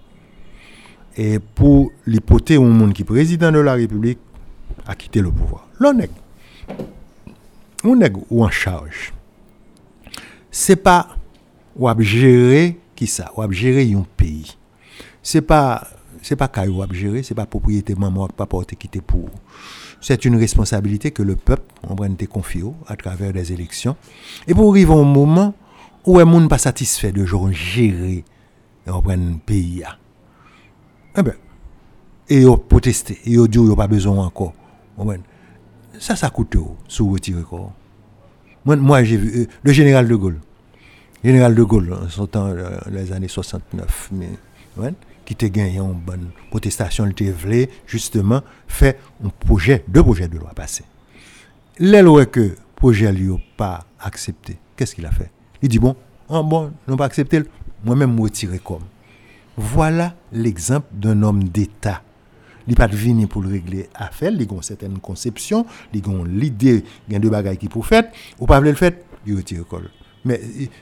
et 1.18 1.40
pour 1.40 1.92
l'hypothèse 2.06 2.60
au 2.60 2.66
monde 2.66 2.94
qui 2.94 3.04
président 3.04 3.52
de 3.52 3.58
la 3.58 3.74
République 3.74 4.20
a 4.86 4.94
quitté 4.94 5.22
le 5.22 5.32
pouvoir. 5.32 5.68
L'honnête 5.80 6.21
on 7.84 8.00
est 8.02 8.14
ou 8.30 8.44
en 8.44 8.50
charge? 8.50 9.14
C'est 10.50 10.76
pas 10.76 11.08
ou 11.76 11.90
gérer 12.02 12.78
qui 12.96 13.08
ça, 13.08 13.32
ou 13.36 13.52
gérer 13.52 13.92
un 13.94 14.06
pays. 14.18 14.58
C'est 15.24 15.42
pas 15.42 15.88
c'est 16.22 16.36
pas 16.36 16.48
qu'à 16.48 16.66
ou 16.66 16.84
gérer, 16.94 17.24
c'est 17.24 17.34
pas 17.34 17.46
propriété 17.46 17.96
maman 17.96 18.28
pas 18.28 18.46
porter 18.46 18.76
quitter 18.76 19.02
pour. 19.02 19.30
C'est 20.02 20.26
une 20.26 20.36
responsabilité 20.36 21.12
que 21.12 21.24
le 21.24 21.36
peuple 21.36 21.74
on 21.88 21.96
va 21.96 22.10
te 22.10 22.26
confier 22.26 22.64
à 22.88 22.96
travers 22.96 23.34
des 23.34 23.54
élections. 23.54 23.96
Et 24.48 24.54
pour 24.54 24.72
arriver 24.72 24.94
au 24.94 25.04
moment 25.04 25.54
où 26.06 26.20
un 26.20 26.26
monde 26.26 26.50
pas 26.50 26.58
satisfait 26.58 27.12
de 27.12 27.26
gérer 27.52 28.24
on 28.88 29.02
prend 29.02 29.18
pays 29.46 29.84
Eh 31.18 31.24
ben 31.24 31.34
et 32.30 32.46
au 32.46 32.56
protester, 32.56 33.20
et 33.26 33.38
au 33.38 33.48
dire 33.48 33.76
pas 33.76 33.88
besoin 33.88 34.26
encore. 34.26 34.54
Ça, 36.00 36.16
ça 36.16 36.30
coûte 36.30 36.58
sous 36.88 37.10
retirer. 37.10 37.44
Moi, 38.66 39.04
j'ai 39.04 39.18
vu 39.18 39.42
euh, 39.42 39.46
le 39.64 39.72
général 39.72 40.08
de 40.08 40.16
Gaulle. 40.16 40.40
Général 41.24 41.56
de 41.56 41.64
Gaulle, 41.64 41.94
en 41.94 42.10
son 42.10 42.28
euh, 42.36 42.80
les 42.90 43.12
années 43.12 43.28
69, 43.28 44.10
mais, 44.12 44.30
qui 45.26 45.34
était 45.34 45.50
gagné 45.50 45.80
en 45.80 45.90
bonne 45.90 46.32
protestation, 46.50 47.06
il 47.06 47.12
était 47.12 47.70
justement, 47.86 48.42
fait 48.68 49.00
un 49.24 49.30
projet, 49.30 49.84
deux 49.88 50.04
projets 50.04 50.28
de 50.28 50.38
loi 50.38 50.52
passés. 50.56 50.86
L'aile 51.78 52.08
que 52.32 52.40
le 52.40 52.56
projet 52.76 53.12
lui 53.12 53.32
pas 53.58 53.86
accepté, 54.00 54.58
qu'est-ce 54.76 54.96
qu'il 54.96 55.06
a 55.06 55.12
fait? 55.12 55.30
Il 55.62 55.70
dit, 55.70 55.80
bon, 55.80 55.96
ah, 56.30 56.42
bon, 56.42 56.72
non 56.88 56.98
pas 56.98 57.06
accepté, 57.06 57.44
moi-même, 57.84 58.16
me 58.16 58.22
retirer 58.22 58.60
comme. 58.60 58.84
Voilà 59.58 60.16
l'exemple 60.32 60.88
d'un 60.92 61.22
homme 61.24 61.44
d'État 61.44 62.02
il 62.68 62.76
pas 62.76 62.88
venir 62.88 63.28
pour 63.28 63.42
le 63.42 63.50
régler 63.50 63.90
affaire, 63.96 64.32
il 64.32 64.42
a 64.42 64.46
une 64.52 64.62
certaine 64.62 65.00
conception, 65.00 65.66
il 65.94 66.02
a 66.04 66.26
l'idée, 66.26 66.84
il 67.08 67.14
y 67.14 67.16
a 67.16 67.20
deux 67.20 67.30
bagages 67.30 67.58
qui 67.58 67.68
pour 67.68 67.86
faire, 67.86 68.06
ou 68.40 68.46
pas 68.46 68.60
le 68.60 68.74
faire, 68.74 68.94
il 69.26 69.36
retire 69.36 69.60
l'école. 69.60 69.90
Mais 70.24 70.40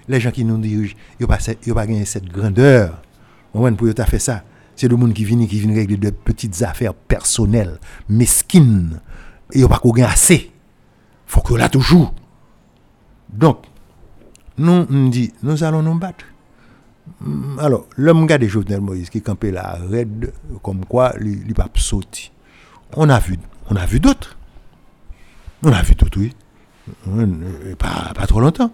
les 0.07 0.19
gens 0.19 0.31
qui 0.31 0.43
nous 0.43 0.57
dirigent, 0.57 0.95
ils 1.19 1.23
n'ont 1.23 1.27
pas, 1.27 1.37
pas 1.37 2.05
cette 2.05 2.25
grandeur. 2.25 3.01
Pour 3.51 3.67
faire 3.67 4.21
ça, 4.21 4.43
C'est 4.75 4.87
le 4.87 4.95
monde 4.95 5.13
qui 5.13 5.23
vient 5.25 5.37
régler 5.37 5.97
de 5.97 6.09
petites 6.09 6.61
affaires 6.61 6.93
personnelles, 6.93 7.79
mesquines. 8.07 8.99
Et 9.51 9.59
il 9.59 9.65
n'y 9.65 9.71
a 9.71 9.79
pas 9.79 10.07
assez. 10.07 10.51
faut 11.25 11.41
que 11.41 11.55
là 11.55 11.69
toujours. 11.69 12.13
Donc, 13.31 13.63
nous, 14.57 14.85
nous 15.41 15.63
allons 15.63 15.81
nous 15.81 15.97
battre. 15.97 16.25
Mm, 17.21 17.59
alors, 17.59 17.85
l'homme 17.97 18.27
de 18.27 18.47
Jovenel 18.47 18.81
Moïse 18.81 19.09
qui 19.09 19.21
campait 19.21 19.51
là, 19.51 19.77
raide, 19.89 20.33
comme 20.61 20.85
quoi, 20.85 21.13
il 21.21 21.45
n'est 21.47 21.53
pas 21.53 21.67
sauté. 21.75 22.31
On 22.95 23.09
a 23.09 23.19
vu, 23.19 23.37
on 23.69 23.75
a 23.75 23.85
vu 23.85 23.99
d'autres. 23.99 24.37
On 25.63 25.71
a 25.71 25.81
vu 25.81 25.95
d'autres, 25.95 26.19
oui. 26.19 26.33
Pas, 27.77 28.13
pas 28.15 28.25
trop 28.25 28.39
longtemps. 28.39 28.71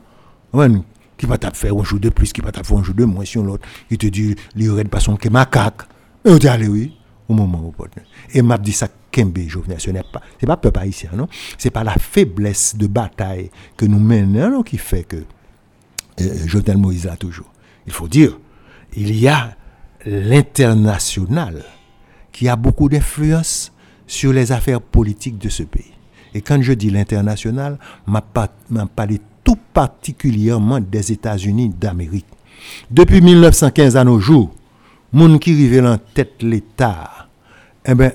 Qui 1.17 1.25
va 1.25 1.37
faire 1.53 1.75
un 1.75 1.83
jour 1.83 1.99
de 1.99 2.09
plus, 2.09 2.31
qui 2.31 2.41
va 2.41 2.51
faire 2.51 2.77
un 2.77 2.83
jour 2.83 2.95
de 2.95 3.05
moins 3.05 3.25
sur 3.25 3.43
l'autre. 3.43 3.67
Il 3.89 3.97
te 3.97 4.07
dit, 4.07 4.35
il 4.55 4.71
raide 4.71 4.89
pas 4.89 4.99
son 4.99 5.17
macaque. 5.31 5.81
Et 6.23 6.29
on 6.29 6.37
dit, 6.37 6.47
allez, 6.47 6.67
oui, 6.67 6.95
au 7.27 7.33
moment 7.33 7.73
où 7.77 7.85
Et 8.33 8.41
m'a 8.41 8.57
dit 8.57 8.71
ça, 8.71 8.87
Kembe 9.11 9.39
Jovenel, 9.47 9.79
ce 9.79 9.91
n'est 9.91 10.03
pas, 10.03 10.21
c'est 10.39 10.45
pas 10.45 10.57
peuple 10.57 10.79
haïtien, 10.79 11.11
non? 11.15 11.27
C'est 11.57 11.69
pas 11.69 11.83
la 11.83 11.93
faiblesse 11.93 12.75
de 12.75 12.87
bataille 12.87 13.49
que 13.77 13.85
nous 13.85 13.99
menons 13.99 14.61
qui 14.61 14.77
fait 14.77 15.03
que 15.03 15.23
euh, 16.21 16.47
Jovenel 16.47 16.77
Moïse 16.77 17.07
a 17.07 17.15
toujours. 17.15 17.49
Il 17.87 17.93
faut 17.93 18.07
dire, 18.07 18.37
il 18.95 19.15
y 19.15 19.27
a 19.27 19.55
l'international 20.05 21.63
qui 22.31 22.47
a 22.47 22.55
beaucoup 22.55 22.89
d'influence 22.89 23.71
sur 24.07 24.33
les 24.33 24.51
affaires 24.51 24.81
politiques 24.81 25.37
de 25.37 25.49
ce 25.49 25.63
pays. 25.63 25.93
Et 26.33 26.41
quand 26.41 26.61
je 26.61 26.73
dis 26.73 26.89
l'international, 26.89 27.77
m'a 28.05 28.21
parlé 28.21 29.21
tout 29.43 29.57
particulièrement 29.73 30.79
des 30.79 31.11
États-Unis 31.11 31.69
d'Amérique. 31.69 32.25
Depuis 32.91 33.21
1915 33.21 33.95
à 33.95 34.03
nos 34.03 34.19
jours, 34.19 34.53
moun 35.13 35.39
qui 35.39 35.53
rive 35.53 35.85
en 35.85 35.97
tête 35.97 36.41
l'État, 36.41 37.29
eh 37.85 37.95
ben, 37.95 38.11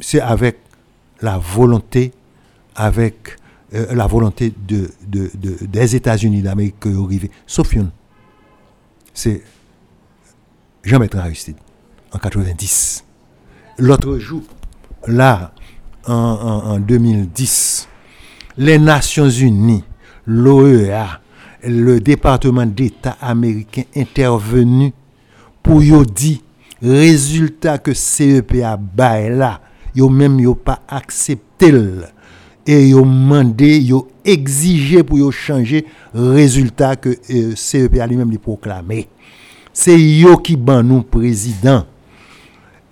c'est 0.00 0.20
avec 0.20 0.58
la 1.20 1.36
volonté, 1.36 2.12
avec 2.74 3.36
euh, 3.74 3.94
la 3.94 4.06
volonté 4.06 4.52
de, 4.66 4.90
des 5.06 5.96
États-Unis 5.96 6.42
d'Amérique 6.42 6.80
que 6.80 6.88
vous 6.88 7.08
Sauf 7.46 7.72
une, 7.74 7.90
c'est 9.18 9.42
Jean-Bertrand 10.84 11.18
Aristide, 11.18 11.56
en 12.12 12.18
90. 12.18 13.04
L'autre 13.78 14.16
jour, 14.18 14.44
là, 15.08 15.52
en, 16.06 16.78
2010, 16.78 17.88
les 18.58 18.78
Nations 18.78 19.28
Unies, 19.28 19.82
l'OEA, 20.24 21.20
le 21.64 21.98
département 21.98 22.64
d'État 22.64 23.16
américain 23.20 23.82
intervenu 23.96 24.92
pour 25.64 25.82
y 25.82 25.90
dire 26.06 26.38
résultat 26.80 27.78
que 27.78 27.94
CEP 27.94 28.62
a 28.62 28.78
là, 29.28 29.60
yo 29.96 30.08
même 30.08 30.38
yo 30.38 30.54
pas 30.54 30.82
accepté 30.86 31.72
et 32.68 32.88
yo 32.90 33.00
demandé, 33.00 33.80
yo 33.80 34.08
exigé 34.22 35.02
pour 35.02 35.16
yo 35.16 35.30
changer 35.30 35.86
résultat 36.12 36.96
que 36.96 37.16
euh, 37.30 38.00
a 38.00 38.06
lui-même 38.06 38.36
proclamé. 38.36 39.08
C'est 39.72 39.98
yo 39.98 40.36
qui 40.36 40.54
ban 40.54 40.82
nous 40.82 41.00
président. 41.02 41.86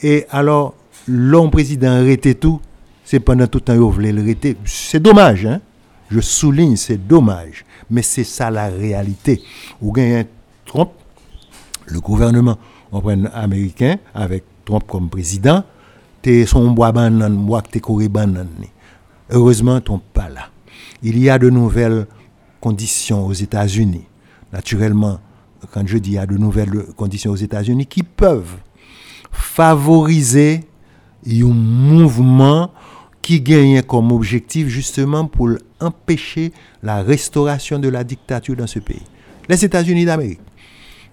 Et 0.02 0.24
alors 0.30 0.74
l'homme 1.06 1.50
président 1.50 1.90
arrêté 1.90 2.34
tout, 2.34 2.58
c'est 3.04 3.20
pendant 3.20 3.46
tout 3.46 3.58
le 3.58 3.64
temps 3.64 3.74
yo 3.74 3.90
voulait 3.90 4.12
le 4.12 4.24
C'est 4.64 5.00
dommage 5.00 5.44
hein? 5.44 5.60
Je 6.08 6.20
souligne, 6.20 6.76
c'est 6.76 7.06
dommage, 7.06 7.66
mais 7.90 8.00
c'est 8.00 8.24
ça 8.24 8.50
la 8.50 8.68
réalité. 8.68 9.42
Ou 9.82 9.92
gagne 9.92 10.24
Trump, 10.64 10.90
le 11.84 12.00
gouvernement 12.00 12.56
américain 13.34 13.96
avec 14.14 14.44
Trump 14.64 14.84
comme 14.86 15.10
président, 15.10 15.64
t'es 16.22 16.46
son 16.46 16.70
bois 16.70 16.92
banane, 16.92 17.36
t'es. 17.72 18.70
Heureusement, 19.30 19.80
Trump 19.80 20.02
pas 20.12 20.28
là. 20.28 20.50
Il 21.02 21.18
y 21.18 21.28
a 21.28 21.38
de 21.38 21.50
nouvelles 21.50 22.06
conditions 22.60 23.26
aux 23.26 23.32
États-Unis. 23.32 24.04
Naturellement, 24.52 25.20
quand 25.72 25.86
je 25.86 25.98
dis 25.98 26.10
il 26.10 26.14
y 26.14 26.18
a 26.18 26.26
de 26.26 26.36
nouvelles 26.36 26.84
conditions 26.96 27.32
aux 27.32 27.36
États-Unis 27.36 27.86
qui 27.86 28.02
peuvent 28.02 28.56
favoriser 29.32 30.64
un 31.28 31.44
mouvement 31.44 32.70
qui 33.20 33.40
gagne 33.40 33.82
comme 33.82 34.12
objectif 34.12 34.68
justement 34.68 35.26
pour 35.26 35.50
empêcher 35.80 36.52
la 36.82 37.02
restauration 37.02 37.78
de 37.78 37.88
la 37.88 38.04
dictature 38.04 38.54
dans 38.54 38.68
ce 38.68 38.78
pays. 38.78 39.02
Les 39.48 39.64
États-Unis 39.64 40.04
d'Amérique, 40.04 40.40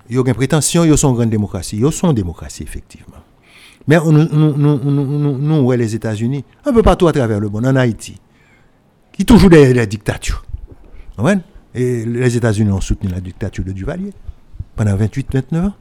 ils 0.09 0.19
ont 0.19 0.23
une 0.23 0.33
prétention, 0.33 0.83
ils 0.83 0.97
sont 0.97 1.09
une 1.09 1.15
grande 1.15 1.29
démocratie. 1.29 1.77
Ils 1.77 1.91
sont 1.91 2.09
une 2.09 2.15
démocratie, 2.15 2.63
effectivement. 2.63 3.17
Mais 3.87 3.97
nous, 3.99 5.71
les 5.71 5.95
États-Unis, 5.95 6.45
un 6.65 6.73
peu 6.73 6.81
partout 6.81 7.07
à 7.07 7.11
travers 7.13 7.39
le 7.39 7.49
monde, 7.49 7.65
en 7.65 7.75
Haïti, 7.75 8.17
qui 9.11 9.25
toujours 9.25 9.49
des, 9.49 9.73
des 9.73 9.87
dictatures. 9.87 10.43
Et 11.75 12.05
les 12.05 12.37
États-Unis 12.37 12.71
ont 12.71 12.81
soutenu 12.81 13.09
la 13.09 13.19
dictature 13.19 13.63
de 13.63 13.71
Duvalier 13.71 14.13
pendant 14.75 14.95
28-29 14.95 15.65
ans. 15.65 15.73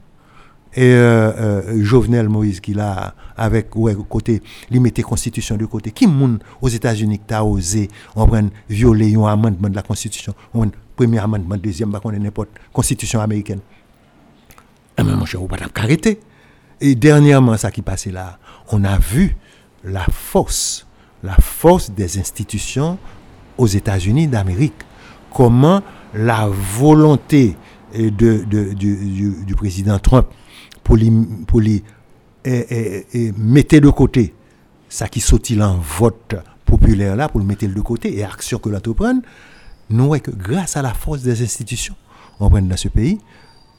Et 0.75 0.91
euh, 0.91 1.31
euh, 1.37 1.83
Jovenel 1.83 2.29
Moïse 2.29 2.59
qui 2.59 2.73
l'a 2.73 3.13
avec 3.37 3.75
ouais 3.75 3.95
côté 4.09 4.41
limité 4.71 5.03
constitution 5.03 5.55
de 5.55 5.67
côté 5.67 5.91
qui 5.91 6.07
moun 6.07 6.39
aux 6.63 6.67
États-Unis 6.67 7.19
qui 7.27 7.31
a 7.31 7.45
osé 7.45 7.89
on 8.15 8.27
violer 8.67 9.15
un 9.15 9.25
amendement 9.25 9.69
de 9.69 9.75
la 9.75 9.83
constitution 9.83 10.33
un 10.55 10.71
premier 10.95 11.19
amendement 11.19 11.57
deuxième 11.57 11.91
pas 11.91 12.01
n'importe 12.11 12.49
constitution 12.71 13.21
américaine 13.21 13.59
et 14.97 15.03
même 15.03 15.15
mon 15.17 15.25
cher 15.25 15.43
on 15.43 15.47
pas 15.47 15.57
arrêter 15.75 16.19
et 16.83 16.95
dernièrement 16.95 17.57
ça 17.57 17.71
qui 17.71 17.81
passait 17.81 18.11
là 18.11 18.37
on 18.71 18.83
a 18.83 18.97
vu 18.99 19.35
la 19.83 20.05
force 20.11 20.85
la 21.23 21.35
force 21.35 21.89
des 21.91 22.19
institutions 22.19 22.99
aux 23.57 23.67
États-Unis 23.67 24.27
d'Amérique. 24.27 24.73
Comment 25.33 25.81
la 26.13 26.47
volonté 26.47 27.55
de, 27.95 28.09
de, 28.43 28.73
du, 28.73 29.55
président 29.55 29.97
Trump 29.99 30.27
pour 30.83 30.97
les, 30.97 31.11
pour 31.47 31.61
les 31.61 31.83
mettre 33.37 33.77
de 33.79 33.89
côté 33.89 34.33
ça 34.89 35.07
qui 35.07 35.21
sortit 35.21 35.59
en 35.61 35.77
vote 35.77 36.35
populaire 36.65 37.15
là, 37.15 37.29
pour 37.29 37.39
le 37.39 37.45
mettre 37.47 37.65
de 37.65 37.81
côté 37.81 38.15
et 38.17 38.23
action 38.23 38.59
que 38.59 38.69
l'entreprendre, 38.69 39.21
nous 39.89 40.05
voyons 40.07 40.21
que 40.21 40.31
grâce 40.31 40.77
à 40.77 40.81
la 40.81 40.93
force 40.93 41.21
des 41.21 41.41
institutions 41.41 41.95
on 42.39 42.49
dans 42.49 42.77
ce 42.77 42.89
pays, 42.89 43.19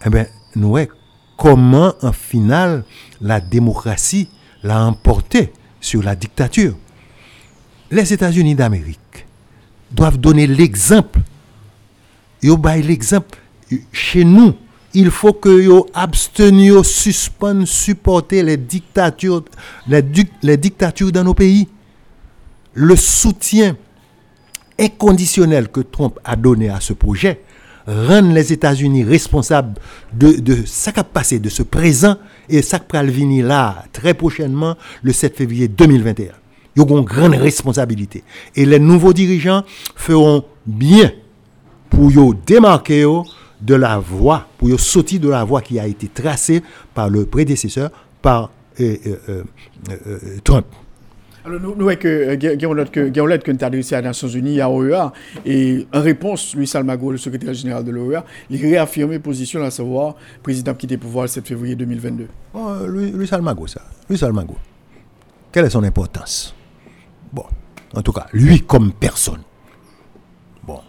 eh 0.04 0.10
ben, 0.10 0.26
nous 0.56 0.70
voyons 0.70 0.88
comment 1.36 1.94
en 2.02 2.12
final 2.12 2.84
la 3.20 3.40
démocratie 3.40 4.28
l'a 4.62 4.84
emporté 4.84 5.52
sur 5.80 6.02
la 6.02 6.16
dictature. 6.16 6.74
Les 7.90 8.12
États-Unis 8.12 8.54
d'Amérique 8.54 9.26
doivent 9.90 10.18
donner 10.18 10.46
l'exemple. 10.46 11.20
Ils 12.42 12.56
l'exemple 12.82 13.38
chez 13.92 14.24
nous 14.24 14.54
il 14.94 15.10
faut 15.10 15.32
que 15.32 15.60
yo 15.60 15.86
abstenio 15.92 16.84
suspendent, 16.84 17.66
supporter 17.66 18.42
les 18.44 18.56
dictatures, 18.56 19.44
les 19.88 20.56
dictatures 20.56 21.10
dans 21.10 21.24
nos 21.24 21.34
pays. 21.34 21.68
Le 22.74 22.94
soutien 22.94 23.76
inconditionnel 24.78 25.68
que 25.68 25.80
Trump 25.80 26.18
a 26.24 26.36
donné 26.36 26.68
à 26.70 26.80
ce 26.80 26.92
projet 26.92 27.42
rend 27.86 28.32
les 28.32 28.52
États-Unis 28.52 29.04
responsables 29.04 29.74
de, 30.12 30.32
de 30.40 30.58
ce 30.66 30.90
qui 30.90 31.00
a 31.00 31.04
passé, 31.04 31.38
de 31.38 31.48
ce 31.48 31.62
présent 31.62 32.16
et 32.48 32.62
ça 32.62 32.78
qui 32.78 32.92
va 32.96 33.02
venir 33.02 33.46
là 33.46 33.84
très 33.92 34.14
prochainement, 34.14 34.76
le 35.02 35.12
7 35.12 35.36
février 35.36 35.68
2021. 35.68 36.32
Ils 36.76 36.82
ont 36.82 36.98
une 36.98 37.04
grande 37.04 37.34
responsabilité. 37.34 38.24
Et 38.56 38.66
les 38.66 38.78
nouveaux 38.78 39.12
dirigeants 39.12 39.62
feront 39.94 40.44
bien 40.66 41.12
pour 41.88 42.10
yo 42.10 42.34
démarquer 42.46 43.06
de 43.60 43.74
la 43.74 43.98
voie, 43.98 44.48
pour 44.58 44.78
sortir 44.80 45.20
de 45.20 45.28
la 45.28 45.44
voie 45.44 45.62
qui 45.62 45.78
a 45.78 45.86
été 45.86 46.08
tracée 46.08 46.62
par 46.92 47.08
le 47.08 47.24
prédécesseur, 47.26 47.90
par 48.20 48.50
euh, 48.80 48.96
euh, 49.28 49.44
euh, 49.90 50.18
Trump. 50.42 50.66
Alors, 51.46 51.60
nous, 51.60 51.74
voyons 51.78 51.98
que 51.98 52.34
Guillaume 52.36 52.88
que 52.88 53.50
nous 53.52 53.64
adressé 53.64 53.94
à 53.94 54.00
les 54.00 54.06
Nations 54.06 54.28
Unies, 54.28 54.62
à 54.62 54.66
l'OEA, 54.66 55.12
et 55.44 55.86
en 55.92 56.00
réponse, 56.00 56.54
Louis 56.54 56.66
Salmago, 56.66 57.12
le 57.12 57.18
secrétaire 57.18 57.52
général 57.52 57.84
de 57.84 57.90
l'OEA, 57.90 58.24
il 58.48 58.58
réaffirmé 58.62 59.18
position 59.18 59.62
à 59.62 59.70
savoir 59.70 60.14
président 60.42 60.72
qui 60.72 60.86
était 60.86 60.96
pouvoir 60.96 61.24
le 61.24 61.28
7 61.28 61.46
février 61.46 61.76
2022. 61.76 62.28
Louis, 62.86 63.26
Salmago, 63.26 63.66
ça. 63.66 63.82
Louis 64.08 64.16
Salmago. 64.16 64.56
Quelle 65.52 65.66
est 65.66 65.70
son 65.70 65.84
importance? 65.84 66.54
Bon, 67.30 67.44
en 67.94 68.00
tout 68.00 68.12
cas, 68.12 68.26
lui 68.32 68.62
comme 68.62 68.92
personne. 68.92 69.42
Bon, 70.66 70.80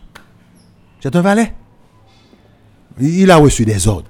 c'est 1.02 1.14
un 1.14 1.22
valet. 1.22 1.54
Il 3.02 3.30
a 3.30 3.36
reçu 3.36 3.66
des 3.66 3.90
ordres 3.90 4.08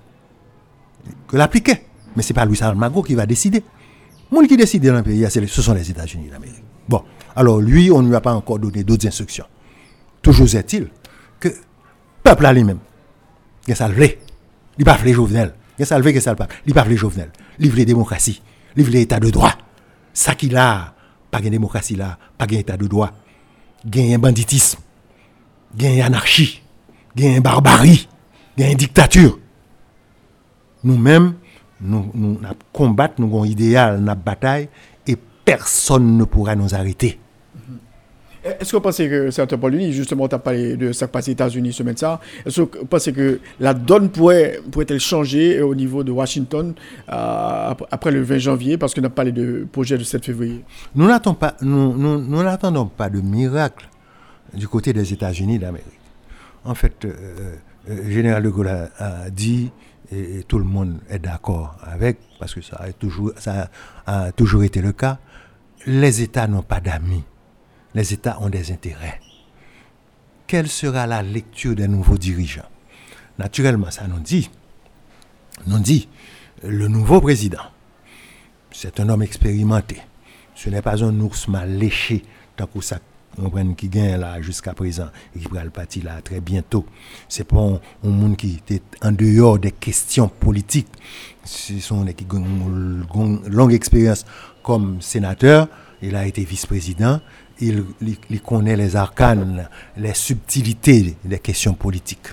que 1.27 1.37
l'appliquer. 1.37 1.81
Mais 2.15 2.21
ce 2.21 2.31
n'est 2.31 2.35
pas 2.35 2.45
Louis 2.45 2.61
Almago 2.61 3.01
qui 3.01 3.15
va 3.15 3.25
décider. 3.25 3.63
Monde 4.35 4.47
qui 4.47 4.57
décide 4.57 4.85
dans 4.85 4.95
le 4.95 5.01
pays, 5.01 5.25
ce 5.29 5.61
sont 5.61 5.73
les 5.73 5.89
États-Unis 5.89 6.27
d'Amérique. 6.27 6.63
Bon, 6.89 7.03
alors 7.37 7.61
lui, 7.61 7.89
on 7.89 8.01
ne 8.01 8.09
lui 8.09 8.15
a 8.15 8.21
pas 8.21 8.33
encore 8.33 8.59
donné 8.59 8.83
d'autres 8.83 9.07
instructions. 9.07 9.45
Toujours 10.21 10.53
est-il 10.53 10.89
que 11.39 11.47
le 11.47 11.55
peuple 12.21 12.45
a 12.45 12.51
lui-même, 12.51 12.79
il 13.65 13.71
a 13.71 13.75
salvé. 13.75 14.19
Il 14.77 14.83
pas 14.83 14.97
Jovenel. 14.97 15.53
Il 15.79 15.83
a 15.83 15.85
salvé, 15.85 16.11
il 16.11 16.17
a 16.17 16.21
salvé. 16.21 16.43
Il 16.65 16.73
pas 16.73 16.85
Jovenel. 16.89 17.31
Il 17.59 17.71
veut 17.71 17.85
démocratie. 17.85 18.41
Il 18.75 18.83
veut 18.83 18.91
l'état 18.91 19.21
de 19.21 19.29
droit. 19.29 19.53
Ça 20.13 20.35
qu'il 20.35 20.57
a, 20.57 20.93
pas 21.31 21.39
de 21.39 21.47
démocratie 21.47 21.95
là, 21.95 22.17
pas 22.37 22.45
d'état 22.45 22.75
de 22.75 22.87
droit. 22.87 23.13
Un 23.95 24.17
banditisme, 24.17 24.79
il 25.79 26.01
anarchie, 26.01 26.61
il 27.15 27.39
barbarie, 27.39 28.09
il 28.57 28.75
dictature. 28.75 29.39
Nous-mêmes, 30.83 31.35
nous, 31.81 32.39
combattons, 32.71 33.23
nous 33.23 33.27
avons 33.27 33.43
un 33.43 33.47
idéal, 33.47 33.99
nous 33.99 34.15
bataille, 34.15 34.69
et 35.07 35.17
personne 35.43 36.17
ne 36.17 36.23
pourra 36.23 36.55
nous 36.55 36.73
arrêter. 36.73 37.19
Est-ce 38.45 38.71
que 38.71 38.75
vous 38.75 38.81
pensez 38.81 39.09
que 39.09 39.31
certains 39.31 39.57
Paul 39.57 39.75
justement, 39.91 40.27
tu 40.27 40.35
as 40.35 40.39
parlé 40.39 40.77
de 40.77 40.91
ce 40.91 41.03
qui 41.03 41.11
passe 41.11 41.27
aux 41.27 41.31
États-Unis 41.31 41.73
ce 41.73 41.81
matin, 41.81 42.19
est-ce 42.45 42.61
que 42.61 42.77
vous 42.77 42.85
pensez 42.85 43.11
que 43.11 43.39
la 43.59 43.73
donne 43.73 44.09
pourrait, 44.09 44.59
pourrait 44.71 44.99
changer 44.99 45.63
au 45.63 45.73
niveau 45.73 46.03
de 46.03 46.11
Washington 46.11 46.75
euh, 47.09 47.73
après 47.89 48.11
le 48.11 48.21
20 48.21 48.37
janvier, 48.37 48.77
parce 48.77 48.93
qu'on 48.93 49.03
a 49.03 49.09
parlé 49.09 49.31
de 49.31 49.67
projet 49.71 49.97
de 49.97 50.03
7 50.03 50.23
février? 50.23 50.63
Nous 50.93 51.07
n'attendons 51.07 51.35
pas, 51.35 51.55
nous, 51.61 51.97
nous, 51.97 52.19
nous 52.21 52.87
pas 52.95 53.09
de 53.09 53.19
miracle 53.19 53.89
du 54.53 54.67
côté 54.67 54.93
des 54.93 55.11
États-Unis 55.11 55.57
d'Amérique. 55.57 55.87
En 56.63 56.75
fait, 56.75 57.03
le 57.03 57.09
euh, 57.09 57.55
euh, 57.89 58.11
général 58.11 58.43
de 58.43 58.49
Gaulle 58.49 58.67
a, 58.67 59.29
dit, 59.31 59.71
et, 60.11 60.43
tout 60.47 60.57
le 60.57 60.65
monde 60.65 60.99
est 61.09 61.19
d'accord 61.19 61.77
avec, 61.83 62.19
parce 62.39 62.53
que 62.53 62.61
ça 62.61 62.77
a 62.77 62.91
toujours, 62.93 63.31
ça 63.37 63.69
a 64.05 64.31
toujours 64.31 64.63
été 64.63 64.81
le 64.81 64.91
cas, 64.91 65.19
les 65.85 66.21
États 66.21 66.47
n'ont 66.47 66.63
pas 66.63 66.79
d'amis 66.79 67.23
les 67.95 68.13
États 68.13 68.39
ont 68.41 68.49
des 68.49 68.71
intérêts. 68.71 69.19
Quelle 70.45 70.67
sera 70.67 71.07
la 71.07 71.23
lecture 71.23 71.75
des 71.75 71.87
nouveaux 71.87 72.17
dirigeants? 72.17 72.69
Naturellement, 73.39 73.89
ça 73.89 74.05
nous 74.07 74.19
dit, 74.19 74.51
nous 75.65 75.79
dit, 75.79 76.07
le 76.61 76.87
nouveau 76.87 77.21
président, 77.21 77.63
c'est 78.71 78.99
un 78.99 79.09
homme 79.09 79.23
expérimenté. 79.23 80.01
Ce 80.53 80.69
n'est 80.69 80.81
pas 80.81 81.03
un 81.03 81.19
ours 81.21 81.47
mal 81.47 81.77
léché, 81.77 82.23
tant 82.55 82.67
que 82.67 82.81
ça 82.81 82.99
qui 83.75 83.89
gagne 83.89 84.19
là 84.19 84.41
jusqu'à 84.41 84.73
présent 84.73 85.07
et 85.35 85.39
qui 85.39 85.47
prend 85.47 85.63
le 85.63 85.69
parti 85.69 86.01
là 86.01 86.21
très 86.23 86.39
bientôt. 86.39 86.85
C'est 87.29 87.43
pas 87.45 87.57
un, 88.03 88.09
monde 88.09 88.37
qui 88.37 88.55
était 88.55 88.81
en 89.01 89.11
dehors 89.11 89.59
des 89.59 89.71
questions 89.71 90.27
politiques. 90.27 90.87
Ce 91.43 91.77
sont 91.79 92.03
des 92.03 92.13
qui 92.13 92.25
ont 92.31 92.37
une 92.37 93.47
longue 93.47 93.73
expérience 93.73 94.25
comme 94.63 95.01
sénateur. 95.01 95.67
Il 96.01 96.15
a 96.15 96.25
été 96.25 96.43
vice-président 96.43 97.19
il, 97.61 98.41
connaît 98.45 98.75
les 98.75 98.95
arcanes, 98.95 99.67
les 99.97 100.13
subtilités 100.13 101.15
des 101.23 101.39
questions 101.39 101.73
politiques. 101.73 102.27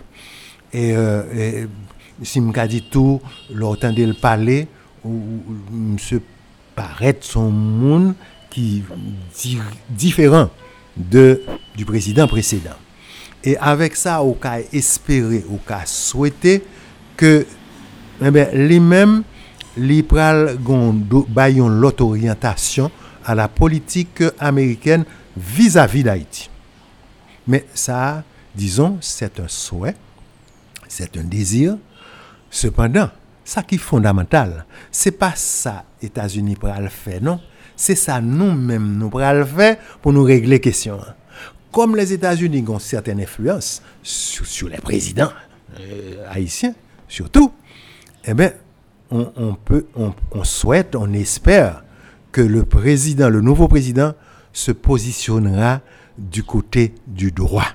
Et, 0.72 0.92
euh, 0.96 1.66
si 2.22 2.40
je 2.40 2.66
dit 2.66 2.82
tout, 2.90 3.20
l'entendait 3.52 4.06
le 4.06 4.14
parler, 4.14 4.68
se 5.98 6.16
paraît 6.74 7.16
son 7.20 7.50
monde 7.50 8.14
qui 8.50 8.82
différent 9.90 10.50
de, 10.97 11.43
du 11.77 11.85
président 11.85 12.27
précédent. 12.27 12.77
Et 13.44 13.56
avec 13.56 13.97
ça, 13.97 14.23
au 14.23 14.35
cas 14.35 14.59
espéré, 14.73 15.44
au 15.51 15.56
cas 15.56 15.82
souhaité 15.85 16.62
que 17.16 17.47
eh 18.24 18.31
bien, 18.31 18.48
lui-même, 18.52 19.23
lui 19.77 20.02
pral 20.02 20.59
l'autre 21.69 22.05
orientation 22.05 22.90
à 23.24 23.35
la 23.35 23.48
politique 23.48 24.23
américaine 24.39 25.05
vis-à-vis 25.36 26.02
d'Haïti. 26.02 26.51
Mais 27.47 27.64
ça, 27.74 28.23
disons, 28.55 28.98
c'est 29.01 29.40
un 29.40 29.48
souhait, 29.48 29.97
c'est 30.89 31.16
un 31.16 31.24
désir. 31.24 31.77
Cependant, 32.51 33.09
ça 33.44 33.62
qui 33.62 33.77
est 33.77 33.78
fondamental, 33.78 34.66
c'est 34.90 35.12
pas 35.12 35.32
ça 35.35 35.85
États-Unis 36.01 36.56
le 36.81 36.89
faire, 36.89 37.23
non? 37.23 37.40
C'est 37.76 37.94
ça 37.94 38.20
nous-mêmes 38.20 38.96
nous 38.96 39.08
pour 39.08 39.20
le 39.20 39.44
faire 39.44 39.76
pour 40.00 40.12
nous 40.12 40.22
régler 40.22 40.60
question. 40.60 40.98
Comme 41.70 41.96
les 41.96 42.12
États-Unis 42.12 42.64
ont 42.68 42.78
certaine 42.78 43.20
influence 43.20 43.82
sur, 44.02 44.68
les 44.68 44.78
présidents 44.78 45.32
euh, 45.80 46.26
haïtiens, 46.30 46.74
surtout, 47.08 47.52
eh 48.24 48.34
bien, 48.34 48.52
on, 49.10 49.56
peut, 49.62 49.86
on 49.94 50.44
souhaite, 50.44 50.96
on 50.96 51.12
espère 51.12 51.82
que 52.30 52.40
le 52.40 52.64
président, 52.64 53.28
le 53.28 53.42
nouveau 53.42 53.68
président, 53.68 54.14
se 54.52 54.72
positionnera 54.72 55.80
du 56.18 56.42
côté 56.42 56.94
du 57.06 57.30
droit. 57.30 57.66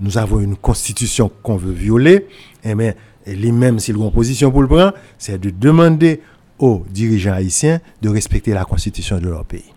Nous 0.00 0.18
avons 0.18 0.40
une 0.40 0.56
constitution 0.56 1.30
qu'on 1.42 1.56
veut 1.56 1.72
violer, 1.72 2.26
et 2.64 2.70
eh 2.70 2.74
bien, 2.74 2.94
les 3.26 3.52
mêmes, 3.52 3.78
s'ils 3.78 3.96
position 4.12 4.50
pour 4.50 4.62
le 4.62 4.68
prendre, 4.68 4.92
c'est 5.18 5.38
de 5.38 5.50
demander 5.50 6.20
aux 6.58 6.84
dirigeants 6.90 7.32
haïtiens 7.32 7.80
de 8.02 8.08
respecter 8.08 8.52
la 8.52 8.64
constitution 8.64 9.18
de 9.18 9.28
leur 9.28 9.44
pays. 9.44 9.72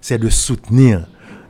C'est 0.00 0.18
de 0.18 0.28
soutenir 0.28 1.06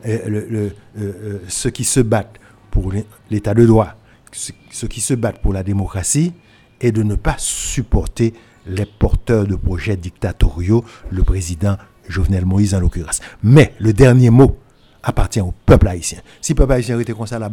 euh, 0.06 0.18
euh, 0.28 0.70
euh, 0.98 1.38
ceux 1.48 1.70
qui 1.70 1.84
se 1.84 2.00
battent 2.00 2.38
pour 2.70 2.92
l'état 3.30 3.54
de 3.54 3.64
droit, 3.64 3.94
ceux 4.32 4.88
qui 4.88 5.00
se 5.00 5.14
battent 5.14 5.40
pour 5.40 5.52
la 5.52 5.62
démocratie, 5.62 6.32
et 6.80 6.92
de 6.92 7.02
ne 7.02 7.14
pas 7.14 7.36
supporter 7.38 8.34
les 8.66 8.84
porteurs 8.86 9.46
de 9.46 9.56
projets 9.56 9.96
dictatoriaux, 9.96 10.84
le 11.10 11.22
président 11.22 11.76
Jovenel 12.08 12.44
Moïse 12.44 12.74
en 12.74 12.80
l'occurrence. 12.80 13.20
Mais 13.42 13.74
le 13.78 13.92
dernier 13.92 14.30
mot 14.30 14.58
appartient 15.02 15.40
au 15.40 15.54
peuple 15.64 15.88
haïtien. 15.88 16.18
Si 16.40 16.52
le 16.52 16.56
peuple 16.56 16.72
haïtien 16.72 16.98
était 16.98 17.12
comme 17.12 17.26
ça, 17.26 17.38
l'a 17.38 17.50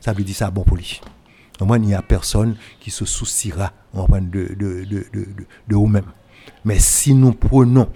ça 0.00 0.12
veut 0.12 0.24
dire 0.24 0.36
ça 0.36 0.50
bon 0.50 0.64
pour 0.64 0.76
lui. 0.76 1.00
Au 1.60 1.64
moins, 1.66 1.78
il 1.78 1.84
n'y 1.84 1.94
a 1.94 2.02
personne 2.02 2.56
qui 2.80 2.90
se 2.90 3.04
souciera 3.04 3.72
de, 3.94 4.54
de 4.58 5.74
vous-même. 5.74 6.04
Mais 6.64 6.78
si 6.78 7.14
nous 7.14 7.32
prenons 7.32 7.88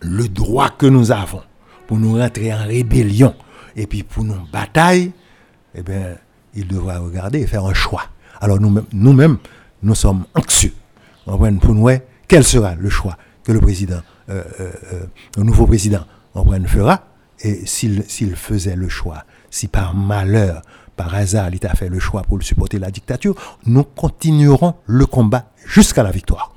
le 0.00 0.28
droit 0.28 0.70
que 0.70 0.86
nous 0.86 1.12
avons 1.12 1.42
pour 1.86 1.98
nous 1.98 2.16
rentrer 2.16 2.52
en 2.52 2.64
rébellion 2.64 3.34
et 3.76 3.86
puis 3.86 4.02
pour 4.02 4.24
nous 4.24 4.36
batailler, 4.52 5.12
eh 5.74 5.82
bien, 5.82 6.16
il 6.54 6.66
devra 6.66 6.98
regarder 6.98 7.40
et 7.40 7.46
faire 7.46 7.64
un 7.64 7.74
choix. 7.74 8.04
Alors 8.40 8.60
nous-mêmes, 8.60 8.84
nous, 8.92 9.38
nous 9.82 9.94
sommes 9.94 10.24
anxieux 10.34 10.72
pour 11.24 11.74
nous, 11.74 11.88
quel 12.28 12.44
sera 12.44 12.74
le 12.74 12.90
choix 12.90 13.16
que 13.44 13.52
le 13.52 13.60
président, 13.60 14.00
euh, 14.28 14.42
euh, 14.60 14.72
euh, 14.92 15.06
le 15.36 15.42
nouveau 15.44 15.66
président, 15.66 16.04
fera? 16.66 17.04
Et 17.40 17.66
s'il 17.66 18.36
faisait 18.36 18.76
le 18.76 18.88
choix, 18.88 19.24
si 19.50 19.66
par 19.66 19.94
malheur, 19.94 20.62
par 20.96 21.14
hasard, 21.14 21.50
il 21.52 21.66
a 21.66 21.74
fait 21.74 21.88
le 21.88 21.98
choix 21.98 22.22
pour 22.22 22.42
supporter 22.42 22.78
la 22.78 22.90
dictature, 22.90 23.34
nous 23.66 23.82
continuerons 23.82 24.74
le 24.86 25.06
combat 25.06 25.50
jusqu'à 25.66 26.02
la 26.02 26.10
victoire. 26.10 26.54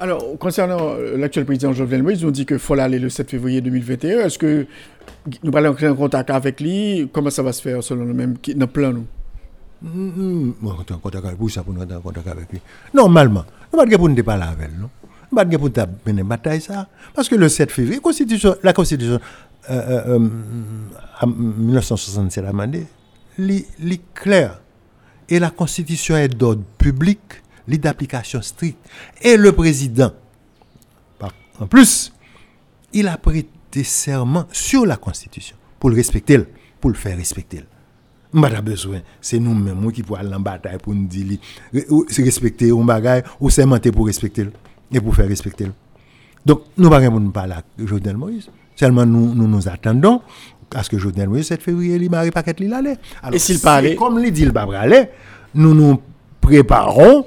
Alors, 0.00 0.38
concernant 0.38 0.94
l'actuel 1.16 1.44
président 1.44 1.72
Jovenel 1.72 2.02
Moïse, 2.04 2.24
on 2.24 2.30
dit 2.30 2.46
qu'il 2.46 2.58
faut 2.60 2.74
aller 2.74 2.98
le 3.00 3.08
7 3.08 3.28
février 3.30 3.60
2021. 3.60 4.20
Est-ce 4.20 4.38
que 4.38 4.66
nous 5.42 5.56
allons 5.56 5.70
entrer 5.70 5.88
en 5.88 5.96
contact 5.96 6.30
avec 6.30 6.60
lui? 6.60 7.08
Comment 7.12 7.30
ça 7.30 7.42
va 7.42 7.52
se 7.52 7.60
faire 7.60 7.82
selon 7.82 8.04
le 8.04 8.14
même 8.14 8.36
plan 8.72 8.92
nous? 8.92 9.06
Mm, 9.82 10.52
mm, 10.60 10.66
en 10.68 10.98
contact 10.98 11.24
avec 11.24 11.38
lui, 11.40 11.54
nous 11.66 11.82
en 11.96 12.00
contact 12.00 12.28
avec 12.28 12.50
lui. 12.52 12.60
Normalement, 12.94 13.44
nous 13.72 13.84
ne 13.84 13.96
pouvons 13.96 14.14
pas 14.14 14.22
parler 14.22 14.44
avec 14.44 14.68
lui. 14.68 14.76
Nous 15.32 15.38
ne 15.38 15.56
pouvons 15.56 15.70
pas 15.70 15.86
mener 16.06 16.22
bataille 16.22 16.60
ça. 16.60 16.86
Parce 17.14 17.28
que 17.28 17.34
le 17.34 17.48
7 17.48 17.70
février, 17.72 18.00
la 18.62 18.72
Constitution 18.72 19.20
euh, 19.70 20.04
euh, 20.08 20.18
euh, 21.22 21.26
1967 21.26 22.44
a 22.44 22.48
demandé, 22.48 22.86
est 23.38 24.00
clair. 24.14 24.60
Et 25.28 25.38
la 25.38 25.50
Constitution 25.50 26.16
est 26.16 26.28
d'ordre 26.28 26.62
public, 26.78 27.18
d'application 27.76 28.40
stricte. 28.40 28.78
Et 29.20 29.36
le 29.36 29.52
président, 29.52 30.12
en 31.60 31.66
plus, 31.66 32.12
il 32.92 33.08
a 33.08 33.16
prêté 33.18 33.84
serment 33.84 34.46
sur 34.52 34.86
la 34.86 34.96
Constitution 34.96 35.56
pour 35.78 35.90
le 35.90 35.96
respecter, 35.96 36.40
pour 36.80 36.90
le 36.90 36.96
faire 36.96 37.16
respecter. 37.16 37.64
Mbata 38.32 38.60
besoin, 38.60 39.00
c'est 39.20 39.38
nous-mêmes 39.38 39.90
qui 39.90 40.02
pouvons 40.02 40.20
aller 40.20 40.34
en 40.34 40.40
bataille 40.40 40.78
pour 40.78 40.94
nous 40.94 41.06
dire, 41.06 41.38
respecter 42.18 42.70
un 42.70 42.84
bagage 42.84 43.24
ou 43.40 43.48
sermenter 43.48 43.90
pour 43.90 44.06
respecter 44.06 44.48
et 44.92 45.00
pour 45.00 45.14
faire 45.14 45.28
respecter. 45.28 45.66
Donc, 46.44 46.62
nous 46.76 46.88
ne 46.88 47.30
pas 47.30 47.46
là 47.46 47.62
Jovenel 47.78 48.16
Moïse. 48.16 48.48
Seulement, 48.76 49.04
nous, 49.06 49.34
nous 49.34 49.48
nous 49.48 49.68
attendons 49.68 50.20
à 50.74 50.82
ce 50.82 50.90
que 50.90 50.98
Jovenel 50.98 51.28
Moïse, 51.28 51.46
7 51.46 51.62
février, 51.62 51.96
il 51.96 52.10
marie 52.10 52.30
pas 52.30 52.42
qu'il 52.42 52.72
allait. 52.72 52.98
Et 53.32 53.38
s'il 53.38 53.60
parlait 53.60 53.94
Comme 53.96 54.18
il 54.22 54.30
dit 54.30 54.44
le 54.44 54.56
aller, 54.56 55.08
nous 55.54 55.74
nous 55.74 56.00
préparons 56.40 57.24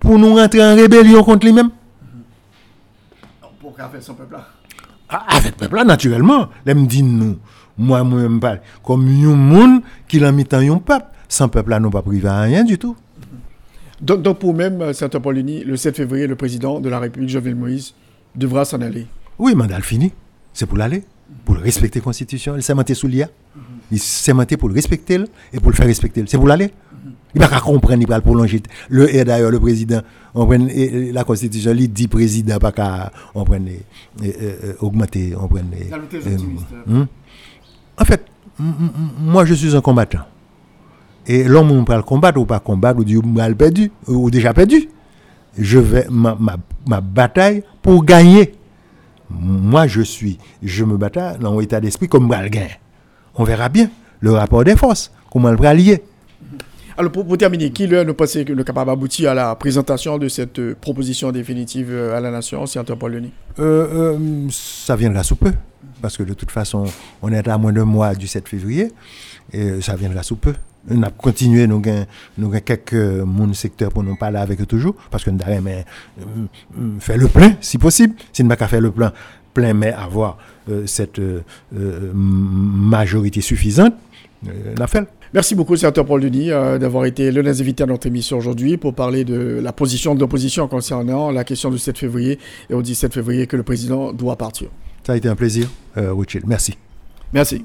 pour 0.00 0.18
nous 0.18 0.34
rentrer 0.34 0.64
en 0.64 0.74
rébellion 0.74 1.22
contre 1.22 1.46
lui-même. 1.46 1.70
Pour 3.60 3.76
faire 3.76 3.90
son 4.00 4.14
peuple 4.14 4.32
là 4.32 4.46
ah, 5.08 5.24
Avec 5.28 5.52
le 5.52 5.58
peuple 5.58 5.76
là, 5.76 5.84
naturellement. 5.84 6.48
Les 6.66 6.74
me 6.74 6.86
dit 6.86 7.02
nous 7.02 7.36
moi, 7.80 8.04
moi-même, 8.04 8.40
pas. 8.40 8.58
Comme 8.84 9.08
un 9.08 9.34
monde 9.34 9.80
qui 10.06 10.18
l'a 10.18 10.32
mis 10.32 10.44
en 10.52 10.58
un 10.58 10.78
peuple. 10.78 11.06
Sans 11.28 11.48
peuple, 11.48 11.70
là, 11.70 11.80
nous 11.80 11.90
pas 11.90 12.02
privé 12.02 12.28
à 12.28 12.42
rien 12.42 12.62
du 12.62 12.78
tout. 12.78 12.94
Donc, 14.02 14.22
donc 14.22 14.38
pour 14.38 14.54
même 14.54 14.80
euh, 14.82 14.92
Saint 14.92 15.08
Paulini, 15.08 15.64
le 15.64 15.76
7 15.76 15.96
février, 15.96 16.26
le 16.26 16.36
président 16.36 16.80
de 16.80 16.88
la 16.88 16.98
République, 16.98 17.30
Jovenel 17.30 17.54
Moïse, 17.54 17.94
devra 18.34 18.64
s'en 18.64 18.80
aller. 18.80 19.06
Oui, 19.38 19.54
mandat 19.54 19.80
fini. 19.80 20.12
C'est 20.52 20.66
pour 20.66 20.76
l'aller, 20.76 21.04
pour 21.44 21.56
respecter 21.56 22.00
la 22.00 22.04
Constitution, 22.04 22.54
le 22.54 22.60
s'est 22.60 22.94
sous 22.94 23.06
l'IA. 23.06 23.28
Il 23.90 23.98
s'est 23.98 24.32
monté 24.32 24.56
pour 24.56 24.68
le 24.68 24.74
respecter 24.74 25.18
et 25.52 25.60
pour 25.60 25.70
le 25.70 25.76
faire 25.76 25.86
respecter. 25.86 26.22
C'est 26.26 26.36
pour 26.38 26.46
l'aller. 26.46 26.70
Il 27.34 27.40
va 27.40 27.48
pas 27.48 27.60
comprendre, 27.60 28.02
il 28.02 28.08
va 28.08 28.20
prolonger. 28.20 28.60
Le, 28.88 29.14
et 29.14 29.24
d'ailleurs, 29.24 29.50
le 29.50 29.60
président, 29.60 30.00
on 30.34 30.46
prend, 30.46 30.58
la 30.58 31.24
constitution, 31.24 31.72
il 31.76 31.92
dit 31.92 32.08
président, 32.08 32.58
pas 32.58 32.72
qu'à, 32.72 33.12
on 33.34 33.44
prend, 33.44 33.58
augmenter, 34.80 35.34
on 35.40 35.46
prend. 35.46 35.60
Hmm? 36.86 37.04
En 37.96 38.04
fait, 38.04 38.24
moi, 38.58 39.44
je 39.44 39.54
suis 39.54 39.76
un 39.76 39.80
combattant. 39.80 40.24
Et 41.26 41.44
l'homme, 41.44 41.70
on 41.70 41.84
le 41.84 42.02
combattre 42.02 42.40
ou 42.40 42.46
pas 42.46 42.58
combattre, 42.58 42.98
ou 42.98 43.04
dit, 43.04 43.16
mal 43.16 43.54
perdu, 43.54 43.92
ou 44.08 44.30
déjà 44.30 44.52
perdu. 44.52 44.88
Je 45.56 45.78
vais, 45.78 46.06
ma, 46.10 46.34
ma, 46.38 46.56
ma 46.86 47.00
bataille 47.00 47.62
pour 47.82 48.04
gagner. 48.04 48.54
Moi, 49.30 49.86
je 49.86 50.00
suis, 50.00 50.38
je 50.62 50.84
me 50.84 50.96
bats 50.96 51.10
dans 51.38 51.56
un 51.56 51.60
état 51.60 51.80
d'esprit 51.80 52.08
comme 52.08 52.28
le 52.28 52.48
On 53.34 53.44
verra 53.44 53.68
bien 53.68 53.90
le 54.20 54.32
rapport 54.32 54.64
des 54.64 54.76
forces, 54.76 55.10
comment 55.30 55.50
le 55.50 55.56
va 55.56 55.74
lier. 55.74 56.02
Alors 57.00 57.12
pour, 57.12 57.38
terminer, 57.38 57.70
qui 57.70 57.88
nous 57.88 58.14
pensez 58.14 58.44
que 58.44 58.52
le 58.52 58.62
capable 58.62 58.90
d'aboutir 58.90 59.30
à 59.30 59.34
la 59.34 59.54
présentation 59.54 60.18
de 60.18 60.28
cette 60.28 60.58
euh, 60.58 60.76
proposition 60.78 61.32
définitive 61.32 61.88
euh, 61.90 62.14
à 62.14 62.20
la 62.20 62.30
nation, 62.30 62.66
sénateur 62.66 62.98
Paul 62.98 63.12
Denis? 63.14 63.32
Euh, 63.58 64.18
Ça 64.50 64.96
viendra 64.96 65.22
sous 65.22 65.36
peu, 65.36 65.50
parce 66.02 66.18
que 66.18 66.24
de 66.24 66.34
toute 66.34 66.50
façon, 66.50 66.84
on 67.22 67.32
est 67.32 67.48
à 67.48 67.56
moins 67.56 67.72
d'un 67.72 67.86
mois 67.86 68.14
du 68.14 68.26
7 68.26 68.46
février, 68.46 68.92
et 69.50 69.80
ça 69.80 69.96
viendra 69.96 70.22
sous 70.22 70.36
peu. 70.36 70.52
On 70.90 71.02
a 71.02 71.10
continué, 71.10 71.66
nous 71.66 71.82
avons 72.38 72.60
quelques 72.60 72.92
mon 72.94 73.52
secteurs 73.54 73.92
pour 73.92 74.02
nous 74.02 74.16
parler 74.16 74.38
avec 74.38 74.60
eux 74.60 74.66
toujours, 74.66 74.94
parce 75.10 75.24
que 75.24 75.30
nous 75.30 75.40
avons 75.42 75.84
fait 76.98 77.16
le 77.16 77.28
plein, 77.28 77.54
si 77.62 77.78
possible. 77.78 78.14
Si 78.32 78.42
nous 78.42 78.48
n'avons 78.50 78.58
pas 78.58 78.68
fait 78.68 78.80
le 78.80 78.90
plein, 78.90 79.12
plein 79.54 79.74
mais 79.74 79.92
avoir 79.92 80.38
cette 80.86 81.20
majorité 82.14 83.40
suffisante, 83.40 83.94
la 84.76 84.86
fait. 84.86 85.06
Merci 85.32 85.54
beaucoup, 85.54 85.76
sénateur 85.76 86.04
Paul 86.04 86.20
Denis, 86.20 86.50
euh, 86.50 86.78
d'avoir 86.78 87.04
été 87.04 87.30
l'un 87.30 87.44
des 87.44 87.60
invités 87.60 87.84
à 87.84 87.86
notre 87.86 88.08
émission 88.08 88.36
aujourd'hui 88.36 88.76
pour 88.76 88.94
parler 88.94 89.24
de 89.24 89.60
la 89.62 89.72
position 89.72 90.16
de 90.16 90.20
l'opposition 90.20 90.66
concernant 90.66 91.30
la 91.30 91.44
question 91.44 91.70
du 91.70 91.78
7 91.78 91.96
février 91.96 92.40
et 92.68 92.74
au 92.74 92.82
17 92.82 93.14
février 93.14 93.46
que 93.46 93.56
le 93.56 93.62
président 93.62 94.12
doit 94.12 94.34
partir. 94.34 94.68
Ça 95.06 95.12
a 95.12 95.16
été 95.16 95.28
un 95.28 95.36
plaisir, 95.36 95.68
euh, 95.96 96.12
Richard. 96.12 96.42
Merci. 96.46 96.76
Merci. 97.32 97.62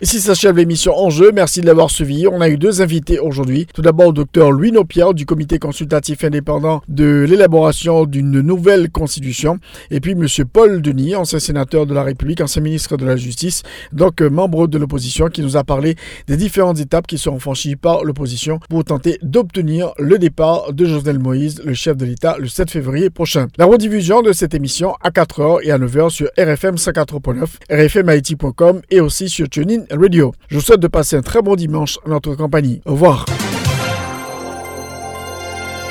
Ici 0.00 0.20
s'achève 0.20 0.56
l'émission 0.56 0.96
Enjeu. 0.96 1.32
Merci 1.34 1.60
de 1.60 1.66
l'avoir 1.66 1.90
suivi. 1.90 2.28
On 2.28 2.40
a 2.40 2.48
eu 2.48 2.56
deux 2.56 2.82
invités 2.82 3.18
aujourd'hui. 3.18 3.66
Tout 3.74 3.82
d'abord, 3.82 4.12
docteur 4.12 4.52
Louis 4.52 4.70
Nopierre 4.70 5.12
du 5.12 5.26
comité 5.26 5.58
consultatif 5.58 6.22
indépendant 6.22 6.82
de 6.86 7.26
l'élaboration 7.28 8.04
d'une 8.04 8.40
nouvelle 8.40 8.92
constitution. 8.92 9.58
Et 9.90 9.98
puis, 9.98 10.14
monsieur 10.14 10.44
Paul 10.44 10.82
Denis, 10.82 11.16
ancien 11.16 11.40
sénateur 11.40 11.84
de 11.84 11.94
la 11.94 12.04
République, 12.04 12.40
ancien 12.40 12.62
ministre 12.62 12.96
de 12.96 13.04
la 13.04 13.16
Justice, 13.16 13.64
donc 13.92 14.22
euh, 14.22 14.30
membre 14.30 14.68
de 14.68 14.78
l'opposition, 14.78 15.30
qui 15.30 15.42
nous 15.42 15.56
a 15.56 15.64
parlé 15.64 15.96
des 16.28 16.36
différentes 16.36 16.78
étapes 16.78 17.08
qui 17.08 17.18
seront 17.18 17.40
franchies 17.40 17.74
par 17.74 18.04
l'opposition 18.04 18.60
pour 18.70 18.84
tenter 18.84 19.18
d'obtenir 19.22 19.94
le 19.98 20.16
départ 20.18 20.72
de 20.72 20.84
Jovenel 20.84 21.18
Moïse, 21.18 21.60
le 21.64 21.74
chef 21.74 21.96
de 21.96 22.04
l'État, 22.04 22.36
le 22.38 22.46
7 22.46 22.70
février 22.70 23.10
prochain. 23.10 23.48
La 23.56 23.64
rediffusion 23.64 24.22
de 24.22 24.30
cette 24.30 24.54
émission 24.54 24.94
à 25.00 25.10
4h 25.10 25.58
et 25.64 25.72
à 25.72 25.78
9h 25.78 26.10
sur 26.10 26.28
RFM 26.38 26.76
104.9, 26.76 27.48
rfmhaiti.com 27.68 28.82
et 28.90 29.00
aussi 29.00 29.28
sur 29.28 29.48
TuneIn 29.48 29.87
Radio. 29.90 30.34
Je 30.48 30.56
vous 30.56 30.62
souhaite 30.62 30.80
de 30.80 30.88
passer 30.88 31.16
un 31.16 31.22
très 31.22 31.42
bon 31.42 31.56
dimanche 31.56 31.98
à 32.04 32.08
notre 32.10 32.34
compagnie. 32.34 32.80
Au 32.84 32.92
revoir. 32.92 33.26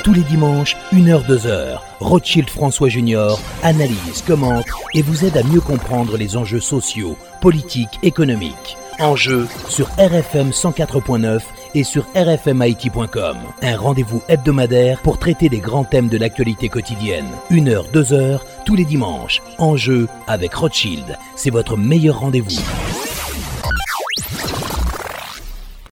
Tous 0.04 0.14
les 0.14 0.22
dimanches, 0.22 0.76
1h-2h, 0.92 1.80
Rothschild 2.00 2.48
François 2.48 2.88
Junior 2.88 3.38
analyse, 3.62 4.22
commente 4.26 4.64
et 4.94 5.02
vous 5.02 5.24
aide 5.24 5.36
à 5.36 5.42
mieux 5.42 5.60
comprendre 5.60 6.16
les 6.16 6.36
enjeux 6.36 6.60
sociaux, 6.60 7.16
politiques, 7.42 7.98
économiques. 8.02 8.78
Enjeux 9.00 9.46
sur 9.68 9.86
RFM 9.98 10.50
104.9 10.50 11.40
et 11.74 11.84
sur 11.84 12.06
rfmit.com. 12.16 13.36
Un 13.62 13.76
rendez-vous 13.76 14.22
hebdomadaire 14.28 15.00
pour 15.02 15.18
traiter 15.18 15.48
des 15.48 15.60
grands 15.60 15.84
thèmes 15.84 16.08
de 16.08 16.16
l'actualité 16.16 16.68
quotidienne. 16.68 17.28
1h, 17.50 17.92
2h, 17.92 18.40
tous 18.64 18.74
les 18.74 18.84
dimanches. 18.84 19.42
Enjeux 19.58 20.08
avec 20.26 20.54
Rothschild. 20.54 21.18
C'est 21.36 21.50
votre 21.50 21.76
meilleur 21.76 22.20
rendez-vous. 22.20 22.60